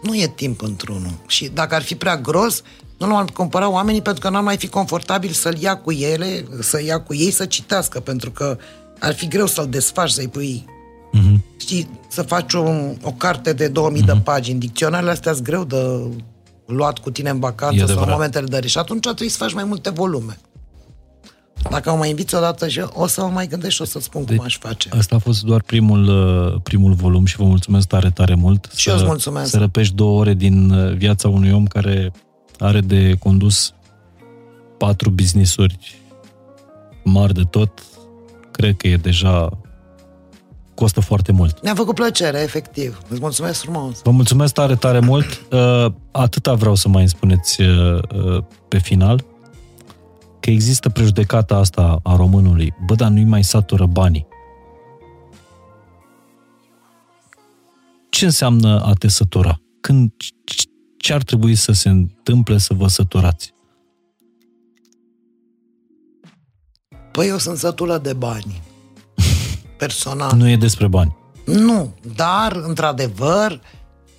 Nu 0.02 0.16
e 0.16 0.28
timp 0.28 0.62
într-unul. 0.62 1.14
Și 1.28 1.48
dacă 1.48 1.76
ar 1.76 1.82
fi 1.82 1.96
prea 1.96 2.18
gros, 2.18 2.62
Nu 2.98 3.08
l-au 3.08 3.26
cumpărat 3.34 3.70
oamenii 3.70 4.02
pentru 4.02 4.22
că 4.22 4.30
n-ar 4.30 4.44
mai 4.44 4.58
fi 4.58 4.68
confortabil 4.68 5.30
să-l 5.30 5.58
ia 5.60 5.78
cu 5.78 5.92
ele, 5.92 6.46
să 6.60 6.84
ia 6.84 7.02
cu 7.02 7.14
ei 7.14 7.32
să 7.32 7.46
citească, 7.46 8.00
pentru 8.00 8.32
că 8.32 8.58
ar 9.00 9.14
fi 9.14 9.28
greu 9.28 9.46
să-l 9.46 9.68
desfaci, 9.70 10.10
să-i 10.10 10.28
pui 10.28 10.66
uh-huh. 11.14 11.36
Știi, 11.58 11.90
să 12.08 12.22
faci 12.22 12.54
o, 12.54 12.70
o 13.02 13.12
carte 13.18 13.54
de 13.54 13.68
2000 13.68 14.02
uh-huh. 14.02 14.06
de 14.06 14.12
mhm. 14.12 14.24
pagini. 14.24 14.60
Dicționarele 14.60 15.12
astea 15.12 15.34
sunt 15.34 15.46
greu 15.46 15.64
de 15.64 15.78
luat 16.66 16.98
cu 16.98 17.12
tine 17.12 17.30
în 17.30 17.40
vacanță 17.40 17.86
sau 17.86 18.02
în 18.02 18.10
momentele 18.10 18.60
de 18.60 18.68
Și 18.68 18.78
atunci 18.78 19.02
trebuie 19.02 19.30
să 19.30 19.38
faci 19.38 19.54
mai 19.54 19.64
multe 19.64 19.90
volume. 19.90 20.38
Dacă 21.70 21.92
mă 21.92 21.98
mai 21.98 22.10
inviți 22.10 22.36
odată 22.36 22.68
și 22.68 22.82
o 22.94 23.08
să 23.08 23.22
mă 23.22 23.28
mai 23.28 23.48
gândesc 23.48 23.74
și 23.74 23.82
o 23.82 23.86
să 23.86 24.00
spun 24.00 24.24
deci, 24.26 24.36
cum 24.36 24.46
aș 24.46 24.58
face. 24.58 24.90
Asta 24.98 25.16
a 25.16 25.20
fost 25.20 25.44
doar 25.44 25.62
primul, 25.62 26.08
uh, 26.08 26.62
primul 26.64 26.94
volum 26.94 27.26
și 27.26 27.36
vă 27.36 27.44
mulțumesc 27.44 27.88
tare, 27.88 28.10
tare 28.10 28.36
mult. 28.36 28.70
Și 28.76 28.84
să, 28.84 28.90
eu 28.90 28.96
îți 28.96 29.06
mulțumesc. 29.06 29.50
Să 29.50 29.58
răpești 29.58 29.96
două 29.96 30.20
ore 30.20 30.34
din 30.34 30.70
uh, 30.70 30.96
viața 30.96 31.28
unui 31.28 31.52
om 31.52 31.66
care 31.66 32.12
are 32.58 32.80
de 32.80 33.16
condus 33.20 33.74
patru 34.78 35.10
business-uri 35.10 36.00
mari 37.04 37.34
de 37.34 37.44
tot. 37.50 37.84
Cred 38.52 38.78
că 38.78 38.88
e 38.88 38.96
deja 38.96 39.50
costă 40.74 41.02
foarte 41.02 41.32
mult. 41.32 41.62
Ne-a 41.62 41.76
făcut 41.76 41.96
plăcere, 41.96 42.42
efectiv. 42.42 43.02
Îți 43.08 43.20
mulțumesc 43.20 43.62
frumos. 43.62 44.02
Vă 44.04 44.12
mulțumesc 44.12 44.54
tare, 44.54 44.76
tare 44.76 45.00
mult. 45.00 45.46
Uh, 45.52 45.86
atâta 46.12 46.54
vreau 46.54 46.76
să 46.76 46.88
mai 46.88 47.08
spuneți 47.08 47.62
pe 48.68 48.78
final 48.78 49.24
că 50.42 50.50
există 50.50 50.90
prejudecata 50.90 51.56
asta 51.56 52.00
a 52.04 52.16
românului. 52.16 52.74
Bă, 52.86 52.96
dar 52.96 53.10
nu-i 53.10 53.24
mai 53.24 53.44
satură 53.44 53.86
banii. 53.86 54.28
Ce 58.10 58.26
înseamnă 58.26 58.82
a 58.86 58.94
te 58.94 59.08
sătura? 59.08 59.62
Când, 59.82 60.12
ce 60.98 61.14
ar 61.14 61.24
trebui 61.24 61.56
să 61.56 61.72
se 61.72 61.90
întâmple 61.90 62.58
să 62.58 62.74
vă 62.74 62.88
săturați? 62.88 63.54
Păi 67.12 67.28
eu 67.28 67.38
sunt 67.38 67.58
sătulă 67.58 67.98
de 67.98 68.14
bani. 68.14 68.62
Personal. 69.78 70.38
Nu 70.38 70.50
e 70.50 70.58
despre 70.58 70.88
bani. 70.88 71.16
Nu, 71.46 71.94
dar, 72.16 72.52
într-adevăr, 72.56 73.62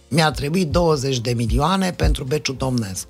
mi-a 0.09 0.31
trebuit 0.31 0.71
20 0.71 1.21
de 1.21 1.33
milioane 1.33 1.93
pentru 1.93 2.25
beciul 2.25 2.57
domnesc. 2.57 3.07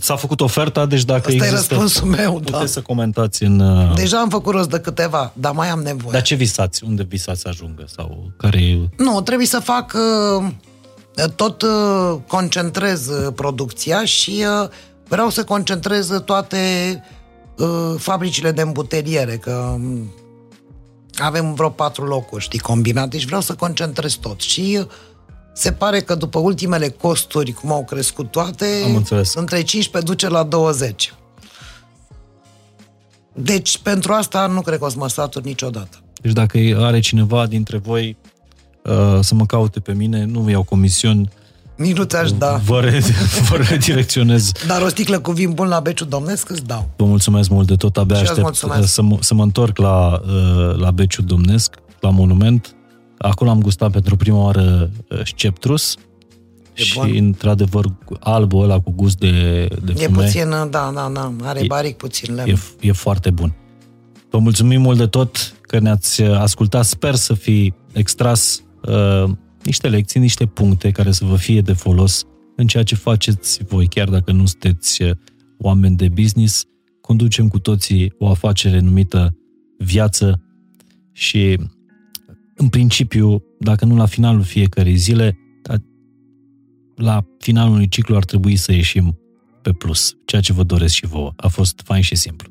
S-a 0.00 0.16
făcut 0.16 0.40
oferta, 0.40 0.86
deci 0.86 1.04
dacă 1.04 1.18
Asta 1.18 1.32
există... 1.32 1.54
e 1.54 1.56
răspunsul 1.56 2.06
meu, 2.06 2.32
puteți 2.32 2.58
da. 2.58 2.66
să 2.66 2.80
comentați 2.80 3.42
în... 3.42 3.60
Uh, 3.60 3.94
Deja 3.94 4.20
am 4.20 4.28
făcut 4.28 4.54
rost 4.54 4.70
de 4.70 4.80
câteva, 4.80 5.32
dar 5.34 5.52
mai 5.52 5.68
am 5.68 5.80
nevoie. 5.80 6.12
Dar 6.12 6.22
ce 6.22 6.34
visați? 6.34 6.84
Unde 6.84 7.02
visați 7.02 7.40
să 7.40 7.48
ajungă? 7.48 7.84
Sau 7.96 8.32
care 8.36 8.62
e... 8.62 8.88
Nu, 8.96 9.20
trebuie 9.20 9.46
să 9.46 9.58
fac... 9.58 9.96
Uh, 10.38 10.46
tot 11.36 11.62
uh, 11.62 12.16
concentrez 12.26 13.10
producția 13.34 14.04
și 14.04 14.44
vreau 15.08 15.30
să 15.30 15.44
concentrez 15.44 16.22
toate 16.24 16.58
fabricile 17.96 18.52
de 18.52 18.60
îmbuteliere, 18.60 19.36
că 19.36 19.74
um, 19.74 20.12
avem 21.18 21.54
vreo 21.54 21.68
patru 21.68 22.04
locuri, 22.04 22.42
știi, 22.42 22.58
combinate, 22.58 23.08
deci 23.08 23.24
vreau 23.24 23.40
să 23.40 23.54
concentrez 23.54 24.14
tot. 24.14 24.40
Și 24.40 24.86
se 25.52 25.72
pare 25.72 26.00
că 26.00 26.14
după 26.14 26.38
ultimele 26.38 26.88
costuri, 26.88 27.52
cum 27.52 27.72
au 27.72 27.84
crescut 27.84 28.30
toate, 28.30 28.66
Am 28.84 28.94
înțeles. 28.96 29.34
între 29.34 29.62
15 29.62 30.10
duce 30.12 30.28
la 30.28 30.42
20. 30.42 31.14
Deci, 33.34 33.78
pentru 33.78 34.12
asta 34.12 34.46
nu 34.46 34.60
cred 34.60 34.78
că 34.78 34.84
o 34.84 34.88
să 34.88 34.96
mă 34.98 35.08
satur 35.08 35.42
niciodată. 35.42 35.98
Deci 36.22 36.32
dacă 36.32 36.58
are 36.78 37.00
cineva 37.00 37.46
dintre 37.46 37.78
voi 37.78 38.16
uh, 38.84 39.18
să 39.20 39.34
mă 39.34 39.46
caute 39.46 39.80
pe 39.80 39.92
mine, 39.92 40.24
nu 40.24 40.50
iau 40.50 40.62
comisiuni, 40.62 41.28
nici 41.76 41.96
nu 41.96 42.04
ți-aș 42.04 42.32
da. 42.32 42.60
Vă, 42.64 42.80
re- 42.80 43.02
vă 43.48 43.56
redirecționez. 43.56 44.52
Dar 44.66 44.82
o 44.82 44.88
sticlă 44.88 45.18
cu 45.20 45.32
vin 45.32 45.52
bun 45.52 45.68
la 45.68 45.80
Beciu 45.80 46.04
Domnesc 46.04 46.50
îți 46.50 46.62
dau. 46.64 46.90
Vă 46.96 47.04
mulțumesc 47.04 47.48
mult 47.48 47.66
de 47.66 47.74
tot, 47.74 47.96
abia 47.96 48.16
și 48.16 48.22
aștept 48.22 48.54
să, 48.86 49.02
mă, 49.02 49.16
să 49.20 49.34
mă 49.34 49.42
întorc 49.42 49.78
la, 49.78 50.20
uh, 50.24 50.76
la 50.76 50.90
Beciu 50.90 51.22
Domnesc, 51.22 51.74
la 52.00 52.10
monument. 52.10 52.74
Acolo 53.22 53.50
am 53.50 53.60
gustat 53.60 53.90
pentru 53.90 54.16
prima 54.16 54.42
oară 54.42 54.90
uh, 55.08 55.20
sceptrus 55.24 55.96
e 56.74 56.82
și, 56.82 56.98
bun. 56.98 57.16
într-adevăr, 57.16 57.84
albul 58.20 58.62
ăla 58.62 58.80
cu 58.80 58.90
gust 58.90 59.18
de, 59.18 59.68
de 59.84 59.92
fume. 59.92 60.22
E 60.22 60.24
puțin, 60.24 60.48
da, 60.48 60.68
da, 60.70 61.10
da, 61.14 61.34
are 61.42 61.64
baric 61.66 61.96
puțin 61.96 62.34
lemn. 62.34 62.50
E, 62.50 62.86
e 62.86 62.92
foarte 62.92 63.30
bun. 63.30 63.54
Vă 64.30 64.38
mulțumim 64.38 64.80
mult 64.80 64.98
de 64.98 65.06
tot 65.06 65.54
că 65.60 65.78
ne-ați 65.78 66.22
uh, 66.22 66.38
ascultat. 66.38 66.84
Sper 66.84 67.14
să 67.14 67.34
fi 67.34 67.72
extras 67.92 68.62
uh, 68.82 69.30
niște 69.62 69.88
lecții, 69.88 70.20
niște 70.20 70.46
puncte 70.46 70.90
care 70.90 71.12
să 71.12 71.24
vă 71.24 71.36
fie 71.36 71.60
de 71.60 71.72
folos 71.72 72.24
în 72.56 72.66
ceea 72.66 72.82
ce 72.82 72.94
faceți 72.94 73.64
voi, 73.64 73.86
chiar 73.86 74.08
dacă 74.08 74.32
nu 74.32 74.46
sunteți 74.46 75.02
uh, 75.02 75.10
oameni 75.58 75.96
de 75.96 76.08
business. 76.08 76.64
Conducem 77.00 77.48
cu 77.48 77.58
toții 77.58 78.14
o 78.18 78.28
afacere 78.28 78.78
numită 78.78 79.36
viață 79.78 80.42
și 81.12 81.58
în 82.60 82.68
principiu, 82.68 83.42
dacă 83.58 83.84
nu 83.84 83.96
la 83.96 84.06
finalul 84.06 84.42
fiecărei 84.42 84.96
zile, 84.96 85.38
la 86.94 87.24
finalul 87.38 87.72
unui 87.72 87.88
ciclu 87.88 88.16
ar 88.16 88.24
trebui 88.24 88.56
să 88.56 88.72
ieșim 88.72 89.18
pe 89.62 89.72
plus, 89.72 90.16
ceea 90.24 90.40
ce 90.40 90.52
vă 90.52 90.62
doresc 90.62 90.94
și 90.94 91.06
vouă. 91.06 91.32
A 91.36 91.48
fost 91.48 91.80
fain 91.84 92.02
și 92.02 92.14
simplu. 92.14 92.50